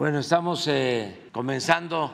Bueno, 0.00 0.20
estamos 0.20 0.66
eh, 0.66 1.28
comenzando 1.30 2.10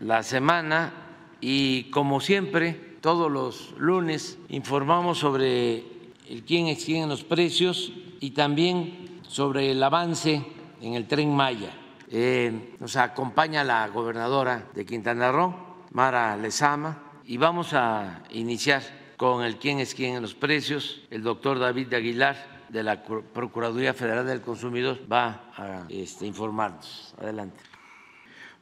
la 0.00 0.22
semana 0.22 0.92
y 1.40 1.84
como 1.84 2.20
siempre, 2.20 2.98
todos 3.00 3.32
los 3.32 3.72
lunes 3.78 4.36
informamos 4.50 5.16
sobre 5.16 5.82
el 6.28 6.44
quién 6.46 6.66
es 6.66 6.84
quién 6.84 7.04
en 7.04 7.08
los 7.08 7.24
precios 7.24 7.94
y 8.20 8.32
también 8.32 9.22
sobre 9.26 9.70
el 9.70 9.82
avance 9.82 10.44
en 10.82 10.92
el 10.92 11.08
tren 11.08 11.34
Maya. 11.34 11.70
Eh, 12.10 12.76
nos 12.78 12.96
acompaña 12.96 13.64
la 13.64 13.88
gobernadora 13.88 14.66
de 14.74 14.84
Quintana 14.84 15.32
Roo, 15.32 15.54
Mara 15.92 16.36
Lezama, 16.36 17.04
y 17.24 17.38
vamos 17.38 17.72
a 17.72 18.22
iniciar 18.32 18.82
con 19.16 19.44
el 19.44 19.56
quién 19.56 19.78
es 19.78 19.94
quién 19.94 20.16
en 20.16 20.20
los 20.20 20.34
precios. 20.34 21.00
El 21.10 21.22
doctor 21.22 21.58
David 21.58 21.86
de 21.86 21.96
Aguilar 21.96 22.49
de 22.70 22.84
la 22.84 23.02
Procuraduría 23.02 23.94
Federal 23.94 24.26
del 24.26 24.42
Consumidor 24.42 25.00
va 25.10 25.50
a 25.56 25.86
este, 25.88 26.26
informarnos. 26.26 27.14
Adelante. 27.20 27.58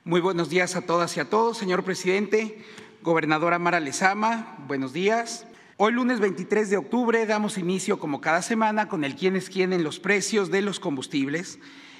Muy 0.05 0.21
buenos 0.21 0.49
días 0.49 0.77
a 0.77 0.83
todas 0.83 1.17
y 1.17 1.21
a 1.21 1.29
todos, 1.29 1.59
señor 1.59 1.85
presidente. 1.85 2.65
Gobernadora 3.03 3.59
Mara 3.59 3.81
Lezama, 3.81 4.57
buenos 4.67 4.95
días. 4.95 5.47
Hoy 5.77 5.93
lunes 5.93 6.21
23 6.21 6.71
de 6.71 6.79
octubre 6.79 7.27
damos 7.27 7.59
inicio 7.59 7.99
como 7.99 8.21
cada 8.21 8.41
semana 8.41 8.89
con 8.89 9.05
el 9.05 9.15
quién 9.15 9.37
es 9.37 9.51
quién 9.51 9.73
en 9.73 9.85
los 9.85 10.01
precios 10.01 10.51
de 10.51 10.63
los 10.63 10.81
combustibles 10.81 11.59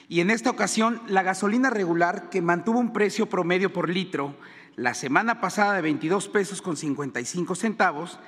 y 0.09 0.21
en 0.21 0.31
esta 0.31 0.51
ocasión 0.51 1.03
la 1.07 1.23
gasolina 1.23 1.69
regular 1.71 2.31
que 2.31 2.41
mantuvo 2.43 2.81
un 2.81 2.93
precio 2.93 3.27
promedio 3.27 3.73
por 3.73 3.89
litro 3.89 4.35
la 4.75 4.95
semana 4.95 5.41
pasada 5.41 5.75
de 5.75 5.83
22 5.83 6.29
pesos 6.29 6.63
con 6.63 6.77
55 6.77 7.55
centavos 7.55 8.19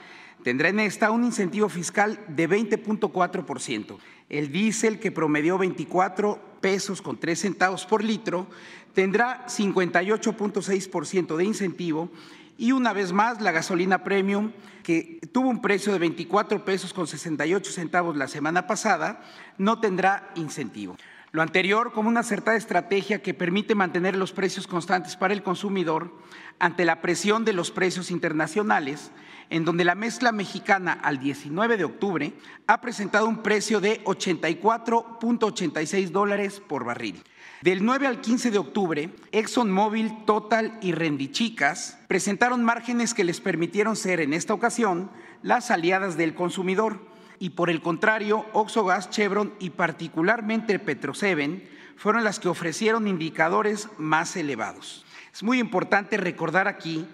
tendrá 0.42 0.68
en 0.68 0.80
esta 0.80 1.10
un 1.10 1.24
incentivo 1.24 1.68
fiscal 1.68 2.18
de 2.28 2.48
20.4%. 2.48 3.98
El 4.28 4.52
diésel, 4.52 4.98
que 4.98 5.10
promedió 5.10 5.58
24 5.58 6.40
pesos 6.60 7.02
con 7.02 7.18
3 7.18 7.38
centavos 7.38 7.86
por 7.86 8.04
litro, 8.04 8.46
tendrá 8.94 9.46
58.6% 9.46 11.36
de 11.36 11.44
incentivo 11.44 12.10
y 12.56 12.72
una 12.72 12.92
vez 12.92 13.12
más 13.12 13.40
la 13.40 13.52
gasolina 13.52 14.04
premium, 14.04 14.52
que 14.82 15.18
tuvo 15.32 15.48
un 15.48 15.62
precio 15.62 15.92
de 15.92 15.98
24 15.98 16.64
pesos 16.64 16.92
con 16.92 17.06
68 17.06 17.72
centavos 17.72 18.16
la 18.16 18.28
semana 18.28 18.66
pasada, 18.66 19.22
no 19.56 19.80
tendrá 19.80 20.30
incentivo. 20.34 20.96
Lo 21.32 21.42
anterior 21.42 21.92
como 21.92 22.08
una 22.08 22.20
acertada 22.20 22.56
estrategia 22.56 23.22
que 23.22 23.34
permite 23.34 23.74
mantener 23.74 24.16
los 24.16 24.32
precios 24.32 24.66
constantes 24.66 25.16
para 25.16 25.32
el 25.32 25.42
consumidor 25.42 26.12
ante 26.58 26.84
la 26.84 27.00
presión 27.00 27.44
de 27.44 27.52
los 27.52 27.70
precios 27.70 28.10
internacionales, 28.10 29.10
en 29.50 29.64
donde 29.64 29.84
la 29.84 29.94
mezcla 29.94 30.32
mexicana 30.32 30.92
al 30.92 31.18
19 31.18 31.76
de 31.76 31.84
octubre 31.84 32.32
ha 32.66 32.80
presentado 32.80 33.28
un 33.28 33.42
precio 33.42 33.80
de 33.80 34.02
84.86 34.04 36.10
dólares 36.10 36.62
por 36.66 36.84
barril. 36.84 37.22
Del 37.60 37.84
9 37.84 38.06
al 38.06 38.22
15 38.22 38.52
de 38.52 38.58
octubre, 38.58 39.10
ExxonMobil, 39.32 40.24
Total 40.24 40.78
y 40.80 40.92
Rendichicas 40.92 41.98
presentaron 42.08 42.64
márgenes 42.64 43.12
que 43.12 43.24
les 43.24 43.40
permitieron 43.40 43.96
ser 43.96 44.20
en 44.20 44.32
esta 44.32 44.54
ocasión 44.54 45.10
las 45.42 45.70
aliadas 45.70 46.16
del 46.16 46.34
consumidor 46.34 47.10
y 47.38 47.50
por 47.50 47.68
el 47.70 47.82
contrario, 47.82 48.46
Oxogas, 48.52 49.10
Chevron 49.10 49.52
y 49.58 49.70
particularmente 49.70 50.78
Petroseven 50.78 51.68
fueron 51.96 52.22
las 52.22 52.38
que 52.38 52.48
ofrecieron 52.48 53.08
indicadores 53.08 53.88
más 53.98 54.36
elevados. 54.36 55.04
Es 55.32 55.42
muy 55.42 55.58
importante 55.58 56.16
recordar 56.16 56.68
aquí 56.68 57.06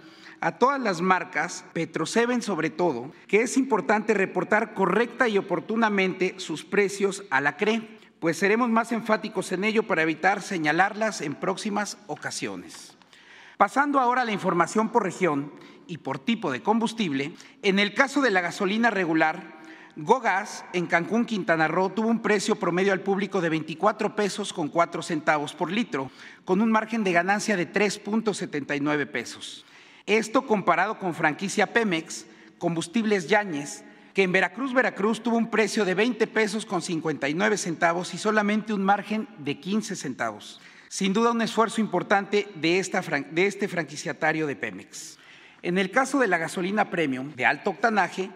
a 0.46 0.58
todas 0.58 0.80
las 0.80 1.00
marcas, 1.00 1.64
Petroseven 1.72 2.40
sobre 2.40 2.70
todo, 2.70 3.10
que 3.26 3.42
es 3.42 3.56
importante 3.56 4.14
reportar 4.14 4.74
correcta 4.74 5.26
y 5.26 5.38
oportunamente 5.38 6.36
sus 6.36 6.64
precios 6.64 7.24
a 7.30 7.40
la 7.40 7.56
CRE, 7.56 7.98
pues 8.20 8.38
seremos 8.38 8.70
más 8.70 8.92
enfáticos 8.92 9.50
en 9.50 9.64
ello 9.64 9.82
para 9.88 10.02
evitar 10.02 10.40
señalarlas 10.40 11.20
en 11.20 11.34
próximas 11.34 11.98
ocasiones. 12.06 12.96
Pasando 13.56 13.98
ahora 13.98 14.22
a 14.22 14.24
la 14.24 14.30
información 14.30 14.90
por 14.90 15.02
región 15.02 15.50
y 15.88 15.98
por 15.98 16.20
tipo 16.20 16.52
de 16.52 16.62
combustible, 16.62 17.34
en 17.62 17.80
el 17.80 17.92
caso 17.92 18.20
de 18.20 18.30
la 18.30 18.40
gasolina 18.40 18.90
regular, 18.90 19.56
Gogas 19.96 20.64
en 20.72 20.86
Cancún, 20.86 21.24
Quintana 21.24 21.66
Roo, 21.66 21.90
tuvo 21.90 22.06
un 22.06 22.22
precio 22.22 22.54
promedio 22.54 22.92
al 22.92 23.00
público 23.00 23.40
de 23.40 23.48
24 23.48 24.14
pesos 24.14 24.52
con 24.52 24.68
4 24.68 25.02
centavos 25.02 25.54
por 25.54 25.72
litro, 25.72 26.12
con 26.44 26.60
un 26.60 26.70
margen 26.70 27.02
de 27.02 27.10
ganancia 27.10 27.56
de 27.56 27.72
3.79 27.72 29.10
pesos. 29.10 29.64
Esto 30.06 30.46
comparado 30.46 31.00
con 31.00 31.14
franquicia 31.14 31.72
Pemex, 31.72 32.26
Combustibles 32.58 33.26
Yañez, 33.26 33.82
que 34.14 34.22
en 34.22 34.30
Veracruz, 34.30 34.72
Veracruz 34.72 35.20
tuvo 35.20 35.36
un 35.36 35.50
precio 35.50 35.84
de 35.84 35.94
20 35.94 36.28
pesos 36.28 36.64
con 36.64 36.80
59 36.80 37.56
centavos 37.58 38.14
y 38.14 38.18
solamente 38.18 38.72
un 38.72 38.84
margen 38.84 39.26
de 39.38 39.58
15 39.58 39.96
centavos. 39.96 40.60
Sin 40.88 41.12
duda 41.12 41.32
un 41.32 41.42
esfuerzo 41.42 41.80
importante 41.80 42.46
de, 42.54 42.78
este 42.78 43.68
franquiciatario 43.68 44.46
de 44.46 44.54
Pemex. 44.54 45.18
En 45.62 45.76
el 45.76 45.90
caso 45.90 46.20
de 46.20 46.28
la 46.28 46.38
gasolina 46.38 46.88
premium 46.88 47.34
de 47.34 47.44
alto 47.44 47.70
octanaje, 47.70 48.30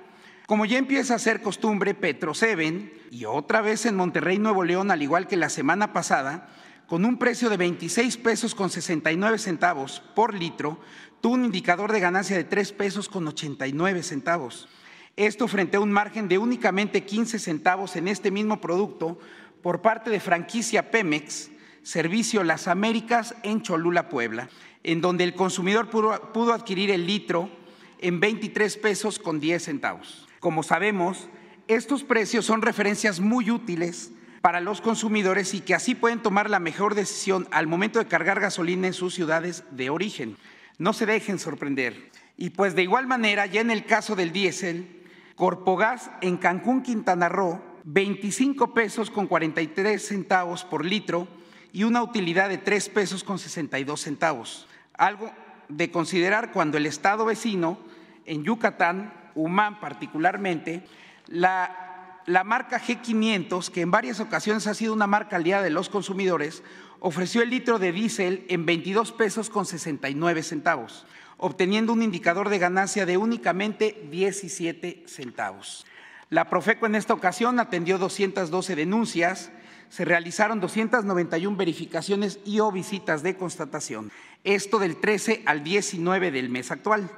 como 0.47 0.65
ya 0.65 0.77
empieza 0.77 1.15
a 1.15 1.21
ser 1.21 1.41
costumbre, 1.41 1.95
Petro 1.95 2.35
Seven 2.35 2.93
y 3.13 3.27
otra 3.27 3.61
vez 3.61 3.87
en 3.87 3.95
Monterrey, 3.95 4.39
Nuevo 4.41 4.65
León, 4.65 4.91
al 4.91 5.03
igual 5.03 5.29
que 5.29 5.37
la 5.37 5.49
semana 5.49 5.93
pasada, 5.93 6.49
con 6.89 7.05
un 7.05 7.19
precio 7.19 7.49
de 7.49 7.57
26 7.57 8.17
pesos 8.17 8.57
con 8.57 8.69
69 8.69 9.39
centavos 9.39 10.03
por 10.17 10.35
litro, 10.35 10.81
tuvo 11.21 11.35
un 11.35 11.45
indicador 11.45 11.93
de 11.93 12.01
ganancia 12.01 12.37
de 12.37 12.45
3 12.45 12.73
pesos 12.73 13.09
con 13.09 13.27
89 13.27 14.03
centavos. 14.03 14.69
Esto 15.17 15.49
frente 15.49 15.77
a 15.77 15.81
un 15.81 15.93
margen 15.93 16.29
de 16.29 16.39
únicamente 16.39 17.05
15 17.05 17.39
centavos 17.39 17.97
en 17.97 18.09
este 18.09 18.31
mismo 18.31 18.61
producto 18.61 19.19
por 19.63 19.83
parte 19.83 20.11
de 20.11 20.21
franquicia 20.21 20.91
Pemex, 20.91 21.51
Servicio 21.83 22.43
Las 22.45 22.69
Américas 22.69 23.35
en 23.43 23.63
Cholula, 23.63 24.09
Puebla, 24.09 24.49
en 24.83 25.01
donde 25.01 25.25
el 25.25 25.35
consumidor 25.35 25.91
pudo, 25.91 26.53
adquirir 26.53 26.91
el 26.91 27.07
litro 27.07 27.51
en 27.99 28.21
23 28.21 28.77
pesos 28.79 29.19
con 29.19 29.41
10 29.41 29.63
centavos. 29.63 30.27
Como 30.39 30.63
sabemos, 30.63 31.29
estos 31.69 32.03
precios 32.03 32.47
son 32.47 32.63
referencias 32.63 33.21
muy 33.21 33.51
útiles 33.51 34.13
para 34.41 34.61
los 34.61 34.81
consumidores 34.81 35.53
y 35.53 35.61
que 35.61 35.75
así 35.75 35.95
pueden 35.95 36.23
tomar 36.23 36.49
la 36.49 36.61
mejor 36.61 36.95
decisión 36.95 37.47
al 37.51 37.67
momento 37.67 37.99
de 37.99 38.07
cargar 38.07 38.41
gasolina 38.41 38.87
en 38.87 38.95
sus 38.95 39.15
ciudades 39.15 39.65
de 39.71 39.91
origen. 39.91 40.37
No 40.81 40.95
se 40.95 41.05
dejen 41.05 41.39
sorprender. 41.39 42.11
Y 42.39 42.51
pues 42.51 42.75
de 42.75 42.83
igual 42.83 43.07
manera, 43.07 43.45
ya 43.45 43.61
en 43.61 43.71
el 43.71 43.85
caso 43.85 44.17
del 44.17 44.33
diésel, 44.33 45.05
Corpogas 45.37 46.11
en 46.23 46.39
Cancún, 46.39 46.83
Quintana 46.83 47.29
Roo, 47.29 47.61
25 47.85 48.73
pesos 48.73 49.11
con 49.11 49.27
43 49.27 50.03
centavos 50.03 50.65
por 50.65 50.87
litro 50.87 51.29
y 51.71 51.85
una 51.85 52.03
utilidad 52.03 52.49
de 52.49 52.57
3 52.57 52.89
pesos 52.89 53.25
con 53.25 53.39
62 53.39 54.01
centavos. 54.01 54.69
Algo 54.95 55.31
de 55.69 55.91
considerar 55.91 56.51
cuando 56.51 56.79
el 56.79 56.87
estado 56.87 57.27
vecino, 57.27 57.79
en 58.25 58.43
Yucatán, 58.43 59.13
Humán 59.35 59.81
particularmente, 59.81 60.87
la, 61.27 62.23
la 62.25 62.43
marca 62.43 62.81
G500, 62.81 63.69
que 63.69 63.83
en 63.83 63.91
varias 63.91 64.19
ocasiones 64.19 64.67
ha 64.67 64.73
sido 64.73 64.95
una 64.95 65.07
marca 65.07 65.37
aliada 65.37 65.63
de 65.63 65.69
los 65.69 65.91
consumidores, 65.91 66.63
ofreció 67.01 67.43
el 67.43 67.51
litro 67.51 67.79
de 67.79 67.93
diésel 67.93 68.45
en 68.49 68.67
22 68.67 69.13
pesos 69.13 69.51
con 69.51 69.67
69 69.67 70.43
centavos, 70.43 71.07
obteniendo 71.39 71.93
un 71.93 72.03
indicador 72.03 72.49
de 72.51 72.59
ganancia 72.59 73.07
de 73.07 73.17
únicamente 73.17 74.07
17 74.11 75.05
centavos. 75.07 75.87
La 76.29 76.49
Profeco 76.49 76.87
en 76.87 76.95
esta 76.95 77.15
ocasión 77.15 77.59
atendió 77.59 77.99
212 77.99 78.77
denuncias, 78.77 79.51
se 79.89 80.05
realizaron 80.05 80.61
291 80.61 81.57
verificaciones 81.57 82.39
y 82.45 82.61
o 82.61 82.71
visitas 82.71 83.23
de 83.23 83.37
constatación, 83.37 84.13
esto 84.45 84.79
del 84.79 84.97
13 84.97 85.43
al 85.47 85.65
19 85.65 86.31
del 86.31 86.49
mes 86.51 86.71
actual 86.71 87.11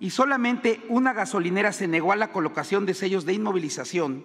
y 0.00 0.10
solamente 0.10 0.82
una 0.88 1.12
gasolinera 1.12 1.72
se 1.72 1.88
negó 1.88 2.12
a 2.12 2.16
la 2.16 2.30
colocación 2.30 2.86
de 2.86 2.94
sellos 2.94 3.24
de 3.24 3.34
inmovilización 3.34 4.24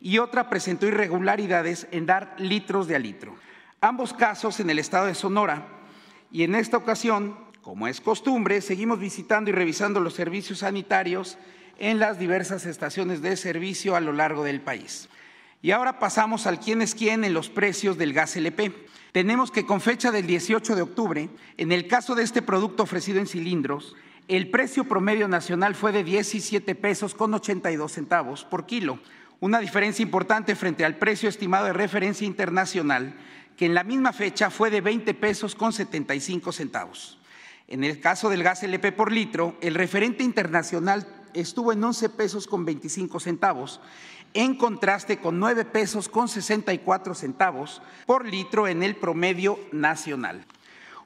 y 0.00 0.18
otra 0.18 0.48
presentó 0.48 0.86
irregularidades 0.86 1.88
en 1.90 2.06
dar 2.06 2.34
litros 2.38 2.86
de 2.86 2.96
a 2.96 2.98
litro. 2.98 3.34
Ambos 3.80 4.12
casos 4.12 4.58
en 4.58 4.70
el 4.70 4.80
estado 4.80 5.06
de 5.06 5.14
Sonora 5.14 5.68
y 6.32 6.42
en 6.42 6.56
esta 6.56 6.76
ocasión, 6.76 7.38
como 7.62 7.86
es 7.86 8.00
costumbre, 8.00 8.60
seguimos 8.60 8.98
visitando 8.98 9.50
y 9.50 9.52
revisando 9.52 10.00
los 10.00 10.14
servicios 10.14 10.60
sanitarios 10.60 11.38
en 11.78 12.00
las 12.00 12.18
diversas 12.18 12.66
estaciones 12.66 13.22
de 13.22 13.36
servicio 13.36 13.94
a 13.94 14.00
lo 14.00 14.12
largo 14.12 14.42
del 14.42 14.60
país. 14.60 15.08
Y 15.62 15.70
ahora 15.70 16.00
pasamos 16.00 16.48
al 16.48 16.58
quién 16.58 16.82
es 16.82 16.96
quién 16.96 17.22
en 17.22 17.34
los 17.34 17.50
precios 17.50 17.96
del 17.96 18.12
gas 18.12 18.34
LP. 18.34 18.74
Tenemos 19.12 19.52
que 19.52 19.64
con 19.64 19.80
fecha 19.80 20.10
del 20.10 20.26
18 20.26 20.74
de 20.74 20.82
octubre, 20.82 21.30
en 21.56 21.70
el 21.70 21.86
caso 21.86 22.16
de 22.16 22.24
este 22.24 22.42
producto 22.42 22.82
ofrecido 22.82 23.20
en 23.20 23.28
cilindros, 23.28 23.94
el 24.26 24.50
precio 24.50 24.84
promedio 24.84 25.28
nacional 25.28 25.76
fue 25.76 25.92
de 25.92 26.02
17 26.02 26.74
pesos 26.74 27.14
con 27.14 27.32
82 27.32 27.92
centavos 27.92 28.44
por 28.44 28.66
kilo, 28.66 28.98
una 29.40 29.60
diferencia 29.60 30.02
importante 30.02 30.56
frente 30.56 30.84
al 30.84 30.96
precio 30.96 31.28
estimado 31.28 31.66
de 31.66 31.72
referencia 31.72 32.26
internacional, 32.26 33.14
que 33.58 33.66
en 33.66 33.74
la 33.74 33.82
misma 33.82 34.12
fecha 34.12 34.50
fue 34.50 34.70
de 34.70 34.80
20 34.80 35.14
pesos 35.14 35.56
con 35.56 35.72
75 35.72 36.52
centavos. 36.52 37.18
En 37.66 37.82
el 37.82 38.00
caso 38.00 38.30
del 38.30 38.44
gas 38.44 38.62
LP 38.62 38.92
por 38.92 39.10
litro, 39.10 39.56
el 39.60 39.74
referente 39.74 40.22
internacional 40.22 41.08
estuvo 41.34 41.72
en 41.72 41.82
11 41.82 42.08
pesos 42.10 42.46
con 42.46 42.64
25 42.64 43.18
centavos, 43.18 43.80
en 44.32 44.54
contraste 44.54 45.18
con 45.18 45.40
9 45.40 45.64
pesos 45.64 46.08
con 46.08 46.28
64 46.28 47.16
centavos 47.16 47.82
por 48.06 48.26
litro 48.26 48.68
en 48.68 48.84
el 48.84 48.94
promedio 48.94 49.58
nacional. 49.72 50.46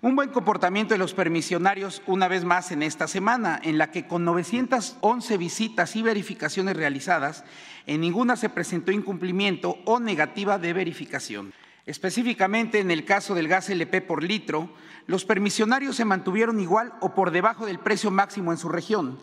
Un 0.03 0.15
buen 0.15 0.29
comportamiento 0.29 0.93
de 0.93 0.99
los 0.99 1.15
permisionarios 1.15 2.03
una 2.07 2.29
vez 2.29 2.45
más 2.45 2.71
en 2.71 2.83
esta 2.83 3.09
semana, 3.09 3.61
en 3.63 3.79
la 3.79 3.91
que 3.91 4.07
con 4.07 4.27
911 4.27 5.39
visitas 5.39 5.97
y 5.97 6.03
verificaciones 6.03 6.77
realizadas, 6.77 7.45
en 7.87 8.03
ninguna 8.03 8.37
se 8.37 8.51
presentó 8.51 8.93
incumplimiento 8.93 9.79
o 9.87 10.01
negativa 10.01 10.59
de 10.59 10.75
verificación. 10.75 11.55
Específicamente 11.85 12.79
en 12.79 12.91
el 12.91 13.05
caso 13.05 13.35
del 13.35 13.49
gas 13.49 13.69
LP 13.69 14.03
por 14.03 14.23
litro, 14.23 14.71
los 15.07 15.25
permisionarios 15.25 15.97
se 15.97 16.05
mantuvieron 16.05 16.61
igual 16.61 16.93
o 17.01 17.15
por 17.15 17.33
debajo 17.33 17.67
del 17.67 17.81
precio 17.81 18.11
máximo 18.11 18.53
en 18.53 18.59
su 18.59 18.69
región, 18.69 19.19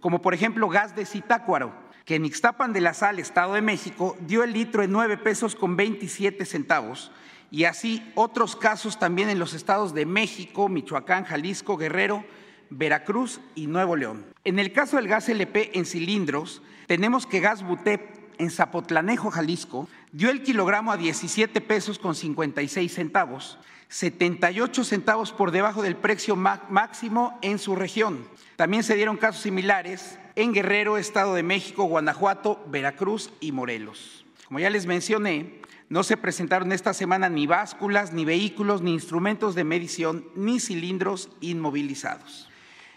como 0.00 0.20
por 0.20 0.34
ejemplo 0.34 0.68
gas 0.68 0.96
de 0.96 1.06
Zitácuaro, 1.06 1.72
que 2.04 2.16
en 2.16 2.24
Ixtapan 2.24 2.72
de 2.72 2.80
la 2.80 2.94
Sal, 2.94 3.20
Estado 3.20 3.54
de 3.54 3.62
México, 3.62 4.16
dio 4.26 4.42
el 4.42 4.52
litro 4.52 4.82
en 4.82 4.90
9 4.90 5.18
pesos 5.18 5.54
con 5.54 5.76
27 5.76 6.44
centavos, 6.46 7.12
y 7.52 7.64
así 7.64 8.10
otros 8.16 8.56
casos 8.56 8.98
también 8.98 9.28
en 9.28 9.38
los 9.38 9.54
estados 9.54 9.94
de 9.94 10.06
México, 10.06 10.68
Michoacán, 10.68 11.24
Jalisco, 11.24 11.76
Guerrero, 11.76 12.24
Veracruz 12.70 13.40
y 13.54 13.66
Nuevo 13.66 13.94
León. 13.94 14.24
En 14.44 14.58
el 14.58 14.72
caso 14.72 14.96
del 14.96 15.08
gas 15.08 15.28
LP 15.28 15.78
en 15.78 15.84
cilindros, 15.84 16.62
tenemos 16.86 17.26
que 17.26 17.40
Gas 17.40 17.64
Butep 17.64 18.20
en 18.38 18.50
Zapotlanejo, 18.50 19.30
Jalisco, 19.30 19.88
dio 20.12 20.30
el 20.30 20.42
kilogramo 20.42 20.92
a 20.92 20.96
17 20.96 21.60
pesos 21.60 21.98
con 21.98 22.14
56 22.14 22.92
centavos, 22.92 23.58
78 23.88 24.84
centavos 24.84 25.32
por 25.32 25.50
debajo 25.50 25.82
del 25.82 25.96
precio 25.96 26.36
máximo 26.36 27.38
en 27.42 27.58
su 27.58 27.76
región. 27.76 28.28
También 28.56 28.82
se 28.82 28.94
dieron 28.94 29.16
casos 29.16 29.42
similares 29.42 30.18
en 30.36 30.52
Guerrero, 30.52 30.96
Estado 30.96 31.34
de 31.34 31.42
México, 31.42 31.84
Guanajuato, 31.84 32.64
Veracruz 32.68 33.32
y 33.40 33.52
Morelos. 33.52 34.24
Como 34.46 34.60
ya 34.60 34.70
les 34.70 34.86
mencioné, 34.86 35.60
no 35.88 36.02
se 36.04 36.16
presentaron 36.16 36.72
esta 36.72 36.94
semana 36.94 37.28
ni 37.28 37.46
básculas, 37.46 38.12
ni 38.12 38.24
vehículos, 38.24 38.80
ni 38.82 38.92
instrumentos 38.92 39.54
de 39.54 39.64
medición, 39.64 40.24
ni 40.36 40.60
cilindros 40.60 41.30
inmovilizados. 41.40 42.48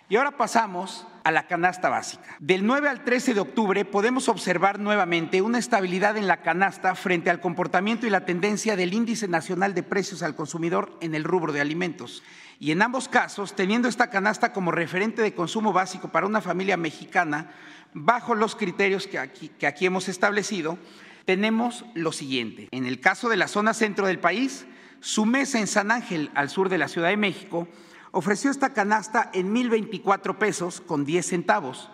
Y 0.09 0.15
ahora 0.15 0.37
pasamos 0.37 1.07
a 1.23 1.31
la 1.31 1.47
canasta 1.47 1.89
básica. 1.89 2.35
Del 2.39 2.65
9 2.65 2.89
al 2.89 3.03
13 3.03 3.33
de 3.33 3.39
octubre 3.39 3.85
podemos 3.85 4.27
observar 4.29 4.79
nuevamente 4.79 5.41
una 5.41 5.59
estabilidad 5.59 6.17
en 6.17 6.27
la 6.27 6.41
canasta 6.41 6.95
frente 6.95 7.29
al 7.29 7.39
comportamiento 7.39 8.05
y 8.05 8.09
la 8.09 8.25
tendencia 8.25 8.75
del 8.75 8.93
índice 8.93 9.27
nacional 9.27 9.73
de 9.73 9.83
precios 9.83 10.23
al 10.23 10.35
consumidor 10.35 10.97
en 11.01 11.15
el 11.15 11.23
rubro 11.23 11.53
de 11.53 11.61
alimentos. 11.61 12.23
Y 12.59 12.71
en 12.71 12.81
ambos 12.81 13.07
casos, 13.07 13.55
teniendo 13.55 13.87
esta 13.87 14.09
canasta 14.09 14.53
como 14.53 14.71
referente 14.71 15.21
de 15.21 15.33
consumo 15.33 15.73
básico 15.73 16.09
para 16.09 16.27
una 16.27 16.41
familia 16.41 16.77
mexicana, 16.77 17.51
bajo 17.93 18.35
los 18.35 18.55
criterios 18.55 19.07
que 19.07 19.19
aquí, 19.19 19.49
que 19.49 19.67
aquí 19.67 19.85
hemos 19.85 20.09
establecido, 20.09 20.77
tenemos 21.25 21.85
lo 21.93 22.11
siguiente. 22.11 22.67
En 22.71 22.85
el 22.85 22.99
caso 22.99 23.29
de 23.29 23.37
la 23.37 23.47
zona 23.47 23.73
centro 23.73 24.07
del 24.07 24.19
país, 24.19 24.65
su 24.99 25.25
mesa 25.25 25.59
en 25.59 25.67
San 25.67 25.91
Ángel, 25.91 26.31
al 26.35 26.49
sur 26.49 26.69
de 26.69 26.77
la 26.77 26.87
Ciudad 26.87 27.09
de 27.09 27.17
México, 27.17 27.67
ofreció 28.13 28.51
esta 28.51 28.73
canasta 28.73 29.31
en 29.33 29.53
1.024 29.53 30.37
pesos 30.37 30.81
con 30.81 31.03
10 31.03 31.25
centavos, 31.25 31.89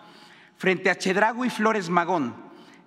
frente 0.56 0.90
a 0.90 0.98
Chedrago 0.98 1.46
y 1.46 1.50
Flores 1.50 1.88
Magón, 1.88 2.36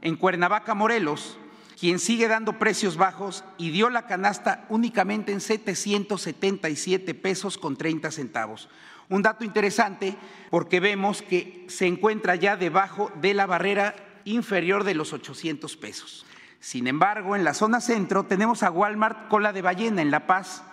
en 0.01 0.15
Cuernavaca, 0.15 0.75
Morelos, 0.75 1.39
quien 1.79 1.97
sigue 1.97 2.27
dando 2.27 2.59
precios 2.59 2.95
bajos 2.95 3.43
y 3.57 3.71
dio 3.71 3.89
la 3.89 4.05
canasta 4.05 4.65
únicamente 4.69 5.33
en 5.33 5.41
777 5.41 7.15
pesos 7.15 7.57
con 7.57 7.75
30 7.75 8.11
centavos. 8.11 8.69
Un 9.09 9.23
dato 9.23 9.43
interesante 9.43 10.15
porque 10.51 10.79
vemos 10.79 11.23
que 11.23 11.65
se 11.69 11.87
encuentra 11.87 12.35
ya 12.35 12.55
debajo 12.55 13.11
de 13.19 13.33
la 13.33 13.47
barrera 13.47 13.95
inferior 14.25 14.83
de 14.83 14.93
los 14.93 15.11
800 15.11 15.75
pesos. 15.77 16.25
Sin 16.59 16.85
embargo, 16.85 17.35
en 17.35 17.43
la 17.43 17.55
zona 17.55 17.81
centro 17.81 18.25
tenemos 18.25 18.61
a 18.61 18.69
Walmart 18.69 19.27
Cola 19.27 19.51
de 19.51 19.63
Ballena 19.63 20.03
en 20.03 20.11
La 20.11 20.27
Paz, 20.27 20.63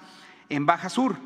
en 0.51 0.67
Baja 0.67 0.91
Sur, 0.91 1.17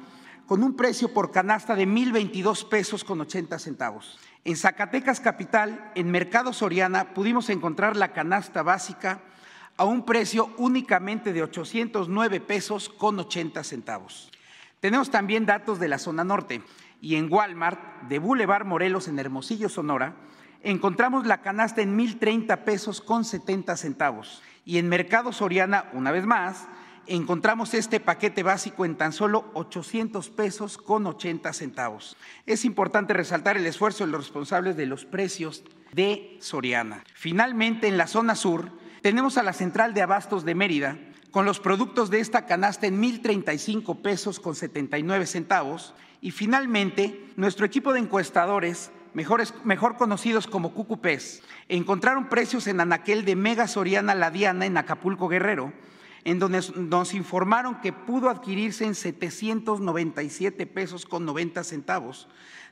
con 0.46 0.62
un 0.62 0.76
precio 0.76 1.12
por 1.12 1.30
canasta 1.30 1.74
de 1.74 1.86
1.022 1.86 2.68
pesos 2.68 3.04
con 3.04 3.20
80 3.20 3.58
centavos. 3.58 4.18
En 4.44 4.56
Zacatecas 4.56 5.20
Capital, 5.20 5.90
en 5.94 6.10
Mercado 6.10 6.52
Soriana, 6.52 7.14
pudimos 7.14 7.48
encontrar 7.48 7.96
la 7.96 8.12
canasta 8.12 8.62
básica 8.62 9.20
a 9.76 9.84
un 9.84 10.04
precio 10.04 10.50
únicamente 10.58 11.32
de 11.32 11.42
809 11.42 12.40
pesos 12.40 12.88
con 12.88 13.18
80 13.18 13.64
centavos. 13.64 14.30
Tenemos 14.80 15.10
también 15.10 15.46
datos 15.46 15.80
de 15.80 15.88
la 15.88 15.98
zona 15.98 16.24
norte 16.24 16.62
y 17.00 17.16
en 17.16 17.32
Walmart 17.32 18.02
de 18.08 18.18
Boulevard 18.18 18.66
Morelos 18.66 19.08
en 19.08 19.18
Hermosillo, 19.18 19.68
Sonora, 19.68 20.14
encontramos 20.62 21.26
la 21.26 21.40
canasta 21.40 21.80
en 21.80 21.98
1.030 21.98 22.64
pesos 22.64 23.00
con 23.00 23.24
70 23.24 23.76
centavos 23.76 24.42
y 24.64 24.78
en 24.78 24.88
Mercado 24.88 25.32
Soriana, 25.32 25.90
una 25.92 26.10
vez 26.10 26.26
más, 26.26 26.66
encontramos 27.06 27.74
este 27.74 28.00
paquete 28.00 28.42
básico 28.42 28.84
en 28.84 28.96
tan 28.96 29.12
solo 29.12 29.50
800 29.54 30.30
pesos 30.30 30.78
con 30.78 31.06
80 31.06 31.52
centavos. 31.52 32.16
Es 32.46 32.64
importante 32.64 33.14
resaltar 33.14 33.56
el 33.56 33.66
esfuerzo 33.66 34.04
de 34.04 34.12
los 34.12 34.22
responsables 34.22 34.76
de 34.76 34.86
los 34.86 35.04
precios 35.04 35.64
de 35.92 36.36
Soriana. 36.40 37.04
Finalmente, 37.14 37.88
en 37.88 37.96
la 37.96 38.06
zona 38.06 38.34
sur, 38.34 38.70
tenemos 39.02 39.38
a 39.38 39.42
la 39.42 39.52
central 39.52 39.94
de 39.94 40.02
abastos 40.02 40.44
de 40.44 40.54
Mérida, 40.54 40.98
con 41.30 41.44
los 41.44 41.60
productos 41.60 42.10
de 42.10 42.20
esta 42.20 42.46
canasta 42.46 42.86
en 42.86 43.02
1.035 43.02 44.02
pesos 44.02 44.38
con 44.38 44.54
79 44.54 45.26
centavos. 45.26 45.94
Y 46.20 46.30
finalmente, 46.30 47.26
nuestro 47.36 47.66
equipo 47.66 47.92
de 47.92 48.00
encuestadores 48.00 48.92
mejor 49.14 49.96
conocidos 49.96 50.46
como 50.46 50.74
Cucupés, 50.74 51.42
encontraron 51.68 52.28
precios 52.28 52.66
en 52.66 52.80
Anaquel 52.80 53.24
de 53.24 53.36
Mega 53.36 53.68
Soriana 53.68 54.14
La 54.14 54.30
Diana 54.30 54.66
en 54.66 54.76
Acapulco 54.76 55.28
Guerrero, 55.28 55.72
en 56.24 56.38
donde 56.38 56.60
nos 56.76 57.14
informaron 57.14 57.80
que 57.80 57.92
pudo 57.92 58.30
adquirirse 58.30 58.84
en 58.84 58.94
797 58.94 60.66
pesos 60.66 61.04
con 61.04 61.24
90 61.24 61.62
centavos, 61.64 62.28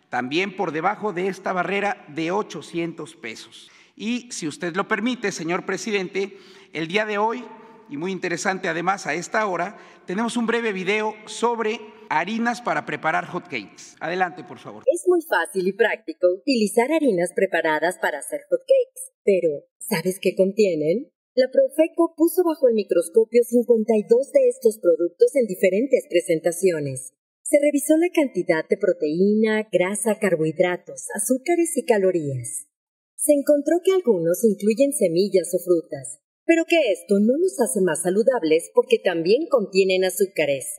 también 0.09 0.56
por 0.56 0.73
debajo 0.73 1.12
de 1.12 1.28
esta 1.28 1.52
barrera 1.52 2.04
de 2.09 2.30
800 2.30 3.16
pesos. 3.16 3.71
Y 3.94 4.30
si 4.32 4.49
usted 4.49 4.75
lo 4.75 4.88
permite, 4.88 5.32
señor 5.32 5.66
presidente, 5.66 6.38
el 6.73 6.88
día 6.88 7.04
de 7.04 7.18
hoy, 7.18 7.44
y 7.88 7.97
muy 7.99 8.11
interesante 8.11 8.68
además 8.68 9.06
a 9.06 9.14
esta 9.14 9.47
hora, 9.47 9.76
tenemos 10.06 10.37
un 10.37 10.47
breve 10.47 10.73
video 10.73 11.14
sobre 11.26 11.80
harinas 12.09 12.62
para 12.62 12.87
preparar 12.87 13.26
hot 13.26 13.44
cakes. 13.44 13.97
Adelante, 14.00 14.44
por 14.44 14.59
favor. 14.59 14.82
Es 14.87 15.04
muy 15.06 15.21
fácil 15.23 15.68
y 15.68 15.73
práctico 15.73 16.32
utilizar 16.32 16.90
harinas 16.90 17.32
preparadas 17.35 17.99
para 18.00 18.18
hacer 18.18 18.40
hot 18.50 18.61
cakes, 18.61 19.12
pero 19.25 19.49
¿sabes 19.78 20.18
qué 20.21 20.35
contienen? 20.35 21.12
La 21.35 21.49
Profeco 21.51 22.12
puso 22.15 22.43
bajo 22.45 22.69
el 22.69 22.75
microscopio 22.75 23.41
52 23.43 24.33
de 24.33 24.49
estos 24.51 24.79
productos 24.79 25.35
en 25.35 25.47
diferentes 25.47 26.05
presentaciones. 26.07 27.15
Se 27.41 27.57
revisó 27.59 27.97
la 27.97 28.11
cantidad 28.12 28.69
de 28.69 28.77
proteína, 28.77 29.67
grasa, 29.73 30.19
carbohidratos, 30.21 31.09
azúcares 31.17 31.75
y 31.79 31.87
calorías. 31.87 32.69
Se 33.17 33.33
encontró 33.33 33.81
que 33.83 33.93
algunos 33.93 34.45
incluyen 34.45 34.93
semillas 34.93 35.49
o 35.55 35.59
frutas, 35.65 36.21
pero 36.45 36.67
que 36.69 36.93
esto 36.93 37.17
no 37.19 37.33
los 37.39 37.59
hace 37.65 37.81
más 37.81 38.03
saludables 38.03 38.71
porque 38.75 38.99
también 38.99 39.47
contienen 39.49 40.05
azúcares. 40.05 40.77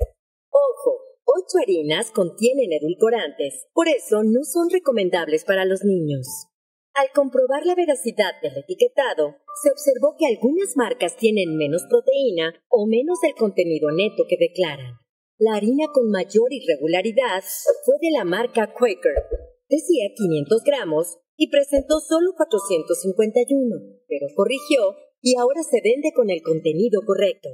Ojo, 0.52 1.02
ocho 1.26 1.58
harinas 1.64 2.12
contienen 2.12 2.74
edulcorantes, 2.74 3.66
por 3.74 3.88
eso 3.88 4.22
no 4.22 4.44
son 4.44 4.70
recomendables 4.70 5.46
para 5.46 5.66
los 5.66 5.84
niños. 5.84 6.53
Al 6.96 7.10
comprobar 7.10 7.66
la 7.66 7.74
veracidad 7.74 8.38
del 8.44 8.56
etiquetado, 8.56 9.38
se 9.64 9.72
observó 9.72 10.16
que 10.16 10.28
algunas 10.28 10.78
marcas 10.78 11.18
tienen 11.18 11.58
menos 11.58 11.82
proteína 11.90 12.54
o 12.70 12.86
menos 12.86 13.18
del 13.22 13.34
contenido 13.34 13.90
neto 13.90 14.26
que 14.30 14.38
declaran. 14.38 15.00
La 15.40 15.56
harina 15.56 15.88
con 15.92 16.12
mayor 16.12 16.54
irregularidad 16.54 17.42
fue 17.84 17.96
de 18.00 18.12
la 18.12 18.24
marca 18.24 18.72
Quaker. 18.78 19.26
Decía 19.68 20.14
500 20.16 20.62
gramos 20.64 21.18
y 21.36 21.50
presentó 21.50 22.00
solo 22.00 22.34
451, 22.38 23.76
pero 24.08 24.28
corrigió 24.36 24.96
y 25.20 25.36
ahora 25.38 25.64
se 25.64 25.82
vende 25.84 26.14
con 26.14 26.30
el 26.30 26.44
contenido 26.44 27.02
correcto. 27.08 27.50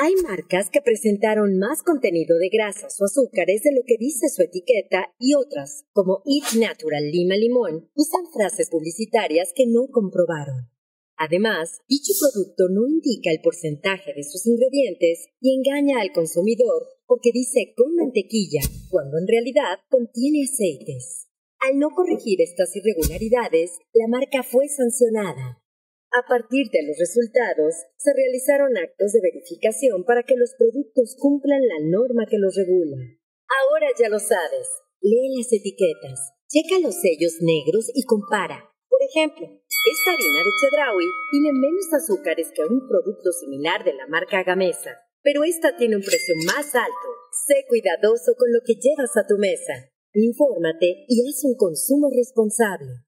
Hay 0.00 0.14
marcas 0.22 0.70
que 0.70 0.80
presentaron 0.80 1.58
más 1.58 1.82
contenido 1.82 2.38
de 2.38 2.50
grasas 2.50 3.00
o 3.00 3.06
azúcares 3.06 3.64
de 3.64 3.72
lo 3.74 3.82
que 3.84 3.96
dice 3.98 4.28
su 4.28 4.42
etiqueta 4.42 5.12
y 5.18 5.34
otras, 5.34 5.86
como 5.92 6.22
Eat 6.24 6.54
Natural 6.54 7.02
Lima 7.02 7.34
Limón, 7.34 7.90
usan 7.96 8.30
frases 8.32 8.70
publicitarias 8.70 9.52
que 9.52 9.66
no 9.66 9.88
comprobaron. 9.90 10.70
Además, 11.16 11.80
dicho 11.88 12.12
producto 12.14 12.68
no 12.70 12.86
indica 12.86 13.32
el 13.32 13.40
porcentaje 13.42 14.14
de 14.14 14.22
sus 14.22 14.46
ingredientes 14.46 15.26
y 15.40 15.58
engaña 15.58 16.00
al 16.00 16.12
consumidor 16.12 16.86
porque 17.04 17.32
dice 17.34 17.74
con 17.76 17.96
mantequilla, 17.96 18.60
cuando 18.90 19.18
en 19.18 19.26
realidad 19.26 19.82
contiene 19.90 20.44
aceites. 20.44 21.26
Al 21.58 21.76
no 21.76 21.90
corregir 21.90 22.40
estas 22.40 22.70
irregularidades, 22.76 23.72
la 23.92 24.06
marca 24.06 24.44
fue 24.44 24.68
sancionada. 24.68 25.60
A 26.10 26.24
partir 26.26 26.70
de 26.72 26.82
los 26.88 26.96
resultados, 26.96 27.74
se 27.96 28.10
realizaron 28.16 28.76
actos 28.76 29.12
de 29.12 29.20
verificación 29.20 30.04
para 30.04 30.22
que 30.22 30.36
los 30.36 30.54
productos 30.56 31.16
cumplan 31.20 31.60
la 31.60 31.84
norma 31.84 32.24
que 32.24 32.38
los 32.38 32.56
regula. 32.56 32.96
Ahora 33.44 33.88
ya 33.98 34.08
lo 34.08 34.18
sabes. 34.18 34.68
Lee 35.00 35.36
las 35.36 35.52
etiquetas, 35.52 36.32
checa 36.48 36.80
los 36.80 36.96
sellos 37.00 37.36
negros 37.40 37.90
y 37.94 38.04
compara. 38.04 38.72
Por 38.88 39.00
ejemplo, 39.02 39.46
Esta 39.46 40.10
harina 40.10 40.40
de 40.44 40.52
Chedraui 40.60 41.06
tiene 41.30 41.52
menos 41.52 41.86
azúcares 41.94 42.48
que 42.52 42.62
un 42.62 42.88
producto 42.88 43.30
similar 43.32 43.84
de 43.84 43.94
la 43.94 44.06
marca 44.06 44.42
Gamesa, 44.42 45.00
pero 45.22 45.44
esta 45.44 45.76
tiene 45.76 45.96
un 45.96 46.02
precio 46.02 46.34
más 46.44 46.74
alto. 46.74 47.08
Sé 47.46 47.64
cuidadoso 47.68 48.34
con 48.36 48.52
lo 48.52 48.60
que 48.66 48.74
llevas 48.74 49.16
a 49.16 49.26
tu 49.26 49.38
mesa. 49.38 49.92
Infórmate 50.12 51.04
y 51.06 51.28
haz 51.28 51.44
un 51.44 51.54
consumo 51.56 52.10
responsable. 52.10 53.04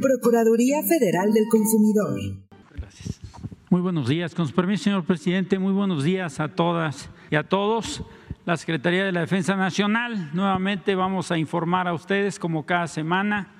Procuraduría 0.00 0.82
Federal 0.82 1.32
del 1.32 1.46
Consumidor. 1.48 2.18
Gracias. 2.74 3.20
Muy 3.68 3.80
buenos 3.80 4.08
días. 4.08 4.34
Con 4.34 4.48
su 4.48 4.54
permiso, 4.54 4.84
señor 4.84 5.04
presidente, 5.04 5.58
muy 5.58 5.72
buenos 5.72 6.02
días 6.02 6.40
a 6.40 6.48
todas 6.48 7.10
y 7.30 7.36
a 7.36 7.44
todos. 7.44 8.02
La 8.46 8.56
Secretaría 8.56 9.04
de 9.04 9.12
la 9.12 9.20
Defensa 9.20 9.56
Nacional, 9.56 10.30
nuevamente 10.32 10.94
vamos 10.94 11.30
a 11.30 11.38
informar 11.38 11.86
a 11.86 11.92
ustedes, 11.92 12.38
como 12.38 12.64
cada 12.64 12.88
semana, 12.88 13.52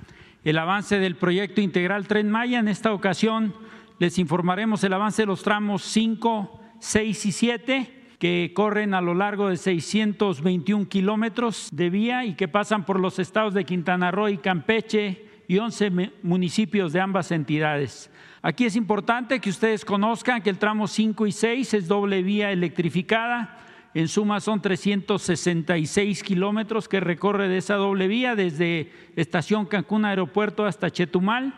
el 0.42 0.56
avance 0.56 0.98
del 0.98 1.16
proyecto 1.16 1.60
integral 1.60 2.08
Tren 2.08 2.30
Maya. 2.30 2.58
En 2.58 2.68
esta 2.68 2.92
ocasión 2.92 3.54
les 3.98 4.18
informaremos 4.18 4.82
el 4.82 4.94
avance 4.94 5.22
de 5.22 5.26
los 5.26 5.42
tramos 5.42 5.82
5, 5.82 6.60
6 6.78 7.26
y 7.26 7.32
7 7.32 7.96
que 8.18 8.52
corren 8.54 8.94
a 8.94 9.00
lo 9.00 9.14
largo 9.14 9.48
de 9.48 9.56
621 9.56 10.88
kilómetros 10.88 11.68
de 11.72 11.90
vía 11.90 12.24
y 12.24 12.34
que 12.34 12.48
pasan 12.48 12.84
por 12.84 12.98
los 12.98 13.18
estados 13.18 13.54
de 13.54 13.64
Quintana 13.64 14.10
Roo 14.10 14.28
y 14.28 14.38
Campeche 14.38 15.29
y 15.50 15.58
11 15.58 16.12
municipios 16.22 16.92
de 16.92 17.00
ambas 17.00 17.32
entidades. 17.32 18.08
Aquí 18.40 18.66
es 18.66 18.76
importante 18.76 19.40
que 19.40 19.50
ustedes 19.50 19.84
conozcan 19.84 20.42
que 20.42 20.50
el 20.50 20.58
tramo 20.58 20.86
5 20.86 21.26
y 21.26 21.32
6 21.32 21.74
es 21.74 21.88
doble 21.88 22.22
vía 22.22 22.52
electrificada. 22.52 23.58
En 23.92 24.06
suma 24.06 24.38
son 24.38 24.62
366 24.62 26.22
kilómetros 26.22 26.88
que 26.88 27.00
recorre 27.00 27.48
de 27.48 27.58
esa 27.58 27.74
doble 27.74 28.06
vía 28.06 28.36
desde 28.36 28.92
Estación 29.16 29.66
Cancún 29.66 30.04
Aeropuerto 30.04 30.66
hasta 30.66 30.88
Chetumal. 30.88 31.52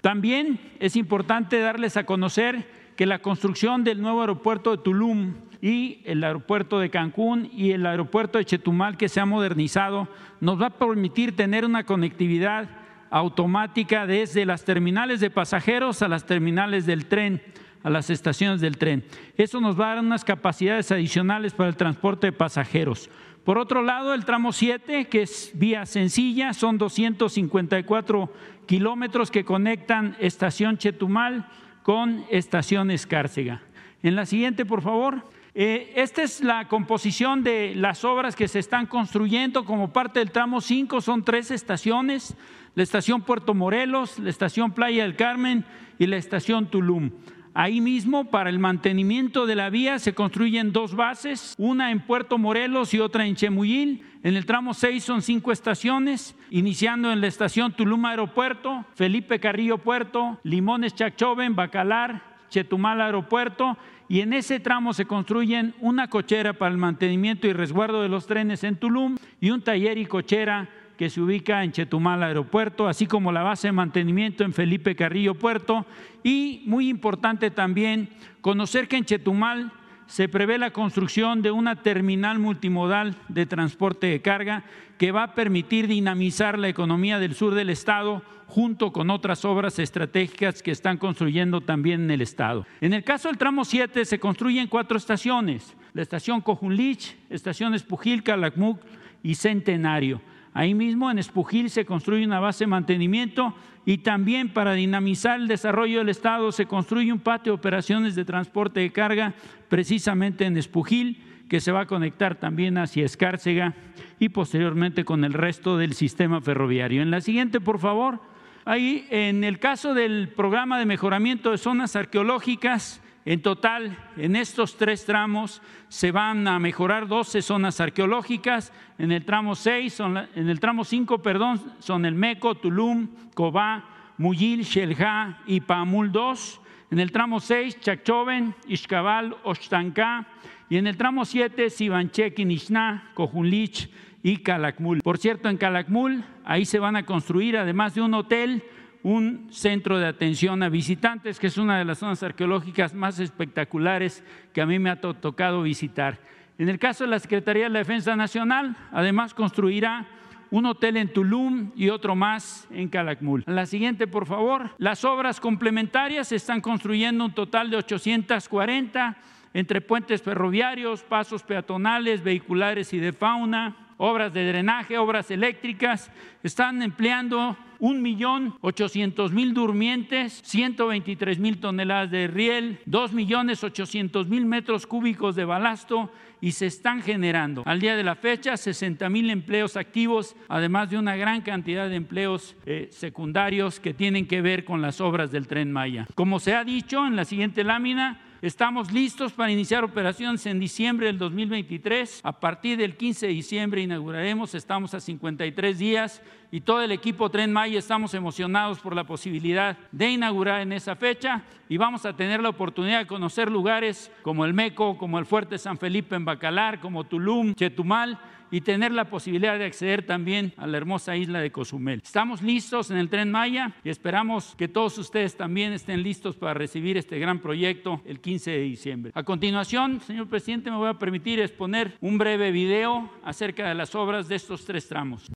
También 0.00 0.58
es 0.80 0.96
importante 0.96 1.60
darles 1.60 1.96
a 1.96 2.02
conocer 2.02 2.68
que 2.96 3.06
la 3.06 3.20
construcción 3.20 3.84
del 3.84 4.02
nuevo 4.02 4.20
aeropuerto 4.20 4.72
de 4.72 4.82
Tulum 4.82 5.34
y 5.62 6.00
el 6.06 6.24
aeropuerto 6.24 6.80
de 6.80 6.90
Cancún 6.90 7.48
y 7.52 7.70
el 7.70 7.86
aeropuerto 7.86 8.38
de 8.38 8.46
Chetumal 8.46 8.96
que 8.96 9.08
se 9.08 9.20
ha 9.20 9.26
modernizado 9.26 10.08
nos 10.40 10.60
va 10.60 10.66
a 10.66 10.76
permitir 10.76 11.36
tener 11.36 11.64
una 11.64 11.84
conectividad 11.84 12.77
automática 13.10 14.06
desde 14.06 14.44
las 14.44 14.64
terminales 14.64 15.20
de 15.20 15.30
pasajeros 15.30 16.02
a 16.02 16.08
las 16.08 16.26
terminales 16.26 16.86
del 16.86 17.06
tren, 17.06 17.42
a 17.82 17.90
las 17.90 18.10
estaciones 18.10 18.60
del 18.60 18.78
tren. 18.78 19.04
Eso 19.36 19.60
nos 19.60 19.78
va 19.78 19.92
a 19.92 19.94
dar 19.94 20.04
unas 20.04 20.24
capacidades 20.24 20.90
adicionales 20.92 21.54
para 21.54 21.68
el 21.68 21.76
transporte 21.76 22.28
de 22.28 22.32
pasajeros. 22.32 23.10
Por 23.44 23.56
otro 23.56 23.82
lado, 23.82 24.12
el 24.12 24.26
tramo 24.26 24.52
7, 24.52 25.06
que 25.06 25.22
es 25.22 25.52
vía 25.54 25.86
sencilla, 25.86 26.52
son 26.52 26.76
254 26.76 28.32
kilómetros 28.66 29.30
que 29.30 29.44
conectan 29.44 30.16
estación 30.20 30.76
Chetumal 30.76 31.46
con 31.82 32.26
estación 32.30 32.90
Escárcega. 32.90 33.62
En 34.02 34.16
la 34.16 34.26
siguiente, 34.26 34.66
por 34.66 34.82
favor. 34.82 35.22
Eh, 35.54 35.92
esta 35.96 36.22
es 36.22 36.42
la 36.42 36.68
composición 36.68 37.42
de 37.42 37.74
las 37.74 38.04
obras 38.04 38.36
que 38.36 38.48
se 38.48 38.58
están 38.58 38.86
construyendo 38.86 39.64
como 39.64 39.92
parte 39.92 40.18
del 40.18 40.30
tramo 40.30 40.60
5. 40.60 41.00
Son 41.00 41.24
tres 41.24 41.50
estaciones, 41.50 42.36
la 42.74 42.82
estación 42.82 43.22
Puerto 43.22 43.54
Morelos, 43.54 44.18
la 44.18 44.30
estación 44.30 44.72
Playa 44.72 45.02
del 45.02 45.16
Carmen 45.16 45.64
y 45.98 46.06
la 46.06 46.16
estación 46.16 46.66
Tulum. 46.66 47.10
Ahí 47.54 47.80
mismo, 47.80 48.26
para 48.26 48.50
el 48.50 48.60
mantenimiento 48.60 49.46
de 49.46 49.56
la 49.56 49.68
vía, 49.68 49.98
se 49.98 50.14
construyen 50.14 50.70
dos 50.72 50.94
bases, 50.94 51.54
una 51.58 51.90
en 51.90 52.00
Puerto 52.00 52.38
Morelos 52.38 52.94
y 52.94 53.00
otra 53.00 53.26
en 53.26 53.34
Chemuyil. 53.34 54.04
En 54.22 54.36
el 54.36 54.46
tramo 54.46 54.74
6 54.74 55.02
son 55.02 55.22
cinco 55.22 55.50
estaciones, 55.50 56.36
iniciando 56.50 57.10
en 57.10 57.20
la 57.20 57.26
estación 57.26 57.72
Tulum 57.72 58.04
Aeropuerto, 58.04 58.84
Felipe 58.94 59.40
Carrillo 59.40 59.78
Puerto, 59.78 60.38
Limones 60.44 60.94
Chachoven, 60.94 61.56
Bacalar, 61.56 62.22
Chetumal 62.48 63.00
Aeropuerto 63.00 63.76
y 64.08 64.20
en 64.20 64.32
ese 64.32 64.58
tramo 64.58 64.94
se 64.94 65.04
construyen 65.04 65.74
una 65.80 66.08
cochera 66.08 66.54
para 66.54 66.72
el 66.72 66.78
mantenimiento 66.78 67.46
y 67.46 67.52
resguardo 67.52 68.02
de 68.02 68.08
los 68.08 68.26
trenes 68.26 68.64
en 68.64 68.76
Tulum 68.76 69.16
y 69.40 69.50
un 69.50 69.62
taller 69.62 69.98
y 69.98 70.06
cochera 70.06 70.68
que 70.96 71.10
se 71.10 71.20
ubica 71.20 71.62
en 71.62 71.70
Chetumal 71.70 72.22
Aeropuerto, 72.22 72.88
así 72.88 73.06
como 73.06 73.30
la 73.30 73.44
base 73.44 73.68
de 73.68 73.72
mantenimiento 73.72 74.42
en 74.42 74.52
Felipe 74.52 74.96
Carrillo 74.96 75.34
Puerto. 75.34 75.86
Y 76.24 76.62
muy 76.66 76.88
importante 76.88 77.52
también 77.52 78.08
conocer 78.40 78.88
que 78.88 78.96
en 78.96 79.04
Chetumal 79.04 79.72
se 80.08 80.26
prevé 80.26 80.56
la 80.56 80.72
construcción 80.72 81.42
de 81.42 81.50
una 81.50 81.76
terminal 81.82 82.38
multimodal 82.38 83.14
de 83.28 83.44
transporte 83.44 84.06
de 84.06 84.22
carga 84.22 84.64
que 84.96 85.12
va 85.12 85.22
a 85.22 85.34
permitir 85.34 85.86
dinamizar 85.86 86.58
la 86.58 86.68
economía 86.68 87.18
del 87.18 87.34
sur 87.34 87.54
del 87.54 87.68
estado 87.68 88.22
junto 88.46 88.90
con 88.90 89.10
otras 89.10 89.44
obras 89.44 89.78
estratégicas 89.78 90.62
que 90.62 90.70
están 90.70 90.96
construyendo 90.96 91.60
también 91.60 92.04
en 92.04 92.10
el 92.10 92.22
estado. 92.22 92.66
En 92.80 92.94
el 92.94 93.04
caso 93.04 93.28
del 93.28 93.36
tramo 93.36 93.66
7 93.66 94.06
se 94.06 94.18
construyen 94.18 94.66
cuatro 94.66 94.96
estaciones, 94.96 95.76
la 95.92 96.00
estación 96.00 96.40
Cojunlich, 96.40 97.14
estación 97.28 97.74
Espujil, 97.74 98.22
Calakmuk 98.22 98.80
y 99.22 99.34
Centenario. 99.34 100.22
Ahí 100.54 100.72
mismo 100.72 101.10
en 101.10 101.18
Espujil 101.18 101.68
se 101.68 101.84
construye 101.84 102.24
una 102.24 102.40
base 102.40 102.64
de 102.64 102.68
mantenimiento 102.68 103.54
y 103.88 103.96
también 103.96 104.50
para 104.50 104.74
dinamizar 104.74 105.40
el 105.40 105.48
desarrollo 105.48 106.00
del 106.00 106.10
Estado 106.10 106.52
se 106.52 106.66
construye 106.66 107.10
un 107.10 107.20
patio 107.20 107.52
de 107.52 107.58
operaciones 107.58 108.14
de 108.14 108.26
transporte 108.26 108.80
de 108.80 108.92
carga 108.92 109.32
precisamente 109.70 110.44
en 110.44 110.58
Espujil 110.58 111.24
que 111.48 111.58
se 111.58 111.72
va 111.72 111.80
a 111.80 111.86
conectar 111.86 112.34
también 112.34 112.76
hacia 112.76 113.06
Escárcega 113.06 113.74
y 114.18 114.28
posteriormente 114.28 115.06
con 115.06 115.24
el 115.24 115.32
resto 115.32 115.78
del 115.78 115.94
sistema 115.94 116.42
ferroviario. 116.42 117.00
En 117.00 117.10
la 117.10 117.22
siguiente, 117.22 117.62
por 117.62 117.78
favor. 117.78 118.20
Ahí, 118.66 119.06
en 119.08 119.42
el 119.42 119.58
caso 119.58 119.94
del 119.94 120.28
programa 120.36 120.78
de 120.78 120.84
mejoramiento 120.84 121.52
de 121.52 121.56
zonas 121.56 121.96
arqueológicas, 121.96 123.00
en 123.28 123.42
total, 123.42 123.94
en 124.16 124.36
estos 124.36 124.78
tres 124.78 125.04
tramos 125.04 125.60
se 125.88 126.12
van 126.12 126.48
a 126.48 126.58
mejorar 126.58 127.06
12 127.06 127.42
zonas 127.42 127.78
arqueológicas. 127.78 128.72
En 128.96 129.12
el 129.12 129.26
tramo 129.26 129.54
6, 129.54 130.00
en 130.34 130.48
el 130.48 130.58
tramo 130.60 130.82
5, 130.82 131.18
perdón, 131.20 131.60
son 131.78 132.06
el 132.06 132.14
Meco, 132.14 132.54
Tulum, 132.54 133.06
Cobá, 133.34 133.84
Muyil, 134.16 134.62
Shelja 134.62 135.40
y 135.46 135.60
Pamul 135.60 136.10
2. 136.10 136.60
En 136.90 137.00
el 137.00 137.12
tramo 137.12 137.38
6, 137.38 137.78
Chachoven, 137.80 138.54
Ixcabal, 138.66 139.36
Oshtanká. 139.44 140.26
Y 140.70 140.78
en 140.78 140.86
el 140.86 140.96
tramo 140.96 141.26
7, 141.26 141.68
Sibanchek, 141.68 142.38
Nishna, 142.38 143.10
Cojunlich 143.12 143.90
y 144.22 144.38
Calakmul. 144.38 145.02
Por 145.02 145.18
cierto, 145.18 145.50
en 145.50 145.58
Calakmul, 145.58 146.24
ahí 146.46 146.64
se 146.64 146.78
van 146.78 146.96
a 146.96 147.04
construir, 147.04 147.58
además 147.58 147.94
de 147.94 148.00
un 148.00 148.14
hotel, 148.14 148.64
un 149.02 149.48
centro 149.50 149.98
de 149.98 150.06
atención 150.06 150.62
a 150.62 150.68
visitantes, 150.68 151.38
que 151.38 151.46
es 151.46 151.58
una 151.58 151.78
de 151.78 151.84
las 151.84 151.98
zonas 151.98 152.22
arqueológicas 152.22 152.94
más 152.94 153.18
espectaculares 153.20 154.24
que 154.52 154.60
a 154.60 154.66
mí 154.66 154.78
me 154.78 154.90
ha 154.90 155.00
tocado 155.00 155.62
visitar. 155.62 156.18
En 156.58 156.68
el 156.68 156.78
caso 156.78 157.04
de 157.04 157.10
la 157.10 157.18
Secretaría 157.18 157.64
de 157.64 157.70
la 157.70 157.78
Defensa 157.78 158.16
Nacional, 158.16 158.76
además 158.90 159.32
construirá 159.34 160.06
un 160.50 160.66
hotel 160.66 160.96
en 160.96 161.12
Tulum 161.12 161.70
y 161.76 161.90
otro 161.90 162.16
más 162.16 162.66
en 162.70 162.88
Calakmul. 162.88 163.44
La 163.46 163.66
siguiente, 163.66 164.06
por 164.06 164.26
favor. 164.26 164.70
Las 164.78 165.04
obras 165.04 165.40
complementarias 165.40 166.28
se 166.28 166.36
están 166.36 166.60
construyendo 166.60 167.24
un 167.24 167.32
total 167.32 167.70
de 167.70 167.76
840 167.76 169.16
entre 169.54 169.80
puentes 169.80 170.22
ferroviarios, 170.22 171.02
pasos 171.02 171.42
peatonales, 171.42 172.22
vehiculares 172.22 172.92
y 172.92 172.98
de 172.98 173.12
fauna, 173.12 173.76
obras 173.96 174.32
de 174.32 174.46
drenaje, 174.46 174.98
obras 174.98 175.30
eléctricas, 175.30 176.10
están 176.42 176.82
empleando 176.82 177.56
un 177.80 178.02
millón 178.02 178.54
ochocientos 178.60 179.32
mil 179.32 179.54
durmientes, 179.54 180.40
123 180.44 181.38
mil 181.38 181.58
toneladas 181.58 182.10
de 182.10 182.26
riel, 182.26 182.80
dos 182.86 183.12
millones 183.12 183.64
ochocientos 183.64 184.28
mil 184.28 184.46
metros 184.46 184.86
cúbicos 184.86 185.36
de 185.36 185.44
balasto 185.44 186.10
y 186.40 186.52
se 186.52 186.66
están 186.66 187.02
generando 187.02 187.62
al 187.66 187.80
día 187.80 187.96
de 187.96 188.04
la 188.04 188.14
fecha 188.14 188.56
60 188.56 189.08
mil 189.08 189.30
empleos 189.30 189.76
activos, 189.76 190.36
además 190.48 190.90
de 190.90 190.98
una 190.98 191.16
gran 191.16 191.42
cantidad 191.42 191.88
de 191.88 191.96
empleos 191.96 192.56
eh, 192.66 192.88
secundarios 192.90 193.80
que 193.80 193.94
tienen 193.94 194.26
que 194.26 194.40
ver 194.40 194.64
con 194.64 194.82
las 194.82 195.00
obras 195.00 195.30
del 195.30 195.46
tren 195.46 195.72
Maya. 195.72 196.06
Como 196.14 196.38
se 196.38 196.54
ha 196.54 196.64
dicho 196.64 197.06
en 197.06 197.16
la 197.16 197.24
siguiente 197.24 197.64
lámina, 197.64 198.20
Estamos 198.40 198.92
listos 198.92 199.32
para 199.32 199.50
iniciar 199.50 199.82
operaciones 199.82 200.46
en 200.46 200.60
diciembre 200.60 201.08
del 201.08 201.18
2023. 201.18 202.20
A 202.22 202.38
partir 202.38 202.78
del 202.78 202.96
15 202.96 203.26
de 203.26 203.32
diciembre 203.32 203.82
inauguraremos, 203.82 204.54
estamos 204.54 204.94
a 204.94 205.00
53 205.00 205.76
días 205.76 206.22
y 206.52 206.60
todo 206.60 206.80
el 206.80 206.92
equipo 206.92 207.30
Tren 207.30 207.52
Maya 207.52 207.80
estamos 207.80 208.14
emocionados 208.14 208.78
por 208.78 208.94
la 208.94 209.02
posibilidad 209.02 209.76
de 209.90 210.10
inaugurar 210.10 210.60
en 210.60 210.72
esa 210.72 210.94
fecha 210.94 211.42
y 211.68 211.78
vamos 211.78 212.06
a 212.06 212.14
tener 212.14 212.40
la 212.40 212.50
oportunidad 212.50 213.00
de 213.00 213.06
conocer 213.08 213.50
lugares 213.50 214.08
como 214.22 214.44
el 214.44 214.54
Meco, 214.54 214.96
como 214.98 215.18
el 215.18 215.26
Fuerte 215.26 215.58
San 215.58 215.76
Felipe 215.76 216.14
en 216.14 216.24
Bacalar, 216.24 216.78
como 216.78 217.02
Tulum, 217.02 217.56
Chetumal 217.56 218.20
y 218.50 218.60
tener 218.60 218.92
la 218.92 219.10
posibilidad 219.10 219.58
de 219.58 219.64
acceder 219.64 220.04
también 220.06 220.52
a 220.56 220.66
la 220.66 220.76
hermosa 220.76 221.16
isla 221.16 221.40
de 221.40 221.52
Cozumel. 221.52 222.00
Estamos 222.02 222.42
listos 222.42 222.90
en 222.90 222.96
el 222.98 223.08
tren 223.08 223.30
Maya 223.30 223.74
y 223.84 223.90
esperamos 223.90 224.54
que 224.56 224.68
todos 224.68 224.98
ustedes 224.98 225.36
también 225.36 225.72
estén 225.72 226.02
listos 226.02 226.36
para 226.36 226.54
recibir 226.54 226.96
este 226.96 227.18
gran 227.18 227.40
proyecto 227.40 228.00
el 228.04 228.20
15 228.20 228.50
de 228.50 228.60
diciembre. 228.60 229.12
A 229.14 229.22
continuación, 229.22 230.00
señor 230.00 230.28
presidente, 230.28 230.70
me 230.70 230.76
voy 230.76 230.88
a 230.88 230.98
permitir 230.98 231.40
exponer 231.40 231.96
un 232.00 232.18
breve 232.18 232.50
video 232.50 233.10
acerca 233.22 233.68
de 233.68 233.74
las 233.74 233.94
obras 233.94 234.28
de 234.28 234.36
estos 234.36 234.64
tres 234.64 234.88
tramos. 234.88 235.30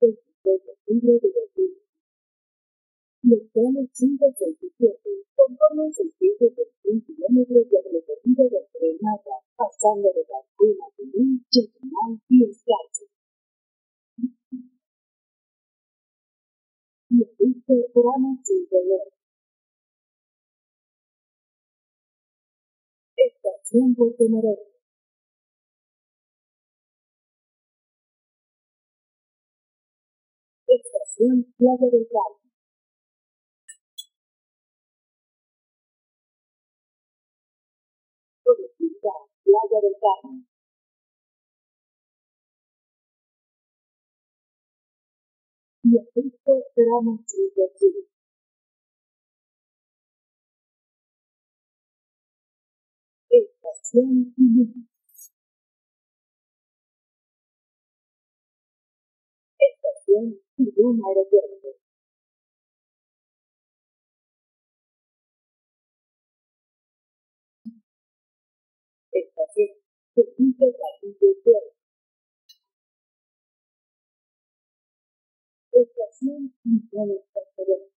23 0.00 0.64
de 0.64 0.70
octubre 0.72 1.12
de 1.12 1.28
2000. 1.54 1.78
Los 3.22 3.52
tramos 3.52 3.88
5 3.92 4.34
6 4.38 4.56
y 4.62 4.72
7 4.78 4.98
conforman 5.46 5.92
621 5.92 7.02
kilómetros 7.04 7.66
de 7.68 7.78
recorrido 7.82 8.44
del 8.48 8.66
tren 8.72 8.96
Maya, 9.00 9.36
pasando 9.56 10.08
de 10.14 10.22
Cancún 10.22 10.76
a 10.82 10.88
Tulum, 10.96 11.42
Chetumal 11.50 12.20
y 12.28 12.44
Escalce. 12.44 13.06
Viaducto 17.10 17.74
tramo 17.92 18.38
5 18.42 18.76
Norte. 18.88 19.16
Estación 23.16 23.94
Puerto 23.94 24.24
Moreno. 24.28 24.62
Estación 30.68 31.52
Playa 31.58 31.90
del 31.90 32.08
Carmen. 32.08 32.41
Playa 39.62 39.80
del 39.82 39.94
Carmen. 40.00 40.46
Viaducto 45.84 46.52
tramo 46.74 47.22
5 47.26 47.70
Sur. 47.78 47.94
Estación 53.30 54.32
Tulum. 54.34 54.86
Estación 59.58 60.40
Tulum 60.56 61.06
Aeropuerto. 61.06 61.81
Estación 69.54 69.68
Felipe 70.14 70.64
Carrillo 70.78 71.42
Puerto. 71.44 71.76
Estación 75.72 76.54
Misiones 76.64 77.20
Posteriores. 77.34 77.92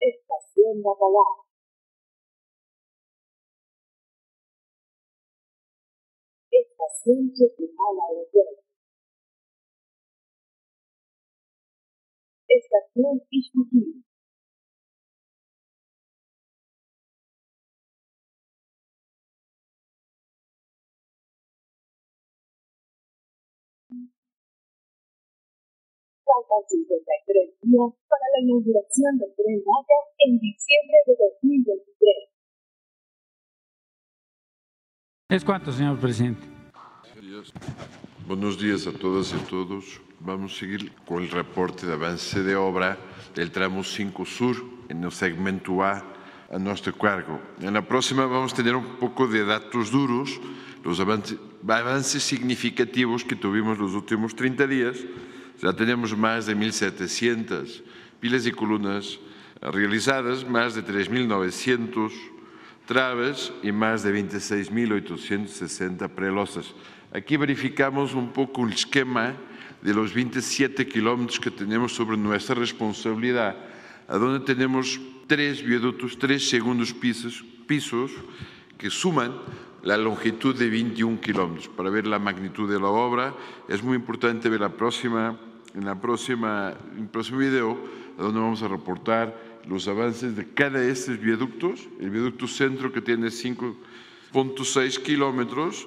Estación. 0.00 0.82
Estación 6.50 7.32
Chetumal 7.34 7.96
Aeropuerto. 8.08 8.62
Estación 12.48 13.22
Ixcuquí. 13.30 14.07
Faltan 26.28 26.62
53 26.68 27.56
días 27.62 27.90
para 28.04 28.26
la 28.36 28.38
inauguración 28.44 29.16
del 29.16 29.32
Tren 29.32 29.64
Maya 29.64 29.98
en 30.28 30.38
diciembre 30.38 30.98
de 31.06 31.12
2023. 31.16 32.28
¿Es 35.30 35.42
cuánto, 35.44 35.72
señor 35.72 35.98
presidente? 35.98 36.46
Buenos 38.26 38.60
días 38.60 38.86
a 38.86 38.92
todas 38.92 39.32
y 39.32 39.36
a 39.36 39.48
todos. 39.48 40.02
Vamos 40.20 40.54
a 40.54 40.60
seguir 40.60 40.92
con 41.06 41.22
el 41.22 41.30
reporte 41.30 41.86
de 41.86 41.94
avance 41.94 42.42
de 42.42 42.56
obra 42.56 42.98
del 43.34 43.50
tramo 43.50 43.82
5 43.82 44.26
Sur 44.26 44.56
en 44.90 45.04
el 45.04 45.12
segmento 45.12 45.82
A 45.82 46.04
a 46.50 46.58
nuestro 46.58 46.92
cargo. 46.92 47.40
En 47.62 47.72
la 47.72 47.88
próxima 47.88 48.26
vamos 48.26 48.52
a 48.52 48.56
tener 48.56 48.76
un 48.76 48.96
poco 48.96 49.26
de 49.26 49.46
datos 49.46 49.90
duros, 49.90 50.38
los 50.84 51.00
avances, 51.00 51.38
avances 51.66 52.22
significativos 52.22 53.24
que 53.24 53.36
tuvimos 53.36 53.78
los 53.78 53.94
últimos 53.94 54.34
30 54.36 54.66
días. 54.66 54.98
Ya 55.62 55.72
tenemos 55.72 56.16
más 56.16 56.46
de 56.46 56.56
1.700 56.56 57.82
pilas 58.20 58.46
y 58.46 58.52
columnas 58.52 59.18
realizadas, 59.60 60.48
más 60.48 60.74
de 60.74 60.84
3.900 60.84 62.12
traves 62.86 63.52
y 63.62 63.72
más 63.72 64.02
de 64.02 64.14
26.860 64.14 66.08
prelosas. 66.10 66.74
Aquí 67.12 67.36
verificamos 67.36 68.14
un 68.14 68.32
poco 68.32 68.64
el 68.64 68.72
esquema 68.72 69.34
de 69.82 69.94
los 69.94 70.14
27 70.14 70.86
kilómetros 70.86 71.40
que 71.40 71.50
tenemos 71.50 71.92
sobre 71.92 72.16
nuestra 72.16 72.54
responsabilidad, 72.54 73.56
a 74.08 74.16
donde 74.16 74.44
tenemos 74.44 75.00
tres 75.26 75.62
viaductos, 75.62 76.18
tres 76.18 76.48
segundos 76.48 76.92
pisos, 76.92 77.44
pisos 77.66 78.10
que 78.76 78.90
suman 78.90 79.34
la 79.82 79.96
longitud 79.96 80.54
de 80.56 80.70
21 80.70 81.20
kilómetros. 81.20 81.68
Para 81.68 81.90
ver 81.90 82.06
la 82.06 82.18
magnitud 82.18 82.70
de 82.70 82.80
la 82.80 82.88
obra 82.88 83.34
es 83.68 83.82
muy 83.82 83.96
importante 83.96 84.48
ver 84.48 84.60
la 84.60 84.70
próxima, 84.70 85.38
en 85.78 85.84
la 85.84 85.94
próxima, 85.94 86.74
el 86.98 87.06
próximo 87.06 87.38
video, 87.38 87.78
donde 88.18 88.40
vamos 88.40 88.62
a 88.62 88.68
reportar 88.68 89.32
los 89.68 89.86
avances 89.86 90.34
de 90.34 90.44
cada 90.52 90.80
de 90.80 90.90
estos 90.90 91.20
viaductos. 91.20 91.88
El 92.00 92.10
viaducto 92.10 92.48
centro 92.48 92.92
que 92.92 93.00
tiene 93.00 93.28
5.6 93.28 95.02
kilómetros, 95.02 95.86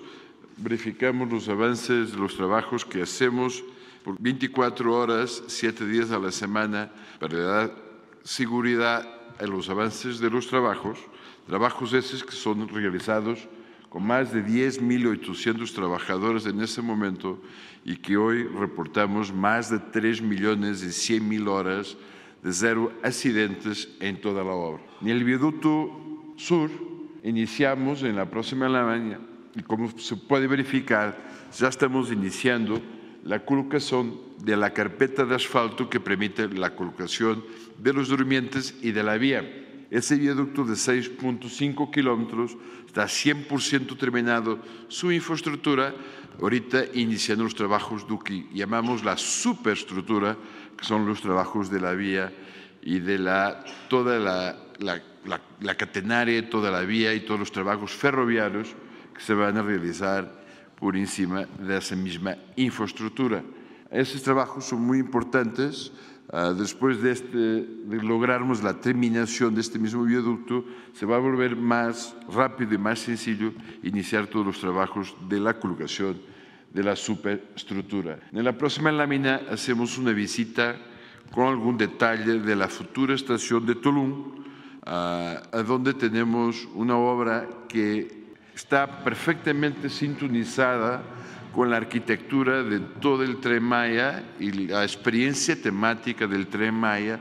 verificamos 0.55 1.29
los 1.29 1.49
avances 1.49 2.13
los 2.13 2.37
trabajos 2.37 2.85
que 2.85 3.01
hacemos 3.01 3.65
por 4.05 4.17
24 4.17 4.95
horas, 4.95 5.43
7 5.47 5.85
días 5.85 6.11
a 6.11 6.19
la 6.19 6.31
semana, 6.31 6.89
para 7.19 7.37
dar 7.37 7.75
seguridad 8.23 9.05
a 9.39 9.45
los 9.45 9.69
avances 9.69 10.19
de 10.19 10.29
los 10.29 10.47
trabajos, 10.47 10.99
trabajos 11.47 11.91
esos 11.91 12.23
que 12.23 12.31
son 12.31 12.69
realizados 12.69 13.39
con 13.91 14.07
más 14.07 14.31
de 14.31 14.41
10.800 14.41 15.69
trabajadores 15.73 16.45
en 16.45 16.61
ese 16.61 16.81
momento 16.81 17.41
y 17.83 17.97
que 17.97 18.15
hoy 18.15 18.43
reportamos 18.43 19.33
más 19.33 19.69
de 19.69 19.79
3 19.79 20.21
millones 20.21 20.81
y 20.81 20.93
100 20.93 21.27
mil 21.27 21.49
horas 21.49 21.97
de 22.41 22.53
cero 22.53 22.93
accidentes 23.03 23.89
en 23.99 24.21
toda 24.21 24.45
la 24.45 24.51
obra. 24.51 24.81
En 25.01 25.09
el 25.09 25.25
viaducto 25.25 25.91
sur 26.37 26.71
iniciamos 27.21 28.01
en 28.03 28.15
la 28.15 28.29
próxima 28.29 28.69
mañana 28.69 29.19
y 29.57 29.61
como 29.61 29.91
se 29.99 30.15
puede 30.15 30.47
verificar, 30.47 31.17
ya 31.59 31.67
estamos 31.67 32.13
iniciando 32.13 32.81
la 33.25 33.43
colocación 33.43 34.17
de 34.41 34.55
la 34.55 34.71
carpeta 34.71 35.25
de 35.25 35.35
asfalto 35.35 35.89
que 35.89 35.99
permite 35.99 36.47
la 36.47 36.77
colocación 36.77 37.43
de 37.77 37.91
los 37.91 38.07
durmientes 38.07 38.73
y 38.81 38.93
de 38.93 39.03
la 39.03 39.17
vía. 39.17 39.57
Ese 39.91 40.15
viaducto 40.15 40.63
de 40.63 40.75
6.5 40.75 41.91
kilómetros 41.91 42.55
está 42.91 43.07
100% 43.07 43.97
terminado 43.97 44.59
su 44.89 45.13
infraestructura, 45.13 45.95
ahorita 46.41 46.83
iniciando 46.93 47.45
los 47.45 47.55
trabajos 47.55 48.03
do 48.03 48.19
que 48.19 48.51
llamamos 48.51 49.07
la 49.07 49.15
superestructura, 49.15 50.35
que 50.75 50.83
son 50.83 51.07
los 51.07 51.23
trabajos 51.23 51.71
de 51.71 51.79
la 51.79 51.95
vía 51.95 52.35
y 52.83 52.99
de 52.99 53.15
la, 53.17 53.63
toda 53.87 54.19
la, 54.19 54.59
la, 54.79 54.99
la, 55.23 55.39
la 55.61 55.75
catenaria, 55.79 56.43
toda 56.49 56.67
la 56.69 56.81
vía 56.81 57.13
y 57.15 57.21
todos 57.23 57.39
los 57.39 57.51
trabajos 57.55 57.95
ferroviarios 57.95 58.75
que 59.15 59.23
se 59.23 59.33
van 59.33 59.55
a 59.55 59.63
realizar 59.63 60.27
por 60.75 60.97
encima 60.97 61.47
de 61.63 61.77
esa 61.77 61.95
misma 61.95 62.35
infraestructura. 62.57 63.41
Esos 63.87 64.21
trabajos 64.21 64.65
son 64.65 64.81
muy 64.81 64.99
importantes. 64.99 65.93
Uh, 66.33 66.53
después 66.53 67.01
de, 67.01 67.11
este, 67.11 67.37
de 67.37 68.01
lograrmos 68.01 68.63
la 68.63 68.79
terminación 68.79 69.53
de 69.53 69.59
este 69.59 69.77
mismo 69.77 70.05
viaducto, 70.05 70.63
se 70.93 71.05
va 71.05 71.17
a 71.17 71.19
volver 71.19 71.57
más 71.57 72.15
rápido 72.33 72.73
y 72.73 72.77
más 72.77 72.99
sencillo 72.99 73.51
iniciar 73.83 74.27
todos 74.27 74.45
los 74.45 74.59
trabajos 74.61 75.13
de 75.27 75.41
la 75.41 75.59
colocación 75.59 76.21
de 76.73 76.83
la 76.83 76.95
superestructura. 76.95 78.17
En 78.31 78.45
la 78.45 78.57
próxima 78.57 78.93
lámina 78.93 79.41
hacemos 79.51 79.97
una 79.97 80.13
visita 80.13 80.77
con 81.31 81.47
algún 81.47 81.77
detalle 81.77 82.39
de 82.39 82.55
la 82.55 82.69
futura 82.69 83.13
estación 83.13 83.65
de 83.65 83.75
Tulum, 83.75 84.11
uh, 84.11 84.87
a 84.87 85.63
donde 85.67 85.93
tenemos 85.93 86.65
una 86.75 86.95
obra 86.95 87.45
que 87.67 88.35
está 88.55 89.03
perfectamente 89.03 89.89
sintonizada 89.89 91.03
con 91.53 91.69
la 91.69 91.77
arquitectura 91.77 92.63
de 92.63 92.79
todo 92.79 93.23
el 93.23 93.37
Tren 93.37 93.63
Maya 93.63 94.23
y 94.39 94.51
la 94.67 94.83
experiencia 94.83 95.61
temática 95.61 96.27
del 96.27 96.47
Tren 96.47 96.73
Maya, 96.73 97.19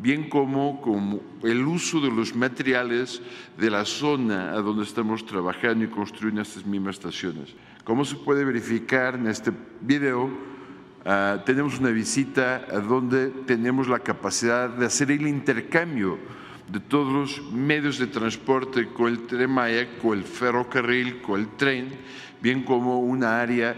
bien 0.00 0.28
como, 0.28 0.80
como 0.80 1.20
el 1.42 1.64
uso 1.66 2.00
de 2.00 2.10
los 2.10 2.34
materiales 2.34 3.20
de 3.56 3.70
la 3.70 3.84
zona 3.84 4.52
a 4.52 4.60
donde 4.60 4.84
estamos 4.84 5.24
trabajando 5.26 5.84
y 5.84 5.88
construyendo 5.88 6.42
estas 6.42 6.66
mismas 6.66 6.96
estaciones. 6.96 7.54
Como 7.84 8.04
se 8.04 8.16
puede 8.16 8.44
verificar 8.44 9.14
en 9.14 9.28
este 9.28 9.52
video, 9.80 10.24
uh, 10.24 11.38
tenemos 11.44 11.78
una 11.78 11.90
visita 11.90 12.66
a 12.70 12.80
donde 12.80 13.28
tenemos 13.46 13.88
la 13.88 14.00
capacidad 14.00 14.68
de 14.68 14.86
hacer 14.86 15.10
el 15.10 15.26
intercambio 15.26 16.18
de 16.70 16.80
todos 16.80 17.12
los 17.12 17.52
medios 17.52 17.98
de 17.98 18.08
transporte 18.08 18.88
con 18.88 19.08
el 19.08 19.26
tren 19.26 19.50
Maya, 19.50 19.88
con 20.02 20.18
el 20.18 20.24
ferrocarril, 20.24 21.22
con 21.22 21.40
el 21.40 21.48
tren, 21.56 21.88
bien 22.40 22.64
como 22.64 23.00
una 23.00 23.40
área 23.40 23.76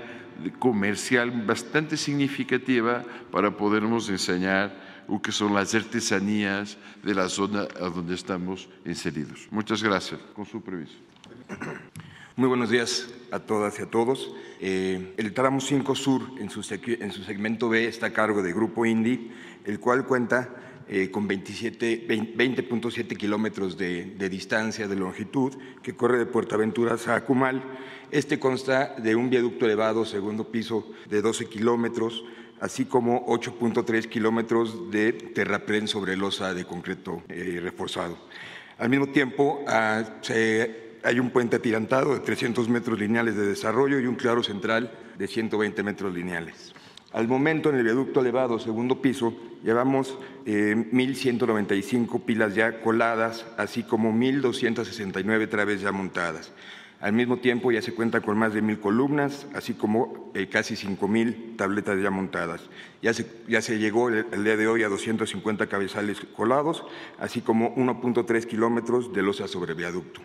comercial 0.59 1.31
bastante 1.47 1.97
significativa 1.97 3.05
para 3.31 3.57
podernos 3.57 4.09
enseñar 4.09 4.91
lo 5.09 5.21
que 5.21 5.33
son 5.33 5.55
las 5.55 5.75
artesanías 5.75 6.79
de 7.03 7.15
la 7.15 7.29
zona 7.29 7.67
a 7.81 7.89
donde 7.89 8.15
estamos 8.15 8.69
inseridos. 8.85 9.49
Muchas 9.51 9.83
gracias. 9.83 10.21
Con 10.35 10.47
su 10.47 10.63
permiso. 10.63 10.95
Muy 12.37 12.49
buenos 12.49 12.71
días 12.71 13.13
a 13.33 13.41
todas 13.41 13.79
y 13.81 13.83
a 13.83 13.87
todos. 13.87 14.33
Eh, 14.61 15.15
el 15.17 15.35
tramo 15.35 15.61
5 15.61 15.95
Sur, 15.95 16.23
en 16.39 16.49
su, 16.49 16.61
en 16.73 17.13
su, 17.13 17.23
segmento 17.25 17.69
B, 17.69 17.87
está 17.87 18.07
a 18.07 18.13
cargo 18.13 18.43
del 18.43 18.55
Grupo 18.55 18.87
Indy, 18.87 19.31
el 19.65 19.81
cual 19.81 20.07
cuenta 20.07 20.49
eh, 20.89 21.11
con 21.11 21.29
20.7 21.29 23.17
kilómetros 23.17 23.77
de, 23.77 24.15
de, 24.17 24.29
distancia 24.29 24.89
de 24.89 24.97
longitud, 24.97 25.55
que 25.83 25.95
corre 25.95 26.19
de 26.19 26.27
Puerto 26.27 26.55
Aventuras 26.55 27.09
a 27.09 27.17
Acumal. 27.17 27.63
Este 28.11 28.41
consta 28.41 28.97
de 28.99 29.15
un 29.15 29.31
viaducto 29.31 29.67
elevado, 29.67 30.05
segundo 30.05 30.45
piso, 30.45 30.91
de 31.09 31.23
12 31.23 31.47
kilómetros, 31.47 32.25
así 32.61 32.85
como 32.85 33.25
8.3 33.27 34.09
kilómetros 34.09 34.91
de 34.91 35.13
terraplén 35.13 35.87
sobre 35.87 36.17
losa 36.17 36.53
de 36.53 36.65
concreto 36.65 37.23
eh, 37.29 37.61
reforzado. 37.63 38.19
Al 38.79 38.89
mismo 38.89 39.11
tiempo, 39.11 39.65
ah, 39.69 40.03
hay 41.05 41.21
un 41.21 41.31
puente 41.31 41.57
atirantado 41.57 42.15
de 42.15 42.21
300 42.21 42.69
metros 42.69 42.99
lineales 42.99 43.37
de 43.37 43.47
desarrollo 43.47 44.01
y 44.01 44.07
un 44.07 44.17
claro 44.17 44.43
central 44.43 44.91
de 45.17 45.29
120 45.29 45.83
metros 45.85 46.13
lineales. 46.13 46.75
Al 47.13 47.29
momento, 47.29 47.71
en 47.71 47.77
el 47.77 47.85
viaducto 47.85 48.21
elevado, 48.21 48.59
segundo 48.59 49.01
piso, 49.01 49.35
llevamos 49.63 50.17
1.195 50.47 52.17
eh, 52.17 52.23
pilas 52.27 52.55
ya 52.57 52.81
coladas, 52.81 53.47
así 53.57 53.85
como 53.85 54.13
1.269 54.13 55.49
traves 55.49 55.81
ya 55.81 55.93
montadas. 55.93 56.53
Al 57.01 57.15
mismo 57.15 57.39
tiempo, 57.39 57.73
ya 57.73 57.81
se 57.81 57.95
cuenta 57.95 58.21
con 58.21 58.37
más 58.37 58.53
de 58.53 58.63
1.000 58.63 58.81
columnas, 58.81 59.47
así 59.55 59.73
como 59.73 60.31
eh, 60.35 60.49
casi 60.49 60.75
5.000 60.75 61.57
tabletas 61.57 62.01
ya 62.03 62.11
montadas. 62.11 62.69
Ya 63.01 63.15
se, 63.15 63.27
ya 63.49 63.63
se 63.63 63.79
llegó 63.79 64.11
el, 64.11 64.27
el, 64.31 64.45
día 64.45 64.59
de 64.59 64.69
hoy 64.69 64.83
a 64.83 64.89
250 64.89 65.67
cabezales 65.67 66.21
colados, 66.37 66.85
así 67.19 67.41
como 67.41 67.75
1.3 67.75 68.45
kilómetros 68.45 69.15
de 69.15 69.23
losa 69.23 69.49
sobre 69.49 69.73
viaducto. 69.73 70.21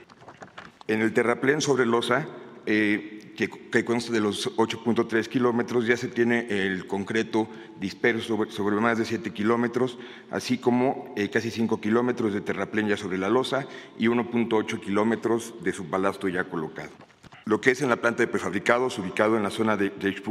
En 0.87 1.01
el 1.01 1.13
terraplén 1.13 1.61
sobre 1.61 1.85
losa, 1.85 2.27
eh, 2.65 3.14
que, 3.35 3.85
consta 3.85 4.11
de 4.11 4.21
los 4.21 4.55
8.3 4.57 5.27
kilómetros, 5.27 5.85
ya 5.85 5.97
se 5.97 6.07
tiene 6.07 6.47
el 6.49 6.87
concreto 6.87 7.47
disperso 7.79 8.45
sobre, 8.49 8.77
más 8.77 8.97
de 8.97 9.05
7 9.05 9.31
kilómetros, 9.31 9.97
así 10.31 10.57
como 10.57 11.13
eh, 11.15 11.29
casi 11.29 11.51
5 11.51 11.79
kilómetros 11.79 12.33
de 12.33 12.41
terraplén 12.41 12.87
ya 12.87 12.97
sobre 12.97 13.17
la 13.17 13.29
losa 13.29 13.67
y 13.99 14.07
1.8 14.07 14.79
kilómetros 14.79 15.53
de 15.63 15.73
subbalasto 15.73 16.27
ya 16.27 16.45
colocado. 16.45 16.91
Lo 17.47 17.61
que 17.61 17.69
es 17.69 17.81
en 17.83 17.89
la 17.89 17.97
planta 17.97 18.23
de 18.23 18.27
prefabricados, 18.27 18.97
ubicado 18.97 19.37
en 19.37 19.43
la 19.43 19.51
zona 19.51 19.77
de, 19.77 19.91
de 19.91 20.23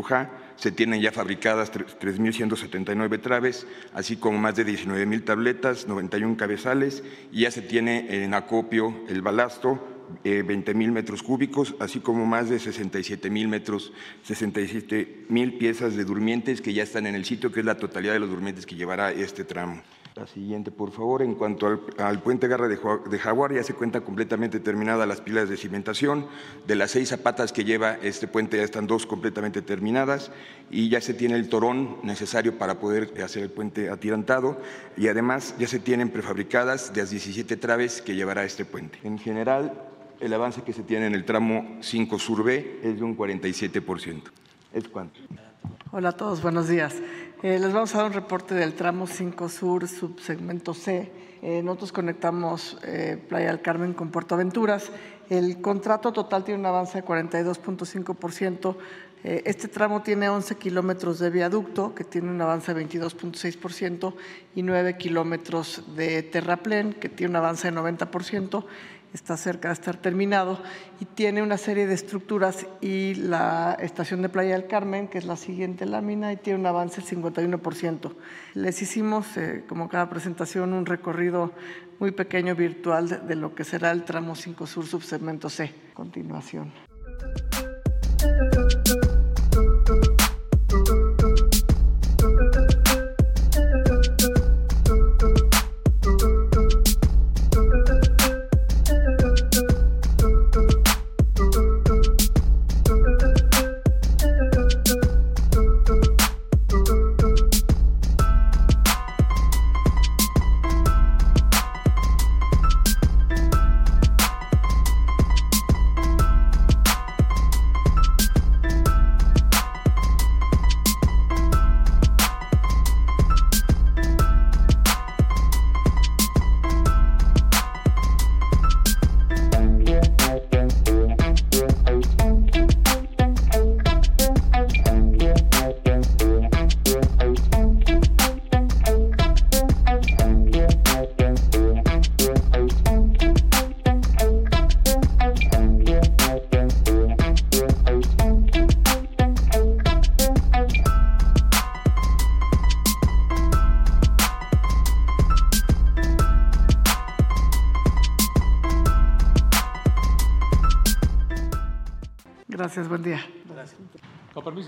se 0.57 0.73
tienen 0.73 1.01
ya 1.01 1.13
fabricadas 1.13 1.73
3.179 1.73 3.21
traves, 3.21 3.69
así 3.93 4.17
como 4.17 4.39
más 4.39 4.57
de 4.57 4.67
19.000 4.67 5.25
tabletas, 5.25 5.87
91 5.87 6.37
cabezales, 6.37 7.05
y 7.31 7.43
ya 7.43 7.53
se 7.53 7.63
tiene 7.63 8.25
en 8.25 8.35
acopio 8.35 8.97
el 9.09 9.23
balasto, 9.23 9.94
20 10.25 10.71
eh, 10.71 10.75
mil 10.75 10.93
metros 10.93 11.23
cúbicos, 11.23 11.75
así 11.79 12.01
como 12.01 12.27
más 12.27 12.49
de 12.49 12.59
67 12.59 13.31
mil 13.31 13.49
metros, 13.49 13.93
67 14.23 15.27
mil 15.29 15.59
piezas 15.59 15.97
de 15.97 16.05
durmientes 16.05 16.61
que 16.61 16.73
ya 16.73 16.83
están 16.83 17.07
en 17.07 17.15
el 17.15 17.25
sitio, 17.25 17.53
que 17.53 17.61
es 17.61 17.67
la 17.67 17.77
totalidad 17.77 18.13
de 18.13 18.21
los 18.21 18.31
durmientes 18.31 18.67
que 18.67 18.77
llevará 18.77 19.13
este 19.13 19.45
tramo. 19.45 19.83
La 20.17 20.29
siguiente, 20.29 20.71
por 20.71 20.93
favor. 20.93 21.23
En 21.23 21.35
cuanto 21.35 21.67
al, 21.99 22.23
puente 22.23 22.47
Garra 22.47 22.69
de, 22.69 23.19
Jaguar, 23.19 23.53
ya 23.53 23.65
se 23.65 23.75
cuenta 23.75 24.03
completamente 24.03 24.61
terminada 24.61 25.07
las 25.07 25.21
pilas 25.21 25.49
de 25.49 25.57
cimentación. 25.57 26.29
De 26.69 26.77
las 26.77 26.93
seis 26.93 27.09
zapatas 27.09 27.53
que 27.53 27.65
lleva 27.65 27.95
este 27.95 28.29
puente, 28.29 28.59
ya 28.59 28.63
están 28.63 28.87
dos 28.87 29.07
completamente 29.07 29.61
terminadas 29.61 30.31
y 30.71 30.89
ya 30.89 31.01
se 31.01 31.15
tiene 31.15 31.35
el 31.35 31.49
torón 31.49 31.99
necesario 32.05 32.59
para 32.59 32.79
poder 32.79 33.13
hacer 33.25 33.43
el 33.43 33.51
puente 33.51 33.91
atirantado. 33.91 34.61
Y 34.97 35.09
además 35.09 35.57
ya 35.59 35.67
se 35.67 35.81
tienen 35.81 36.11
prefabricadas 36.11 36.95
de 36.95 37.01
las 37.01 37.11
17 37.11 37.57
traves 37.57 38.01
que 38.01 38.15
llevará 38.15 38.45
este 38.45 38.65
puente. 38.65 39.01
En 39.03 39.19
general, 39.19 39.73
el 40.25 40.33
avance 40.33 40.63
que 40.63 40.73
se 40.73 40.83
tiene 40.83 41.07
en 41.07 41.15
el 41.15 41.25
tramo 41.25 41.77
5 41.81 42.19
Sur 42.19 42.45
B 42.45 42.81
es 42.83 42.97
de 42.97 43.05
un 43.05 43.17
47%. 43.17 44.23
¿Es 44.73 44.89
cuánto? 44.89 45.21
Hola 45.93 46.11
a 46.11 46.13
todos, 46.13 46.41
buenos 46.41 46.67
días. 46.67 46.95
Eh, 47.43 47.59
les 47.59 47.73
vamos 47.75 47.95
a 47.95 47.99
dar 47.99 48.07
un 48.07 48.15
reporte 48.15 48.55
del 48.55 48.73
tramo 48.73 49.07
5 49.07 49.49
Sur, 49.51 49.87
subsegmento 49.87 50.73
C. 50.73 51.13
Eh, 51.43 51.63
nosotros 51.63 51.93
conectamos 51.93 52.79
eh, 52.85 53.23
Playa 53.29 53.49
del 53.49 53.61
Carmen 53.61 53.93
con 53.93 54.11
Puerto 54.11 54.35
Aventuras. 54.35 54.91
El 55.29 55.61
contrato 55.61 56.11
total 56.11 56.43
tiene 56.43 56.61
un 56.61 56.67
avance 56.67 57.03
de 57.03 57.07
42.5%. 57.07 58.77
Este 59.25 59.69
tramo 59.69 60.03
tiene 60.03 60.29
11 60.29 60.57
kilómetros 60.57 61.19
de 61.19 61.31
viaducto, 61.31 61.95
que 61.95 62.05
tiene 62.05 62.29
un 62.29 62.43
avance 62.43 62.75
de 62.75 62.87
22.6%, 62.87 64.13
y 64.55 64.63
9 64.63 64.99
kilómetros 64.99 65.83
de 65.97 66.23
terraplén, 66.23 66.93
que 66.93 67.09
tiene 67.09 67.31
un 67.31 67.37
avance 67.37 67.71
de 67.71 67.75
90% 67.75 68.67
está 69.15 69.37
cerca 69.37 69.69
de 69.69 69.75
estar 69.75 69.97
terminado 69.97 70.61
y 71.01 71.05
tiene 71.05 71.43
una 71.43 71.57
serie 71.57 71.87
de 71.87 71.95
estructuras 71.95 72.67
y 72.81 73.15
la 73.15 73.77
estación 73.81 74.21
de 74.21 74.29
Playa 74.29 74.55
del 74.55 74.67
Carmen, 74.67 75.09
que 75.09 75.19
es 75.19 75.25
la 75.25 75.37
siguiente 75.37 75.87
lámina, 75.87 76.33
y 76.33 76.37
tiene 76.37 76.59
un 76.59 76.67
avance 76.67 77.01
del 77.01 77.23
51%. 77.23 78.13
Les 78.55 78.83
hicimos, 78.83 79.37
eh, 79.37 79.65
como 79.69 79.89
cada 79.89 80.11
presentación, 80.11 80.73
un 80.73 80.85
recorrido 80.85 81.53
muy 82.01 82.11
pequeño 82.11 82.57
virtual 82.57 83.27
de, 83.27 83.37
lo 83.37 83.55
que 83.55 83.65
será 83.65 83.93
el 83.93 84.05
tramo 84.05 84.35
5 84.35 84.67
Sur 84.67 84.85
subsegmento 84.85 85.49
C. 85.49 85.73
Continuación. 85.95 86.73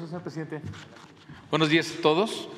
Señor 0.06 0.22
presidente. 0.22 0.60
Buenos 1.50 1.68
días 1.68 1.92
a 1.98 2.00
todos. 2.00 2.48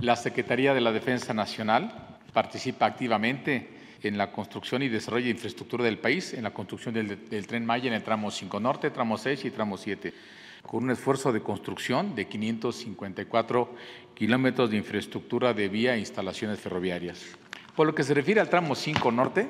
La 0.00 0.14
Secretaría 0.14 0.72
de 0.72 0.80
la 0.80 0.92
Defensa 0.92 1.34
Nacional 1.34 2.16
participa 2.32 2.86
activamente 2.86 3.70
en 4.04 4.16
la 4.16 4.30
construcción 4.30 4.82
y 4.82 4.88
desarrollo 4.88 5.24
de 5.24 5.32
infraestructura 5.32 5.82
del 5.82 5.98
país, 5.98 6.34
en 6.34 6.44
la 6.44 6.52
construcción 6.54 6.94
del, 6.94 7.18
tren 7.44 7.66
Maya 7.66 7.88
en 7.88 7.94
el 7.94 8.04
tramo 8.04 8.30
5 8.30 8.60
Norte, 8.60 8.90
tramo 8.92 9.18
6 9.18 9.46
y 9.46 9.50
tramo 9.50 9.76
7, 9.76 10.14
con 10.62 10.84
un 10.84 10.92
esfuerzo 10.92 11.32
de 11.32 11.42
construcción 11.42 12.14
de 12.14 12.28
554 12.28 13.74
kilómetros 14.14 14.70
de 14.70 14.76
infraestructura 14.76 15.52
de 15.54 15.68
vía 15.68 15.96
e 15.96 15.98
instalaciones 15.98 16.60
ferroviarias. 16.60 17.36
Por 17.74 17.88
lo 17.88 17.96
que 17.96 18.04
se 18.04 18.14
refiere 18.14 18.40
al 18.40 18.48
tramo 18.48 18.76
5 18.76 19.10
Norte, 19.10 19.48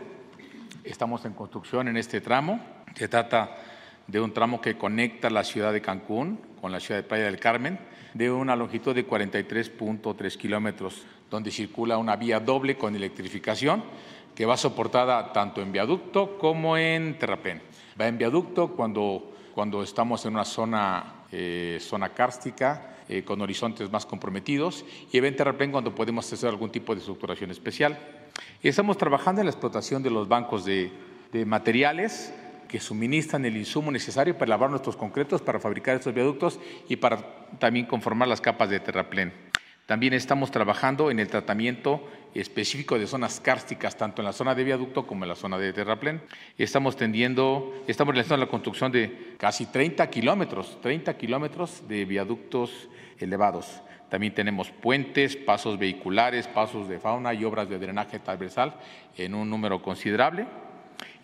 estamos 0.84 1.22
en 1.26 1.34
construcción 1.34 1.88
en 1.88 1.98
este 1.98 2.22
tramo. 2.22 2.64
Se 2.94 3.08
trata 3.08 3.58
de 4.06 4.20
un 4.20 4.32
tramo 4.32 4.62
que 4.62 4.78
conecta 4.78 5.28
la 5.28 5.44
ciudad 5.44 5.74
de 5.74 5.82
Cancún 5.82 6.47
con 6.60 6.72
la 6.72 6.80
ciudad 6.80 7.00
de 7.00 7.08
Playa 7.08 7.24
del 7.24 7.38
Carmen, 7.38 7.78
de 8.14 8.30
una 8.30 8.56
longitud 8.56 8.94
de 8.94 9.06
43.3 9.06 10.36
kilómetros, 10.36 11.04
donde 11.30 11.50
circula 11.50 11.98
una 11.98 12.16
vía 12.16 12.40
doble 12.40 12.76
con 12.76 12.94
electrificación 12.96 13.82
que 14.34 14.46
va 14.46 14.56
soportada 14.56 15.32
tanto 15.32 15.60
en 15.60 15.72
viaducto 15.72 16.38
como 16.38 16.76
en 16.76 17.18
terraplén. 17.18 17.60
Va 18.00 18.06
en 18.06 18.18
viaducto 18.18 18.68
cuando, 18.68 19.32
cuando 19.54 19.82
estamos 19.82 20.24
en 20.26 20.34
una 20.34 20.44
zona, 20.44 21.24
eh, 21.32 21.78
zona 21.80 22.10
cárstica, 22.10 22.96
eh, 23.08 23.24
con 23.24 23.40
horizontes 23.40 23.90
más 23.90 24.06
comprometidos, 24.06 24.84
y 25.10 25.18
en 25.18 25.34
terraplén 25.34 25.72
cuando 25.72 25.94
podemos 25.94 26.32
hacer 26.32 26.48
algún 26.48 26.70
tipo 26.70 26.94
de 26.94 27.00
estructuración 27.00 27.50
especial. 27.50 27.98
Estamos 28.62 28.96
trabajando 28.96 29.40
en 29.40 29.46
la 29.46 29.50
explotación 29.50 30.02
de 30.02 30.10
los 30.10 30.28
bancos 30.28 30.64
de 30.64 30.92
materiales 31.44 32.32
que 32.68 32.78
suministran 32.78 33.44
el 33.44 33.56
insumo 33.56 33.90
necesario 33.90 34.34
para 34.34 34.50
elaborar 34.50 34.70
nuestros 34.70 34.96
concretos, 34.96 35.42
para 35.42 35.58
fabricar 35.58 35.96
estos 35.96 36.14
viaductos 36.14 36.60
y 36.88 36.96
para 36.96 37.48
también 37.58 37.86
conformar 37.86 38.28
las 38.28 38.40
capas 38.40 38.68
de 38.70 38.78
terraplén. 38.80 39.32
También 39.86 40.12
estamos 40.12 40.50
trabajando 40.50 41.10
en 41.10 41.18
el 41.18 41.28
tratamiento 41.28 42.06
específico 42.34 42.98
de 42.98 43.06
zonas 43.06 43.40
cársticas, 43.40 43.96
tanto 43.96 44.20
en 44.20 44.26
la 44.26 44.34
zona 44.34 44.54
de 44.54 44.62
viaducto 44.62 45.06
como 45.06 45.24
en 45.24 45.30
la 45.30 45.34
zona 45.34 45.56
de 45.56 45.72
terraplén. 45.72 46.20
Estamos 46.58 46.94
tendiendo, 46.94 47.72
estamos 47.86 48.14
realizando 48.14 48.44
la 48.44 48.50
construcción 48.50 48.92
de 48.92 49.34
casi 49.38 49.64
30 49.64 50.10
kilómetros, 50.10 50.78
30 50.82 51.16
kilómetros 51.16 51.88
de 51.88 52.04
viaductos 52.04 52.90
elevados. 53.18 53.80
También 54.10 54.34
tenemos 54.34 54.70
puentes, 54.70 55.36
pasos 55.36 55.78
vehiculares, 55.78 56.46
pasos 56.48 56.86
de 56.86 56.98
fauna 56.98 57.32
y 57.32 57.44
obras 57.44 57.68
de 57.70 57.78
drenaje 57.78 58.18
transversal 58.18 58.74
en 59.16 59.34
un 59.34 59.48
número 59.48 59.80
considerable. 59.80 60.46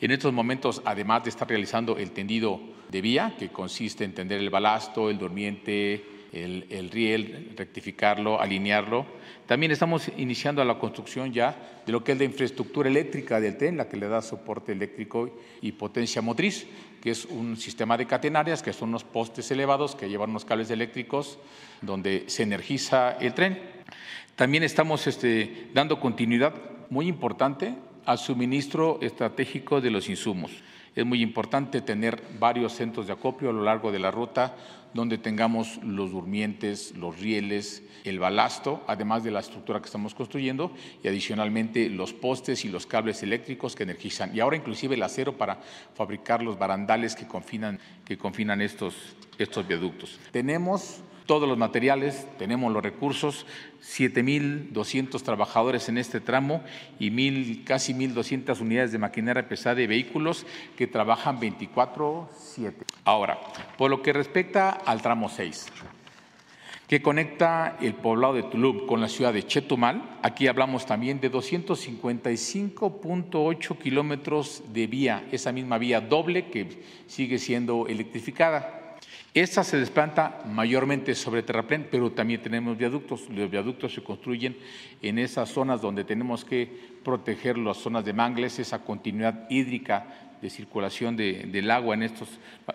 En 0.01 0.11
estos 0.11 0.33
momentos, 0.33 0.83
además 0.85 1.25
de 1.25 1.31
estar 1.31 1.49
realizando 1.49 1.97
el 1.97 2.11
tendido 2.11 2.61
de 2.91 3.01
vía, 3.01 3.35
que 3.39 3.49
consiste 3.49 4.05
en 4.05 4.15
tender 4.15 4.41
el 4.41 4.51
balasto, 4.51 5.11
el 5.11 5.19
durmiente, 5.19 6.05
el, 6.35 6.91
riel, 6.91 7.55
rectificarlo, 7.57 8.41
alinearlo. 8.41 9.07
También 9.47 9.71
estamos 9.71 10.11
iniciando 10.17 10.65
la 10.65 10.79
construcción 10.79 11.33
ya 11.33 11.83
de 11.87 11.93
lo 11.93 12.03
que 12.03 12.13
es 12.13 12.19
la 12.19 12.25
infraestructura 12.25 12.89
eléctrica 12.89 13.41
del 13.41 13.57
tren, 13.57 13.77
la 13.77 13.89
que 13.89 13.97
le 13.97 14.09
da 14.09 14.21
soporte 14.21 14.73
eléctrico 14.73 15.39
y 15.63 15.73
potencia 15.73 16.23
motriz, 16.23 16.67
que 17.01 17.11
es 17.11 17.25
un 17.27 17.57
sistema 17.57 17.97
de 17.97 18.07
catenarias, 18.07 18.63
que 18.63 18.73
son 18.73 18.89
unos 18.89 19.05
postes 19.05 19.51
elevados 19.51 19.95
que 19.95 20.09
llevan 20.09 20.31
unos 20.31 20.45
cables 20.45 20.71
eléctricos 20.71 21.39
donde 21.83 22.25
se 22.27 22.43
energiza 22.43 23.13
el 23.13 23.35
tren. 23.35 23.59
También 24.35 24.65
estamos 24.65 25.07
este, 25.07 25.69
dando 25.73 26.01
continuidad 26.01 26.55
muy 26.91 27.07
importante 27.07 27.75
al 28.07 28.19
suministro 28.19 28.99
estratégico 29.01 29.81
de 29.81 29.91
los 29.91 30.09
insumos. 30.09 30.53
Es 30.95 31.05
muy 31.05 31.23
importante 31.23 31.81
tener 31.81 32.23
varios 32.39 32.73
centros 32.73 33.07
de 33.07 33.13
acopio 33.13 33.51
a 33.51 33.53
lo 33.53 33.63
largo 33.63 33.91
de 33.91 33.99
la 33.99 34.11
ruta 34.11 34.55
donde 34.95 35.19
tengamos 35.19 35.83
los 35.83 36.13
durmientes, 36.13 36.95
los 36.97 37.19
rieles, 37.19 37.83
el 38.05 38.21
balasto, 38.21 38.85
además 38.87 39.25
de 39.25 39.33
la 39.33 39.41
estructura 39.41 39.81
que 39.81 39.87
estamos 39.87 40.15
construyendo, 40.15 40.73
y 41.03 41.09
adicionalmente 41.09 41.91
los 41.91 42.13
postes 42.13 42.65
y 42.65 42.69
los 42.69 42.87
cables 42.87 43.23
eléctricos 43.25 43.75
que 43.75 43.83
energizan, 43.83 44.35
y 44.35 44.41
ahora 44.41 44.57
inclusive 44.57 44.95
el 44.95 45.03
acero 45.03 45.37
para 45.37 45.59
fabricar 45.95 46.43
los 46.43 46.59
barandales 46.59 47.17
que 47.17 47.27
confinan, 47.27 47.81
que 48.05 48.17
confinan 48.17 48.63
estos, 48.63 48.95
estos 49.37 49.67
viaductos. 49.67 50.21
Tenemos 50.31 51.03
todos 51.27 51.49
los 51.49 51.57
materiales, 51.57 52.27
tenemos 52.39 52.73
los 52.73 52.83
recursos, 52.83 53.47
7.200 53.83 55.23
trabajadores 55.23 55.89
en 55.89 55.97
este 55.99 56.21
tramo 56.21 56.63
y 56.99 57.11
mil, 57.11 57.65
casi 57.65 57.95
1.200 57.95 58.61
unidades 58.61 58.93
de 58.93 58.99
maquinaria 58.99 59.49
pesada 59.49 59.81
y 59.81 59.87
vehículos 59.87 60.47
que 60.77 60.87
trabajan 60.87 61.41
24-7. 61.41 62.75
Ahora, 63.05 63.39
por 63.79 63.91
lo 63.91 64.03
que 64.03 64.13
respecta 64.13 64.71
al 64.71 65.01
tramo 65.03 65.29
6, 65.29 65.67
que 66.87 67.01
conecta 67.01 67.79
el 67.81 67.95
poblado 67.95 68.35
de 68.35 68.43
Tulum 68.43 68.87
con 68.87 69.01
la 69.01 69.09
ciudad 69.09 69.33
de 69.33 69.47
Chetumal, 69.47 70.19
aquí 70.23 70.47
hablamos 70.47 70.85
también 70.85 71.21
de 71.21 71.33
255.8 71.33 73.79
kilómetros 73.79 74.63
de 74.73 74.87
vía, 74.87 75.27
esa 75.33 75.53
misma 75.53 75.79
vía 75.79 76.03
doble 76.03 76.51
que 76.51 76.83
sigue 77.07 77.39
siendo 77.39 77.87
electrificada. 77.87 78.84
Esta 79.35 79.65
se 79.65 79.77
desplanta 79.77 80.43
mayormente 80.47 81.13
sobre 81.17 81.43
terraplén, 81.43 81.89
pero 81.91 82.13
también 82.13 82.41
tenemos 82.41 82.79
viaductos. 82.79 83.29
Los 83.31 83.51
viaductos 83.51 83.93
se 83.93 84.01
construyen 84.01 84.57
en 85.03 85.19
esas 85.19 85.49
zonas 85.49 85.83
donde 85.83 86.05
tenemos 86.05 86.45
que 86.45 86.71
proteger 87.03 87.59
las 87.59 87.79
zonas 87.79 88.05
de 88.05 88.13
mangles, 88.13 88.61
esa 88.61 88.85
continuidad 88.85 89.51
hídrica 89.51 90.31
de 90.41 90.51
circulación 90.51 91.17
del 91.17 91.71
agua 91.73 91.97
en 91.97 92.05
estos, 92.05 92.29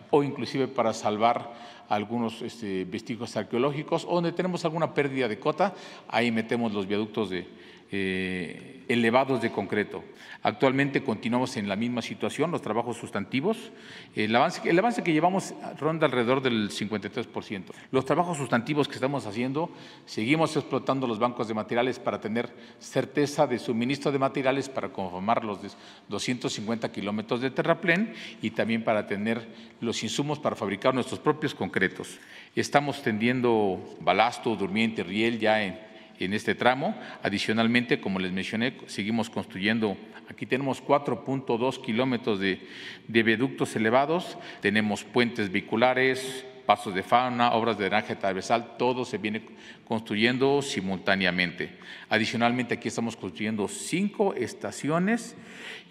o 0.10 0.22
inclusive 0.22 0.68
para 0.68 0.92
salvar 0.92 1.54
algunos 1.88 2.42
este, 2.42 2.84
vestigios 2.84 3.38
arqueológicos, 3.38 4.04
o 4.04 4.16
donde 4.16 4.34
tenemos 4.34 4.66
alguna 4.66 4.94
pérdida 4.94 5.30
de 5.30 5.40
cota, 5.40 5.74
ahí 6.10 6.30
metemos 6.30 6.74
los 6.74 6.88
viaductos 6.88 7.30
de, 7.30 7.48
eh, 7.92 8.84
elevados 8.88 9.42
de 9.42 9.52
concreto. 9.52 10.04
Actualmente 10.42 11.04
continuamos 11.04 11.58
en 11.58 11.68
la 11.68 11.76
misma 11.76 12.02
situación, 12.02 12.50
los 12.50 12.62
trabajos 12.62 12.98
sustantivos. 12.98 13.72
El 14.16 14.36
avance, 14.36 14.68
el 14.68 14.80
avance 14.80 15.04
que 15.04 15.12
llevamos 15.12 15.54
ronda 15.78 16.06
alrededor 16.06 16.42
del 16.42 16.70
53%. 16.70 17.66
Los 17.92 18.06
trabajos 18.06 18.38
sustantivos 18.38 18.88
que 18.88 18.96
estamos 18.96 19.26
haciendo, 19.26 19.70
seguimos 20.06 20.56
explotando 20.56 21.08
los 21.08 21.20
bancos 21.20 21.48
de 21.48 21.54
materiales 21.54 22.00
para 22.00 22.22
tener 22.22 22.50
certeza 22.80 23.48
de 23.48 23.60
suministro 23.60 24.12
de 24.12 24.20
materiales 24.20 24.70
para 24.70 24.90
conformar 24.90 25.44
los 25.44 25.60
250 26.08 26.92
kilómetros 26.92 27.42
de 27.42 27.52
terraplén 27.52 28.14
y 28.42 28.52
también 28.52 28.84
para 28.84 29.08
tener 29.08 29.48
los 29.82 30.04
insumos 30.04 30.40
para 30.40 30.56
fabricar 30.56 30.94
nuestros 30.94 31.20
propios 31.20 31.54
concretos. 31.54 32.18
Estamos 32.56 33.04
tendiendo 33.04 33.98
balasto, 34.00 34.56
durmiente, 34.56 35.04
riel 35.04 35.38
ya 35.38 35.64
en 35.64 35.89
en 36.26 36.34
este 36.34 36.56
tramo. 36.56 36.96
Adicionalmente, 37.24 38.00
como 38.00 38.20
les 38.20 38.32
mencioné, 38.32 38.78
seguimos 38.88 39.30
construyendo, 39.30 39.98
aquí 40.30 40.46
tenemos 40.46 40.84
4.2 40.84 41.82
kilómetros 41.82 42.40
de, 42.40 42.68
de 43.08 43.24
viaductos 43.24 43.76
elevados, 43.76 44.38
tenemos 44.62 45.04
puentes 45.04 45.52
vehiculares, 45.52 46.46
pasos 46.66 46.94
de 46.94 47.02
fauna, 47.02 47.54
obras 47.54 47.80
de 47.80 47.86
drenaje 47.86 48.16
transversal, 48.16 48.78
todo 48.78 49.04
se 49.04 49.18
viene 49.18 49.42
construyendo 49.88 50.62
simultáneamente. 50.62 51.80
Adicionalmente, 52.10 52.76
aquí 52.76 52.90
estamos 52.90 53.16
construyendo 53.16 53.68
cinco 53.68 54.36
estaciones 54.36 55.36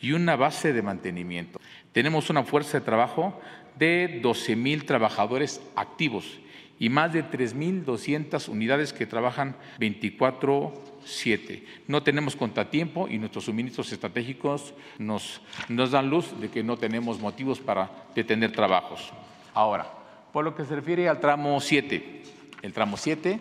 y 0.01 0.13
una 0.13 0.37
base 0.37 0.73
de 0.73 0.83
mantenimiento. 0.83 1.61
Tenemos 1.91 2.31
una 2.31 2.45
fuerza 2.45 2.79
de 2.79 2.85
trabajo 2.85 3.41
de 3.77 4.21
12 4.23 4.55
mil 4.55 4.85
trabajadores 4.85 5.61
activos 5.75 6.39
y 6.79 6.89
más 6.89 7.13
de 7.13 7.25
3.200 7.25 8.49
unidades 8.49 8.93
que 8.93 9.07
trabajan 9.07 9.57
24/7. 9.79 11.65
No 11.87 12.03
tenemos 12.03 12.35
contratiempo 12.37 13.09
y 13.09 13.19
nuestros 13.19 13.45
suministros 13.47 13.91
estratégicos 13.93 14.75
nos, 14.99 15.41
dan 15.69 16.11
luz 16.11 16.39
de 16.41 16.51
que 16.51 16.63
no 16.63 16.77
tenemos 16.77 17.19
motivos 17.21 17.61
para 17.61 17.91
detener 18.15 18.53
trabajos. 18.53 19.13
Ahora, 19.55 19.91
por 20.33 20.45
lo 20.45 20.55
que 20.55 20.65
se 20.65 20.77
refiere 20.77 21.09
al 21.09 21.19
tramo 21.21 21.61
7, 21.61 22.23
el 22.63 22.73
tramo 22.73 22.97
7, 22.97 23.41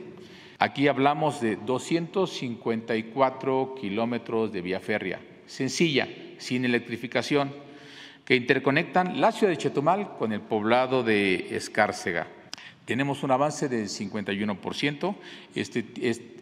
aquí 0.57 0.87
hablamos 0.87 1.39
de 1.41 1.57
254 1.57 3.75
kilómetros 3.79 4.51
de 4.51 4.61
vía 4.61 4.79
férrea, 4.79 5.19
sencilla, 5.45 6.07
sin 6.39 6.65
electrificación, 6.65 7.53
que 8.25 8.35
interconectan 8.35 9.21
la 9.21 9.31
ciudad 9.31 9.51
de 9.51 9.57
Chetumal 9.57 10.17
con 10.17 10.33
el 10.33 10.41
poblado 10.41 11.03
de 11.03 11.55
Escárcega. 11.55 12.27
Tenemos 12.87 13.21
un 13.23 13.31
avance 13.31 13.67
del 13.67 13.89
51%. 13.89 15.15
Este, 15.55 15.85
este, 16.01 16.36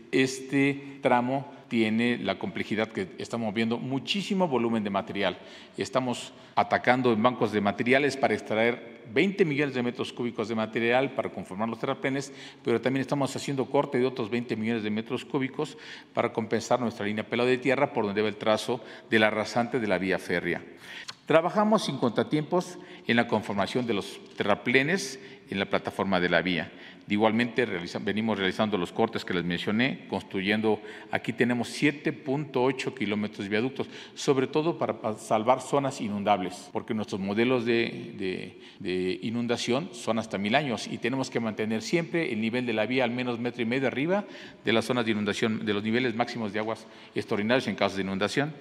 tramo 1.01 1.53
tiene 1.67 2.17
la 2.17 2.37
complejidad 2.37 2.89
que 2.89 3.09
estamos 3.17 3.53
viendo 3.53 3.77
muchísimo 3.77 4.47
volumen 4.47 4.83
de 4.83 4.89
material. 4.89 5.37
Estamos 5.77 6.33
atacando 6.55 7.11
en 7.11 7.21
bancos 7.21 7.51
de 7.51 7.59
materiales 7.59 8.15
para 8.15 8.33
extraer 8.33 9.03
20 9.13 9.45
millones 9.45 9.75
de 9.75 9.83
metros 9.83 10.13
cúbicos 10.13 10.47
de 10.47 10.55
material 10.55 11.11
para 11.11 11.29
conformar 11.29 11.69
los 11.69 11.79
terraplenes, 11.79 12.31
pero 12.63 12.79
también 12.81 13.01
estamos 13.01 13.35
haciendo 13.35 13.65
corte 13.65 13.99
de 13.99 14.05
otros 14.05 14.29
20 14.29 14.55
millones 14.55 14.83
de 14.83 14.89
metros 14.89 15.25
cúbicos 15.25 15.77
para 16.13 16.31
compensar 16.31 16.79
nuestra 16.79 17.05
línea 17.05 17.27
pelada 17.27 17.49
de 17.49 17.57
tierra 17.57 17.91
por 17.91 18.05
donde 18.05 18.21
va 18.21 18.29
el 18.29 18.37
trazo 18.37 18.81
de 19.09 19.19
la 19.19 19.29
rasante 19.29 19.79
de 19.79 19.87
la 19.87 19.97
vía 19.97 20.17
férrea. 20.17 20.63
Trabajamos 21.25 21.85
sin 21.85 21.97
contratiempos 21.97 22.77
en 23.07 23.15
la 23.17 23.27
conformación 23.27 23.85
de 23.87 23.95
los 23.95 24.19
terraplenes 24.37 25.19
en 25.49 25.59
la 25.59 25.65
plataforma 25.65 26.19
de 26.19 26.29
la 26.29 26.41
vía. 26.41 26.71
Igualmente 27.07 27.67
venimos 28.01 28.37
realizando 28.37 28.79
los 28.79 28.91
cortes 28.91 29.23
que 29.23 29.35
les 29.35 29.43
mencioné, 29.43 30.07
construyendo, 30.09 30.81
aquí 31.11 31.33
tenemos 31.33 31.69
7.8 31.69 32.95
kilómetros 32.95 33.43
de 33.43 33.49
viaductos, 33.49 33.87
sobre 34.15 34.47
todo 34.47 34.79
para, 34.79 35.15
salvar 35.17 35.61
zonas 35.61 36.01
inundables, 36.01 36.69
porque 36.73 36.95
nuestros 36.95 37.21
modelos 37.21 37.63
de, 37.63 38.57
de, 38.79 39.19
inundación 39.21 39.89
son 39.91 40.17
hasta 40.17 40.39
mil 40.39 40.55
años 40.55 40.87
y 40.87 40.97
tenemos 40.97 41.29
que 41.29 41.39
mantener 41.39 41.83
siempre 41.83 42.33
el 42.33 42.41
nivel 42.41 42.65
de 42.65 42.73
la 42.73 42.87
vía 42.87 43.03
al 43.03 43.11
menos 43.11 43.39
metro 43.39 43.61
y 43.61 43.65
medio 43.65 43.87
arriba 43.87 44.25
de 44.63 44.73
las 44.73 44.85
zonas 44.85 45.05
de 45.05 45.11
inundación, 45.11 45.63
de 45.63 45.73
los 45.73 45.83
niveles 45.83 46.15
máximos 46.15 46.53
de 46.53 46.59
aguas 46.59 46.87
extraordinarios 47.13 47.67
en 47.67 47.75
casos 47.75 47.97
de 47.97 48.03
inundación. 48.03 48.51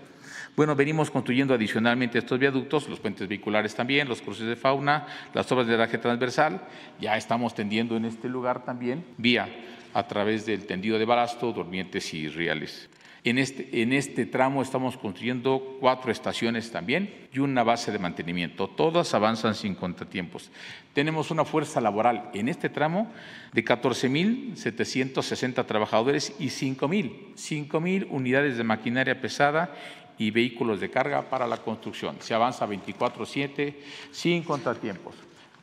Bueno, 0.57 0.77
venimos 0.77 1.11
construyendo 1.11 1.53
adicionalmente 1.53 2.19
estos 2.19 2.39
viaductos, 2.39 2.89
los 2.89 3.01
puentes 3.01 3.27
vehiculares 3.27 3.75
también, 3.75 4.09
los 4.09 4.23
cruces 4.23 4.47
de 4.47 4.55
fauna, 4.55 5.05
las 5.33 5.51
obras 5.51 5.67
de 5.67 5.73
drenaje 5.73 5.99
transversal. 5.99 6.61
Ya 7.01 7.17
estamos 7.17 7.57
tendiendo 7.57 7.97
en 7.97 8.05
este 8.05 8.29
lugar 8.29 8.65
también 8.65 9.05
vía 9.17 9.49
a 9.93 10.07
través 10.07 10.47
del 10.47 10.65
tendido 10.65 10.97
de 10.97 11.07
balasto, 11.07 11.53
durmientes 11.53 12.15
y 12.15 12.29
riales. 12.29 12.89
En 13.25 13.39
este, 13.39 13.81
en 13.81 13.93
este 13.95 14.27
tramo 14.27 14.63
estamos 14.63 14.99
construyendo 14.99 15.79
cuatro 15.81 16.13
estaciones 16.13 16.71
también 16.71 17.27
y 17.33 17.39
una 17.39 17.63
base 17.65 17.91
de 17.91 17.99
mantenimiento. 17.99 18.69
Todas 18.69 19.15
avanzan 19.15 19.55
sin 19.55 19.75
contratiempos. 19.75 20.51
Tenemos 20.93 21.31
una 21.31 21.47
fuerza 21.47 21.81
laboral 21.81 22.29
en 22.35 22.51
este 22.51 22.69
tramo 22.69 23.11
de 23.53 23.65
14.760 23.65 25.67
trabajadores 25.67 26.35
y 26.39 26.49
5.000, 26.49 27.35
5.000 27.35 28.09
unidades 28.11 28.59
de 28.59 28.65
maquinaria 28.65 29.19
pesada 29.21 29.75
y 30.19 30.31
vehículos 30.31 30.81
de 30.81 30.91
carga 30.91 31.23
para 31.23 31.47
la 31.47 31.59
construcción. 31.59 32.17
Se 32.21 32.35
avanza 32.35 32.67
24/7 32.67 33.81
sin 34.11 34.43
contratiempos. 34.43 35.15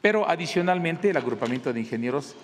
Pero 0.02 0.28
adicionalmente 0.28 1.10
el 1.10 1.18
agrupamiento 1.18 1.72
de 1.72 1.80
ingenieros 1.80 2.36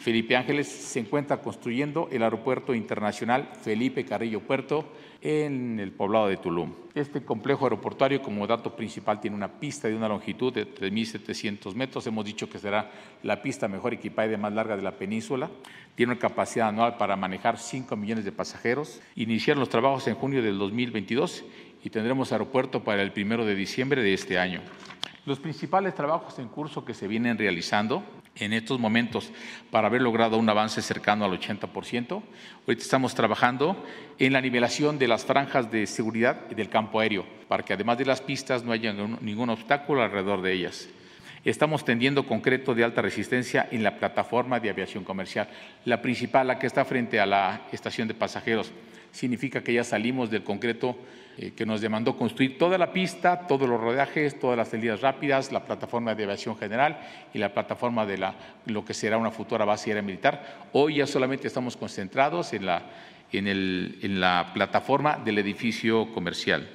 Felipe 0.00 0.36
Ángeles 0.36 0.68
se 0.68 1.00
encuentra 1.00 1.38
construyendo 1.38 2.08
el 2.12 2.22
aeropuerto 2.22 2.74
internacional 2.74 3.50
Felipe 3.62 4.04
Carrillo 4.04 4.40
Puerto 4.40 4.84
en 5.20 5.80
el 5.80 5.90
poblado 5.92 6.28
de 6.28 6.36
Tulum. 6.36 6.72
Este 6.94 7.22
complejo 7.22 7.64
aeroportuario, 7.64 8.22
como 8.22 8.46
dato 8.46 8.74
principal, 8.74 9.20
tiene 9.20 9.36
una 9.36 9.48
pista 9.48 9.88
de 9.88 9.96
una 9.96 10.08
longitud 10.08 10.52
de 10.52 10.66
3.700 10.72 11.74
metros. 11.74 12.06
Hemos 12.06 12.24
dicho 12.24 12.48
que 12.48 12.58
será 12.58 12.90
la 13.22 13.42
pista 13.42 13.68
mejor 13.68 13.94
equipada 13.94 14.28
y 14.28 14.30
de 14.30 14.36
más 14.36 14.52
larga 14.52 14.76
de 14.76 14.82
la 14.82 14.92
península. 14.92 15.50
Tiene 15.94 16.12
una 16.12 16.20
capacidad 16.20 16.68
anual 16.68 16.96
para 16.96 17.16
manejar 17.16 17.58
5 17.58 17.96
millones 17.96 18.24
de 18.24 18.32
pasajeros. 18.32 19.00
Iniciaron 19.16 19.60
los 19.60 19.68
trabajos 19.68 20.06
en 20.06 20.14
junio 20.14 20.42
del 20.42 20.58
2022 20.58 21.44
y 21.82 21.90
tendremos 21.90 22.32
aeropuerto 22.32 22.84
para 22.84 23.02
el 23.02 23.12
primero 23.12 23.44
de 23.44 23.54
diciembre 23.54 24.02
de 24.02 24.14
este 24.14 24.38
año. 24.38 24.60
Los 25.26 25.38
principales 25.38 25.94
trabajos 25.94 26.38
en 26.38 26.48
curso 26.48 26.84
que 26.84 26.94
se 26.94 27.06
vienen 27.06 27.36
realizando 27.36 28.02
en 28.36 28.52
estos 28.52 28.78
momentos 28.78 29.30
para 29.70 29.88
haber 29.88 30.02
logrado 30.02 30.38
un 30.38 30.48
avance 30.48 30.80
cercano 30.80 31.24
al 31.24 31.38
80%. 31.38 32.22
Ahorita 32.66 32.82
estamos 32.82 33.14
trabajando 33.14 33.84
en 34.18 34.32
la 34.32 34.40
nivelación 34.40 34.98
de 34.98 35.08
las 35.08 35.24
franjas 35.24 35.70
de 35.70 35.86
seguridad 35.86 36.46
del 36.48 36.68
campo 36.68 37.00
aéreo, 37.00 37.26
para 37.48 37.62
que 37.62 37.72
además 37.72 37.98
de 37.98 38.06
las 38.06 38.20
pistas 38.20 38.64
no 38.64 38.72
haya 38.72 38.92
ningún 38.92 39.50
obstáculo 39.50 40.02
alrededor 40.02 40.42
de 40.42 40.52
ellas. 40.52 40.88
Estamos 41.44 41.84
tendiendo 41.84 42.26
concreto 42.26 42.74
de 42.74 42.84
alta 42.84 43.00
resistencia 43.00 43.68
en 43.70 43.82
la 43.82 43.96
plataforma 43.98 44.60
de 44.60 44.70
aviación 44.70 45.04
comercial, 45.04 45.48
la 45.84 46.02
principal, 46.02 46.46
la 46.46 46.58
que 46.58 46.66
está 46.66 46.84
frente 46.84 47.20
a 47.20 47.26
la 47.26 47.62
estación 47.72 48.08
de 48.08 48.14
pasajeros. 48.14 48.72
Significa 49.12 49.62
que 49.62 49.72
ya 49.72 49.84
salimos 49.84 50.30
del 50.30 50.44
concreto 50.44 50.96
eh, 51.40 51.52
que 51.54 51.64
nos 51.64 51.80
demandó 51.80 52.16
construir 52.16 52.58
toda 52.58 52.76
la 52.78 52.92
pista, 52.92 53.46
todos 53.46 53.68
los 53.68 53.80
rodajes, 53.80 54.40
todas 54.40 54.56
las 54.56 54.70
salidas 54.70 55.02
rápidas, 55.02 55.52
la 55.52 55.64
plataforma 55.64 56.12
de 56.12 56.24
aviación 56.24 56.56
general 56.56 56.98
y 57.32 57.38
la 57.38 57.54
plataforma 57.54 58.04
de 58.04 58.18
la, 58.18 58.34
lo 58.66 58.84
que 58.84 58.92
será 58.92 59.18
una 59.18 59.30
futura 59.30 59.64
base 59.64 59.90
aérea 59.90 60.02
militar. 60.02 60.66
Hoy 60.72 60.96
ya 60.96 61.06
solamente 61.06 61.46
estamos 61.46 61.76
concentrados 61.76 62.52
en 62.54 62.66
la, 62.66 64.50
plataforma 64.52 65.16
del 65.24 65.38
edificio 65.38 66.12
comercial 66.12 66.68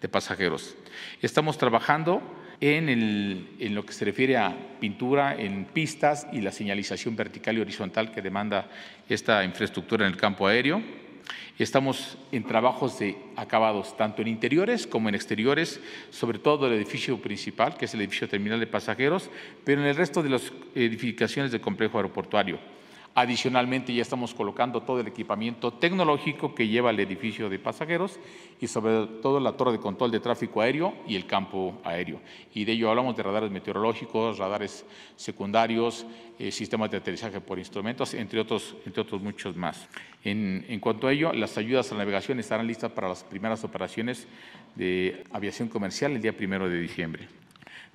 de 0.00 0.08
pasajeros. 0.08 0.74
Estamos 1.22 1.56
trabajando 1.56 2.20
en, 2.60 3.74
lo 3.76 3.86
que 3.86 3.92
se 3.92 4.04
refiere 4.04 4.36
a 4.36 4.56
pintura 4.80 5.36
en 5.36 5.66
pistas 5.66 6.26
y 6.32 6.40
la 6.40 6.50
señalización 6.50 7.14
vertical 7.14 7.58
y 7.58 7.60
horizontal 7.60 8.10
que 8.10 8.22
demanda 8.22 8.68
esta 9.08 9.44
infraestructura 9.44 10.04
en 10.04 10.14
el 10.14 10.18
campo 10.18 10.48
aéreo. 10.48 10.82
Estamos 11.58 12.16
en 12.32 12.44
trabajos 12.44 12.98
de 12.98 13.16
acabados 13.36 13.96
tanto 13.96 14.22
en 14.22 14.28
interiores 14.28 14.86
como 14.86 15.08
en 15.08 15.14
exteriores, 15.14 15.80
sobre 16.10 16.38
todo 16.38 16.66
el 16.66 16.72
edificio 16.72 17.20
principal, 17.20 17.76
que 17.76 17.84
es 17.84 17.94
el 17.94 18.00
edificio 18.00 18.28
terminal 18.28 18.60
de 18.60 18.66
pasajeros, 18.66 19.30
pero 19.64 19.82
en 19.82 19.88
el 19.88 19.96
resto 19.96 20.22
de 20.22 20.30
las 20.30 20.52
edificaciones 20.74 21.52
del 21.52 21.60
complejo 21.60 21.98
aeroportuario. 21.98 22.58
Adicionalmente, 23.12 23.92
ya 23.92 24.02
estamos 24.02 24.32
colocando 24.34 24.82
todo 24.82 25.00
el 25.00 25.08
equipamiento 25.08 25.72
tecnológico 25.72 26.54
que 26.54 26.68
lleva 26.68 26.90
el 26.90 27.00
edificio 27.00 27.48
de 27.48 27.58
pasajeros 27.58 28.20
y 28.60 28.68
sobre 28.68 29.06
todo 29.20 29.40
la 29.40 29.52
torre 29.52 29.72
de 29.72 29.80
control 29.80 30.12
de 30.12 30.20
tráfico 30.20 30.60
aéreo 30.60 30.94
y 31.08 31.16
el 31.16 31.26
campo 31.26 31.80
aéreo. 31.82 32.20
Y 32.54 32.64
de 32.64 32.72
ello 32.72 32.88
hablamos 32.88 33.16
de 33.16 33.24
radares 33.24 33.50
meteorológicos, 33.50 34.38
radares 34.38 34.86
secundarios, 35.16 36.06
eh, 36.38 36.52
sistemas 36.52 36.88
de 36.92 36.98
aterrizaje 36.98 37.40
por 37.40 37.58
instrumentos, 37.58 38.14
entre 38.14 38.38
otros, 38.38 38.76
entre 38.86 39.02
otros 39.02 39.20
muchos 39.20 39.56
más. 39.56 39.88
En, 40.22 40.64
en 40.68 40.78
cuanto 40.78 41.08
a 41.08 41.12
ello, 41.12 41.32
las 41.32 41.58
ayudas 41.58 41.90
a 41.90 41.96
la 41.96 42.04
navegación 42.04 42.38
estarán 42.38 42.68
listas 42.68 42.92
para 42.92 43.08
las 43.08 43.24
primeras 43.24 43.64
operaciones 43.64 44.28
de 44.76 45.24
aviación 45.32 45.68
comercial 45.68 46.12
el 46.12 46.22
día 46.22 46.36
primero 46.36 46.68
de 46.68 46.80
diciembre. 46.80 47.26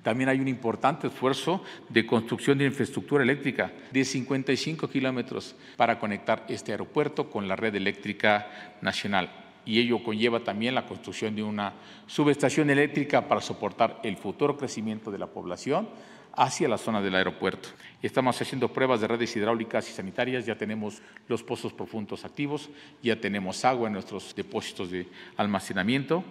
También 0.06 0.28
hay 0.28 0.38
un 0.38 0.46
importante 0.46 1.08
esfuerzo 1.08 1.64
de 1.88 2.06
construcción 2.06 2.56
de 2.56 2.64
infraestructura 2.64 3.24
eléctrica 3.24 3.72
de 3.90 4.04
55 4.04 4.88
kilómetros 4.88 5.56
para 5.76 5.98
conectar 5.98 6.46
este 6.48 6.70
aeropuerto 6.70 7.28
con 7.28 7.48
la 7.48 7.56
red 7.56 7.74
eléctrica 7.74 8.76
nacional. 8.82 9.28
Y 9.64 9.80
ello 9.80 10.04
conlleva 10.04 10.38
también 10.38 10.76
la 10.76 10.86
construcción 10.86 11.34
de 11.34 11.42
una 11.42 11.72
subestación 12.06 12.70
eléctrica 12.70 13.26
para 13.26 13.40
soportar 13.40 13.98
el 14.04 14.16
futuro 14.16 14.56
crecimiento 14.56 15.10
de 15.10 15.18
la 15.18 15.26
población 15.26 15.88
hacia 16.36 16.68
la 16.68 16.78
zona 16.78 17.02
del 17.02 17.16
aeropuerto. 17.16 17.70
Estamos 18.00 18.40
haciendo 18.40 18.72
pruebas 18.72 19.00
de 19.00 19.08
redes 19.08 19.34
hidráulicas 19.34 19.90
y 19.90 19.92
sanitarias, 19.92 20.46
ya 20.46 20.54
tenemos 20.54 21.02
los 21.26 21.42
pozos 21.42 21.72
profundos 21.72 22.24
activos, 22.24 22.70
ya 23.02 23.20
tenemos 23.20 23.64
agua 23.64 23.88
en 23.88 23.94
nuestros 23.94 24.36
depósitos 24.36 24.92
de 24.92 25.08
almacenamiento 25.36 26.22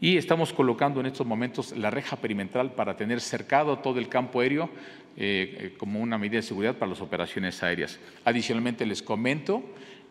y 0.00 0.16
estamos 0.16 0.52
colocando 0.52 1.00
en 1.00 1.06
estos 1.06 1.26
momentos 1.26 1.76
la 1.76 1.90
reja 1.90 2.16
perimetral 2.16 2.72
para 2.72 2.96
tener 2.96 3.20
cercado 3.20 3.78
todo 3.78 3.98
el 3.98 4.08
campo 4.08 4.40
aéreo 4.40 4.70
eh, 5.16 5.56
eh, 5.58 5.74
como 5.76 6.00
una 6.00 6.16
medida 6.16 6.36
de 6.36 6.42
seguridad 6.42 6.76
para 6.76 6.90
las 6.90 7.00
operaciones 7.00 7.62
aéreas. 7.62 8.00
Adicionalmente 8.24 8.86
les 8.86 9.02
comento 9.02 9.62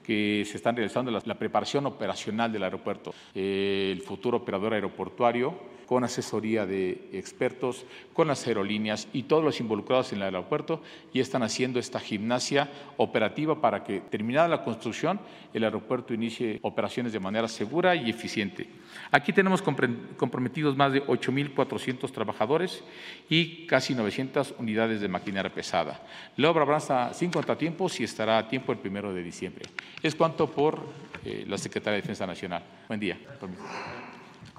que 0.04 0.44
se 0.46 0.58
están 0.58 0.76
realizando 0.76 1.12
la, 1.12 1.40
preparación 1.40 1.86
operacional 1.86 2.52
del 2.52 2.64
aeropuerto. 2.64 3.14
Eh, 3.34 3.90
el 3.92 4.02
futuro 4.02 4.38
operador 4.38 4.74
aeroportuario 4.74 5.79
con 5.90 6.04
asesoría 6.04 6.68
de 6.68 7.10
expertos, 7.14 7.84
con 8.14 8.28
las 8.28 8.46
aerolíneas 8.46 9.08
y 9.12 9.24
todos 9.24 9.44
los 9.44 9.60
involucrados 9.60 10.14
en 10.14 10.20
el 10.20 10.26
aeropuerto 10.26 10.84
y 11.12 11.20
están 11.20 11.42
haciendo 11.42 11.80
esta 11.80 12.00
gimnasia 12.00 12.70
operativa 12.98 13.60
para 13.60 13.84
que, 13.84 14.00
terminada 14.00 14.48
la 14.48 14.64
construcción, 14.64 15.20
el 15.52 15.64
aeropuerto 15.64 16.14
inicie 16.14 16.60
operaciones 16.62 17.12
de 17.12 17.20
manera 17.20 17.48
segura 17.48 17.96
y 17.96 18.08
eficiente. 18.08 18.70
Aquí 19.10 19.34
tenemos 19.34 19.64
comprometidos 19.64 20.78
más 20.78 20.94
de 20.94 21.04
8.400 21.08 22.12
trabajadores 22.12 22.84
y 23.28 23.66
casi 23.66 23.96
900 23.96 24.54
unidades 24.60 25.02
de 25.02 25.08
maquinaria 25.08 25.52
pesada. 25.52 26.06
La 26.38 26.52
obra 26.52 26.66
avanza 26.66 27.16
sin 27.16 27.32
contratiempos 27.32 28.00
y 28.00 28.04
estará 28.04 28.38
a 28.38 28.48
tiempo 28.48 28.72
el 28.72 28.78
primero 28.78 29.12
de 29.12 29.24
diciembre. 29.24 29.66
Es 30.04 30.14
cuanto 30.14 30.52
por 30.52 30.84
eh, 31.26 31.46
la 31.48 31.58
Secretaría 31.58 31.96
de 31.96 32.02
Defensa 32.02 32.28
Nacional. 32.28 32.64
Buen 32.88 33.00
día. 33.00 33.18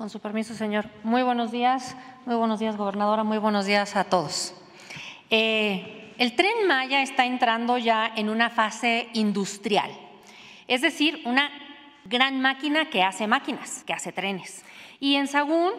Con 0.00 0.08
su 0.08 0.18
permiso, 0.18 0.54
señor. 0.54 0.86
Muy 1.02 1.22
buenos 1.22 1.52
días, 1.52 1.94
muy 2.24 2.34
buenos 2.34 2.58
días, 2.58 2.78
gobernadora, 2.78 3.22
muy 3.22 3.36
buenos 3.36 3.66
días 3.66 3.96
a 3.96 4.04
todos. 4.04 4.54
Eh, 5.28 6.14
el 6.16 6.34
tren 6.36 6.66
Maya 6.66 7.02
está 7.02 7.26
entrando 7.26 7.76
ya 7.76 8.10
en 8.16 8.30
una 8.30 8.48
fase 8.48 9.10
industrial, 9.12 9.90
es 10.68 10.80
decir, 10.80 11.20
una 11.26 11.50
gran 12.06 12.40
máquina 12.40 12.88
que 12.88 13.02
hace 13.02 13.26
máquinas, 13.26 13.84
que 13.84 13.92
hace 13.92 14.10
trenes. 14.10 14.64
Y 15.00 15.16
en 15.16 15.26
Sagún 15.26 15.70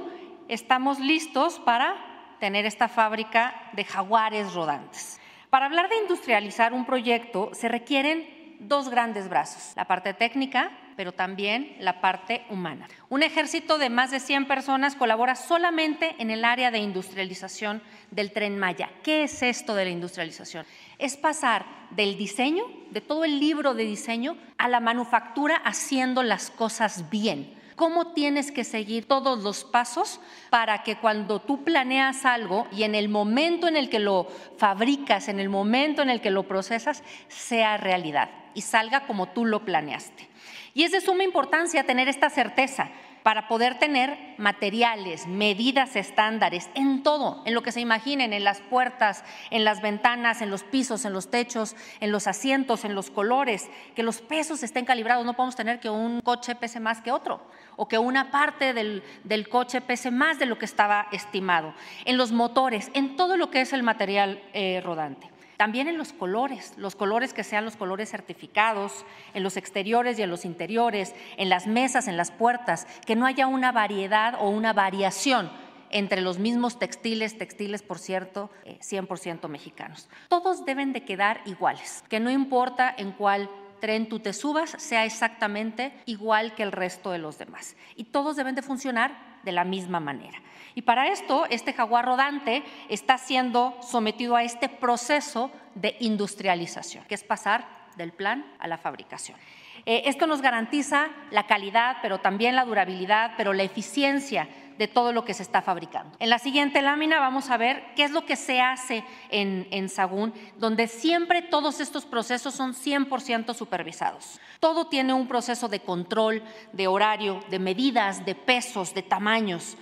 estamos 0.49 0.99
listos 0.99 1.57
para 1.57 1.95
tener 2.39 2.67
esta 2.67 2.89
fábrica 2.89 3.72
de 3.74 3.86
jaguares 3.86 4.53
rodantes. 4.53 5.19
Para 5.49 5.65
hablar 5.65 5.89
de 5.89 5.97
industrializar 5.97 6.74
un 6.74 6.86
proyecto 6.86 7.49
se 7.53 7.69
requieren 7.69 8.41
dos 8.68 8.89
grandes 8.89 9.30
brazos, 9.30 9.74
la 9.76 9.86
parte 9.86 10.14
técnica 10.14 10.72
pero 10.95 11.14
también 11.14 11.76
la 11.80 12.01
parte 12.01 12.43
humana. 12.49 12.88
Un 13.09 13.24
ejército 13.24 13.78
de 13.78 13.89
más 13.89 14.12
de 14.12 14.20
100 14.20 14.45
personas 14.45 14.95
colabora 14.95 15.36
solamente 15.36 16.16
en 16.20 16.30
el 16.30 16.45
área 16.45 16.70
de 16.70 16.78
industrialización 16.78 17.82
del 18.12 18.32
tren 18.32 18.59
Maya. 18.59 18.91
¿Qué 19.03 19.24
es 19.24 19.41
esto 19.41 19.74
de 19.74 19.86
la 19.86 19.91
industrialización? 19.91 20.66
Es 20.99 21.18
pasar 21.18 21.66
del 21.91 22.18
diseño, 22.18 22.66
de 22.91 23.01
todo 23.01 23.26
el 23.26 23.39
libro 23.39 23.74
de 23.74 23.84
diseño, 23.84 24.38
a 24.59 24.68
la 24.68 24.80
manufactura 24.80 25.55
haciendo 25.55 26.24
las 26.24 26.51
cosas 26.51 27.09
bien 27.09 27.59
cómo 27.82 28.14
tienes 28.14 28.52
que 28.52 28.64
seguir 28.64 29.08
todos 29.08 29.42
los 29.42 29.64
pasos 29.64 30.20
para 30.52 30.84
que 30.84 30.98
cuando 30.98 31.42
tú 31.42 31.64
planeas 31.64 32.26
algo 32.26 32.68
y 32.72 32.84
en 32.84 32.94
el 32.94 33.10
momento 33.10 33.68
en 33.68 33.76
el 33.76 33.90
que 33.90 33.98
lo 33.98 34.28
fabricas, 34.60 35.30
en 35.30 35.40
el 35.40 35.50
momento 35.50 36.04
en 36.04 36.12
el 36.12 36.22
que 36.22 36.30
lo 36.30 36.48
procesas, 36.48 37.02
sea 37.28 37.78
realidad 37.78 38.30
y 38.54 38.62
salga 38.62 39.08
como 39.08 39.30
tú 39.30 39.46
lo 39.46 39.66
planeaste. 39.66 40.30
Y 40.76 40.84
es 40.84 40.92
de 40.92 41.02
suma 41.02 41.24
importancia 41.24 41.84
tener 41.84 42.08
esta 42.08 42.30
certeza 42.30 42.92
para 43.24 43.47
poder 43.47 43.78
tener 43.78 44.17
materiales, 44.38 45.28
medidas 45.28 45.95
estándares 45.95 46.69
en 46.74 47.03
todo, 47.03 47.41
en 47.45 47.53
lo 47.53 47.61
que 47.61 47.72
se 47.72 47.82
imaginen, 47.82 48.34
en 48.34 48.43
las 48.43 48.61
puertas, 48.61 49.24
en 49.49 49.63
las 49.63 49.82
ventanas, 49.82 50.41
en 50.41 50.49
los 50.49 50.63
pisos, 50.63 51.05
en 51.05 51.13
los 51.13 51.30
techos, 51.30 51.76
en 51.99 52.11
los 52.11 52.28
asientos, 52.28 52.86
en 52.86 52.95
los 52.95 53.11
colores, 53.11 53.69
que 53.95 54.03
los 54.03 54.22
pesos 54.22 54.63
estén 54.63 54.86
calibrados. 54.86 55.26
No 55.26 55.36
podemos 55.36 55.55
tener 55.55 55.80
que 55.80 55.89
un 55.89 56.22
coche 56.22 56.55
pese 56.55 56.80
más 56.80 57.01
que 57.01 57.11
otro 57.11 57.41
o 57.76 57.88
que 57.88 57.97
una 57.97 58.32
parte 58.32 58.74
del, 58.74 59.03
coche 59.49 59.82
pese 59.82 60.11
más 60.11 60.39
de 60.39 60.45
lo 60.45 60.57
que 60.57 60.65
estaba 60.65 61.07
estimado. 61.11 61.74
En 62.05 62.17
los 62.17 62.32
motores, 62.32 62.89
en 62.93 63.15
todo 63.15 63.38
lo 63.38 63.51
que 63.51 63.61
es 63.61 63.74
el 63.74 63.84
material 63.84 64.41
eh, 64.53 64.82
rodante. 64.84 65.30
También 65.62 65.88
en 65.88 65.99
los 65.99 66.12
colores, 66.12 66.74
los 66.76 66.95
colores 66.95 67.36
que 67.36 67.43
sean 67.43 67.66
los 67.66 67.76
colores 67.76 68.09
certificados, 68.09 69.05
en 69.36 69.43
los 69.43 69.57
exteriores 69.57 70.18
y 70.18 70.24
en 70.24 70.32
los 70.32 70.43
interiores, 70.43 71.14
en 71.38 71.49
las 71.49 71.68
mesas, 71.68 72.07
en 72.07 72.18
las 72.18 72.32
puertas, 72.32 72.88
que 73.05 73.16
no 73.16 73.28
haya 73.28 73.45
una 73.45 73.72
variedad 73.72 74.34
o 74.39 74.49
una 74.49 74.74
variación 74.74 75.51
entre 75.91 76.22
los 76.22 76.39
mismos 76.39 76.80
textiles, 76.80 77.38
textiles 77.38 77.84
por 77.84 77.99
cierto, 77.99 78.49
100% 78.66 79.45
eh, 79.45 79.47
mexicanos. 79.49 80.09
Todos 80.30 80.66
deben 80.66 80.93
de 80.93 81.05
quedar 81.05 81.41
iguales, 81.45 82.03
que 82.09 82.20
no 82.20 82.32
importa 82.32 82.91
en 82.97 83.12
cuál 83.12 83.47
tren 83.80 84.09
tú 84.09 84.20
te 84.20 84.34
subas 84.34 84.72
sea 84.80 85.05
exactamente 85.05 85.93
igual 86.07 86.55
que 86.55 86.64
el 86.64 86.72
resto 86.72 87.12
de 87.12 87.20
los 87.20 87.38
demás. 87.38 87.76
Y 87.95 88.05
todos 88.05 88.36
deben 88.36 88.55
de 88.55 88.64
funcionar 88.64 89.39
de 89.43 89.51
la 89.51 89.64
misma 89.64 89.99
manera. 89.99 90.39
Y 90.76 90.84
para 90.84 91.07
esto, 91.07 91.45
este 91.49 91.74
jaguar 91.74 92.05
rodante 92.05 92.63
está 92.89 93.17
siendo 93.17 93.78
sometido 93.82 94.36
a 94.36 94.43
este 94.43 94.69
proceso 94.69 95.51
de 95.76 95.97
industrialización, 95.99 97.03
que 97.05 97.15
es 97.15 97.24
pasar 97.24 97.67
del 97.97 98.13
plan 98.13 98.45
a 98.59 98.67
la 98.67 98.78
fabricación. 98.78 99.38
Eh, 99.86 100.03
esto 100.05 100.28
nos 100.28 100.41
garantiza 100.41 101.09
la 101.32 101.47
calidad, 101.47 101.97
pero 102.01 102.19
también 102.19 102.55
la 102.55 102.65
durabilidad, 102.65 103.34
pero 103.36 103.53
la 103.53 103.63
eficiencia 103.63 104.47
de 104.78 104.88
todo 104.88 105.13
lo 105.13 105.26
que 105.26 105.34
se 105.34 105.43
está 105.43 105.61
fabricando. 105.61 106.15
En 106.19 106.30
la 106.30 106.39
siguiente 106.39 106.82
lámina 106.82 107.19
vamos 107.19 107.49
a 107.49 107.57
ver 107.57 107.84
qué 107.95 108.03
es 108.03 108.11
lo 108.11 108.26
que 108.26 108.36
se 108.36 108.61
hace 108.61 109.03
en, 109.30 109.67
en 109.72 109.89
Sagún, 109.89 110.34
donde 110.57 110.88
siempre 110.88 111.41
todos 111.41 111.80
estos 111.80 112.05
procesos 112.05 112.55
son 112.55 112.74
100% 112.74 113.53
supervisados. 113.53 114.39
Todo 114.59 114.88
tiene 114.88 115.13
un 115.13 115.28
proceso 115.28 115.67
de 115.67 115.82
control, 115.82 116.43
de 116.74 116.88
horario, 116.88 117.41
de 117.49 117.59
medidas, 117.59 118.26
de 118.26 118.34
pesos, 118.34 118.93
de 118.93 119.03
tamaños. 119.03 119.78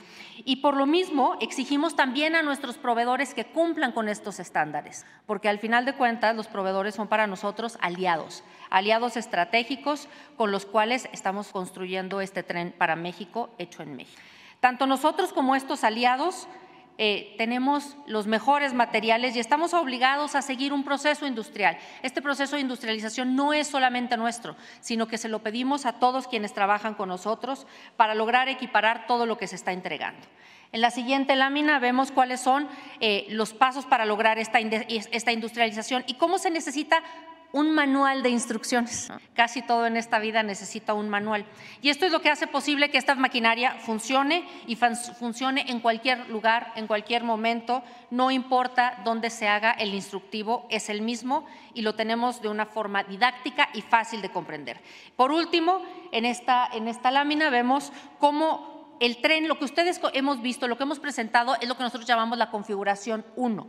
Y 0.46 0.58
por 0.58 0.78
lo 0.78 0.86
mismo 0.86 1.38
exigimos 1.42 1.96
también 1.96 2.36
a 2.36 2.42
nuestros 2.42 2.78
proveedores 2.78 3.34
que 3.34 3.46
cumplan 3.46 3.92
con 3.92 4.08
estos 4.08 4.40
estándares, 4.40 5.06
porque 5.26 5.50
al 5.50 5.60
final 5.60 5.86
de 5.86 5.96
cuentas 5.96 6.36
los 6.36 6.48
proveedores 6.48 6.96
son 6.96 7.08
para 7.08 7.28
nosotros 7.28 7.78
aliados, 7.82 8.44
aliados 8.70 9.18
estratégicos 9.18 10.08
con 10.38 10.52
los 10.52 10.66
cuales 10.66 11.10
estamos 11.12 11.50
construyendo 11.50 12.22
este 12.22 12.44
tren 12.44 12.74
para 12.78 12.96
México 12.96 13.50
hecho 13.58 13.84
en 13.84 13.96
México. 13.96 14.22
Tanto 14.60 14.88
nosotros 14.88 15.34
como 15.34 15.56
estos 15.56 15.84
aliados 15.84 16.48
eh, 17.02 17.34
tenemos 17.38 17.96
los 18.08 18.28
mejores 18.28 18.74
materiales 18.74 19.34
y 19.34 19.40
estamos 19.40 19.74
obligados 19.74 20.36
a 20.36 20.42
seguir 20.42 20.74
un 20.74 20.84
proceso 20.84 21.26
industrial. 21.26 21.78
Este 22.04 22.22
proceso 22.22 22.58
de 22.58 22.62
industrialización 22.62 23.38
no 23.38 23.54
es 23.54 23.70
solamente 23.70 24.18
nuestro, 24.18 24.58
sino 24.82 25.08
que 25.08 25.18
se 25.18 25.30
lo 25.30 25.40
pedimos 25.40 25.86
a 25.86 25.94
todos 25.94 26.28
quienes 26.28 26.54
trabajan 26.54 26.96
con 26.96 27.08
nosotros 27.08 27.68
para 27.96 28.16
lograr 28.16 28.50
equiparar 28.50 29.08
todo 29.08 29.26
lo 29.26 29.38
que 29.38 29.48
se 29.48 29.56
está 29.56 29.72
entregando. 29.72 30.28
En 30.74 30.82
la 30.82 30.92
siguiente 30.92 31.38
lámina 31.38 31.80
vemos 31.80 32.12
cuáles 32.12 32.42
son 32.42 32.68
eh, 33.00 33.28
los 33.30 33.54
pasos 33.54 33.86
para 33.86 34.06
lograr 34.06 34.38
esta, 34.38 34.60
esta 34.60 35.32
industrialización 35.32 36.04
y 36.06 36.16
cómo 36.16 36.38
se 36.38 36.52
necesita 36.52 37.02
un 37.52 37.72
manual 37.74 38.22
de 38.22 38.30
instrucciones. 38.30 39.12
Casi 39.34 39.62
todo 39.62 39.86
en 39.86 39.98
esta 39.98 40.20
vida 40.20 40.44
necesita 40.44 40.94
un 40.94 41.10
manual. 41.10 41.46
Y 41.82 41.90
esto 41.90 42.06
es 42.06 42.12
lo 42.12 42.22
que 42.22 42.30
hace 42.30 42.48
posible 42.48 42.90
que 42.90 42.98
esta 42.98 43.16
maquinaria 43.16 43.76
funcione 43.80 44.48
y 44.68 44.76
funcione 44.76 45.66
en 45.70 45.80
cualquier 45.80 46.30
lugar, 46.30 46.72
en 46.76 46.88
cualquier 46.88 47.24
momento, 47.24 47.84
no 48.12 48.32
importa 48.32 49.02
dónde 49.04 49.30
se 49.30 49.48
haga, 49.48 49.72
el 49.72 49.94
instructivo 49.94 50.68
es 50.70 50.90
el 50.90 51.02
mismo 51.02 51.46
y 51.74 51.82
lo 51.82 51.96
tenemos 51.96 52.42
de 52.42 52.50
una 52.50 52.66
forma 52.66 53.04
didáctica 53.04 53.70
y 53.74 53.82
fácil 53.82 54.22
de 54.22 54.32
comprender. 54.32 54.82
Por 55.16 55.32
último, 55.32 55.82
en 56.12 56.26
esta, 56.26 56.70
en 56.72 56.88
esta 56.88 57.12
lámina 57.12 57.50
vemos 57.50 57.92
cómo 58.20 58.70
el 59.00 59.22
tren, 59.22 59.48
lo 59.48 59.58
que 59.58 59.66
ustedes 59.66 60.00
hemos 60.14 60.42
visto, 60.42 60.68
lo 60.68 60.78
que 60.78 60.84
hemos 60.84 61.00
presentado, 61.00 61.56
es 61.62 61.68
lo 61.68 61.78
que 61.78 61.84
nosotros 61.84 62.08
llamamos 62.08 62.38
la 62.38 62.52
configuración 62.52 63.26
1. 63.36 63.68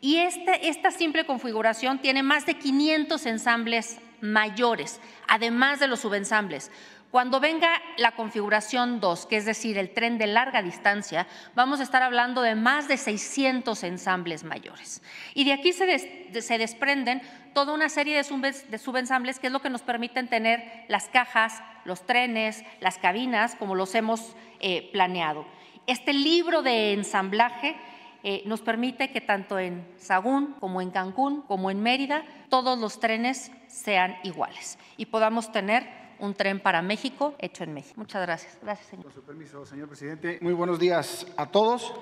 Y 0.00 0.16
este, 0.16 0.68
esta 0.68 0.90
simple 0.90 1.26
configuración 1.26 1.98
tiene 1.98 2.22
más 2.22 2.46
de 2.46 2.54
500 2.54 3.26
ensambles 3.26 3.98
mayores, 4.20 5.00
además 5.28 5.80
de 5.80 5.88
los 5.88 6.00
subensambles. 6.00 6.70
Cuando 7.10 7.40
venga 7.40 7.68
la 7.98 8.12
configuración 8.12 9.00
2, 9.00 9.26
que 9.26 9.36
es 9.36 9.44
decir, 9.44 9.76
el 9.78 9.92
tren 9.92 10.16
de 10.16 10.28
larga 10.28 10.62
distancia, 10.62 11.26
vamos 11.56 11.80
a 11.80 11.82
estar 11.82 12.04
hablando 12.04 12.40
de 12.40 12.54
más 12.54 12.86
de 12.86 12.96
600 12.96 13.82
ensambles 13.82 14.44
mayores. 14.44 15.02
Y 15.34 15.44
de 15.44 15.52
aquí 15.52 15.72
se, 15.72 15.86
desprenden 16.30 17.20
toda 17.52 17.74
una 17.74 17.88
serie 17.88 18.16
de, 18.16 18.78
subensambles 18.78 19.40
que 19.40 19.48
es 19.48 19.52
lo 19.52 19.60
que 19.60 19.70
nos 19.70 19.82
permiten 19.82 20.28
tener 20.28 20.84
las 20.86 21.08
cajas, 21.08 21.60
los 21.84 22.06
trenes, 22.06 22.62
las 22.78 22.98
cabinas, 22.98 23.56
como 23.56 23.74
los 23.74 23.92
hemos 23.96 24.36
eh, 24.60 24.88
planeado. 24.92 25.46
Este 25.88 26.12
libro 26.12 26.62
de 26.62 26.92
ensamblaje 26.92 27.74
eh, 28.22 28.42
nos 28.46 28.60
permite 28.60 29.12
que 29.12 29.20
tanto 29.20 29.58
en 29.58 29.86
Sagún 29.98 30.54
como 30.60 30.80
en 30.80 30.90
Cancún 30.90 31.42
como 31.42 31.70
en 31.70 31.80
Mérida 31.82 32.22
todos 32.48 32.78
los 32.78 33.00
trenes 33.00 33.50
sean 33.68 34.16
iguales 34.22 34.78
y 34.96 35.06
podamos 35.06 35.52
tener 35.52 35.86
un 36.18 36.34
tren 36.34 36.60
para 36.60 36.82
México 36.82 37.34
hecho 37.38 37.64
en 37.64 37.72
México. 37.72 37.94
Muchas 37.96 38.22
gracias. 38.22 38.58
Gracias, 38.62 38.88
señor. 38.88 39.04
Con 39.04 39.14
su 39.14 39.22
permiso, 39.22 39.64
señor 39.64 39.88
presidente. 39.88 40.38
Muy 40.42 40.52
buenos 40.52 40.78
días 40.78 41.26
a 41.36 41.46
todos. 41.46 41.94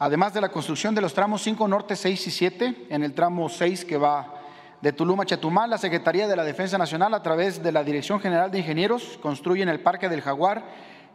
Además 0.00 0.34
de 0.34 0.40
la 0.40 0.48
construcción 0.48 0.94
de 0.94 1.00
los 1.00 1.14
tramos 1.14 1.42
5 1.42 1.66
Norte, 1.66 1.96
6 1.96 2.26
y 2.26 2.30
7, 2.30 2.86
en 2.88 3.02
el 3.02 3.14
tramo 3.14 3.48
6 3.48 3.84
que 3.84 3.96
va 3.96 4.34
de 4.80 4.92
Tulum 4.92 5.20
a 5.20 5.26
Chetumal, 5.26 5.70
la 5.70 5.78
Secretaría 5.78 6.28
de 6.28 6.36
la 6.36 6.44
Defensa 6.44 6.78
Nacional, 6.78 7.12
a 7.14 7.22
través 7.22 7.62
de 7.62 7.72
la 7.72 7.82
Dirección 7.82 8.20
General 8.20 8.50
de 8.50 8.60
Ingenieros, 8.60 9.18
construye 9.20 9.62
en 9.62 9.68
el 9.68 9.80
Parque 9.80 10.08
del 10.08 10.20
Jaguar 10.20 10.64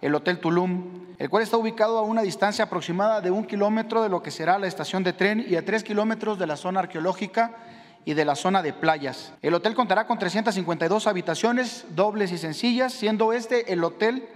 el 0.03 0.13
Hotel 0.13 0.39
Tulum, 0.39 0.83
el 1.17 1.29
cual 1.29 1.43
está 1.43 1.55
ubicado 1.55 1.97
a 1.97 2.01
una 2.01 2.23
distancia 2.23 2.65
aproximada 2.65 3.21
de 3.21 3.31
un 3.31 3.45
kilómetro 3.45 4.03
de 4.03 4.09
lo 4.09 4.21
que 4.21 4.31
será 4.31 4.59
la 4.59 4.67
estación 4.67 5.01
de 5.01 5.13
tren 5.13 5.45
y 5.47 5.55
a 5.55 5.63
tres 5.63 5.81
kilómetros 5.81 6.37
de 6.37 6.45
la 6.45 6.57
zona 6.57 6.81
arqueológica 6.81 7.55
y 8.03 8.13
de 8.13 8.25
la 8.25 8.35
zona 8.35 8.61
de 8.61 8.73
playas. 8.73 9.31
El 9.41 9.53
hotel 9.53 9.75
contará 9.75 10.05
con 10.05 10.19
352 10.19 11.07
habitaciones 11.07 11.85
dobles 11.95 12.33
y 12.33 12.37
sencillas, 12.37 12.91
siendo 12.91 13.31
este 13.31 13.71
el 13.71 13.81
hotel 13.81 14.27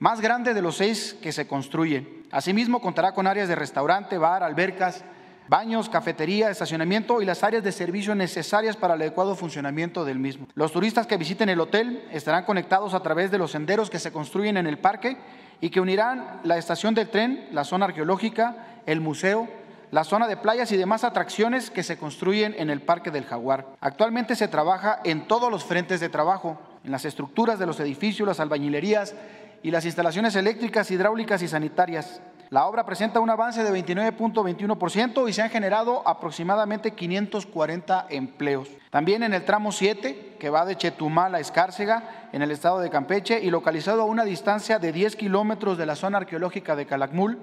más 0.00 0.20
grande 0.20 0.52
de 0.52 0.60
los 0.60 0.76
seis 0.76 1.16
que 1.22 1.32
se 1.32 1.46
construyen. 1.46 2.26
Asimismo, 2.30 2.82
contará 2.82 3.12
con 3.12 3.26
áreas 3.26 3.48
de 3.48 3.54
restaurante, 3.54 4.18
bar, 4.18 4.42
albercas, 4.42 5.02
baños, 5.48 5.88
cafetería, 5.88 6.50
estacionamiento 6.50 7.22
y 7.22 7.24
las 7.24 7.44
áreas 7.44 7.62
de 7.62 7.72
servicio 7.72 8.14
necesarias 8.14 8.76
para 8.76 8.94
el 8.94 9.02
adecuado 9.02 9.34
funcionamiento 9.34 10.04
del 10.04 10.18
mismo. 10.18 10.46
Los 10.54 10.72
turistas 10.72 11.06
que 11.06 11.16
visiten 11.16 11.48
el 11.48 11.60
hotel 11.60 12.06
estarán 12.12 12.44
conectados 12.44 12.94
a 12.94 13.00
través 13.00 13.30
de 13.30 13.38
los 13.38 13.52
senderos 13.52 13.90
que 13.90 13.98
se 13.98 14.12
construyen 14.12 14.56
en 14.56 14.66
el 14.66 14.78
parque 14.78 15.16
y 15.60 15.70
que 15.70 15.80
unirán 15.80 16.40
la 16.44 16.58
estación 16.58 16.94
del 16.94 17.08
tren, 17.08 17.48
la 17.52 17.64
zona 17.64 17.86
arqueológica, 17.86 18.82
el 18.86 19.00
museo, 19.00 19.48
la 19.90 20.04
zona 20.04 20.26
de 20.26 20.36
playas 20.36 20.72
y 20.72 20.76
demás 20.76 21.04
atracciones 21.04 21.70
que 21.70 21.82
se 21.82 21.96
construyen 21.96 22.54
en 22.58 22.70
el 22.70 22.80
Parque 22.80 23.10
del 23.10 23.24
Jaguar. 23.24 23.66
Actualmente 23.80 24.34
se 24.34 24.48
trabaja 24.48 25.00
en 25.04 25.28
todos 25.28 25.50
los 25.50 25.64
frentes 25.64 26.00
de 26.00 26.08
trabajo, 26.08 26.58
en 26.84 26.90
las 26.90 27.04
estructuras 27.04 27.58
de 27.58 27.66
los 27.66 27.80
edificios, 27.80 28.26
las 28.26 28.40
albañilerías 28.40 29.14
y 29.62 29.70
las 29.70 29.84
instalaciones 29.84 30.34
eléctricas, 30.36 30.90
hidráulicas 30.90 31.42
y 31.42 31.48
sanitarias. 31.48 32.20
La 32.50 32.66
obra 32.66 32.86
presenta 32.86 33.18
un 33.18 33.28
avance 33.28 33.64
de 33.64 33.72
29.21% 33.72 35.28
y 35.28 35.32
se 35.32 35.42
han 35.42 35.50
generado 35.50 36.06
aproximadamente 36.06 36.92
540 36.92 38.06
empleos. 38.08 38.68
También 38.90 39.24
en 39.24 39.34
el 39.34 39.44
tramo 39.44 39.72
7, 39.72 40.36
que 40.38 40.50
va 40.50 40.64
de 40.64 40.76
Chetumal 40.76 41.34
a 41.34 41.40
Escárcega, 41.40 42.28
en 42.32 42.42
el 42.42 42.52
estado 42.52 42.78
de 42.78 42.88
Campeche, 42.88 43.40
y 43.42 43.50
localizado 43.50 44.02
a 44.02 44.04
una 44.04 44.24
distancia 44.24 44.78
de 44.78 44.92
10 44.92 45.16
kilómetros 45.16 45.76
de 45.76 45.86
la 45.86 45.96
zona 45.96 46.18
arqueológica 46.18 46.76
de 46.76 46.86
Calakmul, 46.86 47.38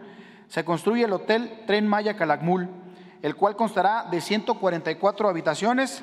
se 0.47 0.64
construye 0.64 1.03
el 1.03 1.11
Hotel 1.11 1.64
Tren 1.68 1.86
Maya 1.86 2.16
Calakmul, 2.16 2.70
el 3.22 3.36
cual 3.36 3.57
constará 3.57 4.07
de 4.09 4.22
144 4.22 5.28
habitaciones 5.28 6.01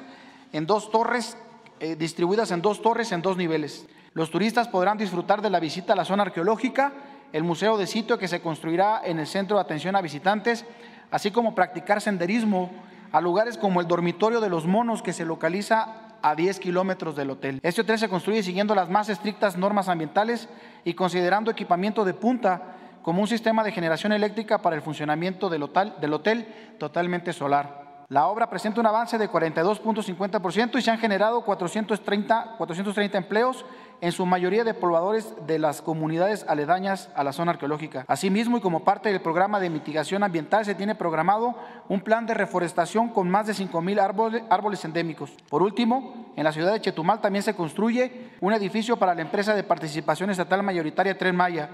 en 0.52 0.66
dos 0.66 0.90
torres, 0.90 1.38
eh, 1.78 1.96
distribuidas 1.96 2.50
en 2.50 2.60
dos 2.60 2.82
torres 2.82 3.12
en 3.12 3.22
dos 3.22 3.38
niveles. 3.38 3.86
Los 4.12 4.30
turistas 4.30 4.66
podrán 4.66 4.98
disfrutar 4.98 5.40
de 5.40 5.50
la 5.50 5.60
visita 5.60 5.92
a 5.92 5.96
la 5.96 6.04
zona 6.04 6.24
arqueológica, 6.24 6.92
el 7.32 7.44
museo 7.44 7.78
de 7.78 7.86
sitio 7.86 8.18
que 8.18 8.26
se 8.26 8.40
construirá 8.40 9.00
en 9.04 9.20
el 9.20 9.26
centro 9.26 9.56
de 9.56 9.62
atención 9.62 9.94
a 9.94 10.02
visitantes, 10.02 10.64
así 11.12 11.30
como 11.30 11.54
practicar 11.54 12.00
senderismo 12.00 12.70
a 13.12 13.20
lugares 13.20 13.56
como 13.56 13.80
el 13.80 13.86
dormitorio 13.86 14.40
de 14.40 14.48
los 14.48 14.66
monos 14.66 15.02
que 15.02 15.12
se 15.12 15.24
localiza 15.24 16.10
a 16.22 16.34
10 16.34 16.58
kilómetros 16.58 17.14
del 17.14 17.30
hotel. 17.30 17.60
Este 17.62 17.82
hotel 17.82 17.98
se 17.98 18.08
construye 18.08 18.42
siguiendo 18.42 18.74
las 18.74 18.90
más 18.90 19.08
estrictas 19.08 19.56
normas 19.56 19.88
ambientales 19.88 20.48
y 20.84 20.94
considerando 20.94 21.50
equipamiento 21.50 22.04
de 22.04 22.14
punta 22.14 22.62
como 23.02 23.22
un 23.22 23.28
sistema 23.28 23.62
de 23.62 23.72
generación 23.72 24.12
eléctrica 24.12 24.60
para 24.60 24.76
el 24.76 24.82
funcionamiento 24.82 25.48
del 25.48 25.62
hotel, 25.62 25.94
hotel 26.12 26.76
totalmente 26.78 27.32
solar. 27.32 27.80
La 28.08 28.26
obra 28.26 28.50
presenta 28.50 28.80
un 28.80 28.86
avance 28.86 29.18
de 29.18 29.30
42.50% 29.30 30.78
y 30.78 30.82
se 30.82 30.90
han 30.90 30.98
generado 30.98 31.42
430, 31.42 32.56
430 32.58 33.18
empleos, 33.18 33.64
en 34.00 34.12
su 34.12 34.26
mayoría 34.26 34.64
de 34.64 34.74
pobladores 34.74 35.34
de 35.46 35.58
las 35.58 35.82
comunidades 35.82 36.44
aledañas 36.48 37.10
a 37.14 37.24
la 37.24 37.32
zona 37.32 37.52
arqueológica. 37.52 38.04
Asimismo, 38.08 38.56
y 38.56 38.60
como 38.60 38.84
parte 38.84 39.10
del 39.10 39.20
programa 39.20 39.60
de 39.60 39.70
mitigación 39.70 40.22
ambiental, 40.22 40.64
se 40.64 40.74
tiene 40.74 40.94
programado 40.94 41.54
un 41.88 42.00
plan 42.00 42.26
de 42.26 42.34
reforestación 42.34 43.08
con 43.08 43.30
más 43.30 43.46
de 43.46 43.52
5.000 43.52 44.00
árboles, 44.00 44.42
árboles 44.50 44.84
endémicos. 44.84 45.30
Por 45.48 45.62
último, 45.62 46.32
en 46.36 46.44
la 46.44 46.52
ciudad 46.52 46.72
de 46.72 46.80
Chetumal 46.80 47.20
también 47.20 47.42
se 47.42 47.54
construye 47.54 48.30
un 48.40 48.52
edificio 48.52 48.96
para 48.96 49.14
la 49.14 49.22
empresa 49.22 49.54
de 49.54 49.64
participación 49.64 50.30
estatal 50.30 50.62
mayoritaria 50.62 51.18
Tren 51.18 51.36
Maya 51.36 51.68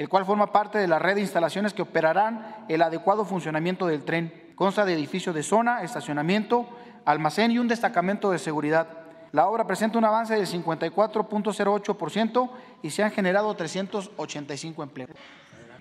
el 0.00 0.08
cual 0.08 0.24
forma 0.24 0.50
parte 0.50 0.78
de 0.78 0.88
la 0.88 0.98
red 0.98 1.16
de 1.16 1.20
instalaciones 1.20 1.74
que 1.74 1.82
operarán 1.82 2.64
el 2.68 2.80
adecuado 2.80 3.26
funcionamiento 3.26 3.86
del 3.86 4.02
tren. 4.02 4.32
Consta 4.54 4.86
de 4.86 4.94
edificio 4.94 5.34
de 5.34 5.42
zona, 5.42 5.82
estacionamiento, 5.82 6.66
almacén 7.04 7.50
y 7.50 7.58
un 7.58 7.68
destacamento 7.68 8.30
de 8.30 8.38
seguridad. 8.38 8.99
La 9.32 9.46
obra 9.46 9.64
presenta 9.64 9.96
un 9.96 10.04
avance 10.04 10.34
del 10.34 10.46
54.08% 10.46 12.50
y 12.82 12.90
se 12.90 13.04
han 13.04 13.12
generado 13.12 13.54
385 13.54 14.82
empleos. 14.82 15.10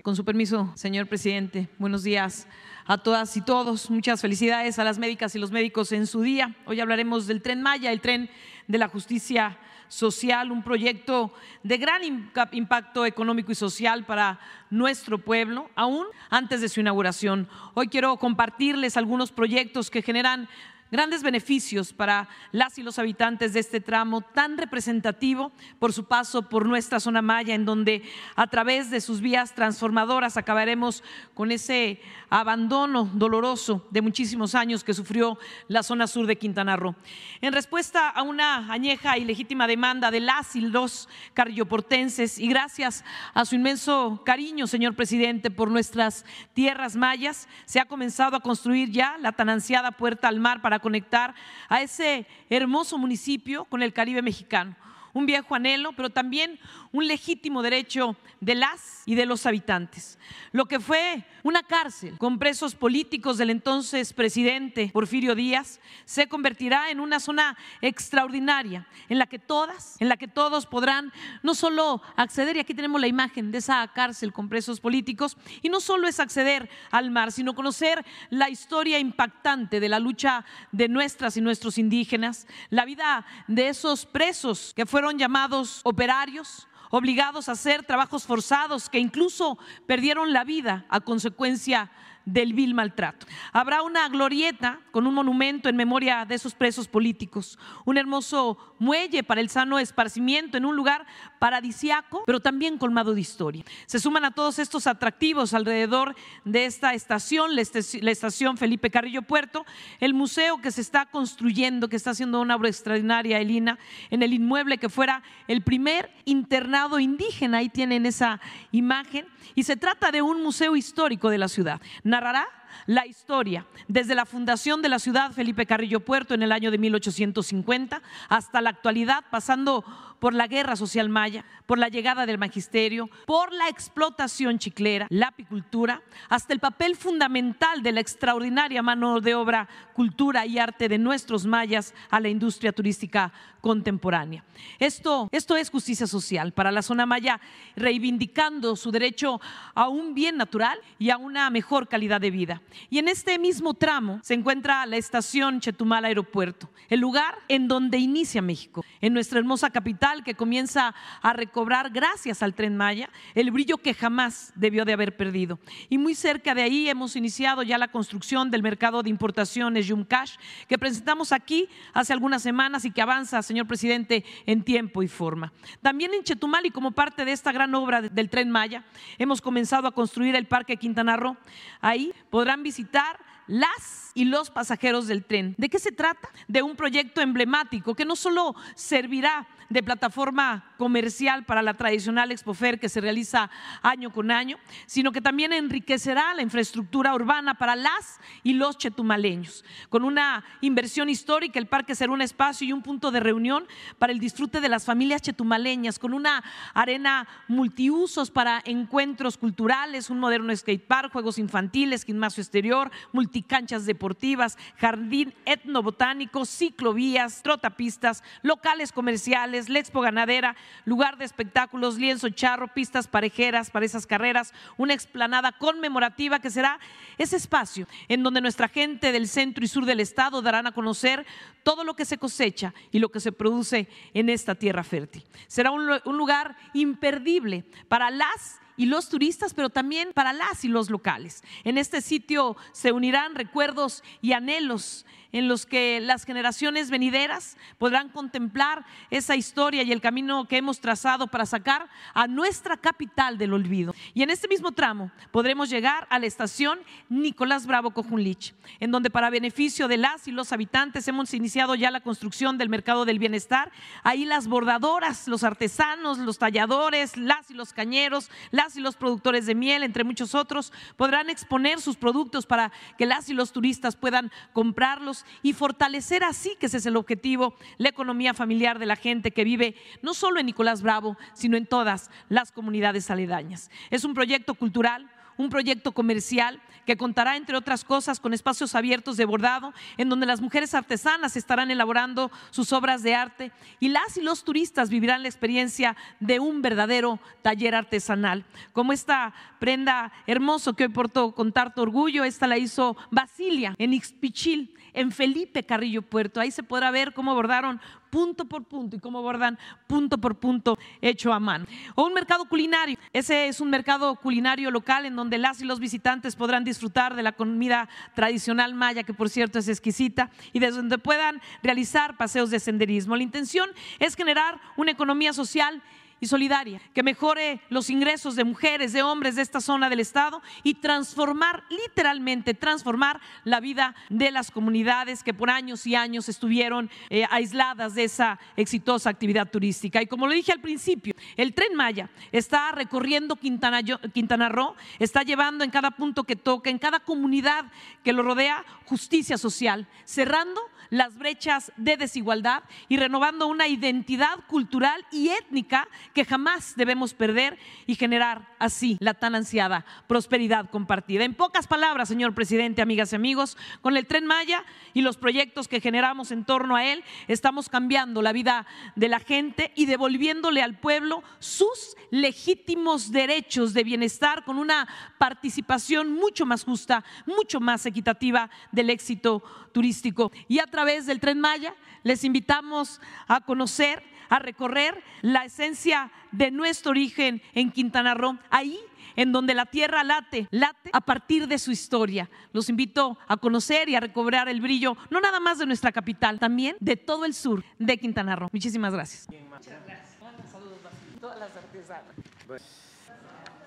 Con 0.04 0.16
su 0.16 0.24
permiso, 0.24 0.72
señor 0.76 1.08
presidente, 1.08 1.68
buenos 1.80 2.04
días 2.04 2.48
a 2.86 3.00
todas 3.00 3.36
y 3.36 3.42
todos. 3.42 3.90
Muchas 3.90 4.22
felicidades 4.22 4.78
a 4.78 4.84
las 4.84 5.00
médicas 5.00 5.34
y 5.34 5.40
los 5.40 5.52
médicos 5.52 5.92
en 5.92 6.06
su 6.06 6.22
día. 6.22 6.56
Hoy 6.68 6.80
hablaremos 6.80 7.26
del 7.26 7.42
tren 7.42 7.64
Maya, 7.64 7.92
el 7.92 8.02
tren 8.02 8.30
de 8.68 8.78
la 8.78 8.88
justicia 8.88 9.58
social, 9.88 10.52
un 10.52 10.62
proyecto 10.62 11.34
de 11.64 11.78
gran 11.78 12.04
impacto 12.52 13.06
económico 13.06 13.52
y 13.52 13.56
social 13.56 14.06
para 14.06 14.40
nuestro 14.70 15.18
pueblo, 15.18 15.72
aún 15.76 16.06
antes 16.30 16.62
de 16.62 16.70
su 16.70 16.82
inauguración. 16.82 17.50
Hoy 17.74 17.88
quiero 17.88 18.16
compartirles 18.18 18.96
algunos 18.96 19.32
proyectos 19.32 19.90
que 19.90 20.04
generan 20.04 20.48
grandes 20.92 21.24
beneficios 21.24 21.94
para 21.94 22.28
las 22.52 22.78
y 22.78 22.84
los 22.84 23.00
habitantes 23.00 23.54
de 23.54 23.60
este 23.60 23.82
tramo 23.82 24.22
tan 24.22 24.58
representativo 24.58 25.52
por 25.78 25.94
su 25.94 26.06
paso 26.06 26.44
por 26.44 26.66
nuestra 26.66 27.00
zona 27.00 27.22
maya, 27.22 27.54
en 27.54 27.66
donde 27.66 28.04
a 28.36 28.48
través 28.48 28.90
de 28.90 29.02
sus 29.02 29.22
vías 29.22 29.54
transformadoras 29.54 30.38
acabaremos 30.38 31.04
con 31.34 31.52
ese 31.52 32.02
abandono 32.30 33.10
doloroso 33.14 33.88
de 33.92 34.02
muchísimos 34.02 34.56
años 34.56 34.84
que 34.84 34.94
sufrió 34.94 35.38
la 35.68 35.84
zona 35.84 36.08
sur 36.08 36.26
de 36.26 36.38
Quintana 36.38 36.76
Roo. 36.76 36.96
En 37.42 37.54
respuesta 37.54 38.10
a 38.10 38.24
una 38.24 38.72
añeja 38.72 39.18
y 39.18 39.26
legítima 39.26 39.68
demanda 39.68 40.12
de 40.12 40.20
las 40.20 40.56
y 40.56 40.62
los 40.62 41.10
carrioportenses 41.34 42.40
y 42.40 42.48
gracias 42.48 43.04
a 43.34 43.46
su 43.46 43.56
inmenso 43.56 44.22
cariño, 44.26 44.68
señor 44.68 44.96
presidente, 44.96 45.52
por 45.52 45.70
nuestras 45.72 46.26
tierras 46.54 46.96
mayas, 46.96 47.48
se 47.66 47.80
ha 47.80 47.86
comenzado 47.86 48.36
a 48.36 48.42
construir 48.42 48.92
ya 48.92 49.18
la 49.20 49.32
tan 49.32 49.50
ansiada 49.50 49.92
puerta 49.92 50.28
al 50.28 50.40
mar 50.40 50.62
para 50.62 50.79
conectar 50.80 51.34
a 51.68 51.82
ese 51.82 52.26
hermoso 52.50 52.98
municipio 52.98 53.66
con 53.66 53.84
el 53.84 53.94
Caribe 53.94 54.22
mexicano 54.22 54.76
un 55.20 55.26
viejo 55.26 55.54
anhelo, 55.54 55.92
pero 55.94 56.10
también 56.10 56.60
un 56.92 57.08
legítimo 57.08 57.62
derecho 57.62 58.16
de 58.40 58.56
las 58.56 59.04
y 59.06 59.16
de 59.16 59.26
los 59.26 59.46
habitantes. 59.46 60.18
Lo 60.52 60.66
que 60.66 60.80
fue 60.80 61.26
una 61.44 61.64
cárcel 61.64 62.18
con 62.18 62.40
presos 62.40 62.76
políticos 62.76 63.38
del 63.38 63.50
entonces 63.50 64.14
presidente 64.14 64.90
Porfirio 64.94 65.36
Díaz 65.36 65.80
se 66.06 66.28
convertirá 66.28 66.90
en 66.90 67.00
una 67.00 67.20
zona 67.20 67.58
extraordinaria 67.82 68.88
en 69.10 69.20
la 69.20 69.28
que 69.28 69.40
todas, 69.40 69.96
en 70.00 70.10
la 70.10 70.18
que 70.18 70.28
todos 70.28 70.66
podrán 70.66 71.12
no 71.44 71.54
solo 71.54 72.02
acceder, 72.16 72.58
y 72.58 72.60
aquí 72.60 72.74
tenemos 72.74 73.02
la 73.02 73.08
imagen 73.08 73.52
de 73.52 73.60
esa 73.60 73.88
cárcel 73.94 74.34
con 74.34 74.50
presos 74.50 74.80
políticos, 74.80 75.38
y 75.62 75.70
no 75.70 75.80
solo 75.80 76.08
es 76.08 76.20
acceder 76.20 76.70
al 76.92 77.12
mar, 77.12 77.32
sino 77.32 77.56
conocer 77.56 78.06
la 78.30 78.50
historia 78.50 79.00
impactante 79.00 79.80
de 79.80 79.90
la 79.90 80.00
lucha 80.00 80.46
de 80.72 80.88
nuestras 80.88 81.36
y 81.38 81.42
nuestros 81.42 81.78
indígenas, 81.78 82.48
la 82.70 82.86
vida 82.86 83.26
de 83.48 83.70
esos 83.70 84.06
presos 84.06 84.74
que 84.76 84.86
fueron 84.86 85.09
llamados 85.18 85.82
operarios, 85.84 86.68
obligados 86.90 87.50
a 87.50 87.54
hacer 87.54 87.84
trabajos 87.84 88.26
forzados, 88.26 88.90
que 88.90 89.00
incluso 89.00 89.58
perdieron 89.86 90.34
la 90.34 90.44
vida 90.44 90.86
a 90.90 91.00
consecuencia 91.00 91.92
del 92.26 92.54
vil 92.54 92.74
maltrato. 92.74 93.26
Habrá 93.52 93.82
una 93.82 94.08
glorieta 94.10 94.80
con 94.92 95.08
un 95.08 95.14
monumento 95.14 95.70
en 95.70 95.76
memoria 95.76 96.26
de 96.26 96.36
esos 96.36 96.54
presos 96.54 96.88
políticos, 96.88 97.58
un 97.86 97.98
hermoso 97.98 98.58
muelle 98.80 99.24
para 99.24 99.42
el 99.42 99.50
sano 99.50 99.80
esparcimiento 99.80 100.58
en 100.58 100.66
un 100.66 100.76
lugar 100.76 101.06
paradisiaco, 101.40 102.24
pero 102.26 102.40
también 102.40 102.78
colmado 102.78 103.14
de 103.14 103.22
historia. 103.22 103.64
Se 103.86 104.00
suman 104.00 104.26
a 104.26 104.32
todos 104.32 104.60
estos 104.60 104.88
atractivos 104.88 105.54
alrededor 105.54 106.16
de 106.46 106.66
esta 106.66 106.94
estación, 106.94 107.56
la 107.56 108.12
estación 108.12 108.58
Felipe 108.58 108.90
Carrillo 108.90 109.22
Puerto, 109.24 109.66
el 110.00 110.14
museo 110.14 110.60
que 110.62 110.72
se 110.72 110.82
está 110.82 111.06
construyendo, 111.06 111.90
que 111.90 111.96
está 111.96 112.12
haciendo 112.12 112.42
una 112.42 112.56
obra 112.56 112.70
extraordinaria, 112.70 113.40
Elina, 113.40 113.80
en 114.10 114.24
el 114.24 114.34
inmueble 114.34 114.78
que 114.78 114.90
fuera 114.90 115.24
el 115.48 115.62
primer 115.62 116.12
internado 116.26 117.00
indígena, 117.00 117.60
ahí 117.60 117.70
tienen 117.70 118.06
esa 118.06 118.40
imagen, 118.72 119.26
y 119.56 119.64
se 119.64 119.76
trata 119.76 120.12
de 120.12 120.22
un 120.22 120.44
museo 120.44 120.76
histórico 120.76 121.30
de 121.30 121.38
la 121.38 121.48
ciudad 121.48 121.82
narrará 122.10 122.46
la 122.86 123.06
historia 123.06 123.66
desde 123.88 124.16
la 124.16 124.26
fundación 124.26 124.82
de 124.82 124.90
la 124.90 125.00
ciudad 125.00 125.32
Felipe 125.32 125.66
Carrillo 125.66 126.00
Puerto 126.00 126.34
en 126.34 126.44
el 126.44 126.52
año 126.52 126.72
de 126.72 126.78
1850 126.78 128.02
hasta 128.30 128.62
la 128.62 128.70
actualidad, 128.70 129.24
pasando 129.30 129.84
por 130.20 130.34
la 130.34 130.48
guerra 130.48 130.76
social 130.76 131.10
maya, 131.10 131.46
por 131.66 131.80
la 131.80 131.88
llegada 131.88 132.26
del 132.26 132.38
magisterio, 132.38 133.10
por 133.26 133.54
la 133.54 133.70
explotación 133.70 134.60
chiclera, 134.60 135.08
la 135.10 135.28
apicultura, 135.28 136.02
hasta 136.28 136.54
el 136.54 136.60
papel 136.60 136.96
fundamental 136.96 137.82
de 137.82 137.94
la 137.94 138.02
extraordinaria 138.02 138.82
mano 138.82 139.22
de 139.22 139.36
obra, 139.36 139.68
cultura 139.94 140.46
y 140.46 140.60
arte 140.60 140.90
de 140.90 140.98
nuestros 140.98 141.46
mayas 141.46 141.94
a 142.10 142.20
la 142.20 142.30
industria 142.30 142.72
turística 142.72 143.32
contemporánea. 143.62 144.44
Esto, 144.78 145.30
esto 145.32 145.56
es 145.56 145.70
justicia 145.70 146.08
social 146.08 146.54
para 146.54 146.72
la 146.72 146.82
zona 146.82 147.06
maya, 147.06 147.40
reivindicando 147.76 148.76
su 148.76 148.92
derecho 148.92 149.40
a 149.74 149.88
un 149.88 150.14
bien 150.14 150.38
natural 150.38 150.80
y 150.98 151.10
a 151.10 151.18
una 151.18 151.50
mejor 151.50 151.88
calidad 151.88 152.22
de 152.22 152.32
vida. 152.32 152.59
Y 152.90 153.00
en 153.00 153.08
este 153.08 153.38
mismo 153.40 153.74
tramo 153.74 154.20
se 154.24 154.34
encuentra 154.34 154.86
la 154.86 154.98
estación 154.98 155.60
Chetumal 155.60 156.06
Aeropuerto, 156.06 156.70
el 156.90 157.00
lugar 157.00 157.36
en 157.48 157.68
donde 157.68 157.98
inicia 157.98 158.42
México, 158.42 158.84
en 159.02 159.14
nuestra 159.14 159.40
hermosa 159.40 159.70
capital 159.70 160.24
que 160.24 160.36
comienza 160.36 160.96
a 161.22 161.34
recobrar 161.34 161.90
gracias 161.90 162.42
al 162.44 162.54
tren 162.54 162.78
Maya 162.78 163.10
el 163.36 163.52
brillo 163.52 163.78
que 163.78 163.94
jamás 163.94 164.52
debió 164.56 164.86
de 164.86 164.94
haber 164.94 165.16
perdido. 165.16 165.60
Y 165.90 165.98
muy 165.98 166.16
cerca 166.16 166.56
de 166.56 166.64
ahí 166.64 166.90
hemos 166.90 167.16
iniciado 167.16 167.64
ya 167.64 167.78
la 167.78 167.90
construcción 167.90 168.52
del 168.52 168.64
mercado 168.64 169.04
de 169.04 169.10
importaciones 169.10 169.88
Yumcash 169.88 170.36
que 170.68 170.78
presentamos 170.78 171.32
aquí 171.32 171.68
hace 171.94 172.14
algunas 172.14 172.42
semanas 172.42 172.86
y 172.86 172.92
que 172.92 173.02
avanza, 173.02 173.42
señor 173.42 173.68
presidente, 173.68 174.24
en 174.46 174.64
tiempo 174.64 175.04
y 175.04 175.08
forma. 175.08 175.54
También 175.82 176.14
en 176.14 176.24
Chetumal 176.24 176.66
y 176.66 176.72
como 176.72 176.92
parte 176.92 177.26
de 177.26 177.32
esta 177.32 177.52
gran 177.52 177.74
obra 177.76 178.02
del 178.02 178.30
tren 178.30 178.50
Maya, 178.50 178.84
hemos 179.18 179.42
comenzado 179.42 179.88
a 179.88 179.92
construir 179.92 180.36
el 180.36 180.46
Parque 180.46 180.78
Quintana 180.78 181.18
Roo. 181.18 181.38
Ahí 181.82 182.14
podrán 182.50 182.64
visitar 182.64 183.20
las 183.50 184.12
y 184.14 184.26
los 184.26 184.52
pasajeros 184.52 185.08
del 185.08 185.26
tren. 185.26 185.56
¿De 185.58 185.70
qué 185.70 185.80
se 185.80 185.92
trata? 185.92 186.30
De 186.48 186.62
un 186.62 186.76
proyecto 186.76 187.22
emblemático 187.22 187.96
que 187.96 188.06
no 188.06 188.16
solo 188.16 188.56
servirá 188.76 189.48
de 189.70 189.84
plataforma 189.84 190.74
comercial 190.78 191.46
para 191.46 191.62
la 191.62 191.76
tradicional 191.76 192.32
Expofer 192.32 192.80
que 192.80 192.90
se 192.90 193.02
realiza 193.02 193.52
año 193.84 194.12
con 194.12 194.32
año, 194.32 194.58
sino 194.88 195.12
que 195.12 195.22
también 195.22 195.54
enriquecerá 195.54 196.34
la 196.34 196.42
infraestructura 196.42 197.14
urbana 197.14 197.54
para 197.56 197.76
las 197.76 198.20
y 198.44 198.54
los 198.54 198.78
chetumaleños. 198.78 199.64
Con 199.90 200.04
una 200.04 200.44
inversión 200.62 201.08
histórica, 201.08 201.60
el 201.60 201.68
parque 201.68 201.96
será 201.96 202.12
un 202.12 202.22
espacio 202.22 202.68
y 202.68 202.74
un 202.74 202.82
punto 202.82 203.12
de 203.12 203.20
reunión 203.20 203.68
para 204.00 204.12
el 204.12 204.20
disfrute 204.20 204.60
de 204.60 204.70
las 204.70 204.86
familias 204.86 205.22
chetumaleñas, 205.22 206.00
con 206.00 206.14
una 206.14 206.44
arena 206.74 207.28
multiusos 207.48 208.32
para 208.32 208.62
encuentros 208.66 209.38
culturales, 209.38 210.10
un 210.10 210.20
moderno 210.20 210.56
skatepark, 210.56 211.12
juegos 211.12 211.38
infantiles, 211.38 212.06
gimnasio 212.06 212.42
exterior, 212.42 212.92
multicanchas 213.40 213.86
deportivas, 213.86 214.58
jardín 214.78 215.34
etnobotánico, 215.46 216.46
ciclovías, 216.46 217.42
trotapistas, 217.42 218.22
locales 218.42 218.92
comerciales, 218.92 219.70
la 219.70 219.80
expo 219.80 220.02
ganadera, 220.02 220.58
lugar 220.84 221.18
de 221.18 221.24
espectáculos, 221.24 221.98
lienzo 221.98 222.30
charro, 222.30 222.68
pistas 222.68 223.08
parejeras 223.08 223.72
para 223.72 223.86
esas 223.86 224.06
carreras, 224.06 224.54
una 224.76 224.94
explanada 224.94 225.54
conmemorativa 225.54 226.40
que 226.40 226.50
será 226.50 226.80
ese 227.18 227.38
espacio 227.38 227.88
en 228.10 228.24
donde 228.24 228.42
nuestra 228.42 228.68
gente 228.68 229.14
del 229.14 229.30
centro 229.30 229.64
y 229.64 229.70
sur 229.70 229.86
del 229.86 230.02
estado 230.02 230.42
darán 230.42 230.68
a 230.68 230.74
conocer 230.74 231.26
todo 231.64 231.86
lo 231.86 231.96
que 231.96 232.04
se 232.04 232.18
cosecha 232.18 232.74
y 232.92 233.00
lo 233.00 233.10
que 233.10 233.22
se 233.22 233.32
produce 233.32 233.88
en 234.14 234.30
esta 234.30 234.56
tierra 234.56 234.84
fértil. 234.84 235.24
Será 235.48 235.72
un, 235.72 235.90
un 236.04 236.18
lugar 236.18 236.58
imperdible 236.74 237.64
para 237.88 238.12
las 238.12 238.60
y 238.80 238.86
los 238.86 239.10
turistas, 239.10 239.54
pero 239.54 239.70
también 239.70 240.14
para 240.14 240.32
las 240.32 240.64
y 240.64 240.70
los 240.70 240.90
locales. 240.90 241.44
En 241.66 241.78
este 241.78 242.00
sitio 242.00 242.56
se 242.72 242.94
unirán 242.94 243.36
recuerdos 243.36 244.06
y 244.22 244.32
anhelos 244.32 245.06
en 245.32 245.48
los 245.48 245.66
que 245.66 246.00
las 246.00 246.26
generaciones 246.26 246.90
venideras 246.90 247.58
podrán 247.78 248.10
contemplar 248.10 248.86
esa 249.10 249.36
historia 249.36 249.84
y 249.84 249.92
el 249.92 250.02
camino 250.02 250.48
que 250.48 250.58
hemos 250.58 250.80
trazado 250.80 251.28
para 251.28 251.46
sacar 251.46 251.88
a 252.14 252.28
nuestra 252.28 252.78
capital 252.78 253.38
del 253.38 253.54
olvido. 253.54 253.94
Y 254.14 254.24
en 254.24 254.30
este 254.30 254.48
mismo 254.48 254.72
tramo 254.72 255.12
podremos 255.32 255.70
llegar 255.70 256.08
a 256.10 256.20
la 256.20 256.26
estación 256.26 256.80
Nicolás 257.10 257.66
Bravo 257.66 257.92
Cojunlich, 257.92 258.54
en 258.80 258.92
donde 258.92 259.10
para 259.10 259.30
beneficio 259.30 259.88
de 259.88 259.98
las 259.98 260.28
y 260.28 260.32
los 260.32 260.52
habitantes 260.52 261.08
hemos 261.08 261.34
iniciado 261.34 261.76
ya 261.76 261.92
la 261.92 262.02
construcción 262.02 262.58
del 262.58 262.70
mercado 262.70 263.06
del 263.06 263.20
bienestar. 263.20 263.72
Ahí 264.04 264.26
las 264.26 264.48
bordadoras, 264.48 265.28
los 265.28 265.44
artesanos, 265.44 266.18
los 266.18 266.38
talladores, 266.38 267.18
las 267.18 267.52
y 267.52 267.54
los 267.54 267.74
cañeros, 267.74 268.30
las 268.52 268.76
y 268.76 268.82
los 268.82 268.96
productores 268.96 269.46
de 269.46 269.56
miel, 269.56 269.84
entre 269.84 270.04
muchos 270.04 270.36
otros, 270.36 270.74
podrán 270.98 271.30
exponer 271.30 271.82
sus 271.82 271.98
productos 271.98 272.46
para 272.46 272.72
que 272.98 273.06
las 273.06 273.30
y 273.30 273.34
los 273.34 273.52
turistas 273.52 273.96
puedan 273.96 274.32
comprarlos 274.54 275.19
y 275.42 275.54
fortalecer 275.54 276.24
así, 276.24 276.56
que 276.60 276.68
ese 276.68 276.78
es 276.78 276.86
el 276.86 276.98
objetivo, 276.98 277.56
la 277.78 277.90
economía 277.90 278.34
familiar 278.34 278.80
de 278.80 278.86
la 278.86 278.96
gente 278.96 279.32
que 279.32 279.44
vive 279.44 279.76
no 280.02 280.14
solo 280.14 280.40
en 280.40 280.46
Nicolás 280.46 280.82
Bravo, 280.82 281.18
sino 281.34 281.58
en 281.58 281.66
todas 281.66 282.10
las 282.30 282.52
comunidades 282.52 283.10
aledañas. 283.10 283.70
Es 283.90 284.04
un 284.04 284.14
proyecto 284.14 284.54
cultural 284.54 285.10
un 285.40 285.50
proyecto 285.50 285.94
comercial 285.94 286.62
que 286.86 286.98
contará, 286.98 287.38
entre 287.38 287.56
otras 287.56 287.86
cosas, 287.86 288.20
con 288.20 288.34
espacios 288.34 288.76
abiertos 288.76 289.16
de 289.16 289.24
bordado, 289.24 289.74
en 289.98 290.10
donde 290.10 290.26
las 290.26 290.42
mujeres 290.42 290.74
artesanas 290.74 291.38
estarán 291.38 291.72
elaborando 291.72 292.30
sus 292.50 292.74
obras 292.74 293.04
de 293.04 293.16
arte 293.16 293.52
y 293.80 293.88
las 293.88 294.18
y 294.18 294.22
los 294.22 294.44
turistas 294.44 294.90
vivirán 294.90 295.22
la 295.22 295.30
experiencia 295.30 295.96
de 296.20 296.42
un 296.42 296.62
verdadero 296.62 297.20
taller 297.42 297.74
artesanal. 297.74 298.44
Como 298.74 298.92
esta 298.92 299.34
prenda 299.60 300.12
hermoso 300.28 300.74
que 300.74 300.84
hoy 300.84 300.90
porto 300.90 301.34
con 301.34 301.54
tanto 301.54 301.84
orgullo, 301.84 302.26
esta 302.26 302.46
la 302.46 302.58
hizo 302.58 302.98
Basilia 303.10 303.76
en 303.78 303.94
Ixpichil 303.94 304.76
en 304.94 305.12
Felipe 305.12 305.64
Carrillo 305.64 306.02
Puerto. 306.02 306.42
Ahí 306.42 306.52
se 306.52 306.64
podrá 306.64 306.92
ver 306.92 307.14
cómo 307.14 307.34
bordaron 307.34 307.80
punto 308.10 308.46
por 308.46 308.64
punto 308.64 308.96
y 308.96 309.00
cómo 309.00 309.22
bordan 309.22 309.58
punto 309.88 310.18
por 310.18 310.36
punto 310.36 310.78
hecho 311.02 311.34
a 311.34 311.40
mano. 311.40 311.66
O 311.96 312.06
un 312.06 312.14
mercado 312.14 312.46
culinario. 312.46 312.98
Ese 313.14 313.48
es 313.48 313.62
un 313.62 313.70
mercado 313.70 314.16
culinario 314.16 314.72
local 314.72 315.06
en 315.06 315.16
donde 315.16 315.38
las 315.38 315.62
y 315.62 315.66
los 315.66 315.80
visitantes 315.80 316.36
podrán 316.36 316.64
disfrutar 316.64 317.16
de 317.16 317.24
la 317.24 317.32
comida 317.32 317.90
tradicional 318.16 318.74
maya, 318.74 319.04
que 319.04 319.14
por 319.14 319.30
cierto 319.30 319.60
es 319.60 319.68
exquisita, 319.68 320.30
y 320.54 320.60
desde 320.60 320.78
donde 320.78 320.98
puedan 320.98 321.42
realizar 321.64 322.18
paseos 322.18 322.50
de 322.50 322.60
senderismo. 322.60 323.16
La 323.16 323.24
intención 323.24 323.70
es 324.00 324.16
generar 324.16 324.60
una 324.78 324.92
economía 324.92 325.34
social 325.34 325.82
y 326.20 326.28
solidaria, 326.28 326.82
que 326.94 327.04
mejore 327.04 327.62
los 327.70 327.90
ingresos 327.90 328.36
de 328.36 328.44
mujeres, 328.44 328.94
de 328.94 329.04
hombres 329.04 329.36
de 329.36 329.42
esta 329.42 329.62
zona 329.62 329.90
del 329.90 330.00
Estado 330.00 330.42
y 330.64 330.76
transformar, 330.76 331.64
literalmente 331.70 332.54
transformar 332.54 333.20
la 333.44 333.60
vida 333.60 333.96
de 334.10 334.32
las 334.32 334.52
comunidades 334.52 335.24
que 335.24 335.34
por 335.34 335.50
años 335.50 335.86
y 335.88 335.96
años 335.96 336.30
estuvieron 336.30 336.90
eh, 337.10 337.26
aisladas 337.30 337.96
de 337.96 338.04
esa 338.04 338.40
exitosa 338.56 339.10
actividad 339.10 339.50
turística. 339.50 340.02
Y 340.02 340.08
como 340.08 340.28
lo 340.28 340.34
dije 340.34 340.52
al 340.52 340.62
principio, 340.62 341.14
el 341.38 341.54
tren 341.54 341.76
Maya 341.76 342.10
está 342.32 342.72
recorriendo 342.72 343.36
Quintana, 343.36 343.82
Quintana 344.14 344.50
Roo, 344.50 344.76
está 345.00 345.24
llevando 345.24 345.64
en 345.64 345.72
cada 345.72 345.92
punto 345.92 346.24
que 346.24 346.36
toca, 346.36 346.70
en 346.70 346.80
cada 346.80 347.00
comunidad 347.00 347.66
que 348.04 348.14
lo 348.14 348.24
rodea, 348.24 348.66
justicia 348.86 349.38
social, 349.38 349.88
cerrando 350.06 350.62
las 350.90 351.18
brechas 351.18 351.72
de 351.78 351.98
desigualdad 351.98 352.64
y 352.88 352.98
renovando 352.98 353.48
una 353.48 353.68
identidad 353.68 354.46
cultural 354.48 355.06
y 355.12 355.30
étnica 355.30 355.88
que 356.14 356.26
jamás 356.26 356.76
debemos 356.76 357.14
perder 357.14 357.58
y 357.86 357.96
generar 357.96 358.56
así 358.60 358.98
la 359.00 359.14
tan 359.14 359.36
ansiada 359.36 359.86
prosperidad 360.08 360.70
compartida. 360.70 361.24
En 361.24 361.34
pocas 361.34 361.68
palabras, 361.68 362.10
señor 362.10 362.34
presidente, 362.34 362.82
amigas 362.82 363.14
y 363.14 363.16
amigos, 363.16 363.58
con 363.82 363.98
el 363.98 364.08
tren 364.08 364.26
Maya 364.26 364.64
y 364.94 365.02
los 365.02 365.18
proyectos 365.18 365.68
que 365.68 365.82
generamos 365.82 366.32
en 366.32 366.46
torno 366.46 366.76
a 366.76 366.86
él, 366.86 367.04
estamos 367.28 367.70
cambiando 367.70 368.22
la 368.22 368.34
vida 368.34 368.66
de 368.96 369.10
la 369.10 369.20
gente 369.20 369.72
y 369.76 369.86
devolviéndole 369.86 370.62
al 370.62 370.80
pueblo 370.80 371.24
sus 371.40 371.96
legítimos 372.12 373.12
derechos 373.12 373.74
de 373.74 373.84
bienestar 373.84 374.44
con 374.44 374.58
una 374.58 374.88
participación 375.18 376.14
mucho 376.14 376.46
más 376.46 376.64
justa, 376.64 377.04
mucho 377.26 377.60
más 377.60 377.86
equitativa 377.86 378.50
del 378.72 378.90
éxito 378.90 379.44
turístico. 379.72 380.32
Y 380.48 380.60
través 380.80 381.06
del 381.06 381.20
tren 381.20 381.42
Maya 381.42 381.76
les 382.04 382.24
invitamos 382.24 383.02
a 383.28 383.42
conocer, 383.42 384.02
a 384.30 384.40
recorrer 384.40 385.04
la 385.22 385.44
esencia 385.44 386.10
de 386.32 386.52
nuestro 386.52 386.92
origen 386.92 387.42
en 387.54 387.70
Quintana 387.70 388.14
Roo, 388.14 388.38
ahí 388.50 388.80
en 389.18 389.34
donde 389.34 389.54
la 389.54 389.66
tierra 389.66 390.06
late, 390.06 390.48
late 390.52 390.90
a 390.94 391.02
partir 391.02 391.50
de 391.50 391.60
su 391.60 391.72
historia. 391.72 392.30
Los 392.54 392.70
invito 392.70 393.18
a 393.28 393.36
conocer 393.36 393.90
y 393.90 393.96
a 393.96 394.00
recobrar 394.00 394.48
el 394.48 394.62
brillo, 394.62 394.96
no 395.10 395.20
nada 395.20 395.42
más 395.42 395.60
de 395.60 395.66
nuestra 395.66 395.92
capital, 395.92 396.40
también 396.40 396.78
de 396.80 396.96
todo 396.96 397.26
el 397.26 397.34
sur 397.34 397.66
de 397.78 397.98
Quintana 397.98 398.38
Roo. 398.38 398.48
Muchísimas 398.54 398.94
gracias. 398.94 399.28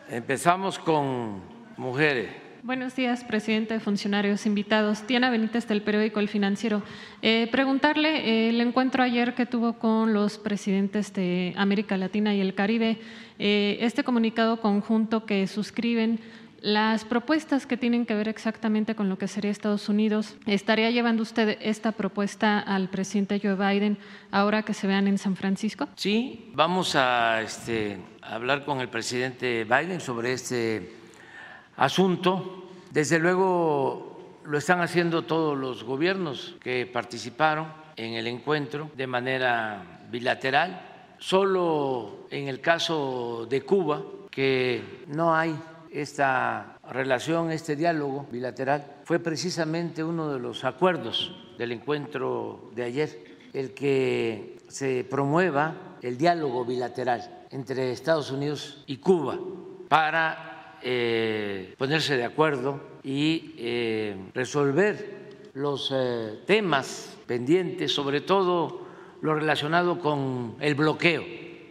Empezamos 0.08 0.78
con 0.78 1.42
mujeres. 1.76 2.51
Buenos 2.64 2.94
días, 2.94 3.24
presidente, 3.24 3.80
funcionarios 3.80 4.46
invitados. 4.46 5.02
Tiana 5.02 5.30
Benítez 5.30 5.66
del 5.66 5.82
periódico 5.82 6.20
El 6.20 6.28
Financiero. 6.28 6.84
Eh, 7.20 7.48
preguntarle 7.50 8.18
eh, 8.18 8.50
el 8.50 8.60
encuentro 8.60 9.02
ayer 9.02 9.34
que 9.34 9.46
tuvo 9.46 9.80
con 9.80 10.12
los 10.12 10.38
presidentes 10.38 11.12
de 11.12 11.54
América 11.56 11.96
Latina 11.96 12.36
y 12.36 12.40
el 12.40 12.54
Caribe, 12.54 13.00
eh, 13.40 13.78
este 13.80 14.04
comunicado 14.04 14.60
conjunto 14.60 15.26
que 15.26 15.48
suscriben 15.48 16.20
las 16.60 17.04
propuestas 17.04 17.66
que 17.66 17.76
tienen 17.76 18.06
que 18.06 18.14
ver 18.14 18.28
exactamente 18.28 18.94
con 18.94 19.08
lo 19.08 19.18
que 19.18 19.26
sería 19.26 19.50
Estados 19.50 19.88
Unidos. 19.88 20.36
¿Estaría 20.46 20.88
llevando 20.92 21.24
usted 21.24 21.58
esta 21.62 21.90
propuesta 21.90 22.60
al 22.60 22.88
presidente 22.90 23.40
Joe 23.42 23.56
Biden 23.56 23.98
ahora 24.30 24.62
que 24.62 24.72
se 24.72 24.86
vean 24.86 25.08
en 25.08 25.18
San 25.18 25.34
Francisco? 25.34 25.88
Sí, 25.96 26.52
vamos 26.54 26.94
a 26.94 27.42
este, 27.42 27.98
hablar 28.20 28.64
con 28.64 28.80
el 28.80 28.88
presidente 28.88 29.64
Biden 29.64 30.00
sobre 30.00 30.34
este 30.34 31.01
asunto. 31.76 32.68
Desde 32.90 33.18
luego 33.18 34.40
lo 34.44 34.58
están 34.58 34.80
haciendo 34.80 35.22
todos 35.22 35.56
los 35.56 35.84
gobiernos 35.84 36.56
que 36.60 36.86
participaron 36.86 37.66
en 37.96 38.14
el 38.14 38.26
encuentro 38.26 38.90
de 38.96 39.06
manera 39.06 40.00
bilateral. 40.10 41.14
Solo 41.18 42.26
en 42.30 42.48
el 42.48 42.60
caso 42.60 43.46
de 43.48 43.62
Cuba, 43.62 44.02
que 44.30 45.04
no 45.08 45.34
hay 45.34 45.54
esta 45.92 46.78
relación, 46.90 47.50
este 47.50 47.76
diálogo 47.76 48.26
bilateral, 48.30 48.96
fue 49.04 49.18
precisamente 49.20 50.02
uno 50.02 50.32
de 50.32 50.40
los 50.40 50.64
acuerdos 50.64 51.54
del 51.58 51.72
encuentro 51.72 52.70
de 52.74 52.84
ayer, 52.84 53.24
el 53.52 53.72
que 53.72 54.58
se 54.68 55.04
promueva 55.04 55.74
el 56.00 56.16
diálogo 56.16 56.64
bilateral 56.64 57.46
entre 57.50 57.92
Estados 57.92 58.30
Unidos 58.30 58.82
y 58.86 58.96
Cuba 58.96 59.38
para 59.88 60.51
eh, 60.82 61.74
ponerse 61.78 62.16
de 62.16 62.24
acuerdo 62.24 62.80
y 63.02 63.54
eh, 63.58 64.16
resolver 64.34 65.50
los 65.54 65.92
eh, 65.94 66.40
temas 66.46 67.16
pendientes, 67.26 67.92
sobre 67.92 68.20
todo 68.20 68.82
lo 69.20 69.34
relacionado 69.34 69.98
con 69.98 70.56
el 70.60 70.74
bloqueo 70.74 71.24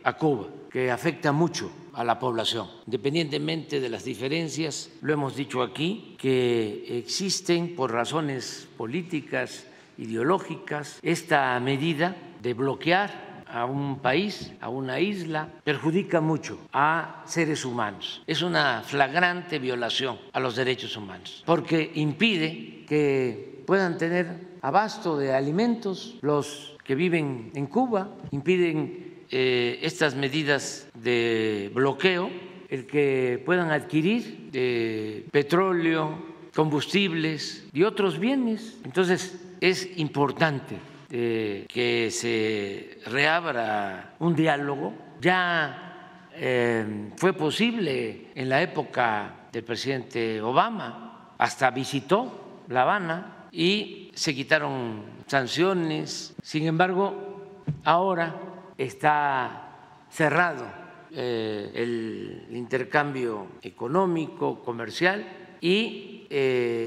a 0.03 0.13
Cuba, 0.13 0.47
que 0.69 0.91
afecta 0.91 1.31
mucho 1.31 1.71
a 1.93 2.03
la 2.03 2.19
población, 2.19 2.67
independientemente 2.85 3.79
de 3.79 3.89
las 3.89 4.05
diferencias, 4.05 4.89
lo 5.01 5.13
hemos 5.13 5.35
dicho 5.35 5.61
aquí, 5.61 6.15
que 6.17 6.97
existen 6.97 7.75
por 7.75 7.91
razones 7.91 8.67
políticas, 8.77 9.67
ideológicas, 9.97 10.99
esta 11.03 11.59
medida 11.59 12.15
de 12.41 12.53
bloquear 12.53 13.30
a 13.51 13.65
un 13.65 13.99
país, 13.99 14.53
a 14.61 14.69
una 14.69 14.99
isla, 14.99 15.49
perjudica 15.63 16.21
mucho 16.21 16.59
a 16.73 17.23
seres 17.25 17.65
humanos. 17.65 18.23
Es 18.27 18.41
una 18.41 18.81
flagrante 18.83 19.59
violación 19.59 20.17
a 20.33 20.39
los 20.39 20.55
derechos 20.55 20.95
humanos, 20.97 21.43
porque 21.45 21.91
impide 21.95 22.85
que 22.87 23.63
puedan 23.65 23.97
tener 23.97 24.51
abasto 24.61 25.17
de 25.17 25.33
alimentos 25.33 26.17
los 26.21 26.77
que 26.83 26.95
viven 26.95 27.51
en 27.55 27.67
Cuba, 27.67 28.09
impiden 28.31 29.25
eh, 29.29 29.79
estas 29.81 30.15
medidas 30.15 30.87
de 30.93 31.71
bloqueo, 31.73 32.29
el 32.69 32.85
que 32.85 33.41
puedan 33.45 33.71
adquirir 33.71 34.49
eh, 34.53 35.25
petróleo, 35.31 36.17
combustibles 36.55 37.65
y 37.73 37.83
otros 37.83 38.19
bienes. 38.19 38.77
Entonces, 38.83 39.39
es 39.59 39.97
importante 39.97 40.90
eh, 41.13 41.65
que 41.67 42.09
se 42.09 42.99
reabra 43.05 44.15
un 44.19 44.33
diálogo. 44.33 44.93
Ya 45.19 46.29
eh, 46.33 47.11
fue 47.17 47.33
posible 47.33 48.27
en 48.33 48.47
la 48.47 48.61
época 48.61 49.49
del 49.51 49.65
presidente 49.65 50.41
Obama, 50.41 51.33
hasta 51.37 51.69
visitó 51.71 52.63
La 52.69 52.83
Habana 52.83 53.47
y 53.51 54.09
se 54.13 54.33
quitaron 54.33 55.03
sanciones. 55.27 56.33
Sin 56.41 56.65
embargo, 56.65 57.63
ahora 57.83 58.33
está 58.77 60.05
cerrado 60.09 60.65
eh, 61.11 61.71
el 61.75 62.55
intercambio 62.55 63.47
económico, 63.61 64.63
comercial 64.63 65.25
y 65.59 66.25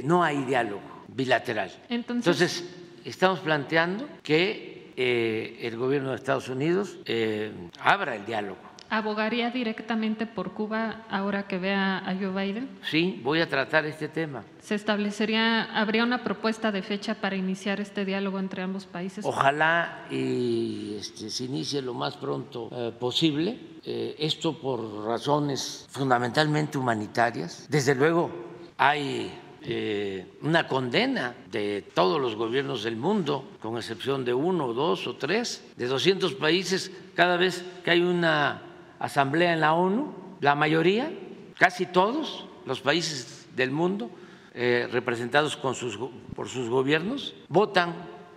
no 0.05 0.25
hay 0.25 0.45
diálogo 0.45 1.05
bilateral. 1.09 1.70
Entonces 1.91 2.84
estamos 3.05 3.40
planteando 3.40 4.09
que 4.22 4.92
eh, 4.96 5.59
el 5.62 5.76
gobierno 5.76 6.11
de 6.11 6.16
Estados 6.16 6.48
Unidos 6.48 6.98
eh, 7.07 7.52
abra 7.80 8.14
el 8.16 8.24
diálogo. 8.24 8.59
¿Abogaría 8.90 9.50
directamente 9.50 10.26
por 10.26 10.52
Cuba 10.52 11.05
ahora 11.11 11.48
que 11.48 11.59
vea 11.59 11.98
a 11.98 12.14
Joe 12.14 12.28
Biden? 12.28 12.68
Sí, 12.88 13.20
voy 13.24 13.40
a 13.40 13.48
tratar 13.48 13.86
este 13.86 14.09
tema. 14.09 14.44
¿Se 14.61 14.76
establecería, 14.76 15.64
habría 15.76 16.05
una 16.05 16.22
propuesta 16.22 16.70
de 16.70 16.82
fecha 16.82 17.16
para 17.16 17.34
iniciar 17.34 17.80
este 17.80 18.05
diálogo 18.05 18.38
entre 18.38 18.62
ambos 18.62 18.86
países? 18.86 19.24
Ojalá 19.24 20.07
y 20.11 20.96
este, 21.00 21.28
se 21.28 21.44
inicie 21.44 21.82
lo 21.82 21.94
más 21.94 22.16
pronto 22.16 22.68
eh, 22.70 22.92
posible. 22.98 23.59
esto 23.84 24.59
por 24.61 25.05
razones 25.07 25.86
fundamentalmente 25.90 26.78
humanitarias. 26.78 27.66
Desde 27.68 27.94
luego 27.94 28.30
hay 28.78 29.32
eh, 29.66 30.26
una 30.42 30.66
condena 30.66 31.34
de 31.50 31.82
todos 31.94 32.20
los 32.20 32.36
gobiernos 32.36 32.82
del 32.84 32.96
mundo, 32.96 33.48
con 33.60 33.76
excepción 33.76 34.24
de 34.24 34.34
uno, 34.34 34.72
dos 34.72 35.06
o 35.06 35.16
tres, 35.16 35.64
de 35.76 35.86
200 35.86 36.34
países, 36.34 36.90
cada 37.14 37.36
vez 37.36 37.64
que 37.84 37.90
hay 37.90 38.00
una 38.00 38.62
asamblea 38.98 39.54
en 39.54 39.60
la 39.60 39.74
ONU, 39.74 40.12
la 40.40 40.54
mayoría, 40.54 41.10
casi 41.58 41.86
todos, 41.86 42.46
los 42.66 42.80
países 42.80 43.48
del 43.56 43.70
mundo 43.70 44.10
eh, 44.54 44.88
representados 44.90 45.56
por 45.56 45.74
sus 45.74 46.68
gobiernos 46.68 47.34
votan 47.48 47.94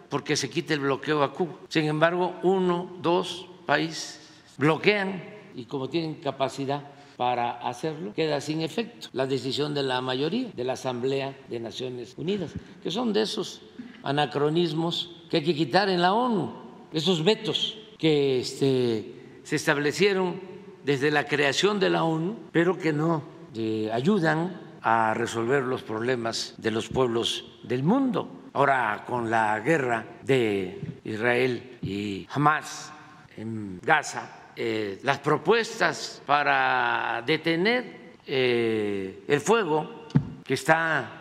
porque 0.10 0.36
se 0.36 0.50
quite 0.50 0.74
el 0.74 0.80
bloqueo 0.82 1.24
a 1.24 1.34
Cuba. 1.34 1.54
Sin 1.70 1.86
embargo, 1.86 2.36
uno, 2.44 2.98
dos 3.02 3.48
países 3.66 4.20
bloquean 4.58 5.24
y 5.56 5.66
como 5.66 5.90
tienen 5.90 6.16
capacidad 6.16 6.84
para 7.18 7.52
hacerlo, 7.68 8.14
queda 8.14 8.40
sin 8.40 8.62
efecto 8.62 9.10
la 9.12 9.26
decisión 9.26 9.74
de 9.74 9.82
la 9.84 10.00
mayoría 10.02 10.52
de 10.56 10.64
la 10.64 10.74
Asamblea 10.74 11.36
de 11.50 11.60
Naciones 11.60 12.14
Unidas, 12.16 12.52
que 12.84 12.92
son 12.92 13.12
de 13.12 13.24
esos 13.24 13.62
anacronismos 14.04 15.16
que 15.30 15.38
hay 15.38 15.44
que 15.44 15.56
quitar 15.56 15.90
en 15.90 16.02
la 16.02 16.14
ONU, 16.14 16.54
esos 16.94 17.24
vetos 17.24 17.78
que 17.98 18.40
este, 18.40 19.40
se 19.44 19.56
establecieron 19.56 20.40
desde 20.86 21.10
la 21.10 21.26
creación 21.26 21.80
de 21.80 21.90
la 21.90 22.04
ONU, 22.04 22.38
pero 22.52 22.78
que 22.78 22.94
no 22.94 23.24
eh, 23.56 23.90
ayudan 23.92 24.62
a 24.82 25.14
resolver 25.16 25.64
los 25.64 25.82
problemas 25.82 26.54
de 26.58 26.72
los 26.72 26.88
pueblos 26.88 27.60
del 27.64 27.84
mundo. 27.84 28.30
Ahora, 28.54 29.04
con 29.06 29.30
la 29.30 29.60
guerra 29.60 30.06
de 30.24 31.00
Israel 31.04 31.78
y 31.82 32.28
Hamas 32.32 32.94
en 33.36 33.80
Gaza, 33.84 34.37
eh, 34.60 35.00
las 35.04 35.20
propuestas 35.20 36.22
para 36.26 37.24
detener 37.26 38.16
eh, 38.26 39.24
el 39.28 39.40
fuego 39.40 40.08
que 40.44 40.56
está 40.56 41.12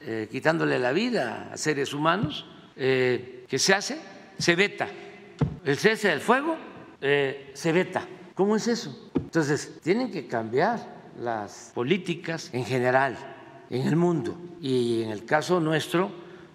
eh, 0.00 0.28
quitándole 0.30 0.78
la 0.78 0.92
vida 0.92 1.50
a 1.52 1.58
seres 1.58 1.92
humanos, 1.92 2.46
que 2.74 3.58
se 3.58 3.74
hace, 3.74 4.00
se 4.38 4.56
veta. 4.56 4.88
El 5.66 5.76
cese 5.76 6.08
del 6.08 6.20
fuego 6.20 6.56
se 6.98 7.72
veta. 7.72 8.08
¿Cómo 8.34 8.56
es 8.56 8.66
eso? 8.68 9.10
Entonces, 9.14 9.78
tienen 9.82 10.10
que 10.10 10.26
cambiar 10.26 10.78
las 11.20 11.72
políticas 11.74 12.48
en 12.54 12.64
general 12.64 13.18
en 13.68 13.86
el 13.86 13.96
mundo. 13.96 14.38
Y 14.62 15.02
en 15.02 15.10
el 15.10 15.26
caso 15.26 15.60
nuestro 15.60 16.10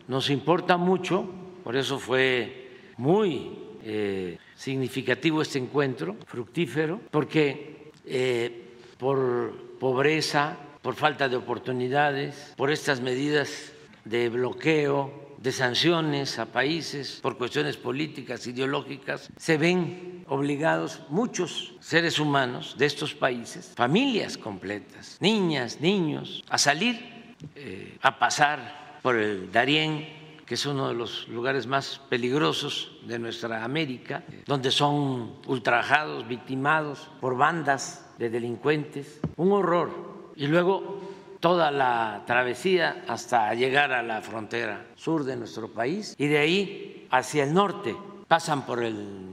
nos 0.07 0.31
importa 0.31 0.77
mucho, 0.77 1.29
por 1.63 1.75
eso 1.75 1.99
fue 1.99 2.71
muy 2.97 3.59
eh, 3.83 4.37
significativo 4.65 5.43
este 5.43 5.59
encuentro, 5.59 6.17
fructífero, 6.25 6.99
porque 7.11 7.91
eh, 8.03 8.65
por 8.97 9.77
pobreza, 9.77 10.57
por 10.81 10.95
falta 10.95 11.29
de 11.29 11.35
oportunidades, 11.35 12.53
por 12.57 12.71
estas 12.71 12.99
medidas 12.99 13.73
de 14.05 14.27
bloqueo, 14.29 15.37
de 15.37 15.51
sanciones 15.51 16.39
a 16.39 16.47
países 16.49 17.19
por 17.21 17.37
cuestiones 17.37 17.77
políticas, 17.77 18.47
ideológicas, 18.47 19.29
se 19.37 19.57
ven 19.57 20.25
obligados 20.27 21.01
muchos 21.09 21.75
seres 21.79 22.17
humanos 22.17 22.73
de 22.75 22.87
estos 22.87 23.13
países, 23.13 23.71
familias 23.75 24.35
completas, 24.35 25.17
niñas, 25.19 25.79
niños, 25.79 26.43
a 26.49 26.57
salir, 26.57 27.35
eh, 27.53 27.99
a 28.01 28.17
pasar 28.17 28.97
por 29.03 29.15
el 29.15 29.51
Darién, 29.51 30.24
que 30.45 30.53
es 30.55 30.65
uno 30.65 30.87
de 30.87 30.93
los 30.93 31.27
lugares 31.27 31.65
más 31.65 31.99
peligrosos 32.07 32.91
de 33.05 33.17
nuestra 33.17 33.63
América, 33.63 34.23
donde 34.45 34.71
son 34.71 35.33
ultrajados, 35.47 36.27
victimados 36.27 37.09
por 37.19 37.35
bandas 37.35 38.05
de 38.19 38.29
delincuentes, 38.29 39.19
un 39.37 39.51
horror. 39.51 39.89
Y 40.35 40.47
luego 40.47 40.99
toda 41.39 41.71
la 41.71 42.23
travesía 42.27 43.03
hasta 43.07 43.53
llegar 43.53 43.91
a 43.91 44.03
la 44.03 44.21
frontera 44.21 44.87
sur 44.95 45.23
de 45.23 45.35
nuestro 45.35 45.69
país 45.69 46.15
y 46.17 46.27
de 46.27 46.37
ahí 46.37 47.07
hacia 47.09 47.43
el 47.43 47.53
norte. 47.53 47.95
Pasan 48.27 48.65
por 48.65 48.83
el 48.83 49.25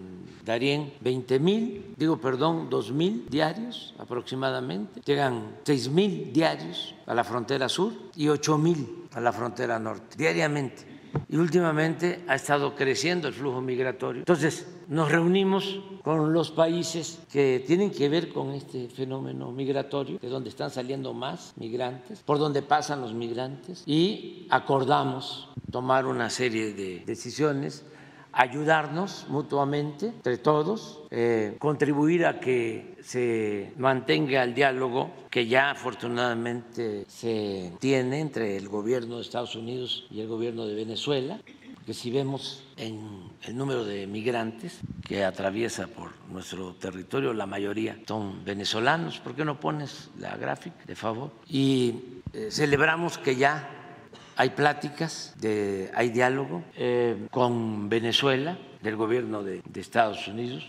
Darién 0.44 0.92
20 1.00 1.38
mil, 1.38 1.94
digo 1.96 2.16
perdón, 2.16 2.68
2 2.68 2.90
mil 2.90 3.26
diarios 3.28 3.94
aproximadamente. 3.96 5.00
Llegan 5.04 5.56
6 5.62 5.88
mil 5.90 6.32
diarios 6.32 6.96
a 7.06 7.14
la 7.14 7.22
frontera 7.22 7.68
sur 7.68 7.92
y 8.16 8.28
8 8.28 8.58
mil 8.58 9.06
a 9.12 9.20
la 9.20 9.32
frontera 9.32 9.78
norte, 9.78 10.16
diariamente 10.16 10.91
y 11.28 11.36
últimamente 11.36 12.24
ha 12.26 12.34
estado 12.34 12.74
creciendo 12.74 13.28
el 13.28 13.34
flujo 13.34 13.60
migratorio. 13.60 14.20
Entonces, 14.20 14.66
nos 14.88 15.10
reunimos 15.10 15.80
con 16.02 16.32
los 16.32 16.50
países 16.50 17.20
que 17.30 17.62
tienen 17.66 17.90
que 17.90 18.08
ver 18.08 18.32
con 18.32 18.50
este 18.50 18.88
fenómeno 18.88 19.52
migratorio, 19.52 20.18
de 20.18 20.28
donde 20.28 20.50
están 20.50 20.70
saliendo 20.70 21.14
más 21.14 21.52
migrantes, 21.56 22.20
por 22.20 22.38
donde 22.38 22.62
pasan 22.62 23.00
los 23.00 23.14
migrantes, 23.14 23.82
y 23.86 24.46
acordamos 24.50 25.48
tomar 25.70 26.06
una 26.06 26.28
serie 26.28 26.72
de 26.74 27.04
decisiones 27.06 27.84
ayudarnos 28.32 29.26
mutuamente 29.28 30.06
entre 30.06 30.38
todos, 30.38 31.00
eh, 31.10 31.56
contribuir 31.58 32.26
a 32.26 32.40
que 32.40 32.96
se 33.02 33.72
mantenga 33.76 34.42
el 34.42 34.54
diálogo 34.54 35.10
que 35.30 35.46
ya 35.46 35.70
afortunadamente 35.70 37.04
se 37.08 37.72
tiene 37.78 38.20
entre 38.20 38.56
el 38.56 38.68
gobierno 38.68 39.16
de 39.16 39.22
Estados 39.22 39.54
Unidos 39.54 40.06
y 40.10 40.20
el 40.20 40.28
gobierno 40.28 40.66
de 40.66 40.74
Venezuela, 40.74 41.38
que 41.84 41.94
si 41.94 42.10
vemos 42.10 42.62
en 42.76 43.00
el 43.42 43.56
número 43.56 43.84
de 43.84 44.06
migrantes 44.06 44.80
que 45.06 45.24
atraviesa 45.24 45.88
por 45.88 46.10
nuestro 46.30 46.74
territorio, 46.74 47.34
la 47.34 47.46
mayoría 47.46 47.98
son 48.06 48.44
venezolanos, 48.44 49.18
¿por 49.18 49.34
qué 49.34 49.44
no 49.44 49.58
pones 49.58 50.10
la 50.18 50.36
gráfica, 50.36 50.76
de 50.86 50.94
favor? 50.94 51.32
Y 51.48 51.94
eh, 52.32 52.48
celebramos 52.50 53.18
que 53.18 53.36
ya 53.36 53.81
hay 54.36 54.50
pláticas, 54.50 55.34
hay 55.94 56.10
diálogo 56.10 56.62
eh, 56.76 57.26
con 57.30 57.88
Venezuela, 57.88 58.58
del 58.82 58.96
gobierno 58.96 59.42
de, 59.42 59.62
Estados 59.74 60.26
Unidos. 60.28 60.66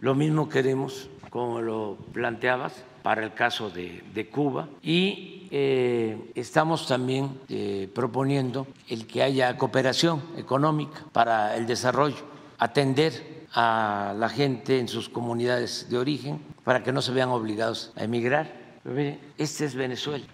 Lo 0.00 0.14
mismo 0.14 0.48
queremos, 0.48 1.08
como 1.30 1.60
lo 1.60 1.98
planteabas, 2.12 2.84
para 3.02 3.24
el 3.24 3.34
caso 3.34 3.70
de, 3.70 4.28
Cuba. 4.30 4.68
Y 4.82 5.48
eh, 5.50 6.30
estamos 6.34 6.86
también 6.86 7.40
eh, 7.48 7.88
proponiendo 7.94 8.66
el 8.88 9.06
que 9.06 9.22
haya 9.22 9.56
cooperación 9.56 10.22
económica 10.36 11.04
para 11.12 11.56
el 11.56 11.66
desarrollo, 11.66 12.24
atender 12.58 13.46
a 13.52 14.14
la 14.16 14.28
gente 14.28 14.78
en 14.78 14.86
sus 14.86 15.08
comunidades 15.08 15.88
de 15.90 15.98
origen 15.98 16.40
para 16.62 16.84
que 16.84 16.92
no 16.92 17.02
se 17.02 17.12
vean 17.12 17.30
obligados 17.30 17.92
a 17.96 18.04
emigrar. 18.04 18.52
este 19.36 19.64
es 19.64 19.74
Venezuela. 19.74 20.24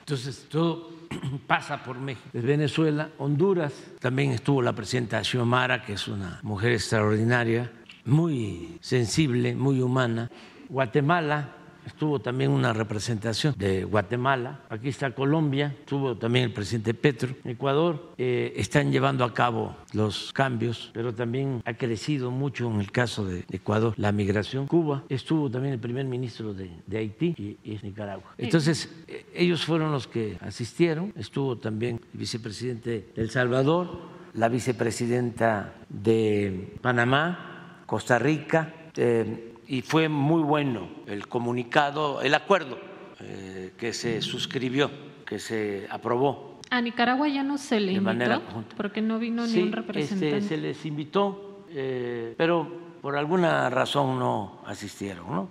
Entonces, 0.00 0.46
todo 0.50 0.91
pasa 1.46 1.82
por 1.82 1.98
México. 1.98 2.28
De 2.32 2.40
Venezuela, 2.40 3.10
Honduras, 3.18 3.72
también 4.00 4.32
estuvo 4.32 4.62
la 4.62 4.72
presidenta 4.72 5.22
Xiomara, 5.22 5.84
que 5.84 5.94
es 5.94 6.08
una 6.08 6.40
mujer 6.42 6.72
extraordinaria, 6.72 7.70
muy 8.04 8.78
sensible, 8.80 9.54
muy 9.54 9.80
humana. 9.80 10.30
Guatemala, 10.68 11.48
estuvo 11.86 12.18
también 12.20 12.50
una 12.50 12.72
representación 12.72 13.54
de 13.56 13.84
Guatemala, 13.84 14.60
aquí 14.68 14.88
está 14.88 15.10
Colombia, 15.12 15.74
estuvo 15.80 16.16
también 16.16 16.46
el 16.46 16.52
presidente 16.52 16.94
Petro, 16.94 17.34
Ecuador, 17.44 18.12
eh, 18.18 18.52
están 18.56 18.92
llevando 18.92 19.24
a 19.24 19.34
cabo 19.34 19.76
los 19.92 20.32
cambios, 20.32 20.90
pero 20.92 21.14
también 21.14 21.62
ha 21.64 21.74
crecido 21.74 22.30
mucho 22.30 22.70
en 22.70 22.80
el 22.80 22.90
caso 22.90 23.24
de 23.24 23.44
Ecuador 23.50 23.94
la 23.96 24.12
migración. 24.12 24.66
Cuba 24.66 25.04
estuvo 25.08 25.50
también 25.50 25.74
el 25.74 25.80
primer 25.80 26.06
ministro 26.06 26.54
de, 26.54 26.70
Haití 26.96 27.58
y, 27.64 27.78
Nicaragua. 27.82 28.34
Entonces, 28.38 28.88
eh, 29.08 29.26
ellos 29.34 29.64
fueron 29.64 29.92
los 29.92 30.06
que 30.06 30.36
asistieron, 30.40 31.12
estuvo 31.16 31.58
también 31.58 32.00
el 32.12 32.18
vicepresidente 32.18 33.08
de 33.14 33.22
El 33.22 33.30
Salvador, 33.30 34.12
la 34.34 34.48
vicepresidenta 34.48 35.74
de 35.88 36.74
Panamá, 36.80 37.82
Costa 37.86 38.18
Rica. 38.18 38.74
Eh, 38.96 39.51
y 39.72 39.80
fue 39.80 40.06
muy 40.10 40.42
bueno 40.42 40.86
el 41.06 41.28
comunicado, 41.28 42.20
el 42.20 42.34
acuerdo 42.34 42.78
eh, 43.20 43.72
que 43.78 43.94
se 43.94 44.20
suscribió, 44.20 44.90
que 45.24 45.38
se 45.38 45.86
aprobó. 45.88 46.60
A 46.68 46.82
Nicaragua 46.82 47.26
ya 47.28 47.42
no 47.42 47.56
se 47.56 47.80
le 47.80 47.92
invitó 47.92 48.42
porque 48.76 49.00
no 49.00 49.18
vino 49.18 49.46
ni 49.46 49.60
un 49.60 49.68
este, 49.68 49.76
representante. 49.76 50.42
se 50.42 50.58
les 50.58 50.84
invitó, 50.84 51.64
eh, 51.70 52.34
pero 52.36 52.70
por 53.00 53.16
alguna 53.16 53.70
razón 53.70 54.18
no 54.18 54.60
asistieron, 54.66 55.30
¿no? 55.30 55.48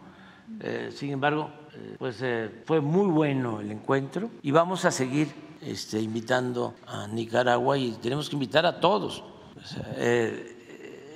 Eh, 0.60 0.90
sin 0.94 1.10
embargo, 1.14 1.50
pues 1.98 2.24
fue 2.66 2.80
muy 2.80 3.08
bueno 3.08 3.60
el 3.60 3.72
encuentro 3.72 4.30
y 4.44 4.52
vamos 4.52 4.86
a 4.86 4.92
seguir 4.92 5.30
este, 5.62 6.00
invitando 6.00 6.76
a 6.86 7.08
Nicaragua 7.08 7.76
y 7.76 7.94
tenemos 7.94 8.30
que 8.30 8.36
invitar 8.36 8.68
a 8.68 8.80
todos. 8.80 9.24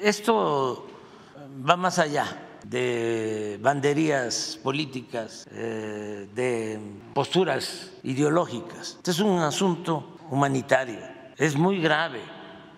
esto 0.02 0.88
va 1.70 1.78
más 1.78 2.00
allá 2.00 2.45
de 2.70 3.60
banderías 3.62 4.60
políticas, 4.64 5.48
eh, 5.52 6.28
de 6.34 6.80
posturas 7.14 7.92
ideológicas. 8.04 8.96
Este 8.98 9.12
es 9.12 9.20
un 9.20 9.40
asunto 9.40 10.18
humanitario. 10.30 11.00
Es 11.38 11.56
muy 11.56 11.80
grave 11.80 12.22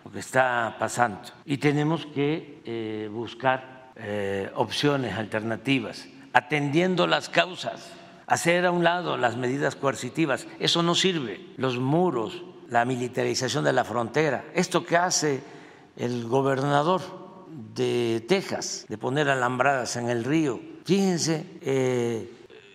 lo 0.04 0.12
que 0.12 0.20
está 0.20 0.76
pasando 0.80 1.22
y 1.46 1.58
tenemos 1.58 2.06
que 2.06 2.62
eh, 2.66 3.10
buscar 3.12 3.92
eh, 3.96 4.52
opciones 4.56 5.18
alternativas, 5.18 6.06
atendiendo 6.34 7.08
las 7.08 7.30
causas, 7.30 7.92
hacer 8.26 8.66
a 8.66 8.72
un 8.72 8.84
lado 8.84 9.18
las 9.18 9.38
medidas 9.38 9.76
coercitivas. 9.76 10.48
Eso 10.60 10.84
no 10.84 10.96
sirve. 10.96 11.54
Los 11.58 11.80
muros, 11.80 12.44
la 12.70 12.84
militarización 12.84 13.64
de 13.64 13.74
la 13.74 13.86
frontera, 13.86 14.46
esto 14.54 14.86
que 14.86 14.98
hace 14.98 15.42
el 15.96 16.28
gobernador 16.28 17.02
de 17.78 18.26
Texas, 18.28 18.86
de 18.90 18.98
poner 18.98 19.30
alambradas 19.30 19.96
en 19.96 20.10
el 20.10 20.24
río. 20.24 20.60
Fíjense, 20.84 21.46
eh, 21.62 22.30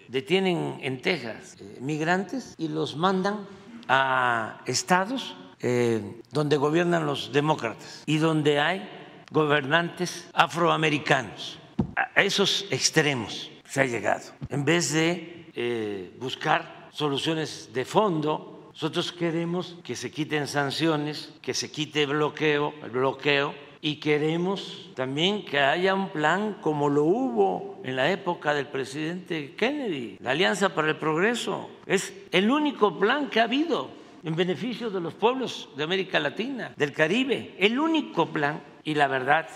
detienen 0.08 0.78
en 0.80 1.02
Texas 1.02 1.56
eh, 1.60 1.78
migrantes 1.80 2.54
y 2.56 2.68
los 2.68 2.96
mandan 2.96 3.46
a 3.88 4.62
estados 4.64 5.36
eh, 5.60 6.22
donde 6.30 6.56
gobiernan 6.56 7.04
los 7.04 7.32
demócratas 7.32 8.04
y 8.06 8.18
donde 8.18 8.60
hay 8.60 8.88
gobernantes 9.30 10.28
afroamericanos. 10.32 11.58
A 11.96 12.22
esos 12.22 12.66
extremos 12.70 13.50
se 13.64 13.80
ha 13.80 13.84
llegado. 13.84 14.22
En 14.48 14.64
vez 14.64 14.92
de 14.92 16.12
buscar 16.18 16.88
soluciones 16.92 17.70
de 17.74 17.84
fondo, 17.84 18.70
nosotros 18.72 19.12
queremos 19.12 19.76
que 19.82 19.96
se 19.96 20.10
quiten 20.10 20.46
sanciones, 20.46 21.32
que 21.42 21.54
se 21.54 21.70
quite 21.70 22.06
bloqueo, 22.06 22.72
el 22.82 22.90
bloqueo 22.90 23.54
y 23.84 23.96
queremos 23.96 24.90
también 24.94 25.44
que 25.44 25.58
haya 25.58 25.92
un 25.92 26.10
plan 26.10 26.56
como 26.60 26.88
lo 26.88 27.02
hubo 27.02 27.80
en 27.82 27.96
la 27.96 28.12
época 28.12 28.54
del 28.54 28.68
presidente 28.68 29.56
Kennedy, 29.56 30.18
la 30.20 30.30
Alianza 30.30 30.72
para 30.72 30.88
el 30.88 30.96
Progreso. 30.96 31.68
Es 31.84 32.14
el 32.30 32.48
único 32.48 32.96
plan 32.96 33.28
que 33.28 33.40
ha 33.40 33.44
habido 33.44 33.90
en 34.22 34.36
beneficio 34.36 34.88
de 34.88 35.00
los 35.00 35.14
pueblos 35.14 35.68
de 35.76 35.82
América 35.82 36.20
Latina, 36.20 36.70
del 36.76 36.92
Caribe, 36.92 37.56
el 37.58 37.76
único 37.76 38.28
plan. 38.28 38.62
Y 38.84 38.94
la 38.94 39.08
verdad, 39.08 39.48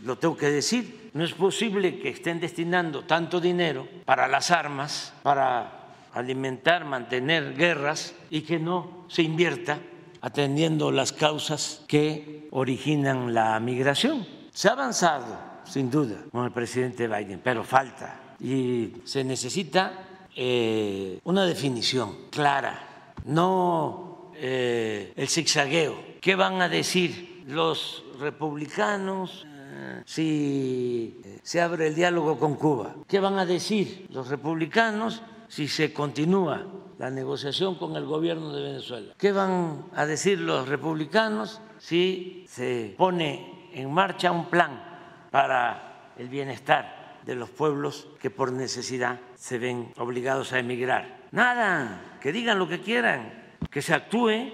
lo 0.00 0.16
tengo 0.16 0.34
que 0.34 0.48
decir, 0.48 1.10
no 1.12 1.22
es 1.22 1.34
posible 1.34 1.98
que 1.98 2.08
estén 2.08 2.40
destinando 2.40 3.02
tanto 3.02 3.38
dinero 3.38 3.86
para 4.06 4.26
las 4.28 4.50
armas, 4.50 5.12
para 5.22 5.90
alimentar, 6.14 6.86
mantener 6.86 7.54
guerras 7.54 8.14
y 8.30 8.40
que 8.40 8.58
no 8.58 9.04
se 9.08 9.22
invierta 9.22 9.78
atendiendo 10.24 10.90
las 10.90 11.12
causas 11.12 11.82
que 11.86 12.48
originan 12.50 13.34
la 13.34 13.60
migración. 13.60 14.26
Se 14.54 14.68
ha 14.68 14.72
avanzado, 14.72 15.36
sin 15.64 15.90
duda, 15.90 16.16
con 16.32 16.46
el 16.46 16.50
presidente 16.50 17.06
Biden, 17.06 17.42
pero 17.44 17.62
falta 17.62 18.22
y 18.40 19.02
se 19.04 19.22
necesita 19.22 19.92
eh, 20.34 21.20
una 21.24 21.44
definición 21.44 22.30
clara, 22.30 23.12
no 23.26 24.30
eh, 24.36 25.12
el 25.14 25.28
zigzagueo. 25.28 25.94
¿Qué 26.22 26.34
van 26.36 26.62
a 26.62 26.70
decir 26.70 27.44
los 27.46 28.02
republicanos 28.18 29.46
eh, 29.46 30.02
si 30.06 31.20
se 31.42 31.60
abre 31.60 31.88
el 31.88 31.94
diálogo 31.94 32.38
con 32.38 32.54
Cuba? 32.54 32.94
¿Qué 33.06 33.20
van 33.20 33.38
a 33.38 33.44
decir 33.44 34.06
los 34.08 34.28
republicanos 34.28 35.20
si 35.48 35.68
se 35.68 35.92
continúa 35.92 36.64
la 36.98 37.10
negociación 37.10 37.74
con 37.76 37.96
el 37.96 38.04
gobierno 38.04 38.52
de 38.52 38.62
Venezuela. 38.62 39.14
¿Qué 39.18 39.32
van 39.32 39.86
a 39.94 40.06
decir 40.06 40.40
los 40.40 40.68
republicanos 40.68 41.60
si 41.78 42.44
se 42.48 42.94
pone 42.96 43.70
en 43.72 43.92
marcha 43.92 44.30
un 44.30 44.46
plan 44.46 44.82
para 45.30 46.12
el 46.16 46.28
bienestar 46.28 47.18
de 47.24 47.34
los 47.34 47.50
pueblos 47.50 48.06
que 48.20 48.30
por 48.30 48.52
necesidad 48.52 49.20
se 49.34 49.58
ven 49.58 49.92
obligados 49.98 50.52
a 50.52 50.58
emigrar? 50.58 51.24
Nada, 51.32 52.18
que 52.20 52.32
digan 52.32 52.58
lo 52.58 52.68
que 52.68 52.80
quieran, 52.80 53.56
que 53.70 53.82
se 53.82 53.94
actúe 53.94 54.52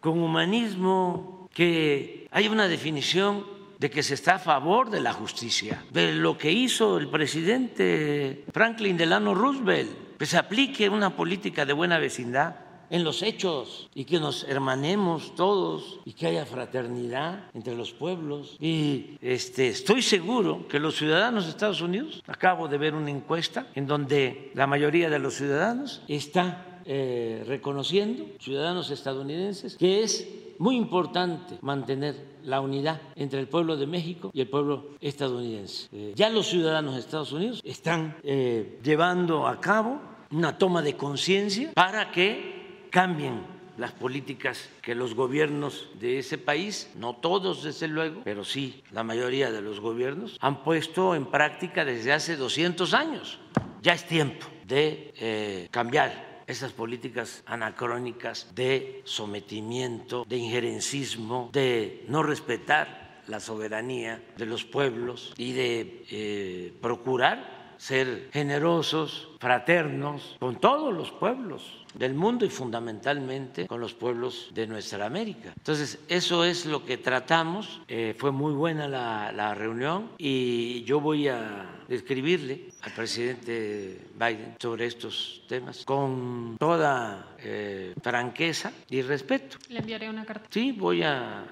con 0.00 0.22
humanismo, 0.22 1.48
que 1.52 2.28
haya 2.30 2.50
una 2.50 2.68
definición 2.68 3.44
de 3.78 3.90
que 3.90 4.02
se 4.02 4.14
está 4.14 4.34
a 4.34 4.38
favor 4.38 4.90
de 4.90 5.00
la 5.00 5.12
justicia, 5.12 5.84
de 5.90 6.12
lo 6.12 6.36
que 6.36 6.50
hizo 6.50 6.98
el 6.98 7.08
presidente 7.08 8.44
Franklin 8.52 8.96
Delano 8.96 9.34
Roosevelt 9.34 10.07
que 10.18 10.26
se 10.26 10.36
aplique 10.36 10.88
una 10.88 11.16
política 11.16 11.64
de 11.64 11.72
buena 11.72 11.98
vecindad 11.98 12.56
en 12.90 13.04
los 13.04 13.22
hechos 13.22 13.88
y 13.94 14.04
que 14.04 14.18
nos 14.18 14.44
hermanemos 14.44 15.34
todos 15.34 16.00
y 16.04 16.12
que 16.12 16.26
haya 16.26 16.46
fraternidad 16.46 17.50
entre 17.54 17.76
los 17.76 17.92
pueblos. 17.92 18.56
Y 18.60 19.18
este, 19.20 19.68
estoy 19.68 20.02
seguro 20.02 20.66
que 20.68 20.80
los 20.80 20.96
ciudadanos 20.96 21.44
de 21.44 21.50
Estados 21.50 21.80
Unidos, 21.80 22.22
acabo 22.26 22.68
de 22.68 22.78
ver 22.78 22.94
una 22.94 23.10
encuesta 23.10 23.66
en 23.74 23.86
donde 23.86 24.52
la 24.54 24.66
mayoría 24.66 25.10
de 25.10 25.18
los 25.18 25.34
ciudadanos 25.34 26.02
está 26.08 26.64
eh, 26.90 27.44
reconociendo, 27.46 28.24
ciudadanos 28.40 28.90
estadounidenses, 28.90 29.76
que 29.76 30.02
es 30.02 30.26
muy 30.58 30.74
importante 30.74 31.58
mantener 31.60 32.16
la 32.44 32.62
unidad 32.62 33.02
entre 33.14 33.40
el 33.40 33.46
pueblo 33.46 33.76
de 33.76 33.86
México 33.86 34.30
y 34.32 34.40
el 34.40 34.48
pueblo 34.48 34.92
estadounidense. 34.98 35.88
Eh, 35.92 36.14
ya 36.16 36.30
los 36.30 36.46
ciudadanos 36.46 36.94
de 36.94 37.00
Estados 37.00 37.30
Unidos 37.32 37.60
están 37.62 38.16
eh, 38.22 38.78
llevando 38.82 39.46
a 39.46 39.60
cabo 39.60 40.00
una 40.30 40.56
toma 40.56 40.80
de 40.80 40.96
conciencia 40.96 41.72
para 41.74 42.10
que 42.10 42.86
cambien 42.90 43.42
las 43.76 43.92
políticas 43.92 44.70
que 44.80 44.94
los 44.94 45.14
gobiernos 45.14 45.90
de 46.00 46.20
ese 46.20 46.38
país, 46.38 46.90
no 46.96 47.16
todos 47.16 47.64
desde 47.64 47.86
luego, 47.86 48.22
pero 48.24 48.44
sí 48.44 48.82
la 48.92 49.02
mayoría 49.02 49.52
de 49.52 49.60
los 49.60 49.78
gobiernos, 49.78 50.38
han 50.40 50.64
puesto 50.64 51.14
en 51.14 51.26
práctica 51.26 51.84
desde 51.84 52.14
hace 52.14 52.38
200 52.38 52.94
años. 52.94 53.38
Ya 53.82 53.92
es 53.92 54.06
tiempo 54.06 54.46
de 54.66 55.68
cambiar 55.70 56.27
esas 56.48 56.72
políticas 56.72 57.42
anacrónicas 57.46 58.48
de 58.54 59.02
sometimiento, 59.04 60.24
de 60.26 60.38
injerencismo, 60.38 61.50
de 61.52 62.04
no 62.08 62.22
respetar 62.22 63.22
la 63.26 63.38
soberanía 63.38 64.22
de 64.38 64.46
los 64.46 64.64
pueblos 64.64 65.34
y 65.36 65.52
de 65.52 66.04
eh, 66.10 66.72
procurar 66.80 67.74
ser 67.76 68.30
generosos, 68.32 69.27
fraternos 69.38 70.36
con 70.38 70.60
todos 70.60 70.92
los 70.92 71.10
pueblos 71.10 71.84
del 71.94 72.14
mundo 72.14 72.44
y 72.44 72.50
fundamentalmente 72.50 73.66
con 73.66 73.80
los 73.80 73.94
pueblos 73.94 74.50
de 74.54 74.66
nuestra 74.66 75.06
América. 75.06 75.52
Entonces, 75.56 75.98
eso 76.08 76.44
es 76.44 76.66
lo 76.66 76.84
que 76.84 76.98
tratamos. 76.98 77.80
Eh, 77.88 78.14
fue 78.16 78.30
muy 78.30 78.52
buena 78.52 78.86
la, 78.88 79.32
la 79.32 79.54
reunión 79.54 80.10
y 80.18 80.82
yo 80.84 81.00
voy 81.00 81.28
a 81.28 81.82
escribirle 81.88 82.68
al 82.82 82.92
presidente 82.92 83.98
Biden 84.14 84.56
sobre 84.60 84.86
estos 84.86 85.42
temas 85.48 85.84
con 85.84 86.56
toda 86.58 87.36
eh, 87.38 87.94
franqueza 88.02 88.72
y 88.90 89.02
respeto. 89.02 89.56
Le 89.70 89.78
enviaré 89.80 90.08
una 90.10 90.24
carta. 90.24 90.46
Sí, 90.50 90.72
voy 90.72 91.02
a, 91.02 91.44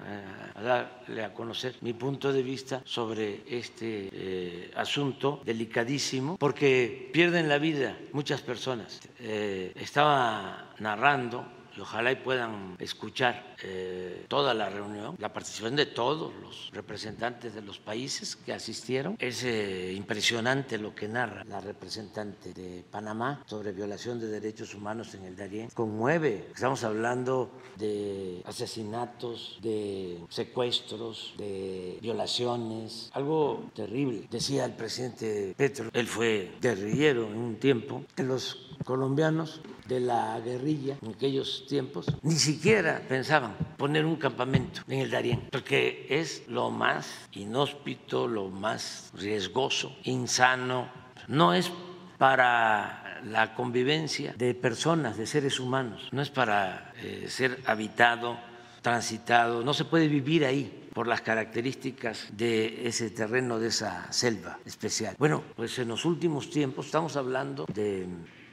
a 0.55 0.61
darle 0.61 1.23
a 1.25 1.33
conocer 1.33 1.75
mi 1.81 1.93
punto 1.93 2.31
de 2.31 2.43
vista 2.43 2.81
sobre 2.85 3.41
este 3.49 4.09
eh, 4.11 4.71
asunto 4.75 5.41
delicadísimo, 5.43 6.37
porque 6.37 7.09
pierden 7.11 7.49
la 7.49 7.57
vida 7.57 7.76
muchas 8.11 8.41
personas. 8.41 8.99
Eh, 9.19 9.73
estaba 9.75 10.73
narrando 10.79 11.56
y 11.77 11.81
ojalá 11.81 12.11
y 12.11 12.15
puedan 12.15 12.75
escuchar 12.79 13.55
eh, 13.63 14.25
toda 14.27 14.53
la 14.53 14.69
reunión, 14.69 15.15
la 15.19 15.31
participación 15.31 15.75
de 15.75 15.85
todos 15.85 16.33
los 16.41 16.71
representantes 16.73 17.53
de 17.53 17.61
los 17.61 17.79
países 17.79 18.35
que 18.35 18.53
asistieron. 18.53 19.15
Es 19.19 19.43
eh, 19.43 19.93
impresionante 19.95 20.77
lo 20.77 20.95
que 20.95 21.07
narra 21.07 21.43
la 21.43 21.61
representante 21.61 22.53
de 22.53 22.83
Panamá 22.89 23.43
sobre 23.45 23.71
violación 23.71 24.19
de 24.19 24.27
derechos 24.27 24.73
humanos 24.73 25.13
en 25.13 25.25
el 25.25 25.35
Darién. 25.35 25.69
Conmueve, 25.73 26.47
estamos 26.53 26.83
hablando 26.83 27.51
de 27.77 28.41
asesinatos, 28.45 29.59
de 29.61 30.19
secuestros, 30.29 31.33
de 31.37 31.99
violaciones, 32.01 33.11
algo 33.13 33.69
terrible. 33.75 34.27
Decía 34.31 34.65
el 34.65 34.73
presidente 34.73 35.53
Petro, 35.55 35.89
él 35.93 36.07
fue 36.07 36.53
guerrillero 36.59 37.27
en 37.27 37.37
un 37.37 37.55
tiempo, 37.57 38.03
que 38.15 38.23
los 38.23 38.67
colombianos 38.83 39.61
de 39.87 39.99
la 39.99 40.39
guerrilla 40.39 40.97
en 41.01 41.13
aquellos 41.13 41.65
tiempos 41.67 42.05
ni 42.21 42.35
siquiera 42.35 43.01
pensaban 43.07 43.55
poner 43.77 44.05
un 44.05 44.15
campamento 44.15 44.81
en 44.87 44.99
el 44.99 45.11
Darién, 45.11 45.47
porque 45.51 46.07
es 46.09 46.43
lo 46.47 46.71
más 46.71 47.27
inhóspito, 47.33 48.27
lo 48.27 48.49
más 48.49 49.11
riesgoso, 49.15 49.95
insano, 50.03 50.89
no 51.27 51.53
es 51.53 51.71
para 52.17 53.21
la 53.25 53.53
convivencia 53.55 54.33
de 54.37 54.53
personas, 54.53 55.17
de 55.17 55.25
seres 55.25 55.59
humanos, 55.59 56.09
no 56.11 56.21
es 56.21 56.29
para 56.29 56.93
eh, 57.01 57.25
ser 57.29 57.59
habitado, 57.65 58.37
transitado, 58.81 59.63
no 59.63 59.73
se 59.73 59.85
puede 59.85 60.07
vivir 60.07 60.45
ahí 60.45 60.89
por 60.93 61.07
las 61.07 61.21
características 61.21 62.27
de 62.31 62.87
ese 62.87 63.11
terreno, 63.11 63.59
de 63.59 63.67
esa 63.67 64.11
selva 64.11 64.57
especial. 64.65 65.15
Bueno, 65.19 65.43
pues 65.55 65.77
en 65.79 65.89
los 65.89 66.05
últimos 66.05 66.49
tiempos 66.49 66.87
estamos 66.87 67.15
hablando 67.15 67.65
de 67.71 68.07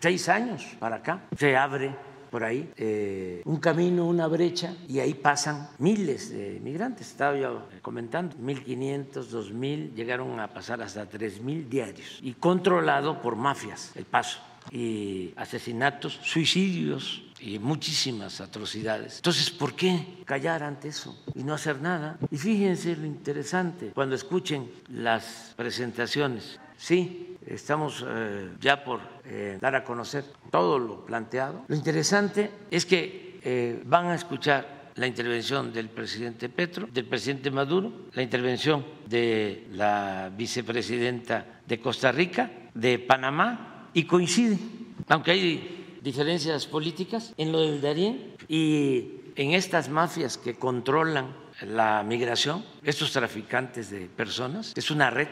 seis 0.04 0.28
años 0.28 0.76
para 0.78 0.96
acá, 0.96 1.24
se 1.34 1.56
abre 1.56 1.96
por 2.30 2.44
ahí 2.44 2.70
eh, 2.76 3.40
un 3.46 3.56
camino, 3.56 4.04
una 4.06 4.26
brecha, 4.26 4.74
y 4.86 5.00
ahí 5.00 5.14
pasan 5.14 5.70
miles 5.78 6.28
de 6.28 6.60
migrantes. 6.62 7.08
Estaba 7.08 7.38
yo 7.38 7.68
comentando, 7.80 8.36
1.500, 8.36 9.12
2.000, 9.14 9.94
llegaron 9.94 10.38
a 10.40 10.48
pasar 10.48 10.82
hasta 10.82 11.08
3.000 11.08 11.68
diarios, 11.70 12.18
y 12.20 12.34
controlado 12.34 13.22
por 13.22 13.34
mafias 13.34 13.92
el 13.94 14.04
paso, 14.04 14.40
y 14.70 15.32
asesinatos, 15.36 16.20
suicidios 16.22 17.22
y 17.40 17.58
muchísimas 17.58 18.42
atrocidades. 18.42 19.16
Entonces, 19.16 19.50
¿por 19.50 19.74
qué 19.74 20.18
callar 20.26 20.64
ante 20.64 20.88
eso 20.88 21.18
y 21.34 21.44
no 21.44 21.54
hacer 21.54 21.80
nada? 21.80 22.18
Y 22.30 22.36
fíjense 22.36 22.94
lo 22.94 23.06
interesante, 23.06 23.92
cuando 23.94 24.16
escuchen 24.16 24.70
las 24.90 25.54
presentaciones, 25.56 26.60
sí, 26.76 27.36
estamos 27.46 28.04
eh, 28.06 28.50
ya 28.60 28.84
por 28.84 29.00
eh, 29.24 29.58
dar 29.60 29.74
a 29.74 29.84
conocer 29.84 30.24
todo 30.50 30.78
lo 30.78 31.04
planteado. 31.04 31.64
Lo 31.68 31.76
interesante 31.76 32.50
es 32.70 32.86
que 32.86 33.40
eh, 33.42 33.82
van 33.84 34.06
a 34.06 34.14
escuchar 34.14 34.90
la 34.96 35.06
intervención 35.06 35.72
del 35.72 35.88
presidente 35.88 36.48
Petro, 36.48 36.86
del 36.92 37.06
presidente 37.06 37.50
Maduro, 37.50 37.92
la 38.12 38.22
intervención 38.22 38.84
de 39.06 39.66
la 39.72 40.30
vicepresidenta 40.36 41.60
de 41.66 41.80
Costa 41.80 42.12
Rica, 42.12 42.50
de 42.74 42.98
Panamá, 43.00 43.90
y 43.92 44.04
coincide 44.04 44.58
aunque 45.08 45.32
hay 45.32 45.98
diferencias 46.02 46.66
políticas, 46.66 47.34
en 47.36 47.52
lo 47.52 47.60
del 47.60 47.80
Darién 47.80 48.34
y 48.48 49.20
en 49.36 49.52
estas 49.52 49.88
mafias 49.88 50.38
que 50.38 50.54
controlan 50.54 51.34
la 51.62 52.02
migración, 52.02 52.64
estos 52.82 53.12
traficantes 53.12 53.90
de 53.90 54.06
personas, 54.06 54.72
es 54.76 54.90
una 54.90 55.10
red, 55.10 55.28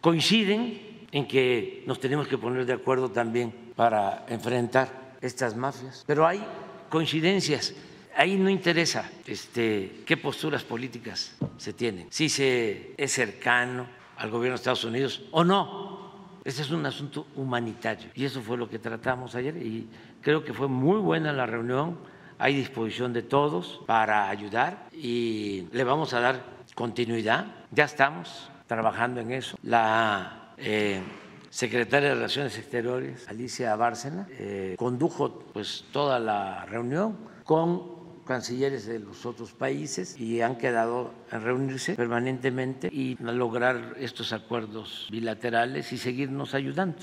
coinciden 0.00 1.06
en 1.12 1.26
que 1.26 1.82
nos 1.86 2.00
tenemos 2.00 2.28
que 2.28 2.38
poner 2.38 2.66
de 2.66 2.72
acuerdo 2.72 3.10
también 3.10 3.52
para 3.76 4.24
enfrentar 4.28 5.16
estas 5.20 5.56
mafias, 5.56 6.04
pero 6.06 6.26
hay 6.26 6.42
coincidencias. 6.88 7.74
Ahí 8.16 8.36
no 8.36 8.50
interesa 8.50 9.10
este, 9.26 10.02
qué 10.04 10.16
posturas 10.16 10.64
políticas 10.64 11.36
se 11.56 11.72
tienen, 11.72 12.08
si 12.10 12.28
se 12.28 12.94
es 12.96 13.12
cercano 13.12 13.86
al 14.16 14.30
gobierno 14.30 14.54
de 14.54 14.60
Estados 14.60 14.84
Unidos 14.84 15.22
o 15.30 15.44
no. 15.44 16.00
Ese 16.44 16.62
es 16.62 16.70
un 16.70 16.84
asunto 16.86 17.26
humanitario 17.36 18.08
y 18.14 18.24
eso 18.24 18.40
fue 18.40 18.56
lo 18.56 18.68
que 18.68 18.78
tratamos 18.78 19.34
ayer 19.34 19.56
y 19.58 19.86
creo 20.22 20.42
que 20.42 20.54
fue 20.54 20.68
muy 20.68 20.98
buena 20.98 21.32
la 21.32 21.44
reunión 21.44 21.98
hay 22.40 22.54
disposición 22.54 23.12
de 23.12 23.22
todos 23.22 23.82
para 23.86 24.30
ayudar 24.30 24.88
y 24.92 25.66
le 25.72 25.84
vamos 25.84 26.14
a 26.14 26.20
dar 26.20 26.42
continuidad. 26.74 27.46
Ya 27.70 27.84
estamos 27.84 28.48
trabajando 28.70 29.20
en 29.20 29.32
eso. 29.32 29.58
La 29.64 30.54
eh, 30.56 31.00
secretaria 31.48 32.10
de 32.10 32.14
Relaciones 32.14 32.56
Exteriores, 32.56 33.26
Alicia 33.28 33.74
Bárcena, 33.74 34.28
eh, 34.30 34.76
condujo 34.78 35.40
pues 35.52 35.86
toda 35.90 36.20
la 36.20 36.64
reunión 36.66 37.16
con 37.42 37.98
cancilleres 38.24 38.86
de 38.86 39.00
los 39.00 39.26
otros 39.26 39.50
países 39.54 40.16
y 40.20 40.40
han 40.40 40.56
quedado 40.56 41.12
en 41.32 41.42
reunirse 41.42 41.94
permanentemente 41.94 42.88
y 42.92 43.16
lograr 43.20 43.96
estos 43.98 44.32
acuerdos 44.32 45.08
bilaterales 45.10 45.92
y 45.92 45.98
seguirnos 45.98 46.54
ayudando. 46.54 46.98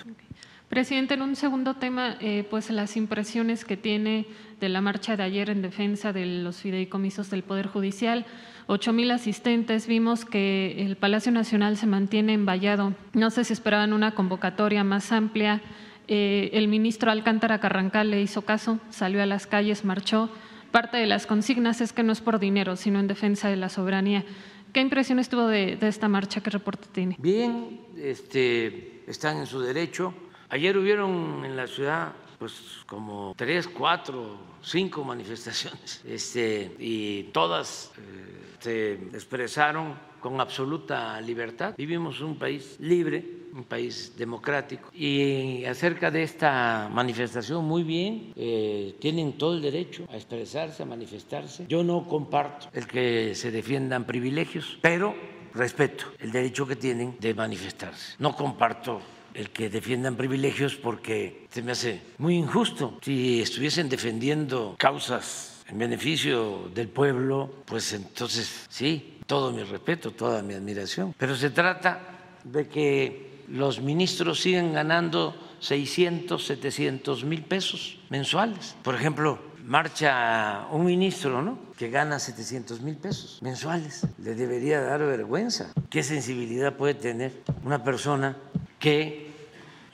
Presidente, 0.69 1.15
en 1.15 1.21
un 1.21 1.35
segundo 1.35 1.75
tema, 1.75 2.15
eh, 2.21 2.47
pues 2.49 2.69
las 2.69 2.95
impresiones 2.95 3.65
que 3.65 3.75
tiene 3.75 4.25
de 4.61 4.69
la 4.69 4.79
marcha 4.79 5.17
de 5.17 5.23
ayer 5.23 5.49
en 5.49 5.61
defensa 5.61 6.13
de 6.13 6.25
los 6.25 6.61
fideicomisos 6.61 7.29
del 7.29 7.43
Poder 7.43 7.67
Judicial. 7.67 8.25
Ocho 8.67 8.93
mil 8.93 9.11
asistentes, 9.11 9.87
vimos 9.87 10.25
que 10.25 10.85
el 10.85 10.97
Palacio 10.97 11.31
Nacional 11.31 11.77
se 11.77 11.87
mantiene 11.87 12.33
envallado. 12.33 12.93
No 13.13 13.29
sé 13.29 13.43
si 13.43 13.53
esperaban 13.53 13.93
una 13.93 14.13
convocatoria 14.13 14.83
más 14.83 15.11
amplia. 15.11 15.61
Eh, 16.09 16.49
el 16.53 16.67
ministro 16.67 17.09
Alcántara 17.09 17.59
Carrancal 17.59 18.11
le 18.11 18.21
hizo 18.21 18.43
caso, 18.43 18.79
salió 18.89 19.23
a 19.23 19.25
las 19.25 19.47
calles, 19.47 19.85
marchó. 19.85 20.29
Parte 20.71 20.97
de 20.97 21.05
las 21.05 21.25
consignas 21.25 21.79
es 21.79 21.93
que 21.93 22.03
no 22.03 22.11
es 22.11 22.21
por 22.21 22.39
dinero, 22.39 22.75
sino 22.75 22.99
en 22.99 23.07
defensa 23.07 23.49
de 23.49 23.55
la 23.55 23.69
soberanía. 23.69 24.25
¿Qué 24.73 24.81
impresiones 24.81 25.29
tuvo 25.29 25.47
de, 25.47 25.77
de 25.77 25.87
esta 25.87 26.09
marcha? 26.09 26.41
¿Qué 26.41 26.49
reporte 26.49 26.87
tiene? 26.91 27.15
Bien, 27.19 27.79
este, 27.97 29.01
están 29.07 29.37
en 29.37 29.47
su 29.47 29.61
derecho 29.61 30.13
Ayer 30.49 30.77
hubieron 30.77 31.43
en 31.43 31.57
la 31.57 31.67
ciudad 31.67 32.13
pues 32.39 32.53
como 32.85 33.33
tres, 33.35 33.67
cuatro, 33.67 34.37
cinco 34.61 35.03
manifestaciones 35.03 36.01
este, 36.05 36.73
y 36.79 37.23
todas 37.33 37.91
eh, 37.97 38.46
se 38.59 38.93
expresaron 38.93 39.95
con 40.19 40.39
absoluta 40.41 41.19
libertad. 41.21 41.75
Vivimos 41.77 42.21
un 42.21 42.37
país 42.37 42.77
libre, 42.79 43.23
un 43.53 43.63
país 43.63 44.13
democrático 44.17 44.89
y 44.93 45.65
acerca 45.65 46.11
de 46.11 46.23
esta 46.23 46.89
manifestación 46.91 47.65
muy 47.65 47.83
bien, 47.83 48.33
eh, 48.35 48.95
tienen 48.99 49.37
todo 49.37 49.55
el 49.55 49.61
derecho 49.61 50.05
a 50.11 50.15
expresarse, 50.15 50.83
a 50.83 50.85
manifestarse. 50.85 51.65
Yo 51.67 51.83
no 51.83 52.07
comparto 52.07 52.67
el 52.73 52.87
que 52.87 53.35
se 53.35 53.51
defiendan 53.51 54.05
privilegios, 54.05 54.77
pero 54.81 55.15
respeto 55.53 56.05
el 56.19 56.31
derecho 56.31 56.67
que 56.67 56.75
tienen 56.75 57.15
de 57.19 57.33
manifestarse. 57.33 58.15
No 58.19 58.35
comparto 58.35 59.01
el 59.33 59.51
que 59.51 59.69
defiendan 59.69 60.15
privilegios 60.15 60.75
porque 60.75 61.45
se 61.49 61.61
me 61.61 61.71
hace 61.71 62.01
muy 62.17 62.35
injusto. 62.35 62.97
Si 63.01 63.41
estuviesen 63.41 63.87
defendiendo 63.87 64.75
causas 64.77 65.56
en 65.69 65.77
beneficio 65.77 66.69
del 66.73 66.87
pueblo, 66.87 67.63
pues 67.65 67.93
entonces 67.93 68.65
sí, 68.69 69.19
todo 69.25 69.51
mi 69.51 69.63
respeto, 69.63 70.11
toda 70.11 70.41
mi 70.41 70.53
admiración. 70.53 71.13
Pero 71.17 71.35
se 71.35 71.49
trata 71.49 71.99
de 72.43 72.67
que 72.67 73.43
los 73.49 73.81
ministros 73.81 74.39
sigan 74.39 74.73
ganando 74.73 75.35
600, 75.59 76.45
700 76.45 77.23
mil 77.23 77.43
pesos 77.43 77.99
mensuales. 78.09 78.75
Por 78.83 78.95
ejemplo, 78.95 79.39
marcha 79.65 80.67
un 80.71 80.85
ministro, 80.85 81.41
¿no? 81.41 81.59
Que 81.77 81.89
gana 81.89 82.19
700 82.19 82.81
mil 82.81 82.95
pesos 82.95 83.39
mensuales. 83.41 84.07
Le 84.23 84.35
debería 84.35 84.81
dar 84.81 84.99
vergüenza. 85.01 85.73
¿Qué 85.89 86.03
sensibilidad 86.03 86.75
puede 86.75 86.93
tener 86.93 87.43
una 87.63 87.83
persona 87.83 88.37
que 88.79 89.27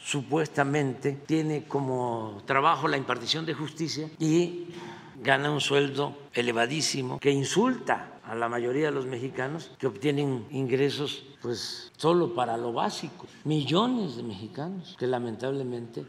supuestamente 0.03 1.13
tiene 1.13 1.63
como 1.63 2.41
trabajo 2.45 2.87
la 2.87 2.97
impartición 2.97 3.45
de 3.45 3.53
justicia 3.53 4.09
y 4.19 4.67
gana 5.23 5.51
un 5.51 5.61
sueldo 5.61 6.15
elevadísimo 6.33 7.19
que 7.19 7.31
insulta 7.31 8.19
a 8.25 8.35
la 8.35 8.49
mayoría 8.49 8.85
de 8.87 8.91
los 8.91 9.05
mexicanos 9.05 9.71
que 9.77 9.87
obtienen 9.87 10.45
ingresos 10.51 11.25
pues 11.41 11.91
solo 11.97 12.33
para 12.33 12.57
lo 12.57 12.73
básico. 12.73 13.25
Millones 13.43 14.15
de 14.15 14.23
mexicanos 14.23 14.95
que 14.97 15.07
lamentablemente 15.07 16.05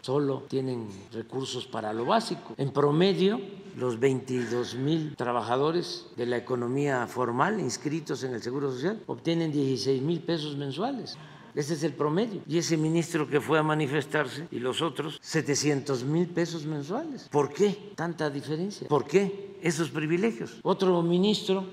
solo 0.00 0.44
tienen 0.48 0.88
recursos 1.12 1.66
para 1.66 1.92
lo 1.92 2.04
básico. 2.04 2.54
En 2.56 2.72
promedio, 2.72 3.40
los 3.76 3.98
22 3.98 4.74
mil 4.74 5.16
trabajadores 5.16 6.06
de 6.16 6.26
la 6.26 6.36
economía 6.36 7.06
formal 7.06 7.60
inscritos 7.60 8.24
en 8.24 8.34
el 8.34 8.42
Seguro 8.42 8.72
Social 8.72 9.00
obtienen 9.06 9.52
16 9.52 10.02
mil 10.02 10.20
pesos 10.20 10.56
mensuales. 10.56 11.16
Ese 11.54 11.74
es 11.74 11.82
el 11.82 11.92
promedio. 11.92 12.40
Y 12.46 12.58
ese 12.58 12.76
ministro 12.76 13.28
que 13.28 13.40
fue 13.40 13.58
a 13.58 13.62
manifestarse 13.62 14.48
y 14.50 14.58
los 14.58 14.80
otros, 14.80 15.18
700 15.20 16.04
mil 16.04 16.26
pesos 16.28 16.64
mensuales. 16.64 17.28
¿Por 17.30 17.52
qué 17.52 17.92
tanta 17.94 18.30
diferencia? 18.30 18.88
¿Por 18.88 19.06
qué 19.06 19.58
esos 19.62 19.90
privilegios? 19.90 20.58
Otro 20.62 21.02
ministro 21.02 21.66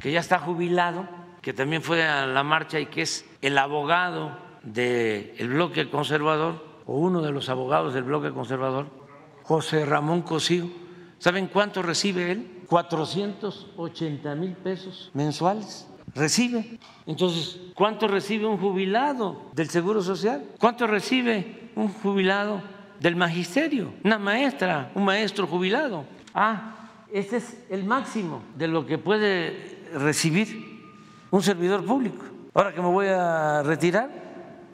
que 0.00 0.12
ya 0.12 0.20
está 0.20 0.38
jubilado, 0.38 1.08
que 1.42 1.52
también 1.52 1.82
fue 1.82 2.04
a 2.04 2.26
la 2.26 2.42
marcha 2.44 2.78
y 2.78 2.86
que 2.86 3.02
es 3.02 3.24
el 3.42 3.58
abogado 3.58 4.38
del 4.62 5.48
bloque 5.48 5.90
conservador, 5.90 6.64
o 6.86 6.98
uno 6.98 7.22
de 7.22 7.32
los 7.32 7.48
abogados 7.48 7.94
del 7.94 8.04
bloque 8.04 8.30
conservador, 8.30 8.86
José 9.42 9.84
Ramón 9.84 10.22
Cosío. 10.22 10.68
¿Saben 11.18 11.48
cuánto 11.48 11.82
recibe 11.82 12.30
él? 12.30 12.62
480 12.68 14.34
mil 14.34 14.52
pesos 14.52 15.10
mensuales 15.14 15.86
recibe. 16.14 16.78
Entonces, 17.06 17.60
¿cuánto 17.74 18.08
recibe 18.08 18.46
un 18.46 18.58
jubilado 18.58 19.42
del 19.52 19.68
Seguro 19.68 20.02
Social? 20.02 20.44
¿Cuánto 20.58 20.86
recibe 20.86 21.70
un 21.74 21.88
jubilado 21.88 22.62
del 23.00 23.16
magisterio? 23.16 23.92
Una 24.04 24.18
maestra, 24.18 24.90
un 24.94 25.04
maestro 25.04 25.46
jubilado. 25.46 26.04
Ah, 26.34 26.90
ese 27.12 27.36
es 27.36 27.56
el 27.70 27.84
máximo 27.84 28.42
de 28.56 28.68
lo 28.68 28.86
que 28.86 28.98
puede 28.98 29.78
recibir 29.94 30.82
un 31.30 31.42
servidor 31.42 31.84
público. 31.84 32.24
Ahora 32.54 32.72
que 32.72 32.80
me 32.80 32.88
voy 32.88 33.06
a 33.08 33.62
retirar, 33.62 34.10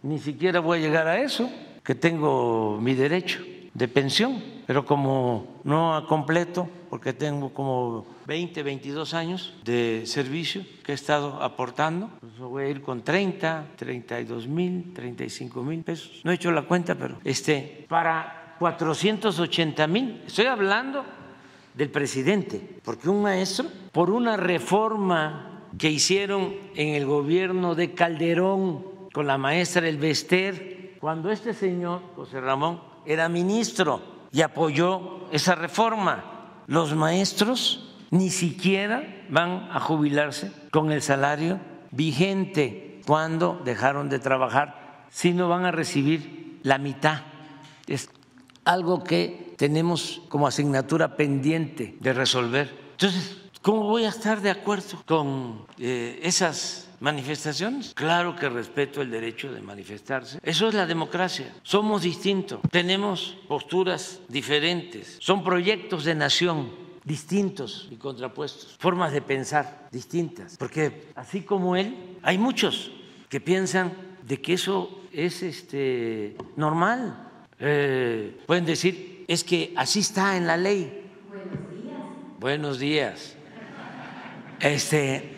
ni 0.02 0.18
siquiera 0.18 0.60
voy 0.60 0.78
a 0.78 0.82
llegar 0.82 1.06
a 1.06 1.20
eso, 1.20 1.50
que 1.82 1.94
tengo 1.94 2.78
mi 2.80 2.94
derecho 2.94 3.40
de 3.72 3.88
pensión, 3.88 4.42
pero 4.66 4.84
como 4.84 5.60
no 5.64 6.04
completo, 6.08 6.68
porque 6.88 7.12
tengo 7.12 7.52
como 7.52 8.04
20, 8.30 8.62
22 8.62 9.12
años 9.14 9.52
de 9.64 10.04
servicio 10.06 10.62
que 10.84 10.92
he 10.92 10.94
estado 10.94 11.42
aportando, 11.42 12.10
pues 12.20 12.38
voy 12.38 12.62
a 12.62 12.68
ir 12.68 12.80
con 12.80 13.02
30, 13.02 13.72
32 13.74 14.46
mil, 14.46 14.92
35 14.94 15.62
mil 15.64 15.82
pesos. 15.82 16.20
No 16.22 16.30
he 16.30 16.36
hecho 16.36 16.52
la 16.52 16.62
cuenta, 16.62 16.94
pero 16.94 17.18
este, 17.24 17.86
para 17.88 18.54
480 18.60 19.84
mil, 19.88 20.22
estoy 20.24 20.46
hablando 20.46 21.04
del 21.74 21.90
presidente, 21.90 22.78
porque 22.84 23.08
un 23.08 23.22
maestro, 23.22 23.66
por 23.90 24.10
una 24.10 24.36
reforma 24.36 25.64
que 25.76 25.90
hicieron 25.90 26.54
en 26.76 26.94
el 26.94 27.06
gobierno 27.06 27.74
de 27.74 27.94
Calderón 27.94 29.08
con 29.12 29.26
la 29.26 29.38
maestra 29.38 29.88
El 29.88 29.98
Bester, 29.98 30.96
cuando 31.00 31.32
este 31.32 31.52
señor, 31.52 32.00
José 32.14 32.40
Ramón, 32.40 32.80
era 33.04 33.28
ministro 33.28 34.28
y 34.30 34.42
apoyó 34.42 35.26
esa 35.32 35.56
reforma. 35.56 36.62
Los 36.68 36.94
maestros 36.94 37.89
ni 38.10 38.30
siquiera 38.30 39.24
van 39.28 39.68
a 39.70 39.80
jubilarse 39.80 40.52
con 40.70 40.92
el 40.92 41.02
salario 41.02 41.60
vigente 41.90 43.00
cuando 43.06 43.60
dejaron 43.64 44.08
de 44.08 44.18
trabajar, 44.18 45.06
sino 45.10 45.48
van 45.48 45.64
a 45.64 45.70
recibir 45.70 46.60
la 46.62 46.78
mitad. 46.78 47.22
Es 47.86 48.10
algo 48.64 49.02
que 49.02 49.54
tenemos 49.56 50.22
como 50.28 50.46
asignatura 50.46 51.16
pendiente 51.16 51.96
de 52.00 52.12
resolver. 52.12 52.74
Entonces, 52.92 53.36
¿cómo 53.62 53.84
voy 53.84 54.04
a 54.04 54.08
estar 54.08 54.40
de 54.40 54.50
acuerdo 54.50 55.02
con 55.06 55.66
eh, 55.78 56.20
esas 56.22 56.90
manifestaciones. 57.00 57.94
Claro 57.94 58.36
que 58.36 58.48
respeto 58.48 59.02
el 59.02 59.10
derecho 59.10 59.50
de 59.52 59.60
manifestarse. 59.60 60.38
Eso 60.42 60.68
es 60.68 60.74
la 60.74 60.86
democracia. 60.86 61.52
Somos 61.62 62.02
distintos, 62.02 62.60
tenemos 62.70 63.38
posturas 63.48 64.20
diferentes, 64.28 65.16
son 65.18 65.42
proyectos 65.42 66.04
de 66.04 66.14
nación 66.14 66.89
distintos 67.10 67.88
y 67.90 67.96
contrapuestos, 67.96 68.76
formas 68.78 69.12
de 69.12 69.20
pensar 69.20 69.88
distintas, 69.90 70.56
porque 70.56 71.08
así 71.16 71.40
como 71.40 71.74
él, 71.74 72.18
hay 72.22 72.38
muchos 72.38 72.92
que 73.28 73.40
piensan 73.40 73.92
de 74.22 74.40
que 74.40 74.52
eso 74.52 75.00
es 75.12 75.42
este 75.42 76.36
normal. 76.54 77.28
Eh, 77.58 78.38
pueden 78.46 78.64
decir, 78.64 79.24
es 79.26 79.42
que 79.42 79.72
así 79.74 79.98
está 79.98 80.36
en 80.36 80.46
la 80.46 80.56
ley. 80.56 81.02
Buenos 81.28 81.58
días. 81.82 82.38
Buenos 82.38 82.78
días. 82.78 83.36
Este, 84.60 85.32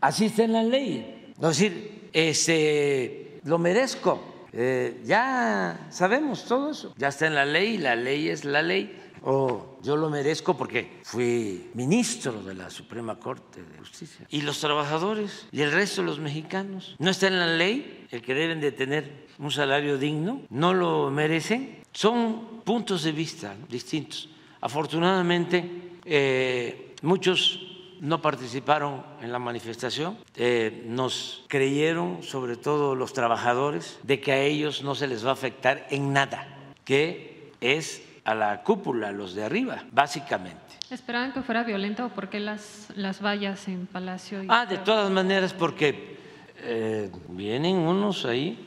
así 0.00 0.24
está 0.24 0.44
en 0.44 0.52
la 0.54 0.62
ley. 0.62 1.34
Es 1.34 1.48
decir, 1.48 2.08
este, 2.14 3.40
lo 3.44 3.58
merezco. 3.58 4.46
Eh, 4.54 5.02
ya 5.04 5.86
sabemos 5.90 6.46
todo 6.46 6.70
eso. 6.70 6.94
Ya 6.96 7.08
está 7.08 7.26
en 7.26 7.34
la 7.34 7.44
ley, 7.44 7.76
la 7.76 7.94
ley 7.94 8.30
es 8.30 8.46
la 8.46 8.62
ley. 8.62 9.03
O 9.26 9.78
yo 9.82 9.96
lo 9.96 10.10
merezco 10.10 10.54
porque 10.54 11.00
fui 11.02 11.70
ministro 11.72 12.42
de 12.42 12.54
la 12.54 12.68
Suprema 12.68 13.18
Corte 13.18 13.62
de 13.62 13.78
Justicia. 13.78 14.26
Y 14.28 14.42
los 14.42 14.60
trabajadores 14.60 15.46
y 15.50 15.62
el 15.62 15.72
resto 15.72 16.02
de 16.02 16.08
los 16.08 16.18
mexicanos. 16.18 16.94
No 16.98 17.10
está 17.10 17.28
en 17.28 17.38
la 17.38 17.46
ley 17.46 18.06
el 18.10 18.20
que 18.20 18.34
deben 18.34 18.60
de 18.60 18.70
tener 18.70 19.24
un 19.38 19.50
salario 19.50 19.96
digno, 19.96 20.42
no 20.50 20.74
lo 20.74 21.10
merecen. 21.10 21.78
Son 21.92 22.60
puntos 22.64 23.02
de 23.02 23.12
vista 23.12 23.56
distintos. 23.70 24.28
Afortunadamente, 24.60 25.98
eh, 26.04 26.94
muchos 27.00 27.60
no 28.00 28.20
participaron 28.20 29.02
en 29.22 29.32
la 29.32 29.38
manifestación, 29.38 30.18
eh, 30.36 30.84
nos 30.86 31.44
creyeron, 31.48 32.22
sobre 32.22 32.56
todo 32.56 32.94
los 32.94 33.14
trabajadores, 33.14 33.98
de 34.02 34.20
que 34.20 34.32
a 34.32 34.42
ellos 34.42 34.82
no 34.82 34.94
se 34.94 35.06
les 35.06 35.24
va 35.24 35.30
a 35.30 35.34
afectar 35.34 35.86
en 35.90 36.12
nada, 36.12 36.74
que 36.84 37.52
es 37.62 38.02
a 38.24 38.34
la 38.34 38.62
cúpula, 38.62 39.12
los 39.12 39.34
de 39.34 39.44
arriba, 39.44 39.84
básicamente. 39.92 40.58
¿Esperaban 40.90 41.32
que 41.32 41.42
fuera 41.42 41.62
violenta 41.62 42.06
o 42.06 42.08
por 42.08 42.28
qué 42.28 42.40
las, 42.40 42.88
las 42.96 43.22
vallas 43.22 43.68
en 43.68 43.86
Palacio? 43.86 44.42
ah, 44.48 44.66
de 44.66 44.78
todas 44.78 45.10
maneras, 45.10 45.52
porque 45.52 46.16
eh, 46.58 47.10
vienen 47.28 47.76
unos 47.76 48.24
ahí 48.24 48.58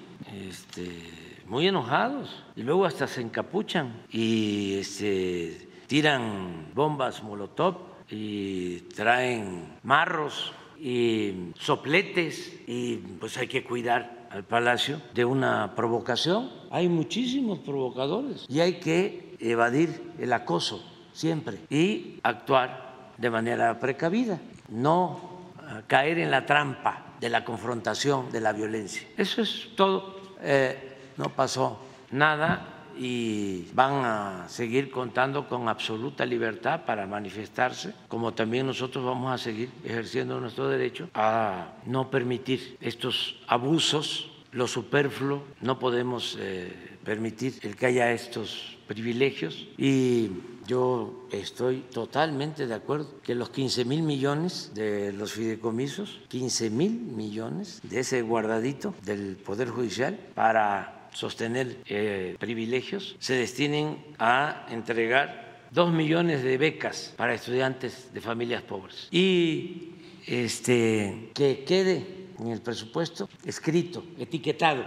este, 0.47 1.41
muy 1.47 1.67
enojados 1.67 2.43
y 2.55 2.63
luego 2.63 2.85
hasta 2.85 3.07
se 3.07 3.21
encapuchan 3.21 4.03
y 4.11 4.75
este, 4.79 5.67
tiran 5.87 6.67
bombas 6.73 7.23
molotov 7.23 7.77
y 8.09 8.81
traen 8.95 9.77
marros 9.83 10.53
y 10.79 11.51
sopletes 11.59 12.59
y 12.67 12.97
pues 13.19 13.37
hay 13.37 13.47
que 13.47 13.63
cuidar 13.63 14.27
al 14.29 14.43
palacio 14.43 15.01
de 15.13 15.25
una 15.25 15.73
provocación. 15.75 16.51
Hay 16.69 16.87
muchísimos 16.89 17.59
provocadores 17.59 18.45
y 18.49 18.59
hay 18.59 18.79
que 18.79 19.26
evadir 19.39 20.13
el 20.19 20.33
acoso 20.33 20.83
siempre 21.13 21.59
y 21.69 22.19
actuar 22.23 22.87
de 23.17 23.29
manera 23.29 23.79
precavida, 23.79 24.39
no 24.69 25.19
ah, 25.59 25.81
caer 25.87 26.19
en 26.19 26.31
la 26.31 26.45
trampa 26.45 27.15
de 27.19 27.29
la 27.29 27.43
confrontación, 27.43 28.31
de 28.31 28.41
la 28.41 28.53
violencia. 28.53 29.07
Eso 29.17 29.41
es 29.41 29.69
todo. 29.75 30.17
Eh, 30.41 30.93
no 31.17 31.29
pasó 31.29 31.79
nada 32.11 32.77
y 32.97 33.67
van 33.73 34.05
a 34.05 34.45
seguir 34.49 34.89
contando 34.89 35.47
con 35.47 35.67
absoluta 35.67 36.25
libertad 36.25 36.85
para 36.85 37.05
manifestarse, 37.05 37.93
como 38.07 38.33
también 38.33 38.65
nosotros 38.65 39.03
vamos 39.05 39.33
a 39.33 39.37
seguir 39.37 39.69
ejerciendo 39.83 40.39
nuestro 40.39 40.67
derecho 40.67 41.09
a 41.13 41.73
no 41.85 42.09
permitir 42.09 42.77
estos 42.81 43.39
abusos, 43.47 44.31
lo 44.51 44.67
superfluo, 44.67 45.43
no 45.61 45.77
podemos 45.77 46.37
eh, 46.39 46.96
permitir 47.07 47.53
el 47.61 47.77
que 47.77 47.85
haya 47.85 48.11
estos 48.11 48.75
privilegios 48.85 49.65
y 49.77 50.29
yo 50.67 51.25
estoy 51.31 51.85
totalmente 51.89 52.67
de 52.67 52.73
acuerdo 52.73 53.21
que 53.23 53.33
los 53.33 53.49
15 53.49 53.85
mil 53.85 54.03
millones 54.03 54.71
de 54.75 55.13
los 55.13 55.31
fideicomisos, 55.31 56.19
15 56.27 56.69
mil 56.69 56.91
millones 56.91 57.79
de 57.83 58.01
ese 58.01 58.21
guardadito 58.23 58.93
del 59.05 59.37
Poder 59.37 59.69
Judicial 59.69 60.19
para 60.35 61.07
sostener 61.13 61.77
eh, 61.85 62.35
privilegios, 62.41 63.15
se 63.19 63.35
destinen 63.35 64.03
a 64.19 64.67
entregar 64.69 65.69
dos 65.71 65.93
millones 65.93 66.43
de 66.43 66.57
becas 66.57 67.13
para 67.15 67.33
estudiantes 67.33 68.13
de 68.13 68.19
familias 68.19 68.63
pobres. 68.63 69.07
Y 69.11 69.93
este, 70.25 71.31
que 71.33 71.63
quede 71.63 72.27
en 72.37 72.47
el 72.47 72.59
presupuesto 72.59 73.29
escrito, 73.45 74.03
etiquetado, 74.19 74.83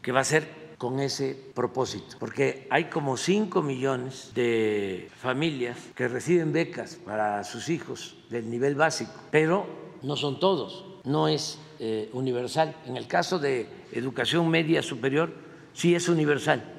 que 0.00 0.12
va 0.12 0.20
a 0.20 0.24
ser 0.24 0.65
con 0.78 1.00
ese 1.00 1.36
propósito, 1.54 2.16
porque 2.18 2.66
hay 2.70 2.84
como 2.84 3.16
cinco 3.16 3.62
millones 3.62 4.32
de 4.34 5.10
familias 5.20 5.78
que 5.94 6.08
reciben 6.08 6.52
becas 6.52 6.96
para 6.96 7.44
sus 7.44 7.68
hijos 7.68 8.16
del 8.30 8.50
nivel 8.50 8.74
básico, 8.74 9.12
pero 9.30 9.66
no 10.02 10.16
son 10.16 10.38
todos, 10.38 10.84
no 11.04 11.28
es 11.28 11.58
eh, 11.78 12.10
universal. 12.12 12.76
En 12.86 12.96
el 12.96 13.06
caso 13.06 13.38
de 13.38 13.68
educación 13.92 14.48
media 14.48 14.82
superior, 14.82 15.32
sí 15.72 15.94
es 15.94 16.08
universal. 16.08 16.72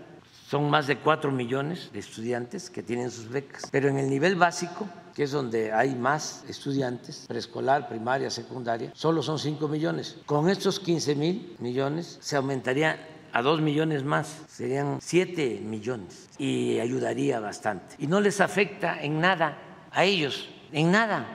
Son 0.50 0.70
más 0.70 0.88
de 0.88 0.98
cuatro 0.98 1.32
millones 1.32 1.90
de 1.92 2.00
estudiantes 2.00 2.70
que 2.70 2.82
tienen 2.82 3.12
sus 3.12 3.28
becas. 3.30 3.64
Pero 3.70 3.90
en 3.90 3.98
el 3.98 4.10
nivel 4.10 4.36
básico, 4.36 4.88
que 5.14 5.24
es 5.24 5.32
donde 5.32 5.74
hay 5.74 5.94
más 5.94 6.46
estudiantes, 6.48 7.26
preescolar, 7.28 7.90
primaria, 7.90 8.30
secundaria, 8.30 8.92
solo 8.96 9.22
son 9.22 9.40
cinco 9.40 9.68
millones. 9.68 10.18
Con 10.26 10.50
estos 10.50 10.80
15 10.80 11.16
mil 11.16 11.56
millones 11.60 12.18
se 12.22 12.38
aumentaría 12.38 13.17
a 13.34 13.42
dos 13.42 13.62
millones 13.62 14.04
más, 14.04 14.44
serían 14.48 15.00
siete 15.02 15.62
millones 15.64 16.30
y 16.38 16.80
ayudaría 16.80 17.40
bastante. 17.40 17.96
Y 18.00 18.08
no 18.08 18.20
les 18.22 18.42
afecta 18.42 19.02
en 19.02 19.20
nada 19.20 19.58
a 19.92 20.04
ellos, 20.04 20.50
en 20.72 20.92
nada. 20.92 21.26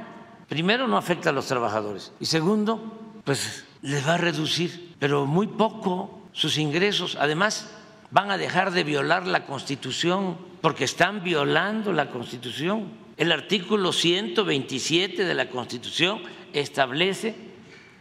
Primero, 0.48 0.86
no 0.86 0.96
afecta 0.96 1.30
a 1.30 1.32
los 1.32 1.46
trabajadores 1.46 2.12
y 2.20 2.26
segundo, 2.26 3.20
pues 3.24 3.64
les 3.82 4.06
va 4.06 4.14
a 4.14 4.18
reducir, 4.18 4.94
pero 4.98 5.26
muy 5.26 5.46
poco 5.46 6.20
sus 6.32 6.58
ingresos. 6.58 7.16
Además, 7.18 7.70
van 8.10 8.30
a 8.30 8.38
dejar 8.38 8.72
de 8.72 8.84
violar 8.84 9.26
la 9.26 9.46
Constitución 9.46 10.36
porque 10.60 10.84
están 10.84 11.24
violando 11.24 11.92
la 11.92 12.10
Constitución. 12.10 12.92
El 13.16 13.32
artículo 13.32 13.92
127 13.92 15.24
de 15.24 15.34
la 15.34 15.48
Constitución 15.48 16.20
establece 16.52 17.34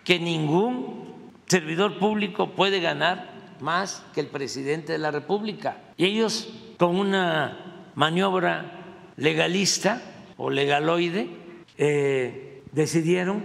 que 0.03 0.19
ningún 0.19 1.31
servidor 1.47 1.97
público 1.99 2.51
puede 2.51 2.79
ganar 2.79 3.30
más 3.61 4.03
que 4.13 4.21
el 4.21 4.27
presidente 4.27 4.93
de 4.93 4.97
la 4.97 5.11
República. 5.11 5.77
Y 5.97 6.05
ellos, 6.05 6.49
con 6.77 6.95
una 6.97 7.91
maniobra 7.95 9.11
legalista 9.17 10.01
o 10.37 10.49
legaloide, 10.49 11.29
eh, 11.77 12.63
decidieron 12.71 13.43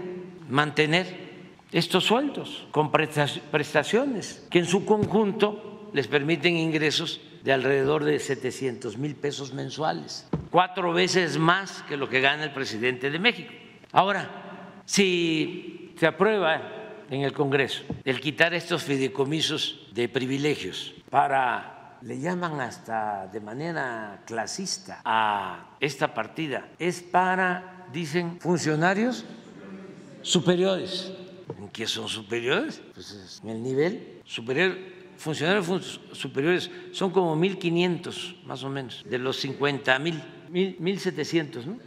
mantener 0.48 1.26
estos 1.72 2.04
sueldos 2.04 2.66
con 2.70 2.90
prestaciones 2.90 4.46
que 4.50 4.60
en 4.60 4.66
su 4.66 4.84
conjunto 4.84 5.90
les 5.92 6.06
permiten 6.06 6.56
ingresos 6.56 7.20
de 7.42 7.52
alrededor 7.52 8.04
de 8.04 8.18
700 8.18 8.98
mil 8.98 9.14
pesos 9.14 9.52
mensuales, 9.52 10.28
cuatro 10.50 10.92
veces 10.92 11.38
más 11.38 11.82
que 11.88 11.96
lo 11.96 12.08
que 12.08 12.20
gana 12.20 12.44
el 12.44 12.52
presidente 12.52 13.10
de 13.10 13.18
México. 13.18 13.52
Ahora, 13.92 14.82
si 14.84 15.94
se 15.96 16.06
aprueba 16.06 16.75
en 17.10 17.22
el 17.22 17.32
Congreso 17.32 17.82
el 18.04 18.20
quitar 18.20 18.54
estos 18.54 18.82
fideicomisos 18.82 19.88
de 19.92 20.08
privilegios 20.08 20.94
para, 21.10 21.98
le 22.02 22.18
llaman 22.18 22.60
hasta 22.60 23.26
de 23.28 23.40
manera 23.40 24.22
clasista 24.26 25.00
a 25.04 25.76
esta 25.80 26.14
partida, 26.14 26.68
es 26.78 27.02
para, 27.02 27.86
dicen, 27.92 28.38
funcionarios 28.40 29.24
superiores 30.22 31.12
¿En 31.58 31.68
qué 31.68 31.86
son 31.86 32.08
superiores? 32.08 32.82
Pues 32.94 33.40
en 33.42 33.50
el 33.50 33.62
nivel 33.62 34.20
superior, 34.24 34.76
funcionarios 35.16 36.00
superiores 36.12 36.70
son 36.92 37.10
como 37.10 37.36
1.500 37.36 38.42
más 38.44 38.62
o 38.64 38.68
menos, 38.68 39.04
de 39.08 39.18
los 39.18 39.36
50 39.38 39.98
mil, 40.00 40.22
1.700, 40.50 41.64
¿no? 41.64 41.78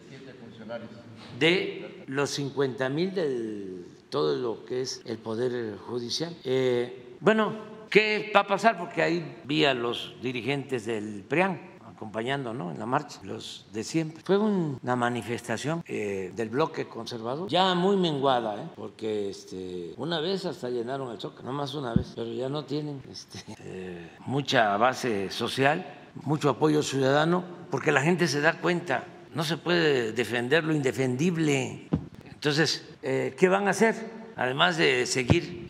De 1.39 2.03
los 2.07 2.29
50 2.31 2.89
mil 2.89 3.13
de 3.13 3.83
todo 4.09 4.35
lo 4.35 4.65
que 4.65 4.81
es 4.81 5.01
el 5.05 5.17
Poder 5.17 5.77
Judicial. 5.77 6.35
Eh, 6.43 7.15
bueno, 7.19 7.53
¿qué 7.89 8.31
va 8.35 8.41
a 8.41 8.47
pasar? 8.47 8.77
Porque 8.77 9.01
ahí 9.01 9.41
vi 9.45 9.65
a 9.65 9.73
los 9.73 10.15
dirigentes 10.21 10.85
del 10.85 11.23
PRIAN 11.27 11.69
acompañando 11.99 12.53
¿no? 12.53 12.71
en 12.71 12.79
la 12.79 12.85
marcha, 12.85 13.19
los 13.23 13.65
de 13.73 13.83
siempre. 13.83 14.23
Fue 14.23 14.37
una 14.37 14.95
manifestación 14.95 15.83
eh, 15.85 16.31
del 16.33 16.47
bloque 16.47 16.87
conservador, 16.87 17.49
ya 17.49 17.75
muy 17.75 17.97
menguada, 17.97 18.55
¿eh? 18.55 18.67
porque 18.77 19.29
este, 19.29 19.95
una 19.97 20.21
vez 20.21 20.45
hasta 20.45 20.69
llenaron 20.69 21.11
el 21.11 21.17
choque, 21.17 21.43
no 21.43 21.51
más 21.51 21.73
una 21.73 21.93
vez, 21.93 22.13
pero 22.15 22.31
ya 22.31 22.47
no 22.47 22.63
tienen 22.63 23.01
este, 23.11 23.43
mucha 24.25 24.77
base 24.77 25.29
social, 25.29 25.85
mucho 26.23 26.51
apoyo 26.51 26.83
ciudadano, 26.83 27.43
porque 27.69 27.91
la 27.91 28.01
gente 28.01 28.29
se 28.29 28.39
da 28.39 28.61
cuenta, 28.61 29.03
no 29.35 29.43
se 29.43 29.57
puede 29.57 30.13
defender 30.13 30.63
lo 30.63 30.73
indefendible. 30.73 31.89
Entonces, 32.31 32.88
¿qué 33.01 33.47
van 33.49 33.67
a 33.67 33.71
hacer? 33.71 33.95
Además 34.35 34.77
de 34.77 35.05
seguir 35.05 35.69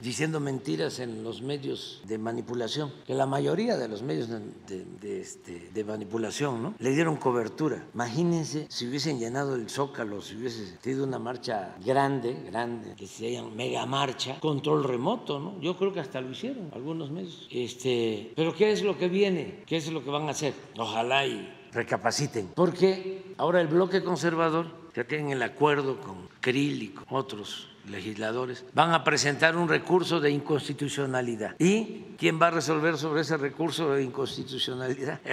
diciendo 0.00 0.40
mentiras 0.40 1.00
en 1.00 1.22
los 1.22 1.42
medios 1.42 2.02
de 2.06 2.18
manipulación, 2.18 2.92
que 3.06 3.14
la 3.14 3.26
mayoría 3.26 3.76
de 3.76 3.88
los 3.88 4.02
medios 4.02 4.28
de, 4.28 5.20
este, 5.20 5.84
manipulación 5.84 6.62
¿no? 6.62 6.74
le 6.78 6.90
dieron 6.90 7.16
cobertura. 7.16 7.84
Imagínense 7.94 8.66
si 8.68 8.88
hubiesen 8.88 9.18
llenado 9.18 9.54
el 9.54 9.68
Zócalo, 9.68 10.20
si 10.20 10.36
hubiese 10.36 10.78
sido 10.80 11.04
una 11.04 11.18
marcha 11.18 11.74
grande, 11.84 12.34
grande, 12.46 12.94
que 12.96 13.06
se 13.06 13.32
llama 13.32 13.50
mega 13.50 13.86
marcha, 13.86 14.38
control 14.40 14.84
remoto, 14.84 15.38
¿no? 15.38 15.60
Yo 15.60 15.76
creo 15.76 15.92
que 15.92 16.00
hasta 16.00 16.20
lo 16.20 16.30
hicieron 16.30 16.70
algunos 16.74 17.10
medios. 17.10 17.48
Este, 17.50 18.32
pero 18.36 18.54
¿qué 18.54 18.72
es 18.72 18.82
lo 18.82 18.98
que 18.98 19.08
viene? 19.08 19.62
¿Qué 19.66 19.76
es 19.76 19.90
lo 19.90 20.04
que 20.04 20.10
van 20.10 20.28
a 20.28 20.30
hacer? 20.30 20.54
Ojalá 20.76 21.26
y 21.26 21.54
recapaciten, 21.72 22.48
porque 22.54 23.34
ahora 23.36 23.60
el 23.60 23.68
bloque 23.68 24.02
conservador 24.02 24.66
ya 24.98 25.04
tienen 25.04 25.30
el 25.30 25.42
acuerdo 25.42 26.00
con 26.00 26.28
Krill 26.40 26.82
y 26.82 26.88
con 26.88 27.04
otros 27.10 27.68
legisladores, 27.88 28.64
van 28.74 28.90
a 28.90 29.04
presentar 29.04 29.56
un 29.56 29.68
recurso 29.68 30.18
de 30.18 30.32
inconstitucionalidad. 30.32 31.54
¿Y 31.60 32.16
quién 32.18 32.42
va 32.42 32.48
a 32.48 32.50
resolver 32.50 32.98
sobre 32.98 33.20
ese 33.20 33.36
recurso 33.36 33.92
de 33.92 34.02
inconstitucionalidad? 34.02 35.20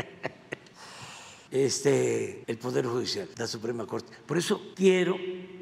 Este, 1.52 2.44
el 2.48 2.58
Poder 2.58 2.86
Judicial, 2.86 3.30
la 3.38 3.48
Suprema 3.48 3.86
Corte. 3.86 4.12
Por 4.26 4.38
eso 4.38 4.62
quiero 4.76 5.16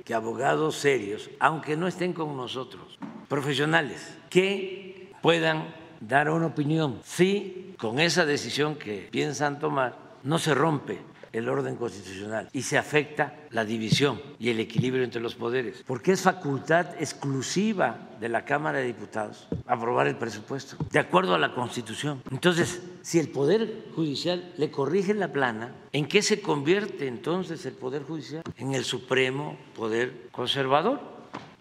que 0.03 0.15
abogados 0.15 0.77
serios, 0.77 1.29
aunque 1.39 1.77
no 1.77 1.87
estén 1.87 2.13
con 2.13 2.35
nosotros, 2.35 2.97
profesionales, 3.27 4.01
que 4.27 5.11
puedan 5.21 5.67
dar 5.99 6.31
una 6.31 6.47
opinión 6.47 6.99
si 7.03 7.75
con 7.77 7.99
esa 7.99 8.25
decisión 8.25 8.75
que 8.75 9.07
piensan 9.11 9.59
tomar 9.59 9.95
no 10.23 10.39
se 10.39 10.55
rompe 10.55 11.12
el 11.33 11.49
orden 11.49 11.75
constitucional 11.75 12.49
y 12.53 12.61
se 12.61 12.77
afecta 12.77 13.35
la 13.49 13.65
división 13.65 14.21
y 14.39 14.49
el 14.49 14.59
equilibrio 14.59 15.03
entre 15.03 15.21
los 15.21 15.35
poderes, 15.35 15.83
porque 15.85 16.13
es 16.13 16.21
facultad 16.21 16.95
exclusiva 16.99 18.11
de 18.19 18.29
la 18.29 18.45
Cámara 18.45 18.79
de 18.79 18.85
Diputados 18.85 19.47
aprobar 19.65 20.07
el 20.07 20.15
presupuesto, 20.15 20.77
de 20.91 20.99
acuerdo 20.99 21.33
a 21.33 21.39
la 21.39 21.53
Constitución. 21.53 22.21
Entonces, 22.31 22.81
si 23.01 23.19
el 23.19 23.29
Poder 23.29 23.85
Judicial 23.95 24.53
le 24.57 24.71
corrige 24.71 25.13
la 25.13 25.33
plana, 25.33 25.75
¿en 25.91 26.07
qué 26.07 26.21
se 26.21 26.39
convierte 26.39 27.07
entonces 27.07 27.65
el 27.65 27.73
Poder 27.73 28.03
Judicial? 28.03 28.43
En 28.57 28.73
el 28.73 28.85
supremo 28.85 29.57
poder 29.75 30.29
conservador, 30.31 31.01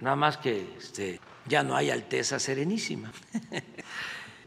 nada 0.00 0.16
más 0.16 0.36
que 0.36 0.74
este, 0.78 1.18
ya 1.46 1.62
no 1.62 1.74
hay 1.74 1.90
Alteza 1.90 2.38
Serenísima. 2.38 3.10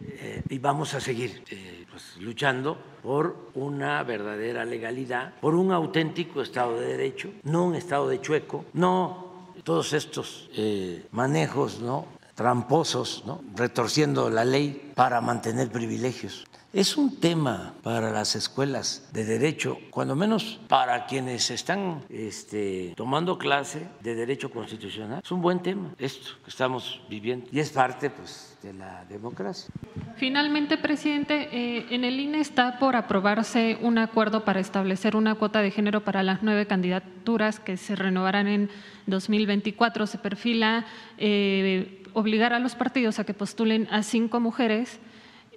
Eh, 0.02 0.44
y 0.50 0.60
vamos 0.60 0.94
a 0.94 1.00
seguir 1.00 1.44
eh, 1.50 1.86
pues, 1.90 2.18
luchando 2.20 2.78
por 3.02 3.52
una 3.56 4.04
verdadera 4.04 4.66
legalidad, 4.66 5.34
por 5.40 5.56
un 5.56 5.72
auténtico 5.72 6.42
Estado 6.42 6.80
de 6.80 6.88
Derecho, 6.88 7.32
no 7.44 7.66
un 7.66 7.76
Estado 7.76 8.08
de 8.10 8.22
chueco, 8.22 8.66
no 8.74 9.26
todos 9.64 9.94
estos 9.94 10.50
eh, 10.56 11.08
manejos 11.12 11.80
¿no? 11.82 12.06
tramposos, 12.36 13.24
¿no? 13.26 13.42
retorciendo 13.56 14.30
la 14.30 14.46
ley 14.46 14.92
para 14.96 15.22
mantener 15.22 15.70
privilegios. 15.72 16.46
Es 16.76 16.98
un 16.98 17.22
tema 17.22 17.74
para 17.84 18.12
las 18.12 18.36
escuelas 18.36 19.08
de 19.14 19.24
derecho, 19.24 19.78
cuando 19.92 20.14
menos 20.14 20.60
para 20.68 21.06
quienes 21.06 21.50
están 21.50 22.04
este, 22.10 22.94
tomando 22.98 23.38
clase 23.38 23.88
de 24.02 24.14
derecho 24.14 24.52
constitucional. 24.52 25.22
Es 25.24 25.32
un 25.32 25.42
buen 25.42 25.62
tema 25.62 25.96
esto 25.98 26.32
que 26.44 26.50
estamos 26.50 27.00
viviendo 27.10 27.48
y 27.50 27.62
es 27.62 27.70
parte 27.70 28.10
pues, 28.10 28.55
la 28.74 29.06
democracia. 29.06 29.74
Finalmente, 30.16 30.78
presidente, 30.78 31.50
eh, 31.52 31.88
en 31.90 32.04
el 32.04 32.20
INE 32.20 32.40
está 32.40 32.80
por 32.80 32.96
aprobarse 32.96 33.78
un 33.82 33.98
acuerdo 33.98 34.46
para 34.46 34.60
establecer 34.60 35.16
una 35.16 35.36
cuota 35.36 35.62
de 35.62 35.72
género 35.72 36.04
para 36.04 36.24
las 36.24 36.42
nueve 36.42 36.66
candidaturas 36.66 37.60
que 37.60 37.78
se 37.78 37.96
renovarán 37.96 38.48
en 38.48 38.70
2024. 39.08 40.08
Se 40.08 40.18
perfila 40.18 40.86
eh, 41.18 42.04
obligar 42.14 42.54
a 42.54 42.60
los 42.60 42.76
partidos 42.76 43.20
a 43.20 43.26
que 43.26 43.34
postulen 43.34 43.88
a 43.92 44.04
cinco 44.04 44.40
mujeres 44.40 45.00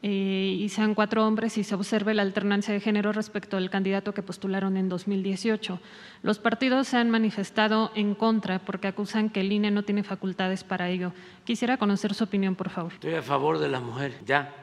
eh, 0.02 0.56
y 0.58 0.68
sean 0.68 0.94
cuatro 0.94 1.26
hombres 1.26 1.58
y 1.58 1.64
se 1.64 1.74
observe 1.74 2.14
la 2.14 2.22
alternancia 2.22 2.72
de 2.72 2.80
género 2.80 3.12
respecto 3.12 3.56
al 3.56 3.68
candidato 3.68 4.14
que 4.14 4.22
postularon 4.22 4.76
en 4.76 4.88
2018. 4.88 5.80
Los 6.22 6.38
partidos 6.38 6.88
se 6.88 6.96
han 6.96 7.10
manifestado 7.10 7.90
en 7.94 8.14
contra 8.14 8.60
porque 8.60 8.88
acusan 8.88 9.28
que 9.30 9.40
el 9.40 9.52
INE 9.52 9.70
no 9.70 9.82
tiene 9.82 10.04
facultades 10.04 10.62
para 10.62 10.88
ello. 10.88 11.12
Quisiera 11.44 11.78
conocer 11.78 12.14
su 12.14 12.24
opinión, 12.24 12.54
por 12.54 12.70
favor. 12.70 12.92
Estoy 12.92 13.14
a 13.14 13.22
favor 13.22 13.58
de 13.58 13.68
las 13.68 13.82
mujeres, 13.82 14.16
ya. 14.24 14.54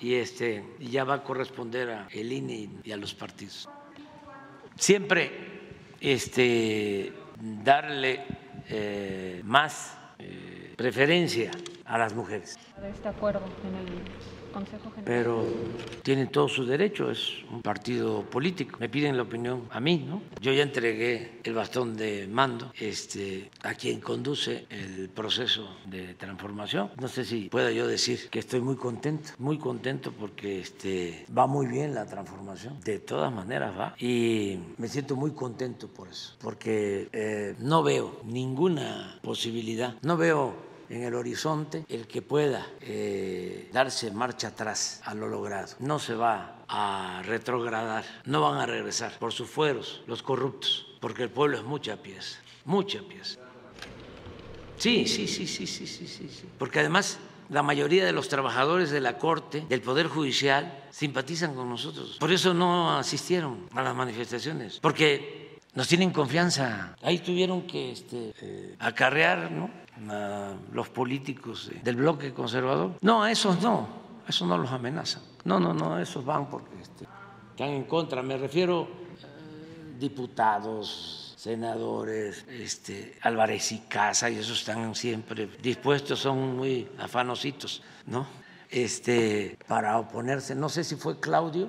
Y 0.00 0.14
este, 0.14 0.64
ya 0.80 1.04
va 1.04 1.14
a 1.14 1.22
corresponder 1.22 1.90
a 1.90 2.08
el 2.10 2.32
INE 2.32 2.68
y 2.84 2.92
a 2.92 2.96
los 2.96 3.14
partidos. 3.14 3.68
Siempre 4.74 5.30
este, 6.00 7.12
darle 7.40 8.24
eh, 8.68 9.40
más 9.44 9.96
eh, 10.18 10.74
preferencia 10.76 11.50
a 11.84 11.98
las 11.98 12.14
mujeres. 12.14 12.58
Este 12.90 13.08
acuerdo 13.08 13.42
en 13.64 13.74
el 13.76 14.35
pero 15.04 15.44
tienen 16.02 16.28
todo 16.28 16.48
su 16.48 16.64
derecho, 16.64 17.10
es 17.10 17.44
un 17.50 17.62
partido 17.62 18.22
político. 18.22 18.78
Me 18.80 18.88
piden 18.88 19.16
la 19.16 19.22
opinión 19.22 19.68
a 19.70 19.80
mí, 19.80 19.98
¿no? 19.98 20.22
Yo 20.40 20.52
ya 20.52 20.62
entregué 20.62 21.40
el 21.44 21.54
bastón 21.54 21.96
de 21.96 22.26
mando 22.26 22.72
este, 22.78 23.50
a 23.62 23.74
quien 23.74 24.00
conduce 24.00 24.66
el 24.70 25.08
proceso 25.08 25.68
de 25.86 26.14
transformación. 26.14 26.90
No 27.00 27.08
sé 27.08 27.24
si 27.24 27.48
pueda 27.48 27.70
yo 27.70 27.86
decir 27.86 28.28
que 28.30 28.38
estoy 28.38 28.60
muy 28.60 28.76
contento, 28.76 29.30
muy 29.38 29.58
contento 29.58 30.12
porque 30.12 30.60
este, 30.60 31.26
va 31.36 31.46
muy 31.46 31.66
bien 31.66 31.94
la 31.94 32.06
transformación. 32.06 32.80
De 32.80 32.98
todas 32.98 33.32
maneras 33.32 33.78
va. 33.78 33.94
Y 33.98 34.58
me 34.78 34.88
siento 34.88 35.16
muy 35.16 35.32
contento 35.32 35.88
por 35.88 36.08
eso, 36.08 36.34
porque 36.40 37.08
eh, 37.12 37.54
no 37.58 37.82
veo 37.82 38.20
ninguna 38.24 39.18
posibilidad, 39.22 39.94
no 40.02 40.16
veo 40.16 40.65
en 40.88 41.02
el 41.02 41.14
horizonte 41.14 41.84
el 41.88 42.06
que 42.06 42.22
pueda 42.22 42.66
eh, 42.80 43.68
darse 43.72 44.10
marcha 44.10 44.48
atrás 44.48 45.00
a 45.04 45.14
lo 45.14 45.28
logrado. 45.28 45.74
No 45.78 45.98
se 45.98 46.14
va 46.14 46.64
a 46.68 47.22
retrogradar, 47.24 48.04
no 48.24 48.40
van 48.40 48.60
a 48.60 48.66
regresar 48.66 49.18
por 49.18 49.32
sus 49.32 49.48
fueros 49.48 50.02
los 50.06 50.22
corruptos, 50.22 50.86
porque 51.00 51.24
el 51.24 51.30
pueblo 51.30 51.58
es 51.58 51.64
mucha 51.64 51.96
pieza, 52.02 52.38
mucha 52.64 53.00
pieza. 53.02 53.40
Sí, 54.76 55.06
sí, 55.06 55.26
sí, 55.26 55.46
sí, 55.46 55.66
sí, 55.66 55.86
sí, 55.86 56.06
sí. 56.06 56.48
Porque 56.58 56.80
además 56.80 57.18
la 57.48 57.62
mayoría 57.62 58.04
de 58.04 58.12
los 58.12 58.28
trabajadores 58.28 58.90
de 58.90 59.00
la 59.00 59.18
Corte, 59.18 59.64
del 59.68 59.80
Poder 59.80 60.08
Judicial, 60.08 60.84
simpatizan 60.90 61.54
con 61.54 61.68
nosotros. 61.68 62.16
Por 62.18 62.32
eso 62.32 62.52
no 62.52 62.98
asistieron 62.98 63.68
a 63.74 63.82
las 63.82 63.94
manifestaciones, 63.94 64.80
porque 64.80 65.60
nos 65.74 65.88
tienen 65.88 66.10
confianza. 66.10 66.96
Ahí 67.02 67.18
tuvieron 67.18 67.66
que 67.66 67.92
este, 67.92 68.32
eh, 68.40 68.76
acarrear 68.78 69.50
¿no? 69.50 69.70
a 70.08 70.54
los 70.72 70.88
políticos 70.88 71.70
del 71.82 71.96
bloque 71.96 72.32
conservador. 72.32 72.92
No, 73.00 73.22
a 73.22 73.30
esos 73.30 73.60
no, 73.62 73.88
a 74.26 74.30
esos 74.30 74.46
no 74.46 74.58
los 74.58 74.70
amenazan. 74.70 75.22
No, 75.44 75.60
no, 75.60 75.72
no, 75.72 75.94
a 75.94 76.02
esos 76.02 76.24
van 76.24 76.50
porque 76.50 76.80
este, 76.80 77.06
están 77.50 77.70
en 77.70 77.84
contra. 77.84 78.22
Me 78.22 78.36
refiero 78.36 78.82
a 78.82 79.98
diputados, 79.98 81.34
senadores, 81.36 82.44
este, 82.48 83.18
Álvarez 83.22 83.72
y 83.72 83.78
Casa, 83.80 84.28
y 84.30 84.36
esos 84.36 84.58
están 84.58 84.94
siempre 84.94 85.48
dispuestos, 85.62 86.18
son 86.18 86.56
muy 86.56 86.88
afanositos, 86.98 87.82
¿no? 88.06 88.26
Este, 88.68 89.56
para 89.66 89.98
oponerse. 89.98 90.54
No 90.54 90.68
sé 90.68 90.84
si 90.84 90.96
fue 90.96 91.20
Claudio. 91.20 91.68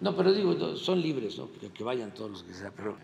No, 0.00 0.16
pero 0.16 0.32
digo, 0.32 0.76
son 0.76 1.00
libres, 1.00 1.38
¿no? 1.38 1.48
Que, 1.52 1.84
vayan 1.84 2.12
todos 2.12 2.30
los 2.30 2.42
que 2.42 2.54
sean, 2.54 2.72
pero... 2.74 2.96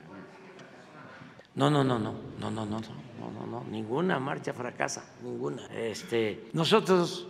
No, 1.54 1.70
no, 1.70 1.84
no, 1.84 1.98
no, 1.98 2.14
no, 2.40 2.50
no. 2.50 2.66
no 2.66 3.07
no, 3.18 3.46
no, 3.46 3.64
ninguna 3.70 4.18
marcha 4.18 4.52
fracasa, 4.52 5.04
ninguna. 5.22 5.66
Este, 5.68 6.48
nosotros 6.52 7.28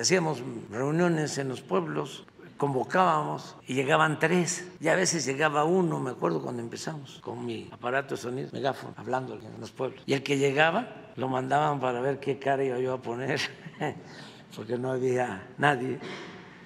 hacíamos 0.00 0.42
reuniones 0.70 1.38
en 1.38 1.48
los 1.48 1.60
pueblos, 1.60 2.24
convocábamos 2.56 3.56
y 3.66 3.74
llegaban 3.74 4.18
tres, 4.18 4.68
y 4.80 4.88
a 4.88 4.96
veces 4.96 5.24
llegaba 5.24 5.64
uno, 5.64 6.00
me 6.00 6.10
acuerdo 6.10 6.42
cuando 6.42 6.62
empezamos 6.62 7.20
con 7.22 7.46
mi 7.46 7.68
aparato 7.70 8.16
de 8.16 8.20
sonido, 8.20 8.48
megáfono, 8.52 8.94
hablando 8.96 9.34
en 9.34 9.60
los 9.60 9.70
pueblos. 9.70 10.02
Y 10.06 10.14
el 10.14 10.22
que 10.22 10.38
llegaba 10.38 11.12
lo 11.16 11.28
mandaban 11.28 11.80
para 11.80 12.00
ver 12.00 12.18
qué 12.18 12.38
cara 12.38 12.64
iba 12.64 12.78
yo 12.78 12.94
a 12.94 13.02
poner, 13.02 13.40
porque 14.56 14.76
no 14.76 14.92
había 14.92 15.48
nadie. 15.56 15.98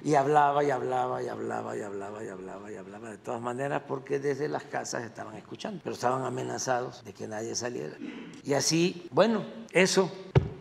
Y 0.04 0.14
hablaba 0.14 0.64
y 0.64 0.70
hablaba 0.70 1.22
y 1.22 1.28
hablaba 1.28 1.76
y 1.76 1.80
hablaba 1.80 2.24
y 2.24 2.28
hablaba 2.28 2.72
y 2.72 2.76
hablaba 2.76 3.10
de 3.10 3.18
todas 3.18 3.40
maneras 3.40 3.82
porque 3.86 4.18
desde 4.18 4.48
las 4.48 4.64
casas 4.64 5.04
estaban 5.04 5.36
escuchando, 5.36 5.80
pero 5.84 5.94
estaban 5.94 6.24
amenazados 6.24 7.04
de 7.04 7.12
que 7.12 7.28
nadie 7.28 7.54
saliera. 7.54 7.96
Y 8.42 8.54
así, 8.54 9.06
bueno, 9.12 9.44
eso 9.72 10.10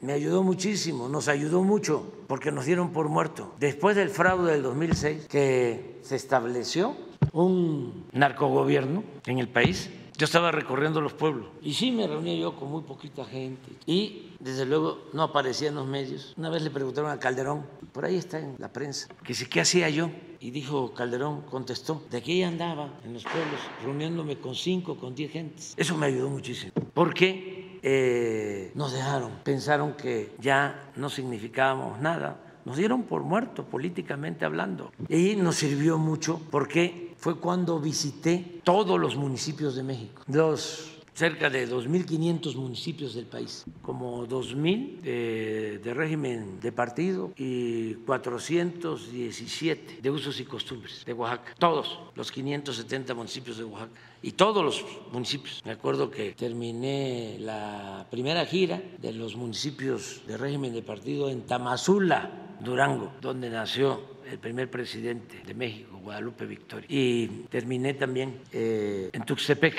me 0.01 0.13
ayudó 0.13 0.43
muchísimo, 0.43 1.09
nos 1.09 1.27
ayudó 1.27 1.63
mucho 1.63 2.11
porque 2.27 2.51
nos 2.51 2.65
dieron 2.65 2.91
por 2.91 3.09
muerto. 3.09 3.53
Después 3.59 3.95
del 3.95 4.09
fraude 4.09 4.51
del 4.51 4.63
2006 4.63 5.27
que 5.27 5.99
se 6.01 6.15
estableció 6.15 6.95
un 7.34 8.07
narcogobierno 8.11 9.03
en 9.26 9.39
el 9.39 9.47
país, 9.47 9.89
yo 10.22 10.26
estaba 10.26 10.52
recorriendo 10.52 11.02
los 11.02 11.14
pueblos 11.14 11.48
y 11.64 11.73
sí 11.73 11.91
me 11.91 12.06
reunía 12.06 12.35
yo 12.35 12.56
con 12.56 12.69
muy 12.69 12.84
poquita 12.84 13.26
gente 13.26 13.72
y 13.88 14.34
desde 14.39 14.68
luego 14.68 14.99
no 15.14 15.23
aparecía 15.23 15.69
en 15.69 15.73
los 15.73 15.88
medios. 15.88 16.35
Una 16.38 16.52
vez 16.52 16.61
le 16.61 16.69
preguntaron 16.69 17.10
a 17.10 17.19
Calderón, 17.19 17.65
por 17.91 18.06
ahí 18.06 18.18
está 18.18 18.38
en 18.38 18.53
la 18.60 18.72
prensa, 18.72 19.07
que 19.23 19.34
si 19.34 19.48
qué 19.48 19.61
hacía 19.61 19.89
yo 19.89 20.11
y 20.39 20.52
dijo 20.52 20.93
Calderón, 20.93 21.41
contestó, 21.49 22.03
de 22.11 22.19
aquí 22.19 22.43
andaba 22.43 22.99
en 23.03 23.14
los 23.14 23.23
pueblos 23.23 23.60
reuniéndome 23.84 24.38
con 24.38 24.53
cinco, 24.53 24.95
con 24.95 25.15
diez 25.15 25.31
gentes. 25.31 25.73
Eso 25.76 25.98
me 25.98 26.06
ayudó 26.06 26.30
muchísimo 26.30 26.72
porque 26.93 27.80
eh, 27.81 28.72
nos 28.76 28.93
dejaron, 28.93 29.39
pensaron 29.43 29.93
que 29.93 30.35
ya 30.39 30.91
no 30.98 31.10
significábamos 31.10 31.99
nada. 31.99 32.39
Nos 32.64 32.77
dieron 32.77 33.02
por 33.02 33.23
muertos 33.23 33.65
políticamente 33.65 34.45
hablando. 34.45 34.91
Y 35.10 35.35
nos 35.35 35.56
sirvió 35.56 35.98
mucho 35.98 36.39
porque 36.52 37.10
fue 37.22 37.35
cuando 37.35 37.80
visité 37.80 38.61
todos 38.64 38.99
los 38.99 39.15
municipios 39.15 39.76
de 39.76 39.84
México, 39.84 40.23
los 40.27 40.90
cerca 41.13 41.49
de 41.49 41.69
2.500 41.69 42.55
municipios 42.55 43.13
del 43.13 43.25
país, 43.25 43.65
como 43.81 44.27
2.000 44.27 45.01
de, 45.01 45.79
de, 45.79 45.93
régimen 45.93 46.59
de 46.59 46.71
partido 46.71 47.31
y 47.38 47.95
417 48.05 50.01
de 50.01 50.09
usos 50.09 50.39
y 50.39 50.45
costumbres 50.45 51.03
de 51.05 51.13
Oaxaca, 51.13 51.53
todos 51.59 51.99
los 52.15 52.31
570 52.31 53.13
municipios 53.13 53.57
de 53.57 53.65
Oaxaca 53.65 53.99
y 54.21 54.33
todos 54.33 54.63
los 54.63 54.85
municipios. 55.11 55.61
Me 55.65 55.71
acuerdo 55.71 56.09
que 56.09 56.31
terminé 56.31 57.38
la 57.39 58.05
primera 58.09 58.45
gira 58.45 58.81
de 58.99 59.13
los 59.13 59.35
municipios 59.35 60.21
de 60.27 60.38
régimen 60.38 60.73
de 60.73 60.81
partido 60.81 61.29
en 61.29 61.41
Tamazula, 61.41 62.57
Durango, 62.59 63.11
donde 63.21 63.49
nació 63.49 64.11
el 64.29 64.39
primer 64.39 64.69
presidente 64.69 65.41
de 65.45 65.53
México, 65.53 65.99
Guadalupe 66.01 66.45
Victoria. 66.45 66.85
Y 66.89 67.27
terminé 67.49 67.95
también 67.95 68.39
eh, 68.53 69.09
en 69.11 69.25
Tuxtepec, 69.25 69.75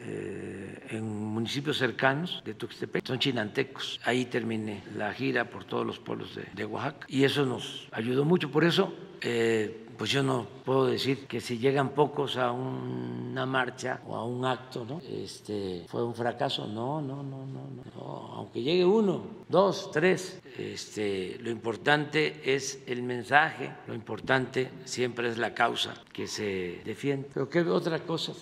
eh, 0.00 0.63
en 0.90 1.04
municipios 1.04 1.78
cercanos 1.78 2.42
de 2.44 2.54
Tuxtepec, 2.54 3.06
son 3.06 3.18
chinantecos. 3.18 4.00
Ahí 4.04 4.26
terminé 4.26 4.82
la 4.96 5.12
gira 5.12 5.48
por 5.48 5.64
todos 5.64 5.86
los 5.86 5.98
pueblos 5.98 6.34
de, 6.34 6.44
de 6.54 6.64
Oaxaca 6.64 7.06
y 7.08 7.24
eso 7.24 7.44
nos 7.44 7.88
ayudó 7.92 8.24
mucho. 8.24 8.50
Por 8.50 8.64
eso, 8.64 8.92
eh, 9.20 9.86
pues 9.96 10.10
yo 10.10 10.22
no 10.22 10.46
puedo 10.64 10.86
decir 10.86 11.26
que 11.26 11.40
si 11.40 11.58
llegan 11.58 11.90
pocos 11.90 12.36
a 12.36 12.50
una 12.52 13.46
marcha 13.46 14.00
o 14.06 14.16
a 14.16 14.24
un 14.24 14.44
acto, 14.44 14.84
¿no? 14.84 15.00
Este, 15.08 15.84
fue 15.88 16.04
un 16.04 16.14
fracaso. 16.14 16.66
No, 16.66 17.00
no, 17.00 17.22
no, 17.22 17.46
no, 17.46 17.68
no. 17.94 18.32
Aunque 18.34 18.62
llegue 18.62 18.84
uno, 18.84 19.22
dos, 19.48 19.90
tres, 19.92 20.40
este, 20.58 21.38
lo 21.40 21.50
importante 21.50 22.42
es 22.44 22.82
el 22.86 23.02
mensaje, 23.02 23.72
lo 23.86 23.94
importante 23.94 24.70
siempre 24.84 25.28
es 25.28 25.38
la 25.38 25.54
causa 25.54 25.94
que 26.12 26.26
se 26.26 26.82
defiende. 26.84 27.28
Pero 27.32 27.48
¿qué 27.48 27.60
otra 27.60 28.00
cosa? 28.00 28.32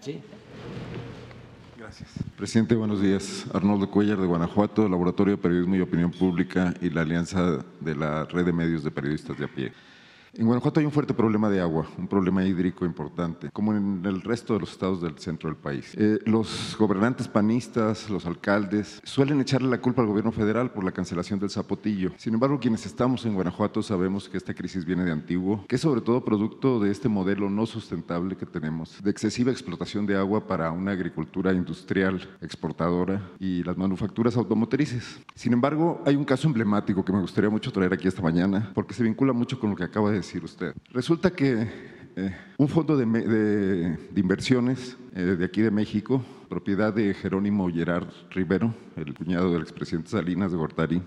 ¿Sí? 0.00 0.20
Presidente, 2.36 2.74
buenos 2.74 3.00
días. 3.00 3.44
Arnoldo 3.52 3.90
Cuellar 3.90 4.18
de 4.18 4.26
Guanajuato, 4.26 4.88
Laboratorio 4.88 5.36
de 5.36 5.42
Periodismo 5.42 5.76
y 5.76 5.80
Opinión 5.80 6.10
Pública 6.10 6.72
y 6.80 6.90
la 6.90 7.02
Alianza 7.02 7.64
de 7.80 7.94
la 7.94 8.24
Red 8.24 8.46
de 8.46 8.52
Medios 8.52 8.84
de 8.84 8.90
Periodistas 8.90 9.38
de 9.38 9.44
a 9.44 9.48
pie. 9.48 9.72
En 10.36 10.46
Guanajuato 10.46 10.80
hay 10.80 10.86
un 10.86 10.90
fuerte 10.90 11.14
problema 11.14 11.48
de 11.48 11.60
agua, 11.60 11.86
un 11.96 12.08
problema 12.08 12.44
hídrico 12.44 12.84
importante, 12.84 13.50
como 13.52 13.72
en 13.72 14.02
el 14.04 14.20
resto 14.20 14.54
de 14.54 14.60
los 14.60 14.72
estados 14.72 15.00
del 15.00 15.16
centro 15.16 15.48
del 15.48 15.56
país. 15.56 15.94
Eh, 15.96 16.18
los 16.26 16.74
gobernantes 16.76 17.28
panistas, 17.28 18.10
los 18.10 18.26
alcaldes, 18.26 19.00
suelen 19.04 19.40
echarle 19.40 19.68
la 19.68 19.80
culpa 19.80 20.02
al 20.02 20.08
gobierno 20.08 20.32
federal 20.32 20.72
por 20.72 20.82
la 20.82 20.90
cancelación 20.90 21.38
del 21.38 21.50
zapotillo. 21.50 22.10
Sin 22.16 22.34
embargo, 22.34 22.58
quienes 22.58 22.84
estamos 22.84 23.24
en 23.26 23.34
Guanajuato 23.34 23.80
sabemos 23.80 24.28
que 24.28 24.36
esta 24.36 24.54
crisis 24.54 24.84
viene 24.84 25.04
de 25.04 25.12
antiguo, 25.12 25.64
que 25.68 25.76
es 25.76 25.80
sobre 25.80 26.00
todo 26.00 26.24
producto 26.24 26.80
de 26.80 26.90
este 26.90 27.08
modelo 27.08 27.48
no 27.48 27.64
sustentable 27.64 28.36
que 28.36 28.46
tenemos, 28.46 29.00
de 29.04 29.10
excesiva 29.12 29.52
explotación 29.52 30.04
de 30.04 30.16
agua 30.16 30.48
para 30.48 30.72
una 30.72 30.90
agricultura 30.92 31.52
industrial 31.52 32.28
exportadora 32.40 33.22
y 33.38 33.62
las 33.62 33.76
manufacturas 33.76 34.36
automotrices. 34.36 35.20
Sin 35.36 35.52
embargo, 35.52 36.02
hay 36.04 36.16
un 36.16 36.24
caso 36.24 36.48
emblemático 36.48 37.04
que 37.04 37.12
me 37.12 37.20
gustaría 37.20 37.50
mucho 37.50 37.70
traer 37.70 37.92
aquí 37.92 38.08
esta 38.08 38.22
mañana, 38.22 38.72
porque 38.74 38.94
se 38.94 39.04
vincula 39.04 39.32
mucho 39.32 39.60
con 39.60 39.70
lo 39.70 39.76
que 39.76 39.84
acaba 39.84 40.10
de 40.10 40.23
decir 40.24 40.42
usted. 40.42 40.74
Resulta 40.90 41.30
que 41.30 41.68
eh, 42.16 42.34
un 42.56 42.68
fondo 42.68 42.96
de, 42.96 43.04
inversiones 44.16 44.96
eh, 45.14 45.20
de 45.20 45.44
aquí 45.44 45.60
de 45.60 45.70
México, 45.70 46.24
propiedad 46.48 46.94
de 46.94 47.12
Jerónimo 47.12 47.70
Gerard 47.70 48.08
Rivero, 48.30 48.74
el 48.96 49.12
cuñado 49.12 49.52
del 49.52 49.60
expresidente 49.60 50.08
Salinas 50.08 50.50
de 50.50 50.56
Gortari, 50.56 51.02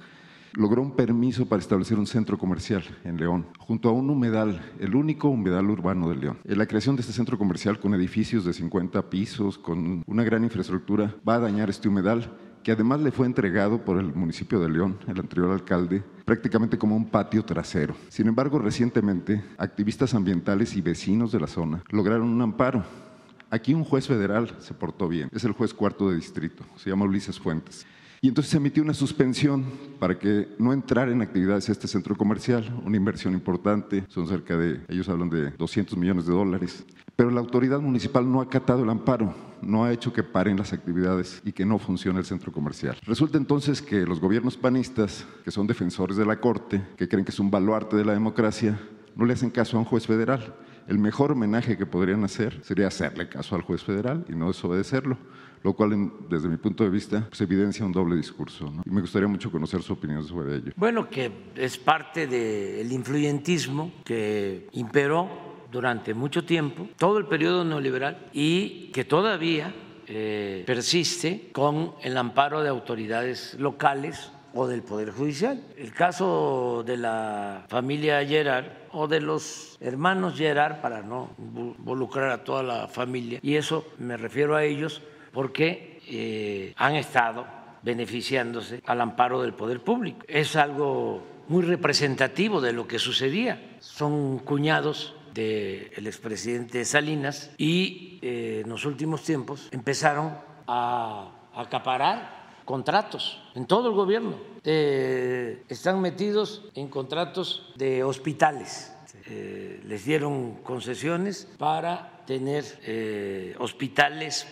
logró 0.54 0.84
un 0.84 0.96
permiso 0.96 1.48
para 1.48 1.62
establecer 1.62 1.98
un 1.98 2.06
centro 2.06 2.38
comercial 2.38 2.84
en 3.04 3.18
León, 3.18 3.48
junto 3.58 3.90
a 3.90 3.92
un 3.92 4.08
humedal, 4.10 4.62
el 4.80 4.96
único 4.96 5.30
humedal 5.30 5.70
urbano 5.72 6.10
de 6.10 6.16
León. 6.16 6.38
La 6.44 6.68
creación 6.68 6.96
de 6.96 7.02
este 7.02 7.14
centro 7.14 7.40
comercial 7.40 7.80
con 7.80 7.96
edificios 7.96 8.46
de 8.46 8.54
50 8.54 9.10
pisos, 9.10 9.58
con 9.58 10.04
una 10.06 10.24
gran 10.24 10.44
infraestructura, 10.44 11.16
va 11.28 11.36
a 11.36 11.40
dañar 11.40 11.70
este 11.72 11.90
humedal 11.90 12.38
que 12.64 12.72
además 12.72 13.02
le 13.02 13.12
fue 13.12 13.26
entregado 13.26 13.84
por 13.84 13.98
el 13.98 14.14
municipio 14.14 14.60
de 14.60 14.70
León, 14.70 14.98
el 15.08 15.20
anterior 15.20 15.52
alcalde, 15.52 16.04
prácticamente 16.26 16.78
como 16.78 16.96
un 16.96 17.10
patio 17.10 17.44
trasero. 17.44 17.96
Sin 18.10 18.28
embargo, 18.28 18.60
recientemente, 18.60 19.44
activistas 19.58 20.14
ambientales 20.14 20.76
y 20.76 20.82
vecinos 20.82 21.32
de 21.32 21.40
la 21.40 21.48
zona 21.48 21.84
lograron 21.90 22.28
un 22.30 22.42
amparo. 22.42 22.84
Aquí 23.50 23.74
un 23.74 23.86
juez 23.86 24.08
federal 24.08 24.54
se 24.60 24.74
portó 24.74 25.08
bien, 25.08 25.30
es 25.32 25.44
el 25.46 25.54
juez 25.54 25.74
cuarto 25.74 26.10
de 26.10 26.18
distrito, 26.18 26.64
se 26.76 26.90
llama 26.90 27.06
Ulises 27.06 27.40
Fuentes. 27.40 27.86
Y 28.20 28.30
entonces 28.30 28.52
se 28.52 28.58
emitió 28.58 28.82
una 28.82 28.96
suspensión 28.96 29.66
para 30.00 30.18
que 30.18 30.48
no 30.58 30.74
entrara 30.74 31.12
en 31.12 31.22
actividades 31.22 31.70
este 31.70 31.88
centro 31.88 32.16
comercial, 32.16 32.82
una 32.84 32.98
inversión 32.98 33.34
importante, 33.34 34.06
son 34.08 34.28
cerca 34.28 34.58
de, 34.58 34.82
ellos 34.88 35.08
hablan 35.08 35.30
de 35.30 35.52
200 35.52 35.96
millones 35.98 36.26
de 36.26 36.34
dólares. 36.34 36.84
Pero 37.16 37.30
la 37.30 37.40
autoridad 37.40 37.80
municipal 37.80 38.30
no 38.32 38.40
ha 38.40 38.46
acatado 38.46 38.84
el 38.84 38.90
amparo, 38.90 39.36
no 39.62 39.84
ha 39.84 39.92
hecho 39.92 40.14
que 40.14 40.24
paren 40.24 40.58
las 40.58 40.74
actividades 40.74 41.42
y 41.46 41.52
que 41.52 41.66
no 41.66 41.78
funcione 41.78 42.20
el 42.20 42.26
centro 42.26 42.52
comercial. 42.52 42.98
Resulta 43.04 43.38
entonces 43.38 43.82
que 43.82 44.06
los 44.06 44.20
gobiernos 44.20 44.58
panistas, 44.58 45.26
que 45.44 45.52
son 45.52 45.68
defensores 45.68 46.18
de 46.18 46.26
la 46.26 46.40
Corte, 46.40 46.84
que 46.96 47.08
creen 47.08 47.26
que 47.26 47.32
es 47.32 47.40
un 47.40 47.52
baluarte 47.52 47.96
de 47.96 48.06
la 48.06 48.14
democracia, 48.14 48.80
no 49.16 49.26
le 49.26 49.34
hacen 49.34 49.50
caso 49.52 49.78
a 49.78 49.80
un 49.80 49.86
juez 49.86 50.08
federal. 50.08 50.56
El 50.88 51.00
mejor 51.00 51.34
homenaje 51.34 51.78
que 51.78 51.86
podrían 51.86 52.24
hacer 52.24 52.64
sería 52.64 52.88
hacerle 52.88 53.30
caso 53.30 53.56
al 53.56 53.62
juez 53.62 53.84
federal 53.84 54.26
y 54.30 54.36
no 54.36 54.48
desobedecerlo 54.48 55.18
lo 55.68 55.74
cual 55.74 56.14
desde 56.30 56.48
mi 56.48 56.56
punto 56.56 56.86
de 56.86 56.90
vista 56.90 57.26
pues, 57.28 57.42
evidencia 57.42 57.86
un 57.86 57.92
doble 57.92 58.16
discurso. 58.16 58.72
Y 58.86 58.90
me 58.90 59.02
gustaría 59.02 59.28
mucho 59.28 59.52
conocer 59.52 59.84
su 59.84 59.92
opinión 59.92 60.26
sobre 60.26 60.56
ello. 60.56 60.72
Bueno, 60.78 61.10
que 61.10 61.30
es 61.56 61.78
parte 61.78 62.26
del 62.26 62.90
influyentismo 62.90 63.92
que 64.06 64.70
imperó 64.72 65.28
durante 65.70 66.14
mucho 66.14 66.46
tiempo, 66.46 66.88
todo 66.96 67.18
el 67.18 67.26
periodo 67.26 67.66
neoliberal, 67.66 68.30
y 68.32 68.92
que 68.94 69.04
todavía 69.04 69.74
eh, 70.08 70.64
persiste 70.66 71.50
con 71.52 71.96
el 72.02 72.16
amparo 72.16 72.64
de 72.64 72.70
autoridades 72.70 73.58
locales 73.60 74.32
o 74.54 74.68
del 74.68 74.84
Poder 74.84 75.12
Judicial. 75.12 75.62
El 75.76 75.92
caso 75.92 76.82
de 76.88 76.96
la 76.96 77.66
familia 77.68 78.26
Gerard 78.26 78.68
o 78.94 79.10
de 79.10 79.20
los 79.20 79.78
hermanos 79.82 80.38
Gerard, 80.38 80.80
para 80.80 81.02
no 81.02 81.32
involucrar 81.38 82.30
a 82.30 82.46
toda 82.46 82.64
la 82.64 82.88
familia, 82.88 83.42
y 83.44 83.56
eso 83.56 83.86
me 84.00 84.16
refiero 84.16 84.56
a 84.56 84.64
ellos 84.64 85.02
porque 85.32 86.00
eh, 86.08 86.74
han 86.78 86.96
estado 86.96 87.46
beneficiándose 87.82 88.82
al 88.86 89.02
amparo 89.02 89.42
del 89.42 89.54
poder 89.54 89.82
público. 89.82 90.20
Es 90.28 90.56
algo 90.56 91.24
muy 91.48 91.64
representativo 91.64 92.62
de 92.62 92.74
lo 92.74 92.88
que 92.88 93.00
sucedía. 93.00 93.78
Son 93.80 94.40
cuñados 94.40 95.16
del 95.34 96.08
expresidente 96.08 96.84
Salinas 96.84 97.52
y 97.58 98.20
eh, 98.22 98.62
en 98.64 98.70
los 98.70 98.86
últimos 98.86 99.24
tiempos 99.24 99.70
empezaron 99.72 100.36
a 100.68 101.32
acaparar 101.54 102.62
contratos 102.66 103.40
en 103.56 103.66
todo 103.66 103.90
el 103.90 103.96
gobierno. 103.96 104.38
Eh, 104.64 105.64
están 105.70 106.02
metidos 106.02 106.66
en 106.74 106.90
contratos 106.90 107.72
de 107.76 108.04
hospitales. 108.04 108.94
Eh, 109.30 109.82
les 109.86 110.06
dieron 110.06 110.56
concesiones 110.64 111.48
para 111.58 112.24
tener 112.26 112.66
hospitales 113.60 114.48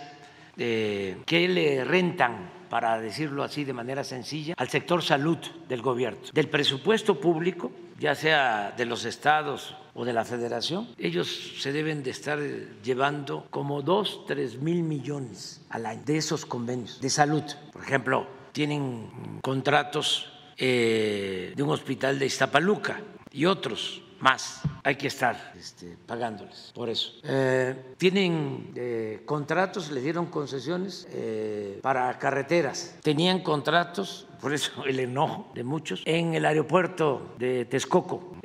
eh, 0.57 1.18
que 1.26 1.48
le 1.48 1.84
rentan, 1.84 2.49
para 2.69 2.99
decirlo 2.99 3.44
así 3.44 3.64
de 3.64 3.73
manera 3.73 4.03
sencilla, 4.03 4.56
al 4.57 4.69
sector 4.69 5.02
salud 5.02 5.38
del 5.69 5.82
gobierno. 5.82 6.19
Del 6.34 6.49
presupuesto 6.49 7.19
público, 7.19 7.72
ya 7.99 8.15
sea 8.15 8.73
de 8.76 8.86
los 8.86 9.06
estados 9.06 9.76
o 9.94 10.03
de 10.03 10.14
la 10.14 10.26
federación, 10.26 10.90
ellos 10.98 11.53
se 11.60 11.72
deben 11.72 12.03
de 12.03 12.11
estar 12.11 12.40
llevando 12.84 13.48
como 13.49 13.82
dos, 13.82 14.26
tres 14.27 14.61
mil 14.61 14.84
millones 14.84 15.61
al 15.69 15.86
año 15.86 16.02
de 16.06 16.18
esos 16.18 16.45
convenios 16.45 16.99
de 16.99 17.10
salud. 17.10 17.44
Por 17.72 17.84
ejemplo, 17.84 18.27
tienen 18.52 19.40
contratos 19.41 20.32
eh, 20.57 21.53
de 21.56 21.64
un 21.64 21.69
hospital 21.69 22.18
de 22.18 22.26
Iztapaluca 22.26 23.02
y 23.32 23.45
otros 23.45 24.02
más. 24.26 24.62
Hay 24.84 24.96
que 24.96 25.08
estar 25.08 25.54
este, 25.56 25.96
pagándoles 26.08 26.72
por 26.74 26.90
eso. 26.90 27.14
Eh, 27.24 27.94
tienen 27.98 28.72
eh, 28.76 29.22
contratos, 29.24 29.92
les 29.92 30.04
dieron 30.04 30.26
concesiones 30.26 31.08
eh, 31.12 31.80
para 31.84 32.18
carreteras. 32.18 32.98
Tenían 33.04 33.42
contratos, 33.42 34.28
por 34.42 34.52
eso 34.52 34.84
el 34.86 35.00
enojo 35.00 35.52
de 35.54 35.64
muchos, 35.64 36.02
en 36.06 36.34
el 36.34 36.46
aeropuerto 36.46 37.36
de 37.38 37.66
Texcoco. 37.66 38.36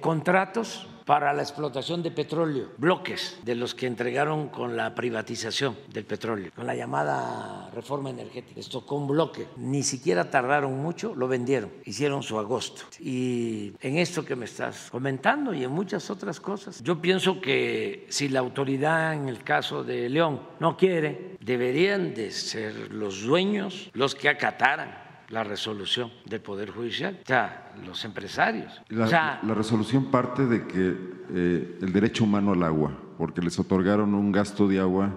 contratos 0.00 0.86
para 1.04 1.32
la 1.32 1.42
explotación 1.42 2.02
de 2.02 2.10
petróleo, 2.10 2.70
bloques 2.78 3.38
de 3.44 3.54
los 3.54 3.74
que 3.74 3.86
entregaron 3.86 4.48
con 4.48 4.76
la 4.76 4.94
privatización 4.94 5.76
del 5.92 6.04
petróleo, 6.04 6.50
con 6.54 6.66
la 6.66 6.74
llamada 6.74 7.70
reforma 7.72 8.10
energética. 8.10 8.54
Les 8.56 8.68
tocó 8.68 8.96
un 8.96 9.08
bloque, 9.08 9.46
ni 9.56 9.82
siquiera 9.82 10.30
tardaron 10.30 10.80
mucho, 10.80 11.14
lo 11.14 11.28
vendieron, 11.28 11.70
hicieron 11.84 12.22
su 12.22 12.38
agosto. 12.38 12.84
Y 13.00 13.72
en 13.80 13.98
esto 13.98 14.24
que 14.24 14.36
me 14.36 14.46
estás 14.46 14.88
comentando 14.90 15.52
y 15.52 15.64
en 15.64 15.70
muchas 15.70 16.08
otras 16.10 16.40
cosas, 16.40 16.82
yo 16.82 17.00
pienso 17.00 17.40
que 17.40 18.06
si 18.08 18.28
la 18.28 18.40
autoridad 18.40 19.14
en 19.14 19.28
el 19.28 19.42
caso 19.44 19.84
de 19.84 20.08
León 20.08 20.40
no 20.60 20.76
quiere, 20.76 21.36
deberían 21.40 22.14
de 22.14 22.30
ser 22.30 22.92
los 22.92 23.22
dueños 23.22 23.90
los 23.92 24.14
que 24.14 24.28
acataran 24.28 25.03
la 25.34 25.42
resolución 25.42 26.12
del 26.24 26.40
Poder 26.40 26.70
Judicial, 26.70 27.18
o 27.20 27.26
sea, 27.26 27.74
los 27.84 28.04
empresarios. 28.04 28.80
La, 28.88 29.04
o 29.04 29.08
sea, 29.08 29.40
la 29.42 29.52
resolución 29.52 30.04
parte 30.04 30.46
de 30.46 30.64
que 30.64 30.96
eh, 31.34 31.78
el 31.82 31.92
derecho 31.92 32.22
humano 32.22 32.52
al 32.52 32.62
agua, 32.62 32.96
porque 33.18 33.42
les 33.42 33.58
otorgaron 33.58 34.14
un 34.14 34.30
gasto 34.30 34.68
de 34.68 34.78
agua 34.78 35.12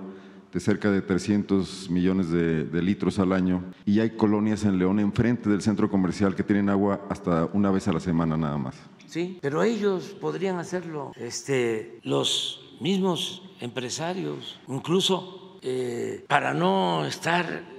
de 0.52 0.60
cerca 0.60 0.90
de 0.90 1.04
300 1.04 1.92
millones 1.92 2.32
de, 2.32 2.64
de, 2.64 2.82
litros 2.82 3.20
al 3.20 3.32
año 3.32 3.64
y 3.86 4.00
hay 4.00 4.12
colonias 4.12 4.64
en 4.64 4.80
León 4.80 5.00
enfrente 5.00 5.52
del 5.52 5.62
centro 5.62 5.88
comercial 5.88 6.34
que 6.34 6.42
tienen 6.42 6.70
agua 6.70 7.02
hasta 7.10 7.46
una 7.54 7.70
vez 7.70 7.88
a 7.88 7.94
la 7.94 8.00
semana 8.00 8.38
nada 8.38 8.58
más. 8.58 8.76
Sí, 9.06 9.38
pero 9.40 9.62
ellos 9.62 10.16
podrían 10.20 10.58
hacerlo, 10.58 11.12
este, 11.16 12.00
los 12.04 12.76
mismos 12.80 13.44
empresarios, 13.60 14.60
incluso 14.68 15.60
eh, 15.62 16.26
para 16.28 16.56
no 16.56 17.06
estar 17.06 17.77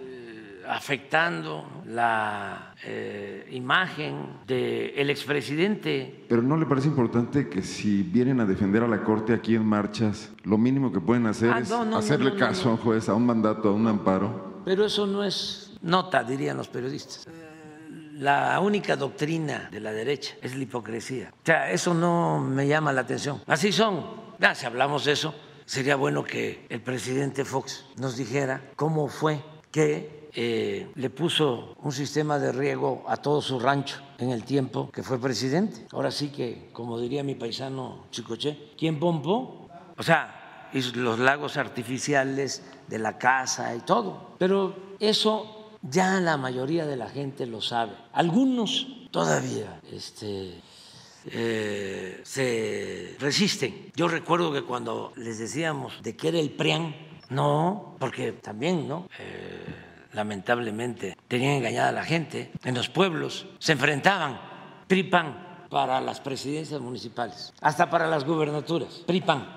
afectando 0.69 1.83
la 1.87 2.75
eh, 2.85 3.49
imagen 3.51 4.41
del 4.47 5.11
expresidente. 5.11 6.25
Pero 6.29 6.43
¿no 6.43 6.57
le 6.57 6.67
parece 6.67 6.89
importante 6.89 7.49
que 7.49 7.63
si 7.63 8.03
vienen 8.03 8.41
a 8.41 8.45
defender 8.45 8.83
a 8.83 8.89
la 8.89 9.03
Corte 9.03 9.33
aquí 9.33 9.55
en 9.55 9.65
marchas, 9.65 10.31
lo 10.45 10.59
mínimo 10.59 10.93
que 10.93 11.01
pueden 11.01 11.27
hacer 11.27 11.51
Ah, 11.53 11.61
es 11.61 11.71
no, 11.71 11.85
no, 11.85 11.97
hacerle 11.97 12.33
no, 12.33 12.37
caso 12.37 12.69
a 12.69 12.73
un 12.73 12.79
juez, 12.79 13.09
a 13.09 13.15
un 13.15 13.27
mandato, 13.27 13.69
a 13.71 13.73
un 13.73 13.87
amparo? 13.87 14.63
Pero 14.65 14.85
eso 14.85 15.07
no 15.07 15.25
es 15.25 15.73
nota, 15.83 16.23
dirían 16.23 16.57
los 16.57 16.69
periodistas. 16.69 17.27
La 18.15 18.59
única 18.61 18.97
doctrina 18.97 19.69
de 19.71 19.81
la 19.81 19.93
derecha 19.93 20.35
es 20.43 20.57
la 20.57 20.63
hipocresía. 20.63 21.33
O 21.33 21.47
sea, 21.47 21.71
eso 21.71 21.95
no 21.95 22.41
me 22.41 22.67
llama 22.67 22.93
la 22.93 23.03
atención. 23.03 23.41
Así 23.47 23.71
son. 23.71 24.05
Ya, 24.41 24.55
si 24.55 24.67
hablamos 24.67 25.05
de 25.05 25.13
eso, 25.13 25.35
sería 25.65 25.97
bueno 25.97 26.25
que 26.25 26.67
el 26.69 26.81
presidente 26.81 27.45
Fox 27.45 27.85
nos 27.97 28.17
dijera 28.17 28.61
cómo 28.75 29.09
fue 29.09 29.41
que 29.71 30.18
eh, 30.35 30.91
le 30.95 31.11
puso 31.11 31.75
un 31.83 31.93
sistema 31.93 32.39
de 32.39 32.53
riego 32.53 33.05
a 33.09 33.17
todo 33.17 33.41
su 33.41 33.59
rancho 33.59 34.01
en 34.19 34.31
el 34.31 34.45
tiempo 34.45 34.91
que 34.91 35.03
fue 35.03 35.19
presidente. 35.19 35.87
Ahora 35.93 36.11
sí 36.11 36.29
que, 36.29 36.71
como 36.73 36.99
diría 36.99 37.23
mi 37.23 37.35
paisano 37.35 38.07
Chicoche, 38.11 38.73
¿quién 38.77 38.99
pompó? 38.99 39.69
O 39.97 40.03
sea, 40.03 40.71
los 40.95 41.19
lagos 41.19 41.57
artificiales 41.57 42.63
de 42.89 42.99
la 42.99 43.19
casa 43.19 43.75
y 43.75 43.81
todo. 43.81 44.37
Pero 44.39 44.97
eso 45.01 45.71
ya 45.83 46.21
la 46.21 46.37
mayoría 46.37 46.87
de 46.87 46.97
la 46.97 47.09
gente 47.09 47.47
lo 47.47 47.61
sabe. 47.61 47.93
Algunos 48.13 49.09
todavía 49.11 49.81
este, 49.91 50.61
eh, 51.27 52.21
se 52.23 53.17
resisten. 53.19 53.93
Yo 53.95 54.09
recuerdo 54.09 54.53
que 54.53 54.63
cuando 54.63 55.13
les 55.17 55.39
decíamos 55.39 56.03
de 56.03 56.17
que 56.17 56.29
era 56.29 56.39
el 56.39 56.51
PRIAN, 56.51 56.95
no, 57.31 57.97
porque 57.99 58.33
también, 58.33 58.89
¿no? 58.89 59.09
Eh, 59.19 59.88
lamentablemente 60.13 61.17
tenían 61.29 61.55
engañada 61.55 61.89
a 61.89 61.93
la 61.93 62.05
gente. 62.05 62.51
En 62.65 62.75
los 62.75 62.89
pueblos 62.89 63.47
se 63.59 63.73
enfrentaban 63.73 64.41
PRI-PAN 64.87 65.67
para 65.71 66.01
las 66.01 66.21
presidencias 66.21 66.81
municipales, 66.81 67.53
hasta 67.61 67.91
para 67.91 68.07
las 68.07 68.25
gubernaturas, 68.25 69.03
PRI-PAN. 69.07 69.57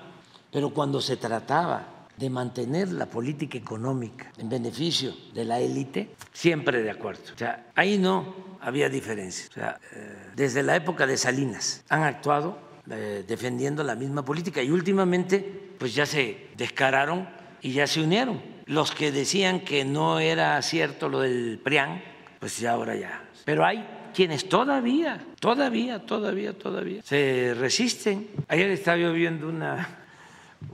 Pero 0.50 0.70
cuando 0.70 1.00
se 1.00 1.16
trataba 1.16 2.06
de 2.16 2.28
mantener 2.28 2.92
la 2.92 3.06
política 3.06 3.56
económica 3.56 4.30
en 4.36 4.48
beneficio 4.48 5.14
de 5.32 5.44
la 5.44 5.58
élite, 5.58 6.14
siempre 6.32 6.82
de 6.82 6.90
acuerdo. 6.90 7.22
O 7.34 7.38
sea, 7.38 7.66
ahí 7.74 7.98
no 7.98 8.34
había 8.60 8.88
diferencia. 8.88 9.46
O 9.50 9.54
sea, 9.54 9.80
eh, 9.92 10.30
desde 10.36 10.62
la 10.62 10.76
época 10.76 11.06
de 11.06 11.16
Salinas 11.16 11.82
han 11.88 12.02
actuado 12.02 12.58
eh, 12.90 13.24
defendiendo 13.26 13.82
la 13.82 13.94
misma 13.94 14.24
política 14.24 14.62
y 14.62 14.70
últimamente 14.70 15.72
pues 15.78 15.94
ya 15.94 16.04
se 16.04 16.48
descararon 16.56 17.28
y 17.60 17.72
ya 17.72 17.86
se 17.86 18.02
unieron. 18.02 18.51
Los 18.66 18.92
que 18.92 19.12
decían 19.12 19.60
que 19.60 19.84
no 19.84 20.18
era 20.18 20.60
cierto 20.62 21.08
lo 21.08 21.20
del 21.20 21.58
PRIAN, 21.62 22.02
pues 22.38 22.58
ya 22.58 22.72
ahora 22.72 22.94
ya. 22.94 23.24
Pero 23.44 23.64
hay 23.64 23.84
quienes 24.14 24.48
todavía, 24.48 25.24
todavía, 25.40 26.04
todavía, 26.04 26.52
todavía 26.56 27.02
se 27.02 27.54
resisten. 27.54 28.28
Ayer 28.48 28.70
estaba 28.70 28.98
yo 28.98 29.12
viendo 29.12 29.48
una, 29.48 29.98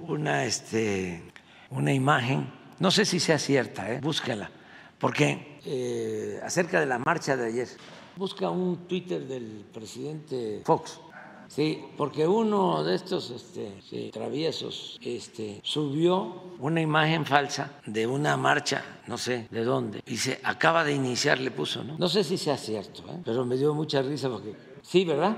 una, 0.01 0.45
este, 0.45 1.23
una 1.71 1.93
imagen, 1.93 2.51
no 2.79 2.91
sé 2.91 3.05
si 3.05 3.21
sea 3.21 3.39
cierta, 3.39 3.91
¿eh? 3.93 4.01
búscala, 4.01 4.51
porque 4.99 5.59
eh, 5.65 6.41
acerca 6.43 6.81
de 6.81 6.87
la 6.87 6.99
marcha 6.99 7.37
de 7.37 7.47
ayer, 7.47 7.69
busca 8.17 8.51
un 8.51 8.89
Twitter 8.89 9.27
del 9.27 9.65
presidente 9.73 10.63
Fox. 10.65 11.01
Sí, 11.49 11.83
porque 11.97 12.27
uno 12.27 12.85
de 12.85 12.95
estos 12.95 13.31
este, 13.31 14.11
traviesos 14.13 14.99
este, 15.03 15.61
subió 15.65 16.43
una 16.61 16.81
imagen 16.81 17.25
falsa 17.25 17.81
de 17.87 18.07
una 18.07 18.37
marcha, 18.37 18.85
no 19.07 19.17
sé 19.17 19.49
de 19.51 19.65
dónde, 19.65 20.03
y 20.07 20.19
se 20.19 20.39
acaba 20.45 20.85
de 20.85 20.93
iniciar, 20.93 21.41
le 21.41 21.51
puso, 21.51 21.83
¿no? 21.83 21.97
No 21.99 22.09
sé 22.09 22.23
si 22.23 22.37
sea 22.37 22.59
cierto, 22.59 23.03
¿eh? 23.09 23.21
pero 23.25 23.47
me 23.47 23.57
dio 23.57 23.73
mucha 23.75 24.03
risa 24.03 24.29
porque, 24.29 24.55
sí, 24.83 25.07
¿verdad? 25.07 25.37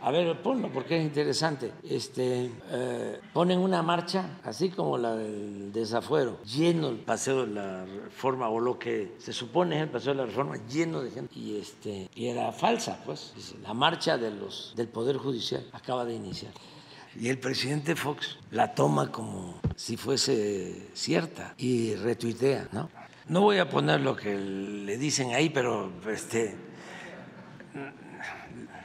A 0.00 0.12
ver, 0.12 0.40
ponlo 0.42 0.70
porque 0.70 0.96
es 0.96 1.02
interesante. 1.02 1.72
Este, 1.82 2.50
eh, 2.70 3.20
ponen 3.32 3.58
una 3.58 3.82
marcha, 3.82 4.38
así 4.44 4.70
como 4.70 4.96
la 4.96 5.16
del 5.16 5.72
desafuero, 5.72 6.40
lleno 6.44 6.88
el 6.88 6.98
paseo 6.98 7.44
de 7.44 7.52
la 7.54 7.84
reforma, 7.84 8.48
o 8.48 8.60
lo 8.60 8.78
que 8.78 9.16
se 9.18 9.32
supone 9.32 9.76
es 9.76 9.82
el 9.82 9.88
paseo 9.88 10.12
de 10.12 10.18
la 10.18 10.26
reforma, 10.26 10.56
lleno 10.68 11.02
de 11.02 11.10
gente. 11.10 11.36
Y, 11.36 11.58
este, 11.58 12.08
y 12.14 12.28
era 12.28 12.52
falsa, 12.52 13.02
pues. 13.04 13.34
La 13.62 13.74
marcha 13.74 14.16
de 14.16 14.30
los, 14.30 14.72
del 14.76 14.88
Poder 14.88 15.16
Judicial 15.16 15.66
acaba 15.72 16.04
de 16.04 16.14
iniciar. 16.14 16.52
Y 17.18 17.28
el 17.28 17.38
presidente 17.38 17.96
Fox 17.96 18.38
la 18.52 18.74
toma 18.74 19.10
como 19.10 19.60
si 19.74 19.96
fuese 19.96 20.90
cierta 20.94 21.54
y 21.58 21.96
retuitea, 21.96 22.68
¿no? 22.70 22.88
No 23.28 23.42
voy 23.42 23.58
a 23.58 23.68
poner 23.68 24.00
lo 24.00 24.14
que 24.14 24.36
le 24.36 24.96
dicen 24.96 25.34
ahí, 25.34 25.50
pero 25.50 25.92
este, 26.08 26.56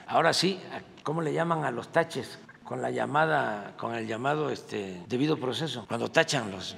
ahora 0.07 0.33
sí, 0.33 0.59
¿cómo 1.03 1.21
le 1.21 1.33
llaman 1.33 1.63
a 1.65 1.71
los 1.71 1.91
taches? 1.91 2.39
Con 2.63 2.81
la 2.81 2.89
llamada, 2.89 3.75
con 3.77 3.93
el 3.93 4.07
llamado 4.07 4.49
este, 4.49 5.03
debido 5.07 5.37
proceso, 5.37 5.85
cuando 5.87 6.09
tachan 6.09 6.49
los. 6.49 6.75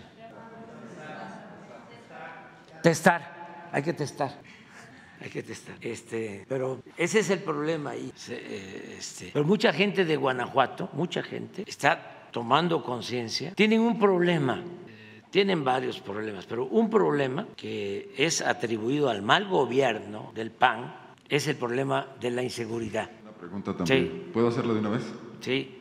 Testar, 2.82 3.70
hay 3.72 3.84
que 3.84 3.94
testar. 3.94 4.32
Hay 5.22 5.30
que 5.30 5.44
testar. 5.44 5.76
Este, 5.80 6.46
pero 6.48 6.82
ese 6.98 7.20
es 7.20 7.30
el 7.30 7.40
problema 7.40 7.92
ahí. 7.92 8.12
Este, 8.16 9.30
pero 9.32 9.46
mucha 9.46 9.72
gente 9.72 10.06
de 10.06 10.18
Guanajuato, 10.18 10.90
mucha 10.94 11.24
gente, 11.24 11.64
está 11.66 12.30
tomando 12.32 12.84
conciencia. 12.84 13.54
Tienen 13.56 13.80
un 13.80 13.98
problema, 13.98 14.62
eh, 14.88 15.22
tienen 15.30 15.64
varios 15.64 16.00
problemas, 16.02 16.46
pero 16.46 16.66
un 16.66 16.90
problema 16.90 17.48
que 17.56 18.14
es 18.18 18.42
atribuido 18.42 19.10
al 19.10 19.22
mal 19.22 19.48
gobierno 19.48 20.32
del 20.36 20.52
PAN 20.52 20.94
es 21.30 21.48
el 21.48 21.56
problema 21.56 22.08
de 22.20 22.32
la 22.32 22.44
inseguridad. 22.44 23.10
Pregunta 23.46 23.78
también. 23.78 24.06
Sí. 24.12 24.32
¿Puedo 24.34 24.48
hacerlo 24.48 24.74
de 24.74 24.80
una 24.80 24.90
vez? 24.90 25.04
Sí. 25.40 25.78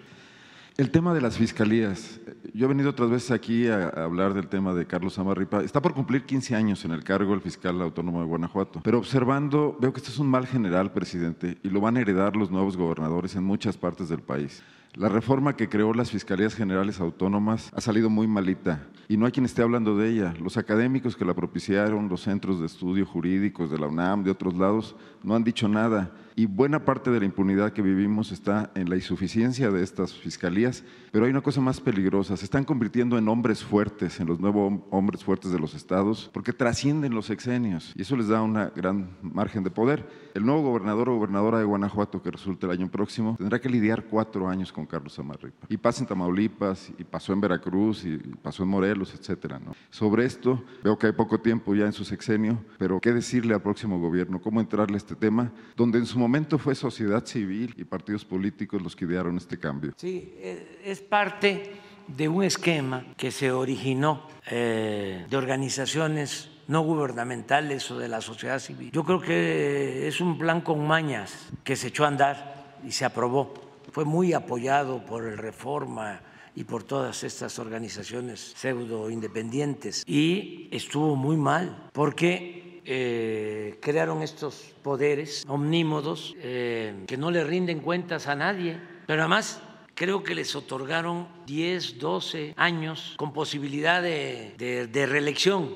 El 0.77 0.91
tema 0.91 1.15
de 1.15 1.23
las 1.23 1.39
fiscalías. 1.39 2.21
Yo 2.53 2.67
he 2.67 2.69
venido 2.69 2.91
otras 2.91 3.09
veces 3.09 3.31
aquí 3.31 3.69
a, 3.69 3.89
hablar 3.89 4.35
del 4.35 4.49
tema 4.49 4.75
de 4.75 4.87
Carlos 4.87 5.19
Amarripa. 5.19 5.63
Está 5.63 5.81
por 5.81 5.95
cumplir 5.95 6.27
15 6.27 6.55
años 6.55 6.85
en 6.85 6.91
el 6.91 7.03
cargo 7.03 7.33
el 7.33 7.41
fiscal 7.41 7.81
autónomo 7.81 8.21
de 8.21 8.27
Guanajuato. 8.27 8.83
Pero 8.85 8.99
observando, 8.99 9.79
veo 9.81 9.95
que 9.95 10.01
este 10.01 10.11
es 10.11 10.19
un 10.19 10.27
mal 10.27 10.47
general, 10.47 10.93
presidente, 10.93 11.57
y 11.63 11.71
lo 11.71 11.81
van 11.81 11.97
a 11.97 12.03
heredar 12.03 12.37
los 12.37 12.51
nuevos 12.51 12.77
gobernadores 12.77 13.35
en 13.35 13.45
muchas 13.45 13.79
partes 13.79 14.11
del 14.11 14.21
país. 14.21 14.63
La 14.93 15.09
reforma 15.09 15.57
que 15.57 15.71
creó 15.71 15.95
las 15.95 16.11
Fiscalías 16.11 16.55
Generales 16.55 17.01
Autónomas 17.01 17.71
ha 17.75 17.81
salido 17.81 18.11
muy 18.11 18.27
malita 18.27 18.87
y 19.09 19.17
no 19.17 19.25
hay 19.25 19.33
quien 19.33 19.47
esté 19.47 19.63
hablando 19.63 19.97
de 19.97 20.11
ella. 20.11 20.35
Los 20.39 20.59
académicos 20.59 21.17
que 21.17 21.25
la 21.25 21.33
propiciaron, 21.33 22.11
los 22.11 22.21
centros 22.21 22.61
de 22.61 22.67
estudio 22.67 23.07
jurídicos 23.07 23.71
de 23.71 23.79
la 23.79 23.87
UNAM, 23.87 24.23
de 24.23 24.31
otros 24.31 24.55
lados, 24.55 24.95
no 25.23 25.35
han 25.35 25.45
dicho 25.45 25.67
nada. 25.67 26.13
Y 26.37 26.47
buena 26.47 26.85
parte 26.85 27.11
de 27.11 27.21
la 27.21 27.27
impunidad 27.27 27.73
que 27.73 27.83
vivimos 27.83 28.33
está 28.33 28.73
en 28.75 28.91
la 28.91 28.97
insuficiencia 28.97 29.71
de 29.71 29.83
estas 29.83 30.15
fiscalías, 30.15 30.83
pero 31.15 31.27
hay 31.27 31.31
una 31.31 31.43
cosa 31.43 31.61
más 31.61 31.81
peligrosa, 31.81 32.37
se 32.37 32.45
están 32.45 32.65
convirtiendo 32.65 33.17
en 33.17 33.29
hombres 33.29 33.63
fuertes, 33.63 34.19
en 34.19 34.27
los 34.27 34.41
nuevos 34.41 34.81
hombres 34.91 35.23
fuertes 35.23 35.53
de 35.53 35.61
los 35.61 35.73
estados, 35.73 36.29
porque 36.35 36.53
trascienden 36.53 37.15
los 37.15 37.27
sexenios 37.27 37.93
y 37.95 38.03
eso 38.03 38.17
les 38.17 38.27
da 38.27 38.43
una 38.43 38.71
gran 38.71 39.11
margen 39.23 39.63
de 39.63 39.71
poder. 39.71 40.25
El 40.35 40.45
nuevo 40.45 40.63
gobernador 40.63 41.09
o 41.09 41.15
gobernadora 41.15 41.61
de 41.61 41.65
Guanajuato, 41.65 42.21
que 42.21 42.33
resulte 42.33 42.67
el 42.67 42.73
año 42.73 42.91
próximo, 42.91 43.37
tendrá 43.39 43.61
que 43.61 43.69
lidiar 43.69 44.07
cuatro 44.07 44.49
años 44.49 44.73
con 44.73 44.87
Carlos 44.87 45.17
Amarripa. 45.17 45.69
Y 45.69 45.77
pasa 45.77 46.01
en 46.01 46.09
Tamaulipas, 46.09 46.91
y 46.99 47.05
pasó 47.05 47.33
en 47.33 47.41
Veracruz, 47.41 48.05
y 48.05 48.17
pasó 48.43 48.65
en 48.65 48.71
Morelos, 48.71 49.15
etcétera. 49.15 49.61
¿no? 49.61 49.77
Sobre 49.91 50.25
esto, 50.25 50.65
veo 50.83 50.99
que 50.99 51.07
hay 51.07 51.13
poco 51.13 51.39
tiempo 51.39 51.77
ya 51.77 51.87
en 51.87 51.93
su 51.93 52.05
sexenio, 52.05 52.59
pero 52.77 52.99
¿qué 53.01 53.13
decirle 53.13 53.55
al 53.55 53.63
próximo 53.63 54.01
gobierno? 54.01 54.41
¿Cómo 54.41 54.61
entrarle 54.61 54.95
a 54.95 54.99
este 54.99 55.15
tema? 55.15 55.53
Donde 55.77 55.99
en 55.99 56.07
su 56.07 56.19
momento 56.19 56.59
fue 56.59 56.75
sociedad 56.75 57.25
civil 57.25 57.73
y 57.77 57.85
partidos 57.85 58.25
políticos 58.25 58.83
los 58.83 58.97
que 58.97 59.05
idearon 59.05 59.37
este 59.37 59.57
cambio. 59.61 59.93
Sí, 59.97 60.35
eh, 60.39 60.81
es 60.85 61.04
parte 61.09 61.73
de 62.07 62.29
un 62.29 62.43
esquema 62.45 63.05
que 63.17 63.31
se 63.31 63.51
originó 63.51 64.27
eh, 64.51 65.27
de 65.29 65.37
organizaciones 65.37 66.51
no 66.67 66.83
gubernamentales 66.83 67.91
o 67.91 67.99
de 67.99 68.09
la 68.09 68.21
sociedad 68.21 68.59
civil. 68.59 68.91
Yo 68.93 69.05
creo 69.05 69.21
que 69.21 70.09
es 70.09 70.21
un 70.21 70.39
plan 70.39 70.61
con 70.61 70.87
mañas 70.87 71.51
que 71.63 71.77
se 71.77 71.89
echó 71.89 72.05
a 72.05 72.09
andar 72.09 72.79
y 72.87 72.93
se 72.93 73.05
aprobó. 73.05 73.55
Fue 73.93 74.05
muy 74.05 74.33
apoyado 74.33 75.05
por 75.05 75.25
el 75.25 75.39
Reforma 75.39 76.21
y 76.57 76.65
por 76.65 76.85
todas 76.85 77.25
estas 77.25 77.59
organizaciones 77.59 78.55
pseudo 78.57 79.11
independientes 79.11 80.05
y 80.07 80.69
estuvo 80.71 81.17
muy 81.17 81.37
mal 81.37 81.89
porque 81.93 82.83
eh, 82.87 83.79
crearon 83.81 84.23
estos 84.23 84.75
poderes 84.83 85.45
omnímodos 85.49 86.35
eh, 86.39 87.05
que 87.07 87.17
no 87.17 87.31
le 87.31 87.43
rinden 87.43 87.81
cuentas 87.81 88.27
a 88.27 88.35
nadie, 88.35 88.79
pero 89.07 89.23
además 89.23 89.61
creo 89.95 90.23
que 90.23 90.35
les 90.35 90.55
otorgaron 90.55 91.29
10, 91.47 91.99
12 91.99 92.55
años 92.57 93.15
con 93.17 93.33
posibilidad 93.33 94.03
de, 94.03 95.07
reelección, 95.09 95.75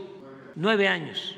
nueve 0.55 0.89
años, 0.89 1.37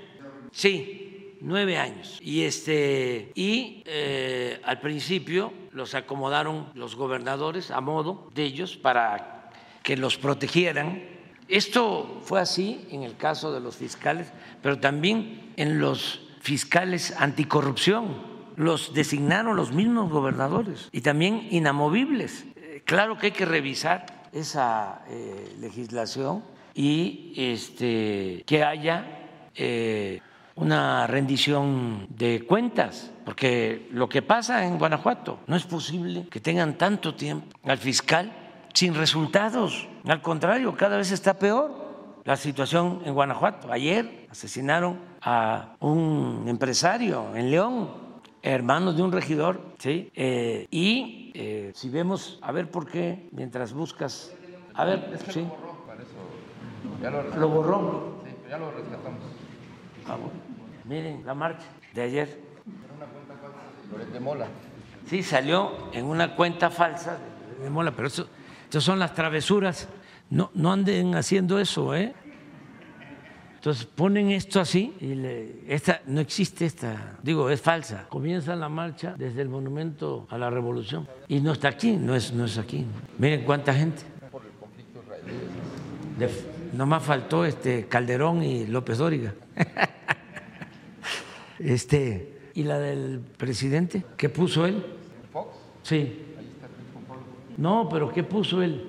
sí, 0.50 1.36
nueve 1.40 1.78
años. 1.78 2.18
Y, 2.22 2.42
este, 2.42 3.32
y 3.34 3.82
eh, 3.86 4.60
al 4.64 4.80
principio 4.80 5.52
los 5.72 5.94
acomodaron 5.94 6.70
los 6.74 6.96
gobernadores 6.96 7.70
a 7.70 7.80
modo 7.80 8.28
de 8.34 8.44
ellos 8.44 8.76
para 8.76 9.50
que 9.82 9.96
los 9.96 10.16
protegieran. 10.16 11.02
Esto 11.48 12.20
fue 12.22 12.40
así 12.40 12.86
en 12.90 13.02
el 13.02 13.16
caso 13.16 13.52
de 13.52 13.60
los 13.60 13.76
fiscales, 13.76 14.32
pero 14.62 14.78
también 14.78 15.52
en 15.56 15.80
los 15.80 16.20
fiscales 16.40 17.14
anticorrupción. 17.18 18.30
Los 18.56 18.92
designaron 18.92 19.56
los 19.56 19.72
mismos 19.72 20.10
gobernadores 20.10 20.90
y 20.92 21.00
también 21.00 21.48
inamovibles. 21.50 22.44
Claro 22.84 23.18
que 23.18 23.26
hay 23.26 23.32
que 23.32 23.44
revisar 23.44 24.06
esa 24.32 25.02
eh, 25.08 25.56
legislación 25.60 26.44
y 26.74 27.32
este, 27.36 28.44
que 28.46 28.64
haya 28.64 29.04
eh, 29.54 30.20
una 30.56 31.06
rendición 31.06 32.06
de 32.10 32.44
cuentas, 32.46 33.10
porque 33.24 33.88
lo 33.92 34.08
que 34.08 34.22
pasa 34.22 34.64
en 34.64 34.78
Guanajuato 34.78 35.40
no 35.46 35.56
es 35.56 35.64
posible 35.64 36.26
que 36.30 36.40
tengan 36.40 36.76
tanto 36.76 37.14
tiempo 37.14 37.56
al 37.64 37.78
fiscal 37.78 38.32
sin 38.74 38.94
resultados. 38.94 39.88
Al 40.06 40.22
contrario, 40.22 40.76
cada 40.76 40.96
vez 40.96 41.10
está 41.12 41.38
peor 41.38 42.22
la 42.24 42.36
situación 42.36 43.02
en 43.04 43.14
Guanajuato. 43.14 43.72
Ayer 43.72 44.26
asesinaron 44.30 44.98
a 45.22 45.76
un 45.80 46.44
empresario 46.46 47.34
en 47.34 47.50
León, 47.50 48.09
hermano 48.42 48.92
de 48.92 49.02
un 49.02 49.12
regidor, 49.12 49.60
¿sí? 49.78 50.10
Eh, 50.14 50.66
y 50.70 51.32
eh, 51.34 51.72
si 51.74 51.88
vemos, 51.88 52.38
a 52.42 52.52
ver 52.52 52.70
por 52.70 52.86
qué, 52.86 53.28
mientras 53.32 53.72
buscas, 53.72 54.34
a 54.74 54.84
ver, 54.84 55.10
es 55.14 55.22
que 55.22 55.32
sí. 55.32 55.40
lo 55.40 55.48
borró, 55.48 55.86
para 55.86 56.02
eso. 56.02 56.10
Ya 57.02 57.10
lo, 57.10 57.36
¿Lo 57.36 57.48
borró? 57.48 58.22
Sí, 58.24 58.30
ya 58.48 58.58
lo 58.58 58.70
rescatamos. 58.70 59.20
Ah, 60.06 60.16
bueno. 60.16 60.30
Miren 60.84 61.24
la 61.24 61.34
marcha 61.34 61.66
de 61.94 62.02
ayer. 62.02 62.40
Era 62.84 62.94
una 62.96 63.06
cuenta 63.06 63.34
falsa 63.36 64.12
de 64.12 64.20
Mola. 64.20 64.46
Sí, 65.06 65.22
salió 65.22 65.72
en 65.92 66.04
una 66.06 66.34
cuenta 66.34 66.70
falsa 66.70 67.18
de 67.62 67.70
Mola, 67.70 67.92
pero 67.92 68.08
eso, 68.08 68.26
eso 68.68 68.80
son 68.80 68.98
las 68.98 69.14
travesuras. 69.14 69.88
No, 70.30 70.50
no 70.54 70.72
anden 70.72 71.14
haciendo 71.16 71.58
eso, 71.58 71.94
¿eh? 71.94 72.14
Entonces 73.60 73.84
ponen 73.84 74.30
esto 74.30 74.58
así 74.58 74.94
y 75.02 75.14
le- 75.14 75.60
esta 75.68 76.00
no 76.06 76.20
existe 76.20 76.64
esta, 76.64 77.18
digo, 77.22 77.50
es 77.50 77.60
falsa. 77.60 78.06
Comienza 78.08 78.56
la 78.56 78.70
marcha 78.70 79.14
desde 79.18 79.42
el 79.42 79.50
monumento 79.50 80.26
a 80.30 80.38
la 80.38 80.48
revolución 80.48 81.06
y 81.28 81.40
no 81.40 81.52
está 81.52 81.68
aquí, 81.68 81.92
no 81.92 82.14
es, 82.14 82.32
no 82.32 82.46
es 82.46 82.56
aquí. 82.56 82.86
Miren 83.18 83.44
cuánta 83.44 83.74
gente. 83.74 84.02
Por 84.32 84.42
el 84.46 84.52
conflicto 84.58 85.02
israelí. 85.04 86.34
Nomás 86.74 87.02
faltó 87.02 87.44
este 87.44 87.84
Calderón 87.86 88.42
y 88.42 88.66
López 88.66 88.96
Dóriga. 88.96 89.34
Este, 91.58 92.38
¿y 92.54 92.62
la 92.62 92.78
del 92.78 93.20
presidente? 93.36 94.02
¿Qué 94.16 94.30
puso 94.30 94.64
él? 94.64 94.82
Fox, 95.30 95.48
Sí. 95.82 96.22
No, 97.58 97.86
pero 97.90 98.10
¿qué 98.10 98.22
puso 98.22 98.62
él? 98.62 98.88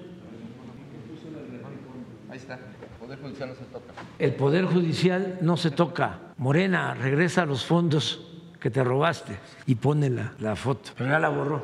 Ahí 2.29 2.37
está. 2.37 2.53
El 2.53 2.61
Poder 2.97 3.09
Judicial 3.21 3.49
no 3.49 3.55
se 3.55 3.65
toca. 3.65 3.93
El 4.19 4.35
Poder 4.35 4.65
Judicial 4.65 5.37
no 5.41 5.57
se 5.57 5.71
toca. 5.71 6.19
Morena, 6.37 6.93
regresa 6.93 7.45
los 7.45 7.65
fondos 7.65 8.27
que 8.59 8.69
te 8.69 8.83
robaste 8.83 9.37
y 9.65 9.75
pone 9.75 10.09
la, 10.09 10.55
foto. 10.55 10.91
Pero 10.97 11.09
ya 11.09 11.19
la 11.19 11.29
borró. 11.29 11.63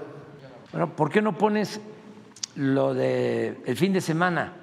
Bueno, 0.72 0.96
¿por 0.96 1.10
qué 1.10 1.22
no 1.22 1.38
pones 1.38 1.80
lo 2.56 2.94
de 2.94 3.58
el 3.66 3.76
fin 3.76 3.94
de 3.94 4.02
semana 4.02 4.54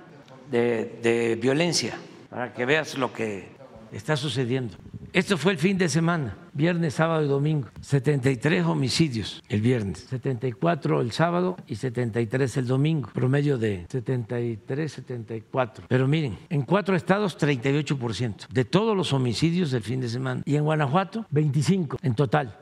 de 0.50 1.38
violencia? 1.40 1.94
Para 2.30 2.52
que 2.52 2.64
veas 2.64 2.98
lo 2.98 3.12
que 3.12 3.48
está 3.92 4.16
sucediendo. 4.16 4.76
Esto 5.14 5.38
fue 5.38 5.52
el 5.52 5.58
fin 5.58 5.78
de 5.78 5.88
semana, 5.88 6.36
viernes, 6.54 6.94
sábado 6.94 7.24
y 7.24 7.28
domingo. 7.28 7.68
73 7.80 8.64
homicidios 8.64 9.44
el 9.48 9.60
viernes, 9.60 10.00
74 10.10 11.00
el 11.00 11.12
sábado 11.12 11.56
y 11.68 11.76
73 11.76 12.56
el 12.56 12.66
domingo. 12.66 13.10
Promedio 13.14 13.56
de 13.56 13.86
73, 13.88 14.92
74. 14.92 15.84
Pero 15.88 16.08
miren, 16.08 16.36
en 16.50 16.62
cuatro 16.62 16.96
estados 16.96 17.38
38% 17.38 18.48
de 18.48 18.64
todos 18.64 18.96
los 18.96 19.12
homicidios 19.12 19.70
del 19.70 19.84
fin 19.84 20.00
de 20.00 20.08
semana. 20.08 20.42
Y 20.44 20.56
en 20.56 20.64
Guanajuato 20.64 21.26
25 21.30 21.98
en 22.02 22.14
total. 22.16 22.58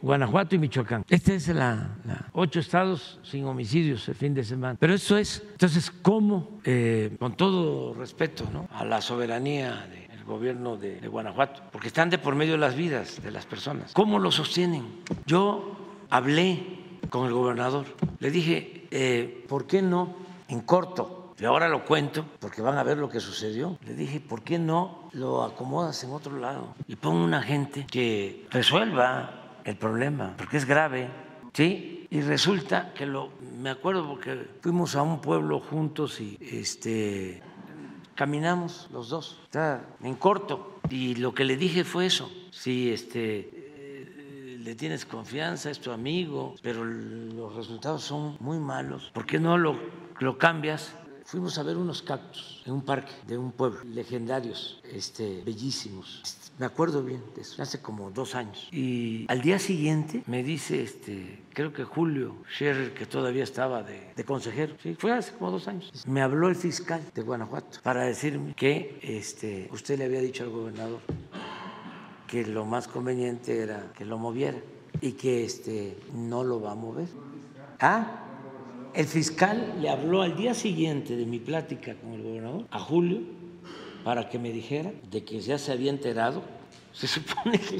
Guanajuato 0.00 0.54
y 0.54 0.58
Michoacán. 0.58 1.04
Este 1.10 1.34
es 1.34 1.48
la, 1.48 2.30
ocho 2.32 2.58
estados 2.58 3.20
sin 3.22 3.44
homicidios 3.44 4.08
el 4.08 4.14
fin 4.14 4.32
de 4.32 4.44
semana. 4.44 4.78
Pero 4.80 4.94
eso 4.94 5.18
es, 5.18 5.42
entonces, 5.52 5.90
¿cómo, 5.90 6.58
eh, 6.64 7.14
con 7.18 7.36
todo 7.36 7.92
respeto 7.92 8.48
¿no? 8.50 8.66
a 8.72 8.86
la 8.86 9.02
soberanía 9.02 9.86
de 9.92 10.03
gobierno 10.24 10.76
de, 10.76 11.00
de 11.00 11.08
Guanajuato, 11.08 11.62
porque 11.70 11.88
están 11.88 12.10
de 12.10 12.18
por 12.18 12.34
medio 12.34 12.56
las 12.56 12.74
vidas 12.74 13.22
de 13.22 13.30
las 13.30 13.46
personas. 13.46 13.92
¿Cómo 13.92 14.18
lo 14.18 14.30
sostienen? 14.30 15.02
Yo 15.26 15.76
hablé 16.10 16.62
con 17.10 17.26
el 17.26 17.32
gobernador, 17.32 17.86
le 18.18 18.30
dije, 18.30 18.86
eh, 18.90 19.44
¿por 19.48 19.66
qué 19.66 19.82
no 19.82 20.14
en 20.48 20.60
corto? 20.60 21.34
Y 21.38 21.44
ahora 21.44 21.68
lo 21.68 21.84
cuento 21.84 22.24
porque 22.38 22.62
van 22.62 22.78
a 22.78 22.82
ver 22.82 22.96
lo 22.96 23.08
que 23.08 23.20
sucedió. 23.20 23.76
Le 23.84 23.94
dije, 23.94 24.20
¿por 24.20 24.42
qué 24.42 24.58
no 24.58 25.10
lo 25.12 25.42
acomodas 25.42 26.02
en 26.04 26.12
otro 26.12 26.38
lado 26.38 26.74
y 26.86 26.96
pon 26.96 27.16
una 27.16 27.42
gente 27.42 27.86
que 27.90 28.46
resuelva 28.50 29.58
el 29.64 29.76
problema? 29.76 30.34
Porque 30.36 30.56
es 30.56 30.64
grave, 30.64 31.08
¿sí? 31.52 32.06
Y 32.10 32.20
resulta 32.20 32.92
que 32.94 33.06
lo, 33.06 33.30
me 33.58 33.70
acuerdo 33.70 34.06
porque 34.06 34.46
fuimos 34.60 34.94
a 34.94 35.02
un 35.02 35.20
pueblo 35.20 35.58
juntos 35.58 36.20
y 36.20 36.38
este, 36.40 37.42
caminamos 38.14 38.88
los 38.92 39.08
dos, 39.08 39.38
está 39.44 39.86
en 40.02 40.14
corto. 40.14 40.80
Y 40.90 41.14
lo 41.16 41.34
que 41.34 41.44
le 41.44 41.56
dije 41.56 41.84
fue 41.84 42.06
eso, 42.06 42.30
si 42.50 42.90
este, 42.90 43.48
eh, 43.52 44.58
le 44.60 44.74
tienes 44.74 45.04
confianza, 45.04 45.70
es 45.70 45.80
tu 45.80 45.90
amigo, 45.90 46.54
pero 46.62 46.84
los 46.84 47.54
resultados 47.54 48.02
son 48.02 48.36
muy 48.40 48.58
malos, 48.58 49.10
¿por 49.12 49.26
qué 49.26 49.38
no 49.38 49.56
lo, 49.58 49.78
lo 50.20 50.38
cambias? 50.38 50.94
Fuimos 51.24 51.56
a 51.58 51.62
ver 51.62 51.78
unos 51.78 52.02
cactus 52.02 52.62
en 52.66 52.74
un 52.74 52.82
parque 52.82 53.12
de 53.26 53.38
un 53.38 53.50
pueblo, 53.52 53.80
legendarios, 53.84 54.80
este, 54.84 55.42
bellísimos. 55.42 56.22
Me 56.58 56.66
acuerdo 56.66 57.02
bien 57.02 57.20
de 57.34 57.42
eso, 57.42 57.60
hace 57.60 57.80
como 57.80 58.10
dos 58.10 58.34
años. 58.36 58.68
Y 58.70 59.26
al 59.28 59.40
día 59.40 59.58
siguiente 59.58 60.22
me 60.26 60.44
dice, 60.44 60.82
este, 60.82 61.42
creo 61.52 61.72
que 61.72 61.82
Julio 61.82 62.36
Scherer, 62.48 62.94
que 62.94 63.06
todavía 63.06 63.42
estaba 63.42 63.82
de, 63.82 64.12
de 64.14 64.24
consejero, 64.24 64.76
sí, 64.80 64.94
fue 64.96 65.12
hace 65.12 65.32
como 65.32 65.50
dos 65.50 65.66
años. 65.66 65.90
Me 66.06 66.22
habló 66.22 66.48
el 66.48 66.54
fiscal 66.54 67.02
de 67.12 67.22
Guanajuato 67.22 67.80
para 67.82 68.04
decirme 68.04 68.54
que 68.54 69.00
este, 69.02 69.68
usted 69.72 69.98
le 69.98 70.04
había 70.04 70.20
dicho 70.20 70.44
al 70.44 70.50
gobernador 70.50 71.00
que 72.28 72.46
lo 72.46 72.64
más 72.64 72.86
conveniente 72.88 73.60
era 73.60 73.92
que 73.96 74.04
lo 74.04 74.18
moviera 74.18 74.58
y 75.00 75.12
que 75.12 75.44
este, 75.44 75.96
no 76.14 76.44
lo 76.44 76.60
va 76.60 76.72
a 76.72 76.74
mover. 76.76 77.08
Ah, 77.80 78.20
el 78.94 79.06
fiscal 79.06 79.74
le 79.80 79.90
habló 79.90 80.22
al 80.22 80.36
día 80.36 80.54
siguiente 80.54 81.16
de 81.16 81.26
mi 81.26 81.40
plática 81.40 81.96
con 81.96 82.12
el 82.12 82.22
gobernador, 82.22 82.66
a 82.70 82.78
Julio, 82.78 83.20
para 84.04 84.28
que 84.28 84.38
me 84.38 84.52
dijera 84.52 84.92
de 85.10 85.24
que 85.24 85.40
ya 85.40 85.58
se 85.58 85.72
había 85.72 85.90
enterado. 85.90 86.42
Se 86.92 87.08
supone 87.08 87.58
que 87.58 87.78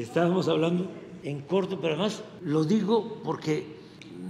estábamos 0.00 0.46
hablando 0.46 0.88
en 1.24 1.40
corto, 1.40 1.80
pero 1.80 1.94
además 1.94 2.22
lo 2.42 2.64
digo 2.64 3.20
porque 3.24 3.66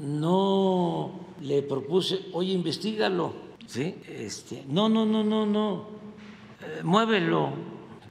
no 0.01 1.21
le 1.43 1.63
propuse, 1.63 2.21
oye, 2.33 2.53
investigalo. 2.53 3.51
¿Sí? 3.67 3.95
Este, 4.09 4.65
no, 4.69 4.89
no, 4.89 5.05
no, 5.07 5.23
no, 5.23 5.47
no, 5.47 5.87
eh, 6.61 6.83
muévelo. 6.83 7.51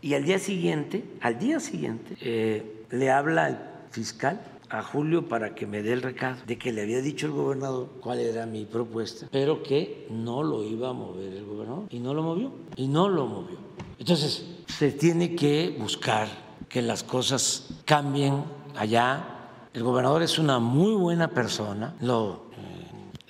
Y 0.01 0.13
al 0.13 0.23
día 0.23 0.39
siguiente, 0.39 1.03
al 1.19 1.39
día 1.39 1.59
siguiente, 1.59 2.15
eh, 2.21 2.85
le 2.91 3.09
habla 3.09 3.49
el 3.49 3.57
fiscal 3.91 4.39
a 4.69 4.83
Julio 4.83 5.27
para 5.27 5.55
que 5.55 5.65
me 5.65 5.81
dé 5.81 5.93
el 5.93 6.01
recado 6.01 6.37
de 6.45 6.57
que 6.57 6.71
le 6.71 6.83
había 6.83 7.01
dicho 7.01 7.25
el 7.25 7.31
gobernador 7.31 7.89
cuál 7.99 8.19
era 8.19 8.45
mi 8.45 8.65
propuesta, 8.65 9.27
pero 9.31 9.63
que 9.63 10.07
no 10.09 10.43
lo 10.43 10.63
iba 10.63 10.89
a 10.89 10.93
mover 10.93 11.33
el 11.33 11.45
gobernador. 11.45 11.85
Y 11.89 11.99
no 11.99 12.13
lo 12.13 12.23
movió. 12.23 12.51
Y 12.75 12.87
no 12.87 13.09
lo 13.09 13.25
movió. 13.25 13.57
Entonces, 13.97 14.45
se 14.67 14.91
tiene 14.91 15.35
que 15.35 15.75
buscar 15.77 16.27
que 16.69 16.81
las 16.81 17.03
cosas 17.03 17.69
cambien 17.85 18.43
allá. 18.75 19.67
El 19.73 19.83
gobernador 19.83 20.21
es 20.21 20.39
una 20.39 20.59
muy 20.59 20.93
buena 20.93 21.29
persona, 21.29 21.95
lo 22.01 22.49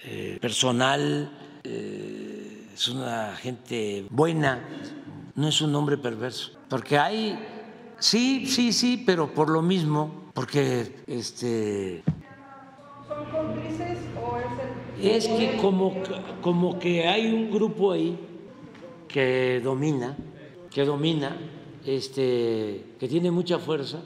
eh, 0.03 0.37
personal, 0.41 1.31
eh, 1.63 2.67
es 2.73 2.87
una 2.87 3.35
gente 3.35 4.05
buena, 4.09 4.61
no 5.35 5.47
es 5.47 5.61
un 5.61 5.73
hombre 5.75 5.97
perverso. 5.97 6.51
Porque 6.69 6.97
hay, 6.97 7.39
sí, 7.99 8.45
sí, 8.45 8.71
sí, 8.73 9.03
pero 9.05 9.33
por 9.33 9.49
lo 9.49 9.61
mismo, 9.61 10.18
porque 10.39 11.03
este... 11.05 12.01
¿Son 13.09 13.25
cómplices 13.25 13.97
o 14.15 14.37
es 14.37 15.03
el... 15.03 15.11
Es 15.11 15.27
que 15.27 15.57
como, 15.57 15.93
como 16.41 16.79
que 16.79 17.05
hay 17.09 17.27
un 17.27 17.51
grupo 17.51 17.91
ahí 17.91 18.17
que 19.09 19.59
domina, 19.61 20.15
que 20.71 20.85
domina, 20.85 21.35
este, 21.85 22.85
que 22.97 23.07
tiene 23.09 23.31
mucha 23.31 23.59
fuerza, 23.59 24.01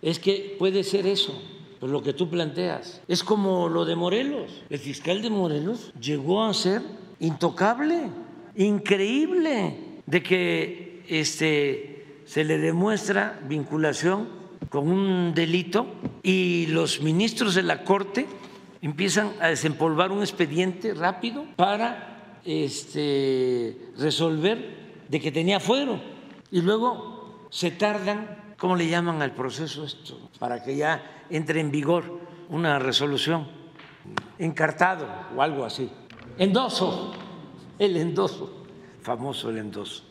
es 0.00 0.20
que 0.20 0.54
puede 0.60 0.84
ser 0.84 1.08
eso, 1.08 1.32
por 1.80 1.90
lo 1.90 2.04
que 2.04 2.12
tú 2.12 2.30
planteas. 2.30 3.02
Es 3.08 3.24
como 3.24 3.68
lo 3.68 3.84
de 3.84 3.96
Morelos. 3.96 4.62
El 4.70 4.78
fiscal 4.78 5.22
de 5.22 5.30
Morelos 5.30 5.92
llegó 6.00 6.44
a 6.44 6.54
ser 6.54 6.82
intocable, 7.18 8.10
increíble, 8.54 10.02
de 10.06 10.22
que 10.22 11.02
este, 11.08 12.20
se 12.26 12.44
le 12.44 12.58
demuestra 12.58 13.40
vinculación 13.48 14.41
con 14.68 14.88
un 14.88 15.34
delito 15.34 15.86
y 16.22 16.66
los 16.68 17.00
ministros 17.00 17.54
de 17.54 17.62
la 17.62 17.84
Corte 17.84 18.26
empiezan 18.80 19.32
a 19.40 19.48
desempolvar 19.48 20.10
un 20.12 20.20
expediente 20.20 20.94
rápido 20.94 21.44
para 21.56 22.40
este, 22.44 23.78
resolver 23.98 25.04
de 25.08 25.20
que 25.20 25.30
tenía 25.30 25.60
fuero 25.60 26.00
y 26.50 26.60
luego 26.60 27.46
se 27.50 27.70
tardan, 27.70 28.54
¿cómo 28.58 28.76
le 28.76 28.88
llaman 28.88 29.22
al 29.22 29.32
proceso 29.32 29.84
esto? 29.84 30.30
Para 30.38 30.62
que 30.62 30.76
ya 30.76 31.24
entre 31.30 31.60
en 31.60 31.70
vigor 31.70 32.20
una 32.48 32.78
resolución, 32.78 33.46
encartado 34.38 35.06
o 35.36 35.42
algo 35.42 35.64
así. 35.64 35.90
Endoso, 36.38 37.12
el 37.78 37.96
endoso, 37.96 38.64
famoso 39.00 39.50
el 39.50 39.58
endoso. 39.58 40.04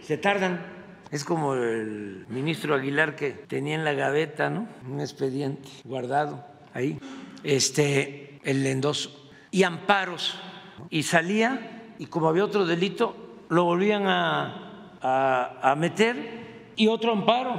Se 0.00 0.18
tardan, 0.18 0.75
es 1.10 1.24
como 1.24 1.54
el 1.54 2.26
ministro 2.28 2.74
Aguilar 2.74 3.16
que 3.16 3.30
tenía 3.30 3.74
en 3.74 3.84
la 3.84 3.92
gaveta, 3.92 4.50
¿no? 4.50 4.66
Un 4.90 5.00
expediente 5.00 5.68
guardado 5.84 6.44
ahí, 6.74 6.98
este, 7.44 8.40
el 8.44 8.66
endoso. 8.66 9.30
Y 9.50 9.62
amparos, 9.62 10.38
y 10.90 11.04
salía, 11.04 11.94
y 11.98 12.06
como 12.06 12.28
había 12.28 12.44
otro 12.44 12.66
delito, 12.66 13.44
lo 13.48 13.64
volvían 13.64 14.06
a, 14.06 14.98
a, 15.00 15.70
a 15.70 15.76
meter 15.76 16.72
y 16.74 16.88
otro 16.88 17.12
amparo. 17.12 17.56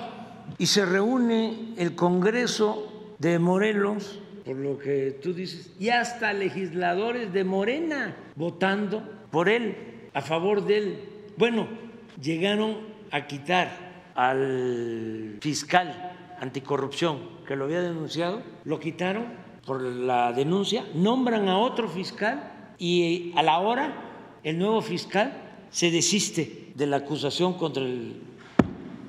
Y 0.57 0.65
se 0.67 0.85
reúne 0.85 1.73
el 1.77 1.95
Congreso 1.95 3.15
de 3.19 3.39
Morelos, 3.39 4.19
por 4.45 4.55
lo 4.55 4.77
que 4.77 5.19
tú 5.21 5.33
dices, 5.33 5.71
y 5.79 5.89
hasta 5.89 6.33
legisladores 6.33 7.33
de 7.33 7.43
Morena 7.43 8.15
votando 8.35 9.03
por 9.31 9.49
él, 9.49 10.09
a 10.13 10.21
favor 10.21 10.65
de 10.65 10.77
él. 10.77 10.99
Bueno, 11.37 11.67
llegaron 12.21 12.77
a 13.11 13.27
quitar 13.27 14.11
al 14.15 15.38
fiscal 15.41 16.35
anticorrupción 16.39 17.19
que 17.47 17.55
lo 17.55 17.65
había 17.65 17.81
denunciado, 17.81 18.41
lo 18.65 18.79
quitaron 18.79 19.25
por 19.65 19.81
la 19.81 20.34
denuncia, 20.34 20.85
nombran 20.93 21.49
a 21.49 21.57
otro 21.59 21.89
fiscal 21.89 22.73
y 22.77 23.34
a 23.35 23.43
la 23.43 23.59
hora 23.59 23.93
el 24.43 24.57
nuevo 24.57 24.81
fiscal 24.81 25.65
se 25.69 25.91
desiste 25.91 26.71
de 26.75 26.88
la 26.88 26.97
acusación 26.97 27.55
contra 27.55 27.84
el, 27.84 28.21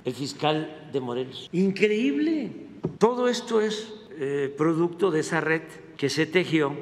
el 0.05 0.13
fiscal 0.15 0.89
de 0.93 1.01
Morelos. 1.01 1.49
Increíble. 1.53 2.51
Todo 2.99 3.29
esto 3.29 3.61
es 3.61 3.95
eh, 4.19 4.53
producto 4.57 5.11
de 5.11 5.21
esa 5.21 5.41
red 5.41 5.63
que 5.97 6.09
se 6.09 6.27
tejió 6.27 6.75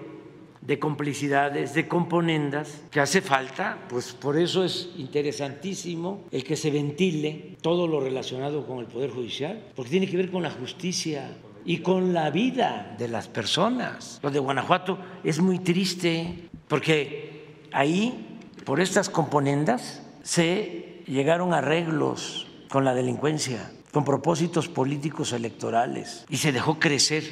de 0.66 0.78
complicidades, 0.78 1.74
de 1.74 1.86
componendas, 1.86 2.82
que 2.90 3.00
hace 3.00 3.20
falta, 3.20 3.78
pues 3.88 4.12
por 4.12 4.36
eso 4.36 4.64
es 4.64 4.90
interesantísimo 4.96 6.24
el 6.32 6.42
que 6.42 6.56
se 6.56 6.70
ventile 6.70 7.56
todo 7.62 7.86
lo 7.86 8.00
relacionado 8.00 8.66
con 8.66 8.80
el 8.80 8.86
Poder 8.86 9.10
Judicial, 9.10 9.62
porque 9.76 9.92
tiene 9.92 10.08
que 10.08 10.16
ver 10.16 10.30
con 10.30 10.42
la 10.42 10.50
justicia 10.50 11.36
y 11.64 11.78
con 11.78 12.12
la 12.12 12.30
vida 12.30 12.96
de 12.98 13.08
las 13.08 13.28
personas. 13.28 14.18
Lo 14.22 14.30
de 14.30 14.40
Guanajuato 14.40 14.98
es 15.22 15.40
muy 15.40 15.60
triste, 15.60 16.48
porque 16.66 17.66
ahí, 17.72 18.40
por 18.64 18.80
estas 18.80 19.08
componendas, 19.08 20.02
se 20.22 21.02
llegaron 21.06 21.54
arreglos 21.54 22.48
con 22.68 22.84
la 22.84 22.94
delincuencia, 22.94 23.70
con 23.92 24.04
propósitos 24.04 24.68
políticos 24.68 25.32
electorales, 25.32 26.24
y 26.28 26.38
se 26.38 26.50
dejó 26.50 26.80
crecer 26.80 27.22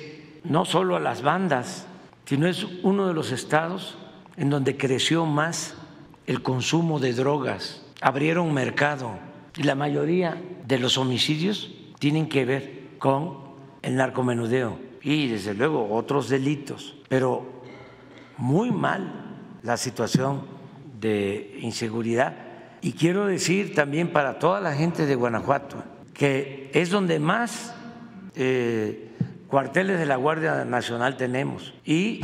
no 0.45 0.65
solo 0.65 0.95
a 0.95 1.01
las 1.01 1.23
bandas, 1.23 1.87
sino 2.25 2.47
es 2.47 2.67
uno 2.83 3.07
de 3.07 3.15
los 3.15 3.33
estados 3.33 3.97
en 4.37 4.51
donde 4.51 4.77
creció 4.77 5.27
más 5.27 5.75
el 6.27 6.43
consumo 6.43 6.99
de 6.99 7.13
drogas, 7.13 7.85
abrieron 8.01 8.53
mercado 8.53 9.19
y 9.57 9.63
la 9.63 9.75
mayoría 9.75 10.41
de 10.67 10.79
los 10.79 10.99
homicidios 10.99 11.75
tienen 11.99 12.29
que 12.29 12.45
ver 12.45 12.89
con 12.99 13.39
el 13.83 13.97
narcomenudeo 13.97 14.79
y 15.03 15.29
desde 15.29 15.55
luego 15.55 15.95
otros 15.95 16.29
delitos, 16.29 16.97
pero 17.09 17.63
muy 18.39 18.71
mal 18.71 19.37
la 19.63 19.77
situación 19.77 20.43
de 21.01 21.59
inseguridad. 21.61 22.35
Y 22.81 22.93
quiero 22.93 23.27
decir 23.27 23.75
también 23.75 24.13
para 24.13 24.39
toda 24.39 24.61
la 24.61 24.75
gente 24.75 25.07
de 25.07 25.15
Guanajuato 25.15 25.83
que 26.15 26.71
es 26.73 26.91
donde 26.91 27.19
más 27.19 27.75
eh, 28.37 29.14
cuarteles 29.49 29.99
de 29.99 30.07
la 30.07 30.17
Guardia 30.17 30.65
Nacional 30.65 31.17
tenemos 31.17 31.75
y 31.85 32.21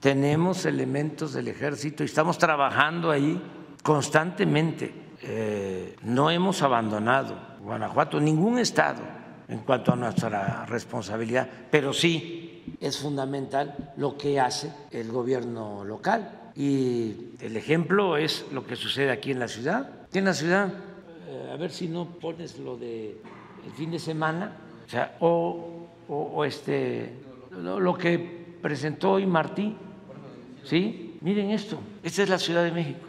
tenemos 0.00 0.64
elementos 0.64 1.32
del 1.32 1.48
ejército 1.48 2.02
y 2.02 2.06
estamos 2.06 2.38
trabajando 2.38 3.10
ahí 3.10 3.40
constantemente. 3.82 4.94
Eh, 5.22 5.96
no 6.02 6.30
hemos 6.30 6.62
abandonado 6.62 7.36
Guanajuato, 7.60 8.20
ningún 8.20 8.58
estado 8.58 9.02
en 9.48 9.58
cuanto 9.60 9.92
a 9.92 9.96
nuestra 9.96 10.64
responsabilidad, 10.66 11.48
pero 11.70 11.92
sí 11.92 12.76
es 12.80 12.98
fundamental 12.98 13.92
lo 13.96 14.16
que 14.16 14.40
hace 14.40 14.72
el 14.90 15.10
gobierno 15.10 15.84
local. 15.84 16.52
Y 16.56 17.32
el 17.40 17.56
ejemplo 17.56 18.16
es 18.16 18.46
lo 18.52 18.66
que 18.66 18.76
sucede 18.76 19.10
aquí 19.10 19.30
en 19.30 19.38
la 19.38 19.48
ciudad. 19.48 19.90
Aquí 20.08 20.18
en 20.18 20.24
la 20.24 20.34
ciudad, 20.34 20.72
eh, 21.28 21.50
a 21.52 21.56
ver 21.56 21.70
si 21.70 21.88
no 21.88 22.06
pones 22.18 22.58
lo 22.58 22.76
de 22.76 23.20
el 23.64 23.72
fin 23.72 23.90
de 23.90 23.98
semana, 23.98 24.56
o 24.86 24.88
sea, 24.88 25.16
o 25.20 25.79
o, 26.10 26.44
este, 26.44 27.14
lo, 27.50 27.96
que 27.96 28.56
presentó 28.60 29.12
hoy 29.12 29.26
Martí. 29.26 29.76
¿Sí? 30.64 31.16
Miren 31.20 31.50
esto, 31.50 31.78
esta 32.02 32.22
es 32.22 32.28
la 32.28 32.38
Ciudad 32.38 32.64
de 32.64 32.72
México. 32.72 33.00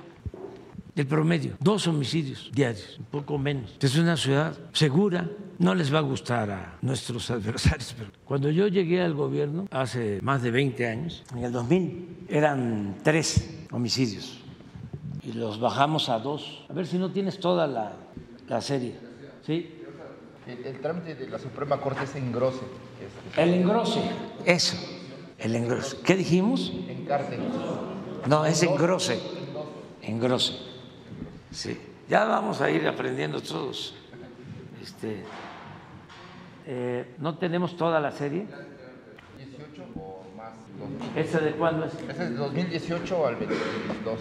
El 0.95 1.07
promedio, 1.07 1.56
dos 1.60 1.88
homicidios 1.88 2.52
diarios, 2.53 2.98
un 2.99 3.06
poco 3.06 3.38
menos. 3.38 3.78
Es 3.80 3.98
una 3.98 4.18
ciudad 4.18 4.57
segura, 4.73 5.30
no 5.57 5.73
les 5.73 5.94
va 5.94 5.99
a 5.99 6.02
gustar 6.02 6.52
a 6.52 6.78
nuestros 6.82 7.32
adversarios, 7.32 7.95
pero 7.98 8.11
cuando 8.26 8.49
yo 8.49 8.68
llegué 8.68 9.02
al 9.02 9.14
gobierno 9.14 9.68
hace 9.72 10.19
más 10.22 10.41
de 10.41 10.52
20 10.52 10.88
años, 10.88 11.23
en 11.36 11.45
el 11.45 11.52
2000, 11.52 12.26
eran 12.30 12.98
tres 13.03 13.65
homicidios 13.72 14.41
y 15.23 15.34
los 15.34 15.60
bajamos 15.60 16.10
a 16.10 16.19
dos. 16.19 16.65
A 16.69 16.73
ver 16.73 16.88
si 16.88 16.98
no 16.98 17.11
tienes 17.11 17.40
toda 17.40 17.68
la, 17.68 17.94
la 18.48 18.61
serie. 18.61 18.95
¿Sí? 19.45 19.78
El, 20.48 20.80
trámite 20.82 21.15
de 21.15 21.30
la 21.30 21.40
Suprema 21.40 21.80
Corte 21.80 22.03
es 22.03 22.15
engrose. 22.15 22.61
El 23.38 23.53
engrose, 23.53 24.02
eso, 24.45 24.77
el 25.38 25.56
engrose. 25.56 25.98
¿Qué 26.03 26.15
dijimos? 26.15 26.73
Encarte. 26.88 27.38
No, 28.27 28.45
es 28.45 28.61
engrose, 28.64 29.19
engrose. 30.02 30.53
Sí, 31.52 31.80
ya 32.10 32.26
vamos 32.26 32.61
a 32.61 32.69
ir 32.69 32.88
aprendiendo 32.88 33.41
todos. 33.41 33.95
Este, 34.81 35.23
eh, 36.65 37.15
¿No 37.19 37.38
tenemos 37.38 37.77
toda 37.77 37.99
la 37.99 38.11
serie? 38.11 38.48
18 39.38 39.84
o 39.95 40.23
más. 40.35 40.53
¿Esa 41.15 41.39
de 41.39 41.52
cuándo 41.53 41.85
es? 41.85 41.93
Esa 41.93 42.23
es 42.23 42.30
de 42.31 42.35
2018 42.35 43.27
al 43.27 43.35
22. 43.35 44.19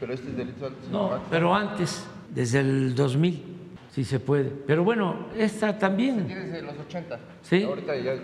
Pero 0.00 0.12
este 0.12 0.28
es 0.28 0.36
delito 0.36 0.70
No, 0.90 1.20
pero 1.30 1.54
antes, 1.54 2.04
desde 2.30 2.60
el 2.60 2.94
2000 2.94 3.53
si 3.94 4.04
se 4.04 4.18
puede. 4.18 4.50
Pero 4.50 4.82
bueno, 4.82 5.28
esta 5.36 5.78
también. 5.78 6.26
Tienes 6.26 6.50
de 6.50 6.62
los 6.62 6.76
80. 6.76 7.20
Sí. 7.42 7.62
Ahorita 7.62 7.94
ya. 7.96 8.14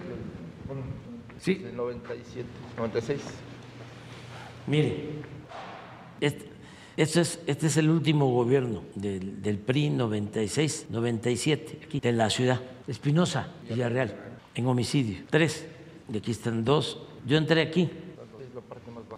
Bueno, 0.67 0.83
sí. 1.39 1.55
De 1.55 1.73
97, 1.73 2.49
96. 2.77 3.21
Mire, 4.67 5.11
este, 6.21 6.49
este, 6.97 7.21
es, 7.21 7.41
este 7.47 7.67
es 7.69 7.77
el 7.77 7.89
último 7.89 8.33
gobierno 8.33 8.83
del, 8.97 9.41
del 9.41 9.59
PRI 9.59 9.91
96-97, 9.91 11.85
aquí 11.85 12.01
en 12.03 12.19
la 12.19 12.31
ciudad. 12.31 12.61
Espinosa, 12.89 13.53
Villarreal, 13.69 14.17
en 14.57 14.67
homicidio. 14.67 15.19
Tres. 15.31 15.69
Y 16.13 16.17
aquí 16.17 16.33
están 16.33 16.65
dos. 16.65 17.01
Yo 17.25 17.37
entré 17.37 17.63
aquí. 17.63 17.89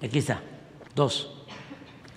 Aquí 0.02 0.18
está. 0.18 0.42
Dos. 0.94 1.46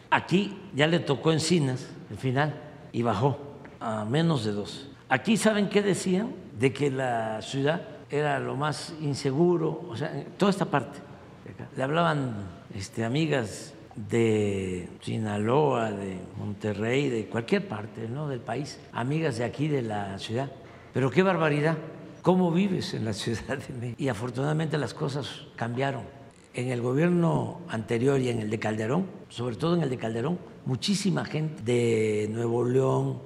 Aquí 0.09 0.57
ya 0.75 0.87
le 0.87 0.99
tocó 0.99 1.31
Encinas, 1.31 1.87
el 2.09 2.17
final, 2.17 2.61
y 2.91 3.01
bajó 3.01 3.54
a 3.79 4.05
menos 4.05 4.45
de 4.45 4.51
dos. 4.51 4.87
Aquí 5.09 5.37
saben 5.37 5.69
qué 5.69 5.81
decían 5.81 6.33
de 6.59 6.73
que 6.73 6.89
la 6.89 7.41
ciudad 7.41 7.81
era 8.09 8.39
lo 8.39 8.55
más 8.55 8.93
inseguro, 9.01 9.85
o 9.89 9.95
sea, 9.95 10.25
toda 10.37 10.51
esta 10.51 10.65
parte. 10.65 10.99
Le 11.75 11.83
hablaban 11.83 12.35
este, 12.73 13.03
amigas 13.03 13.73
de 13.95 14.89
Sinaloa, 15.01 15.91
de 15.91 16.17
Monterrey, 16.37 17.09
de 17.09 17.27
cualquier 17.27 17.67
parte 17.67 18.07
¿no? 18.07 18.27
del 18.27 18.41
país, 18.41 18.79
amigas 18.91 19.37
de 19.37 19.45
aquí, 19.45 19.67
de 19.67 19.81
la 19.81 20.17
ciudad. 20.19 20.51
Pero 20.93 21.09
qué 21.09 21.23
barbaridad, 21.23 21.77
cómo 22.21 22.51
vives 22.51 22.93
en 22.93 23.05
la 23.05 23.13
ciudad 23.13 23.57
de 23.57 23.73
México. 23.73 23.95
Y 23.97 24.07
afortunadamente 24.07 24.77
las 24.77 24.93
cosas 24.93 25.45
cambiaron. 25.55 26.03
En 26.53 26.69
el 26.69 26.81
gobierno 26.81 27.61
anterior 27.67 28.19
y 28.19 28.29
en 28.29 28.39
el 28.39 28.49
de 28.49 28.59
Calderón, 28.59 29.07
sobre 29.27 29.57
todo 29.57 29.75
en 29.75 29.83
el 29.83 29.89
de 29.89 29.97
Calderón, 29.97 30.39
muchísima 30.65 31.25
gente 31.25 31.61
de 31.63 32.29
Nuevo 32.31 32.63
León, 32.63 33.19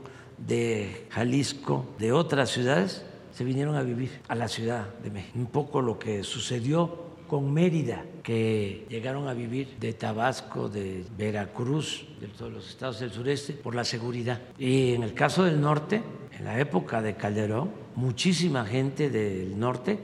de 0.45 1.07
Jalisco, 1.09 1.85
de 1.97 2.11
otras 2.11 2.49
ciudades, 2.49 3.05
se 3.33 3.43
vinieron 3.43 3.75
a 3.75 3.83
vivir 3.83 4.21
a 4.27 4.35
la 4.35 4.47
Ciudad 4.47 4.93
de 5.03 5.11
México. 5.11 5.37
Un 5.37 5.47
poco 5.47 5.81
lo 5.81 5.97
que 5.97 6.23
sucedió 6.23 7.09
con 7.27 7.53
Mérida, 7.53 8.03
que 8.23 8.85
llegaron 8.89 9.27
a 9.27 9.33
vivir 9.33 9.77
de 9.79 9.93
Tabasco, 9.93 10.67
de 10.67 11.05
Veracruz, 11.17 12.07
de 12.19 12.27
todos 12.27 12.51
los 12.51 12.67
estados 12.67 12.99
del 12.99 13.11
sureste, 13.11 13.53
por 13.53 13.75
la 13.75 13.83
seguridad. 13.83 14.41
Y 14.57 14.93
en 14.93 15.03
el 15.03 15.13
caso 15.13 15.43
del 15.43 15.61
norte, 15.61 16.01
en 16.37 16.43
la 16.43 16.59
época 16.59 17.01
de 17.01 17.15
Calderón, 17.15 17.71
muchísima 17.95 18.65
gente 18.65 19.09
del 19.09 19.57
norte 19.59 19.99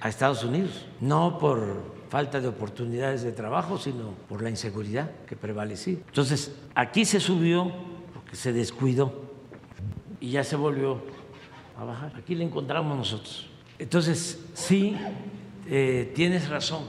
a 0.00 0.08
Estados 0.08 0.44
Unidos, 0.44 0.86
no 1.00 1.38
por 1.38 2.00
falta 2.08 2.40
de 2.40 2.48
oportunidades 2.48 3.22
de 3.22 3.32
trabajo, 3.32 3.76
sino 3.76 4.14
por 4.28 4.42
la 4.42 4.50
inseguridad 4.50 5.10
que 5.26 5.36
prevalecía. 5.36 5.98
Entonces, 6.06 6.54
aquí 6.74 7.04
se 7.04 7.20
subió 7.20 7.72
porque 8.14 8.36
se 8.36 8.52
descuidó 8.52 9.29
y 10.20 10.30
ya 10.30 10.44
se 10.44 10.56
volvió 10.56 11.02
a 11.78 11.84
bajar. 11.84 12.12
Aquí 12.16 12.34
le 12.34 12.44
encontramos 12.44 12.96
nosotros. 12.96 13.46
Entonces, 13.78 14.38
sí, 14.54 14.96
eh, 15.68 16.12
tienes 16.14 16.48
razón, 16.48 16.84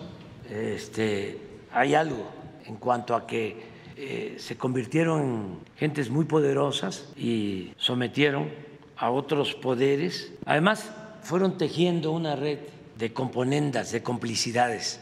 este, 0.49 1.37
hay 1.71 1.93
algo 1.93 2.29
en 2.65 2.75
cuanto 2.75 3.15
a 3.15 3.25
que 3.25 3.71
eh, 3.95 4.35
se 4.37 4.57
convirtieron 4.57 5.21
en 5.21 5.59
gentes 5.77 6.09
muy 6.09 6.25
poderosas 6.25 7.13
y 7.15 7.71
sometieron 7.77 8.49
a 8.97 9.11
otros 9.11 9.53
poderes. 9.53 10.33
Además, 10.45 10.91
fueron 11.21 11.57
tejiendo 11.57 12.11
una 12.11 12.35
red 12.35 12.59
de 12.97 13.13
componendas, 13.13 13.91
de 13.91 14.03
complicidades 14.03 15.01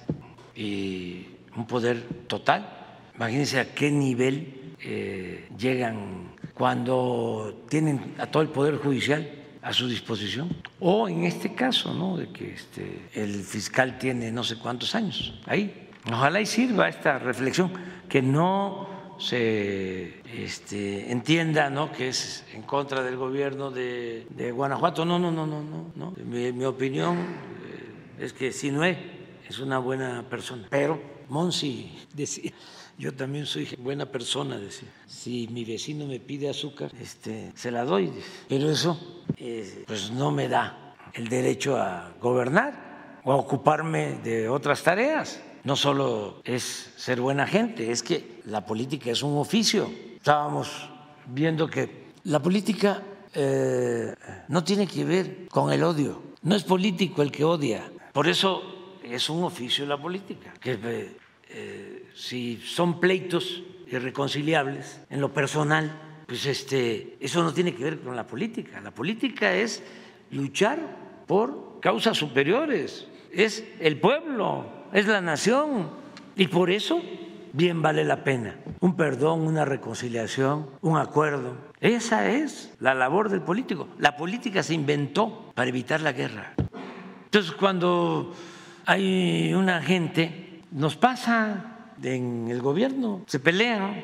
y 0.56 1.28
un 1.56 1.66
poder 1.66 2.04
total. 2.28 2.70
Imagínense 3.16 3.60
a 3.60 3.74
qué 3.74 3.92
nivel 3.92 4.76
eh, 4.82 5.48
llegan 5.58 6.29
cuando 6.60 7.64
tienen 7.70 8.16
a 8.18 8.26
todo 8.26 8.44
el 8.44 8.50
poder 8.50 8.76
judicial 8.76 9.32
a 9.62 9.72
su 9.72 9.88
disposición. 9.88 10.50
O 10.82 11.08
en 11.08 11.24
este 11.24 11.56
caso, 11.56 11.94
¿no? 11.94 12.18
De 12.18 12.28
que 12.34 12.54
este, 12.54 13.08
el 13.14 13.44
fiscal 13.44 13.98
tiene 13.98 14.30
no 14.30 14.44
sé 14.44 14.60
cuántos 14.60 14.94
años 14.94 15.40
ahí. 15.46 15.88
Ojalá 16.12 16.42
y 16.42 16.46
sirva 16.46 16.90
esta 16.90 17.18
reflexión, 17.18 17.72
que 18.10 18.22
no 18.22 18.90
se 19.18 20.22
este, 20.36 21.10
entienda 21.10 21.70
¿no? 21.70 21.94
que 21.94 22.10
es 22.10 22.44
en 22.54 22.64
contra 22.64 23.04
del 23.04 23.16
gobierno 23.16 23.72
de, 23.72 24.52
Guanajuato. 24.54 25.06
No, 25.06 25.18
no, 25.18 25.32
no, 25.32 25.48
no, 25.48 25.64
no. 25.96 26.14
Mi, 26.26 26.66
opinión 26.66 27.20
eh, 27.20 28.26
es 28.26 28.34
que 28.34 28.52
si 28.52 28.70
no 28.70 28.84
es, 28.84 28.98
es 29.48 29.60
una 29.60 29.78
buena 29.78 30.26
persona. 30.30 30.68
Pero 30.70 31.02
Monsi 31.30 32.06
decía 32.14 32.52
yo 33.00 33.14
también 33.14 33.46
soy 33.46 33.66
buena 33.80 34.06
persona, 34.06 34.60
decía. 34.60 34.90
Si 35.08 35.48
mi 35.48 35.64
vecino 35.64 36.06
me 36.06 36.20
pide 36.20 36.50
azúcar, 36.50 36.92
este, 37.00 37.54
se 37.56 37.72
la 37.72 37.86
doy. 37.86 38.12
Pero 38.50 38.70
eso 38.70 39.24
eh, 39.38 39.86
pues 39.88 40.12
no 40.12 40.32
me 40.32 40.50
da 40.50 40.96
el 41.14 41.30
derecho 41.30 41.78
a 41.78 42.14
gobernar 42.20 43.22
o 43.24 43.32
a 43.32 43.38
ocuparme 43.38 44.20
de 44.22 44.50
otras 44.50 44.84
tareas. 44.84 45.42
No 45.64 45.78
solo 45.78 46.42
es 46.44 46.94
ser 46.98 47.22
buena 47.22 47.48
gente, 47.48 47.90
es 47.90 48.04
que 48.04 48.42
la 48.46 48.66
política 48.66 49.12
es 49.12 49.24
un 49.24 49.38
oficio. 49.38 49.90
Estábamos 50.18 50.90
viendo 51.26 51.70
que 51.70 52.10
la 52.26 52.42
política 52.42 53.02
eh, 53.34 54.14
no 54.50 54.62
tiene 54.66 54.86
que 54.86 55.06
ver 55.06 55.48
con 55.48 55.72
el 55.72 55.84
odio. 55.84 56.22
No 56.42 56.54
es 56.54 56.66
político 56.66 57.22
el 57.22 57.32
que 57.32 57.46
odia. 57.46 57.90
Por 58.12 58.28
eso 58.28 58.98
es 59.02 59.30
un 59.30 59.44
oficio 59.44 59.86
la 59.86 59.98
política. 59.98 60.54
Que, 60.60 60.78
eh, 61.50 61.99
si 62.20 62.58
son 62.58 63.00
pleitos 63.00 63.64
irreconciliables 63.88 65.00
en 65.10 65.22
lo 65.22 65.34
personal, 65.34 65.90
pues 66.28 66.46
este, 66.46 67.16
eso 67.22 67.42
no 67.44 67.54
tiene 67.54 67.74
que 67.74 67.84
ver 67.84 68.00
con 68.02 68.14
la 68.14 68.28
política. 68.28 68.82
La 68.82 68.92
política 68.92 69.56
es 69.56 69.82
luchar 70.32 70.80
por 71.26 71.80
causas 71.80 72.18
superiores, 72.18 73.08
es 73.32 73.64
el 73.80 74.02
pueblo, 74.02 74.66
es 74.92 75.08
la 75.08 75.22
nación. 75.22 75.92
Y 76.36 76.48
por 76.48 76.70
eso 76.70 77.02
bien 77.54 77.82
vale 77.82 78.04
la 78.04 78.24
pena 78.24 78.56
un 78.82 78.96
perdón, 78.96 79.42
una 79.42 79.66
reconciliación, 79.66 80.68
un 80.82 80.98
acuerdo. 80.98 81.56
Esa 81.80 82.30
es 82.30 82.74
la 82.80 82.94
labor 82.94 83.30
del 83.30 83.42
político. 83.42 83.88
La 83.98 84.16
política 84.16 84.62
se 84.62 84.74
inventó 84.74 85.52
para 85.56 85.70
evitar 85.70 86.02
la 86.02 86.12
guerra. 86.12 86.54
Entonces, 87.26 87.52
cuando 87.54 88.34
hay 88.86 89.54
una 89.54 89.82
gente, 89.82 90.64
nos 90.72 90.96
pasa 90.96 91.79
en 92.04 92.48
el 92.50 92.62
gobierno, 92.62 93.24
se 93.28 93.40
pelean 93.40 94.02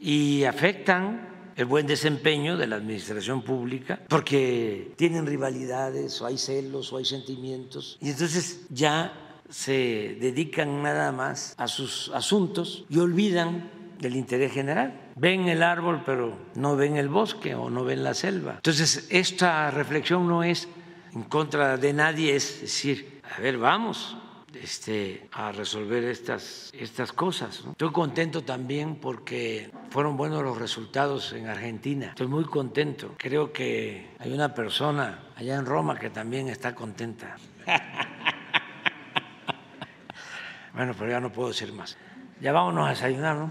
y 0.00 0.44
afectan 0.44 1.52
el 1.56 1.64
buen 1.64 1.86
desempeño 1.86 2.56
de 2.56 2.68
la 2.68 2.76
administración 2.76 3.42
pública 3.42 4.00
porque 4.08 4.92
tienen 4.96 5.26
rivalidades 5.26 6.20
o 6.22 6.26
hay 6.26 6.38
celos 6.38 6.92
o 6.92 6.98
hay 6.98 7.04
sentimientos 7.04 7.98
y 8.00 8.10
entonces 8.10 8.66
ya 8.70 9.12
se 9.48 10.16
dedican 10.20 10.82
nada 10.82 11.10
más 11.10 11.54
a 11.56 11.66
sus 11.66 12.10
asuntos 12.14 12.84
y 12.88 12.98
olvidan 12.98 13.70
del 13.98 14.14
interés 14.14 14.52
general. 14.52 15.10
Ven 15.16 15.48
el 15.48 15.64
árbol 15.64 16.02
pero 16.06 16.38
no 16.54 16.76
ven 16.76 16.96
el 16.96 17.08
bosque 17.08 17.56
o 17.56 17.70
no 17.70 17.84
ven 17.84 18.04
la 18.04 18.14
selva. 18.14 18.54
Entonces 18.56 19.08
esta 19.10 19.72
reflexión 19.72 20.28
no 20.28 20.44
es 20.44 20.68
en 21.12 21.24
contra 21.24 21.76
de 21.76 21.92
nadie, 21.92 22.36
es 22.36 22.60
decir, 22.60 23.20
a 23.36 23.40
ver, 23.40 23.58
vamos, 23.58 24.16
este, 24.54 25.28
a 25.32 25.52
resolver 25.52 26.04
estas, 26.04 26.70
estas 26.72 27.12
cosas. 27.12 27.64
Estoy 27.70 27.92
contento 27.92 28.42
también 28.42 28.96
porque 28.96 29.70
fueron 29.90 30.16
buenos 30.16 30.42
los 30.42 30.58
resultados 30.58 31.32
en 31.32 31.48
Argentina. 31.48 32.08
Estoy 32.08 32.28
muy 32.28 32.44
contento. 32.44 33.14
Creo 33.18 33.52
que 33.52 34.14
hay 34.18 34.32
una 34.32 34.54
persona 34.54 35.26
allá 35.36 35.56
en 35.56 35.66
Roma 35.66 35.98
que 35.98 36.10
también 36.10 36.48
está 36.48 36.74
contenta. 36.74 37.36
bueno, 40.74 40.94
pero 40.98 41.10
ya 41.10 41.20
no 41.20 41.32
puedo 41.32 41.48
decir 41.48 41.72
más. 41.72 41.96
Ya 42.40 42.52
vámonos 42.52 42.86
a 42.86 42.90
desayunar, 42.90 43.36
¿no? 43.36 43.50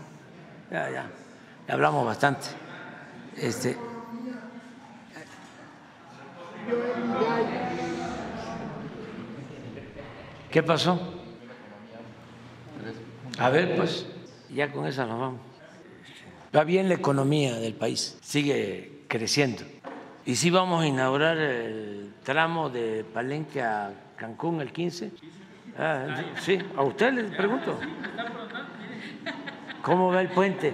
Ya, 0.72 0.90
ya. 0.90 1.12
Ya 1.68 1.74
hablamos 1.74 2.06
bastante. 2.06 2.48
Este. 3.36 3.78
¿Qué 10.52 10.64
pasó? 10.64 11.00
A 13.38 13.50
ver, 13.50 13.76
pues, 13.76 14.08
ya 14.50 14.72
con 14.72 14.88
esa 14.88 15.06
nos 15.06 15.20
vamos. 15.20 15.42
Va 16.56 16.64
bien 16.64 16.88
la 16.88 16.96
economía 16.96 17.58
del 17.58 17.74
país, 17.74 18.18
sigue 18.22 19.04
creciendo. 19.08 19.64
Y 20.26 20.36
sí 20.36 20.50
vamos 20.50 20.84
a 20.84 20.88
inaugurar 20.88 21.38
el 21.38 22.14
tramo 22.24 22.70
de 22.70 23.06
Palenque 23.14 23.62
a 23.62 23.92
Cancún 24.16 24.62
el 24.62 24.72
15. 24.72 25.12
Ah, 25.78 26.24
sí, 26.42 26.58
a 26.76 26.82
usted 26.82 27.14
le 27.14 27.24
pregunto. 27.26 27.80
¿Cómo 29.84 30.12
va 30.12 30.22
el 30.22 30.30
puente? 30.30 30.74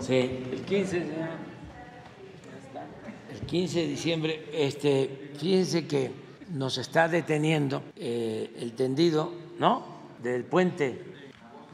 Sí, 0.00 0.44
el 0.52 0.62
15. 0.62 1.12
15 3.46 3.80
de 3.80 3.86
diciembre, 3.86 4.48
este, 4.52 5.32
fíjense 5.38 5.86
que 5.86 6.10
nos 6.50 6.78
está 6.78 7.08
deteniendo 7.08 7.82
eh, 7.96 8.54
el 8.58 8.72
tendido, 8.72 9.32
¿no? 9.58 9.84
Del 10.22 10.44
puente 10.44 11.02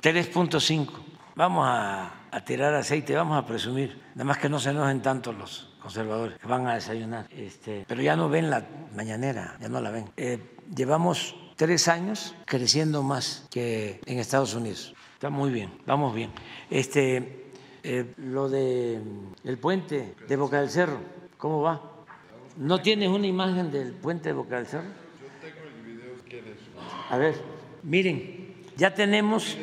3.5. 0.01 0.89
Vamos 1.35 1.66
a, 1.69 2.15
tirar 2.45 2.74
aceite, 2.74 3.15
vamos 3.15 3.36
a 3.36 3.47
presumir, 3.47 4.01
nada 4.15 4.24
más 4.24 4.39
que 4.39 4.49
no 4.49 4.59
se 4.59 4.70
enojen 4.70 5.01
tanto 5.03 5.32
los 5.32 5.70
conservadores 5.81 6.39
que 6.39 6.47
van 6.47 6.66
a 6.66 6.74
desayunar, 6.74 7.27
este, 7.31 7.85
pero 7.89 8.03
ya 8.03 8.16
no 8.16 8.28
ven 8.28 8.51
la 8.51 8.66
mañanera, 8.95 9.57
ya 9.61 9.69
no 9.69 9.81
la 9.81 9.90
ven. 9.90 10.11
Eh, 10.16 10.39
llevamos 10.74 11.35
tres 11.57 11.89
años 11.89 12.35
creciendo 12.45 13.03
más 13.03 13.47
que 13.51 14.01
en 14.07 14.19
Estados 14.19 14.55
Unidos. 14.55 14.95
Está 15.15 15.31
muy 15.31 15.51
bien, 15.51 15.73
vamos 15.86 16.15
bien. 16.15 16.31
Este, 16.70 17.51
eh, 17.82 18.15
lo 18.19 18.49
de 18.49 19.01
el 19.45 19.59
puente 19.59 20.15
de 20.28 20.36
Boca 20.36 20.61
del 20.61 20.70
Cerro 20.70 21.18
¿Cómo 21.39 21.62
va? 21.62 21.81
¿No 22.56 22.82
tienes 22.82 23.09
una 23.09 23.28
imagen 23.28 23.70
del 23.70 23.93
puente 23.93 24.31
de 24.31 24.32
Boca 24.32 24.56
del 24.56 24.66
Cerro? 24.66 24.82
Yo 24.82 25.28
tengo 25.40 25.69
el 25.69 25.85
video, 25.85 26.15
¿quieres? 26.28 26.56
A 27.09 27.16
ver, 27.16 27.36
miren, 27.85 28.56
ya 28.77 28.93
tenemos 28.93 29.56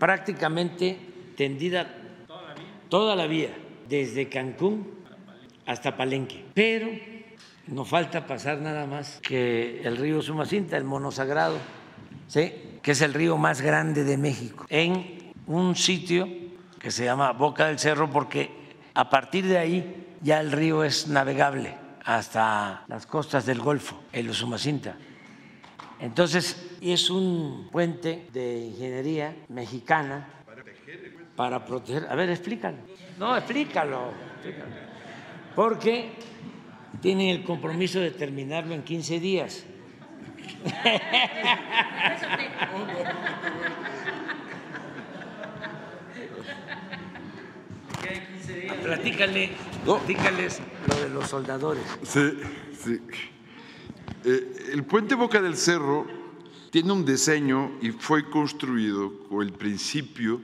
prácticamente 0.00 0.98
tendida 1.36 1.86
toda 2.88 3.14
la 3.14 3.28
vía, 3.28 3.56
desde 3.88 4.28
Cancún 4.28 4.88
hasta 5.66 5.96
Palenque. 5.96 6.44
Pero 6.52 6.88
nos 7.68 7.88
falta 7.88 8.26
pasar 8.26 8.58
nada 8.58 8.86
más 8.86 9.20
que 9.20 9.82
el 9.84 9.96
río 9.96 10.20
Sumacinta, 10.22 10.76
el 10.76 10.82
monosagrado, 10.82 11.58
¿sí? 12.26 12.52
que 12.82 12.90
es 12.90 13.02
el 13.02 13.14
río 13.14 13.36
más 13.36 13.60
grande 13.60 14.02
de 14.02 14.16
México, 14.16 14.66
en 14.68 15.32
un 15.46 15.76
sitio 15.76 16.28
que 16.80 16.90
se 16.90 17.04
llama 17.04 17.30
Boca 17.32 17.68
del 17.68 17.78
Cerro, 17.78 18.10
porque 18.10 18.50
a 18.94 19.08
partir 19.08 19.46
de 19.46 19.58
ahí 19.58 20.09
ya 20.22 20.40
el 20.40 20.52
río 20.52 20.84
es 20.84 21.08
navegable 21.08 21.74
hasta 22.04 22.84
las 22.88 23.06
costas 23.06 23.46
del 23.46 23.60
Golfo, 23.60 24.02
el 24.12 24.30
Usumacinta. 24.30 24.96
Entonces, 26.00 26.70
es 26.80 27.10
un 27.10 27.68
puente 27.70 28.26
de 28.32 28.58
ingeniería 28.66 29.36
mexicana 29.48 30.26
para 31.36 31.64
proteger. 31.64 32.06
A 32.08 32.14
ver, 32.14 32.30
explícalo. 32.30 32.78
No, 33.18 33.36
explícalo. 33.36 34.12
Porque 35.54 36.12
tienen 37.00 37.28
el 37.28 37.44
compromiso 37.44 38.00
de 38.00 38.10
terminarlo 38.12 38.74
en 38.74 38.82
15 38.82 39.20
días. 39.20 39.64
Platícale, 48.82 49.50
platícales 49.84 50.60
lo 50.88 51.00
de 51.00 51.08
los 51.10 51.28
soldadores. 51.28 51.82
Sí, 52.02 52.32
sí. 52.82 53.00
Eh, 54.24 54.70
el 54.72 54.84
puente 54.84 55.14
Boca 55.14 55.40
del 55.40 55.56
Cerro 55.56 56.06
tiene 56.70 56.92
un 56.92 57.04
diseño 57.04 57.72
y 57.80 57.90
fue 57.90 58.28
construido 58.28 59.12
con 59.28 59.42
el 59.42 59.52
principio 59.52 60.40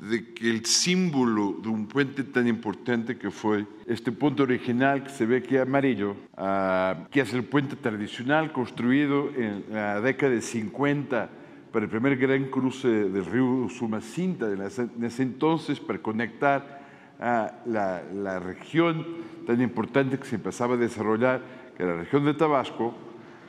de 0.00 0.32
que 0.32 0.48
el 0.48 0.64
símbolo 0.64 1.56
de 1.60 1.68
un 1.68 1.86
puente 1.86 2.22
tan 2.22 2.46
importante 2.46 3.18
que 3.18 3.30
fue 3.30 3.66
este 3.86 4.12
punto 4.12 4.44
original 4.44 5.02
que 5.02 5.10
se 5.10 5.26
ve 5.26 5.38
aquí 5.38 5.56
amarillo, 5.56 6.16
ah, 6.36 7.06
que 7.10 7.20
es 7.20 7.32
el 7.34 7.44
puente 7.44 7.76
tradicional 7.76 8.52
construido 8.52 9.30
en 9.36 9.64
la 9.70 10.00
década 10.00 10.32
de 10.32 10.40
50 10.40 11.30
para 11.72 11.84
el 11.84 11.90
primer 11.90 12.16
gran 12.16 12.44
cruce 12.44 12.88
del 12.88 13.24
río 13.24 13.68
Sumacinta 13.68 14.46
en 14.50 15.04
ese 15.04 15.22
entonces 15.22 15.80
para 15.80 16.00
conectar 16.00 16.77
a 17.20 17.52
la, 17.66 18.38
región 18.38 19.04
tan 19.46 19.60
importante 19.60 20.18
que 20.18 20.26
se 20.26 20.36
empezaba 20.36 20.74
a 20.74 20.76
desarrollar, 20.76 21.40
que 21.76 21.82
era 21.82 21.94
la 21.94 22.00
región 22.00 22.24
de 22.24 22.34
Tabasco, 22.34 22.94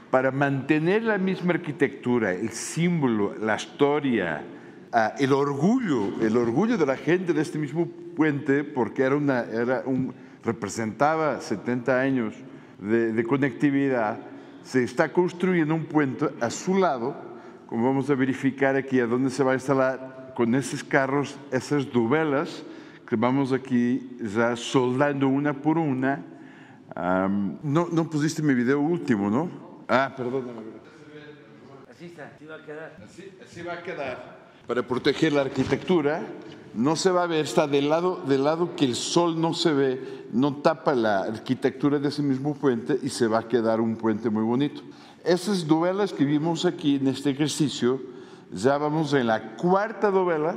para 0.10 0.32
mantener 0.32 1.04
la 1.04 1.18
misma 1.18 1.54
arquitectura, 1.54 2.32
el 2.32 2.50
símbolo, 2.50 3.36
la 3.40 3.56
historia, 3.56 4.44
el 5.20 5.34
orgullo, 5.34 6.20
el 6.22 6.36
orgullo 6.36 6.78
de 6.78 6.86
la 6.86 6.98
gente 6.98 7.34
de 7.34 7.42
este 7.42 7.60
mismo 7.60 7.88
puente, 8.16 8.64
porque 8.64 9.04
era 9.04 9.16
una, 9.16 9.42
era 9.42 9.84
un, 9.86 10.14
representaba 10.44 11.40
70 11.40 12.00
años 12.00 12.34
de, 12.80 13.14
de 13.14 13.24
conectividad, 13.24 14.20
se 14.64 14.84
está 14.84 15.14
construyendo 15.14 15.76
un 15.76 15.86
puente 15.86 16.30
a 16.42 16.50
su 16.50 16.78
lado, 16.78 17.16
como 17.68 17.86
vamos 17.86 18.10
a 18.10 18.16
verificar 18.16 18.76
aquí, 18.76 19.00
a 19.00 19.06
dónde 19.06 19.30
se 19.30 19.44
va 19.44 19.52
a 19.52 19.56
instalar 19.56 20.34
con 20.36 20.56
esos 20.56 20.84
carros, 20.84 21.38
esas 21.52 21.92
duvelas, 21.92 22.64
que 23.10 23.16
vamos 23.16 23.52
aquí 23.52 24.18
ya 24.22 24.56
soldando 24.56 25.28
una 25.28 25.52
por 25.52 25.80
una. 25.80 26.24
Um, 26.96 27.58
no, 27.64 27.88
no 27.92 28.08
pusiste 28.08 28.44
mi 28.44 28.54
video 28.54 28.80
último, 28.80 29.32
¿no? 29.32 29.50
Ah, 29.88 30.14
perdóname. 30.16 30.62
Así 31.90 32.06
está, 32.06 32.32
así 32.36 32.46
va 32.46 32.56
a 32.56 32.64
quedar. 32.64 32.98
Así, 33.04 33.32
así 33.44 33.62
va 33.64 33.74
a 33.74 33.82
quedar. 33.82 34.38
Para 34.68 34.84
proteger 34.84 35.34
la 35.34 35.42
arquitectura, 35.42 36.22
no 36.76 36.96
se 36.96 37.10
va 37.10 37.24
a 37.24 37.28
ver, 37.28 37.46
está 37.46 37.66
del 37.66 37.90
lado, 37.90 38.22
del 38.28 38.44
lado 38.44 38.76
que 38.76 38.86
el 38.86 38.94
sol 38.94 39.42
no 39.42 39.56
se 39.56 39.74
ve, 39.74 40.28
no 40.32 40.58
tapa 40.58 40.94
la 40.94 41.22
arquitectura 41.22 41.98
de 41.98 42.10
ese 42.10 42.22
mismo 42.22 42.54
puente 42.54 43.00
y 43.02 43.10
se 43.10 43.26
va 43.26 43.40
a 43.40 43.48
quedar 43.48 43.82
un 43.82 43.96
puente 43.96 44.30
muy 44.30 44.44
bonito. 44.44 44.84
Esas 45.26 45.66
novelas 45.66 46.14
que 46.14 46.26
vimos 46.26 46.64
aquí 46.64 46.98
en 46.98 47.08
este 47.08 47.32
ejercicio, 47.32 48.00
ya 48.52 48.78
vamos 48.78 49.14
en 49.14 49.26
la 49.26 49.56
cuarta 49.56 50.12
novela, 50.12 50.56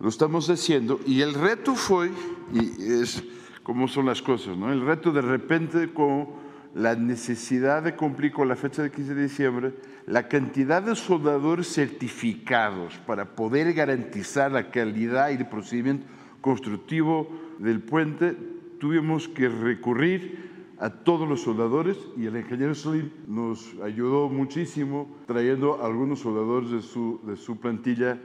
lo 0.00 0.08
estamos 0.08 0.48
haciendo 0.50 1.00
y 1.06 1.22
el 1.22 1.34
reto 1.34 1.74
fue, 1.74 2.10
y 2.52 2.92
es 3.00 3.22
como 3.62 3.88
son 3.88 4.06
las 4.06 4.22
cosas, 4.22 4.56
¿no? 4.56 4.72
El 4.72 4.82
reto 4.82 5.10
de 5.10 5.22
repente 5.22 5.92
con 5.92 6.28
la 6.74 6.94
necesidad 6.94 7.82
de 7.82 7.96
cumplir 7.96 8.32
con 8.32 8.48
la 8.48 8.54
fecha 8.54 8.82
del 8.82 8.92
15 8.92 9.14
de 9.14 9.22
diciembre, 9.22 9.74
la 10.06 10.28
cantidad 10.28 10.82
de 10.82 10.94
soldadores 10.94 11.72
certificados 11.72 12.98
para 13.06 13.34
poder 13.34 13.72
garantizar 13.72 14.52
la 14.52 14.70
calidad 14.70 15.30
y 15.30 15.36
el 15.36 15.48
procedimiento 15.48 16.06
constructivo 16.42 17.28
del 17.58 17.80
puente, 17.80 18.36
tuvimos 18.78 19.26
que 19.26 19.48
recurrir 19.48 20.46
a 20.78 20.90
todos 20.90 21.26
los 21.26 21.40
soldadores 21.40 21.96
y 22.16 22.26
el 22.26 22.36
ingeniero 22.36 22.74
Slim 22.74 23.10
nos 23.26 23.74
ayudó 23.82 24.28
muchísimo 24.28 25.08
trayendo 25.26 25.82
algunos 25.82 26.20
soldadores 26.20 26.70
de 26.70 26.82
su, 26.82 27.20
de 27.26 27.36
su 27.36 27.56
plantilla 27.56 28.20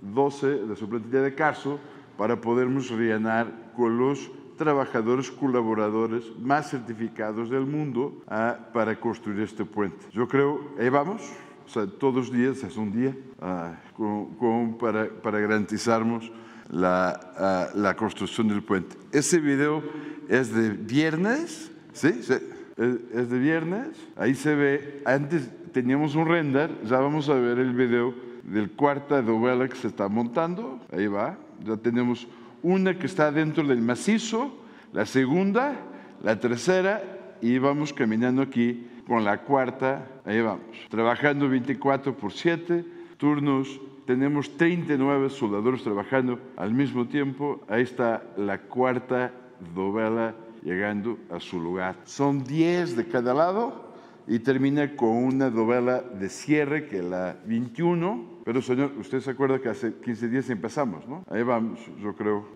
12 0.00 0.46
de 0.66 0.76
su 0.76 0.88
plantilla 0.88 1.22
de 1.22 1.34
caso 1.34 1.78
para 2.16 2.40
podernos 2.40 2.90
rellenar 2.90 3.72
con 3.76 3.98
los 3.98 4.30
trabajadores 4.56 5.30
colaboradores 5.30 6.24
más 6.40 6.70
certificados 6.70 7.48
del 7.48 7.64
mundo 7.64 8.22
ah, 8.26 8.58
para 8.72 8.98
construir 8.98 9.40
este 9.40 9.64
puente. 9.64 10.04
Yo 10.12 10.26
creo, 10.26 10.74
ahí 10.78 10.88
vamos, 10.88 11.22
o 11.64 11.68
sea, 11.68 11.86
todos 11.86 12.14
los 12.14 12.32
días 12.32 12.62
es 12.64 12.76
un 12.76 12.92
día 12.92 13.16
ah, 13.40 13.76
con, 13.96 14.34
con, 14.34 14.76
para, 14.76 15.08
para, 15.08 15.38
garantizarnos 15.38 16.30
la, 16.70 17.20
ah, 17.36 17.68
la, 17.74 17.94
construcción 17.94 18.48
del 18.48 18.62
puente. 18.62 18.96
Ese 19.12 19.38
video 19.38 19.82
es 20.28 20.52
de 20.52 20.70
viernes, 20.70 21.70
¿sí? 21.92 22.22
sí 22.22 22.34
es 22.78 23.28
de 23.28 23.38
viernes, 23.38 23.88
ahí 24.16 24.34
se 24.34 24.54
ve, 24.54 25.02
antes 25.04 25.50
teníamos 25.72 26.14
un 26.14 26.26
render, 26.26 26.70
ya 26.84 26.98
vamos 26.98 27.28
a 27.28 27.34
ver 27.34 27.58
el 27.58 27.72
video 27.72 28.14
del 28.50 28.70
cuarta 28.70 29.22
novela 29.22 29.68
que 29.68 29.76
se 29.76 29.88
está 29.88 30.08
montando, 30.08 30.80
ahí 30.92 31.06
va, 31.06 31.36
ya 31.64 31.76
tenemos 31.76 32.26
una 32.62 32.98
que 32.98 33.06
está 33.06 33.30
dentro 33.30 33.66
del 33.66 33.80
macizo, 33.80 34.52
la 34.92 35.06
segunda, 35.06 35.76
la 36.22 36.40
tercera 36.40 37.02
y 37.40 37.58
vamos 37.58 37.92
caminando 37.92 38.42
aquí 38.42 38.86
con 39.06 39.24
la 39.24 39.42
cuarta, 39.42 40.06
ahí 40.24 40.40
vamos, 40.40 40.62
trabajando 40.88 41.48
24 41.48 42.16
por 42.16 42.32
7, 42.32 42.84
turnos, 43.16 43.80
tenemos 44.06 44.56
39 44.56 45.30
soldadores 45.30 45.82
trabajando 45.82 46.38
al 46.56 46.72
mismo 46.72 47.06
tiempo, 47.06 47.60
ahí 47.68 47.82
está 47.82 48.22
la 48.36 48.58
cuarta 48.58 49.32
novela 49.74 50.34
llegando 50.62 51.18
a 51.30 51.40
su 51.40 51.60
lugar. 51.60 51.96
Son 52.04 52.42
10 52.42 52.96
de 52.96 53.06
cada 53.06 53.34
lado 53.34 53.88
y 54.26 54.38
termina 54.38 54.94
con 54.96 55.10
una 55.10 55.50
novela 55.50 56.00
de 56.00 56.28
cierre 56.28 56.86
que 56.86 57.02
la 57.02 57.36
21. 57.46 58.37
Pero 58.48 58.62
señor, 58.62 58.92
usted 58.98 59.20
se 59.20 59.32
acuerda 59.32 59.60
que 59.60 59.68
hace 59.68 59.92
15 59.92 60.26
días 60.26 60.48
empezamos, 60.48 61.06
¿no? 61.06 61.22
Ahí 61.28 61.42
vamos, 61.42 61.80
yo 62.00 62.16
creo. 62.16 62.48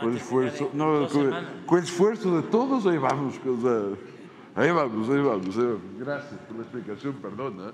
Con 0.00 0.16
esfuerzo, 0.16 0.70
no, 0.74 1.08
con, 1.08 1.34
con, 1.66 1.82
esfuerzo 1.82 2.40
de 2.40 2.48
todos, 2.48 2.86
ahí 2.86 2.98
vamos. 2.98 3.34
O 3.44 3.60
sea, 3.60 4.62
ahí 4.62 4.70
vamos, 4.70 5.08
ahí 5.10 5.18
vamos, 5.18 5.56
ahí 5.56 5.64
vamos. 5.64 5.98
Gracias 5.98 6.40
por 6.42 6.56
la 6.56 6.62
explicación, 6.62 7.14
perdona. 7.14 7.72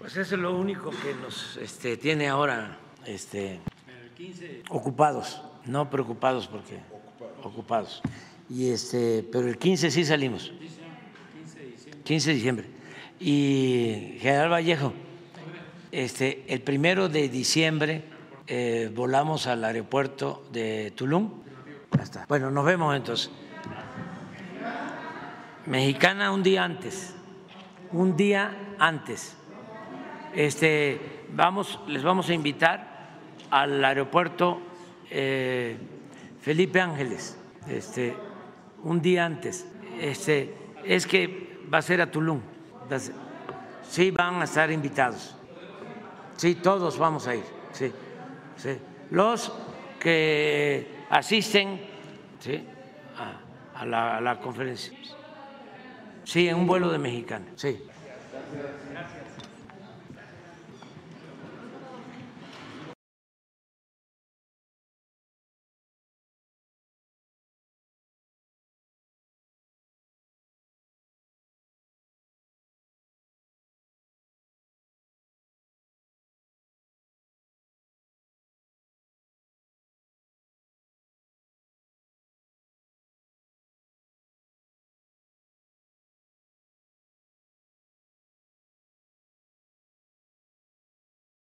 Pues 0.00 0.16
eso 0.16 0.34
es 0.34 0.40
lo 0.40 0.58
único 0.58 0.90
que 0.90 1.14
nos 1.22 1.56
este, 1.58 1.96
tiene 1.96 2.26
ahora 2.26 2.76
este, 3.04 3.60
ocupados, 4.68 5.40
no 5.64 5.88
preocupados 5.88 6.48
porque 6.48 6.80
ocupados. 7.44 8.02
Y 8.50 8.70
este, 8.70 9.24
pero 9.30 9.46
el 9.46 9.58
15 9.58 9.92
sí 9.92 10.04
salimos. 10.04 10.52
15 12.02 12.30
de 12.30 12.34
diciembre. 12.34 12.66
Y 13.20 14.16
General 14.18 14.50
Vallejo, 14.50 14.92
este, 15.92 16.44
el 16.48 16.60
primero 16.62 17.08
de 17.08 17.28
diciembre 17.28 18.04
eh, 18.46 18.90
volamos 18.94 19.46
al 19.46 19.64
aeropuerto 19.64 20.44
de 20.52 20.92
Tulum. 20.94 21.42
Bueno, 22.28 22.50
nos 22.50 22.64
vemos 22.64 22.94
entonces. 22.94 23.30
Mexicana 25.66 26.30
un 26.30 26.42
día 26.42 26.62
antes, 26.62 27.14
un 27.90 28.16
día 28.16 28.74
antes. 28.78 29.36
Este, 30.34 31.24
vamos, 31.32 31.80
les 31.88 32.04
vamos 32.04 32.28
a 32.28 32.34
invitar 32.34 32.96
al 33.50 33.84
aeropuerto 33.84 34.60
eh, 35.10 35.76
Felipe 36.40 36.80
Ángeles, 36.80 37.36
este, 37.68 38.14
un 38.84 39.00
día 39.02 39.24
antes. 39.24 39.66
Este, 40.00 40.54
es 40.84 41.06
que 41.06 41.58
va 41.72 41.78
a 41.78 41.82
ser 41.82 42.00
a 42.00 42.10
Tulum. 42.10 42.40
Sí, 43.88 44.10
van 44.12 44.40
a 44.40 44.44
estar 44.44 44.70
invitados. 44.70 45.36
Sí, 46.36 46.54
todos 46.56 46.98
vamos 46.98 47.26
a 47.26 47.34
ir. 47.34 47.44
Sí, 47.72 47.92
sí. 48.56 48.78
Los 49.10 49.52
que 50.00 51.04
asisten 51.10 51.80
¿sí? 52.40 52.64
a, 53.16 53.80
a, 53.80 53.86
la, 53.86 54.16
a 54.18 54.20
la 54.20 54.38
conferencia. 54.40 54.96
Sí, 56.24 56.48
en 56.48 56.56
un 56.56 56.66
vuelo 56.66 56.90
de 56.90 56.98
mexicano. 56.98 57.46
Sí. 57.56 57.82
Gracias. 58.92 59.15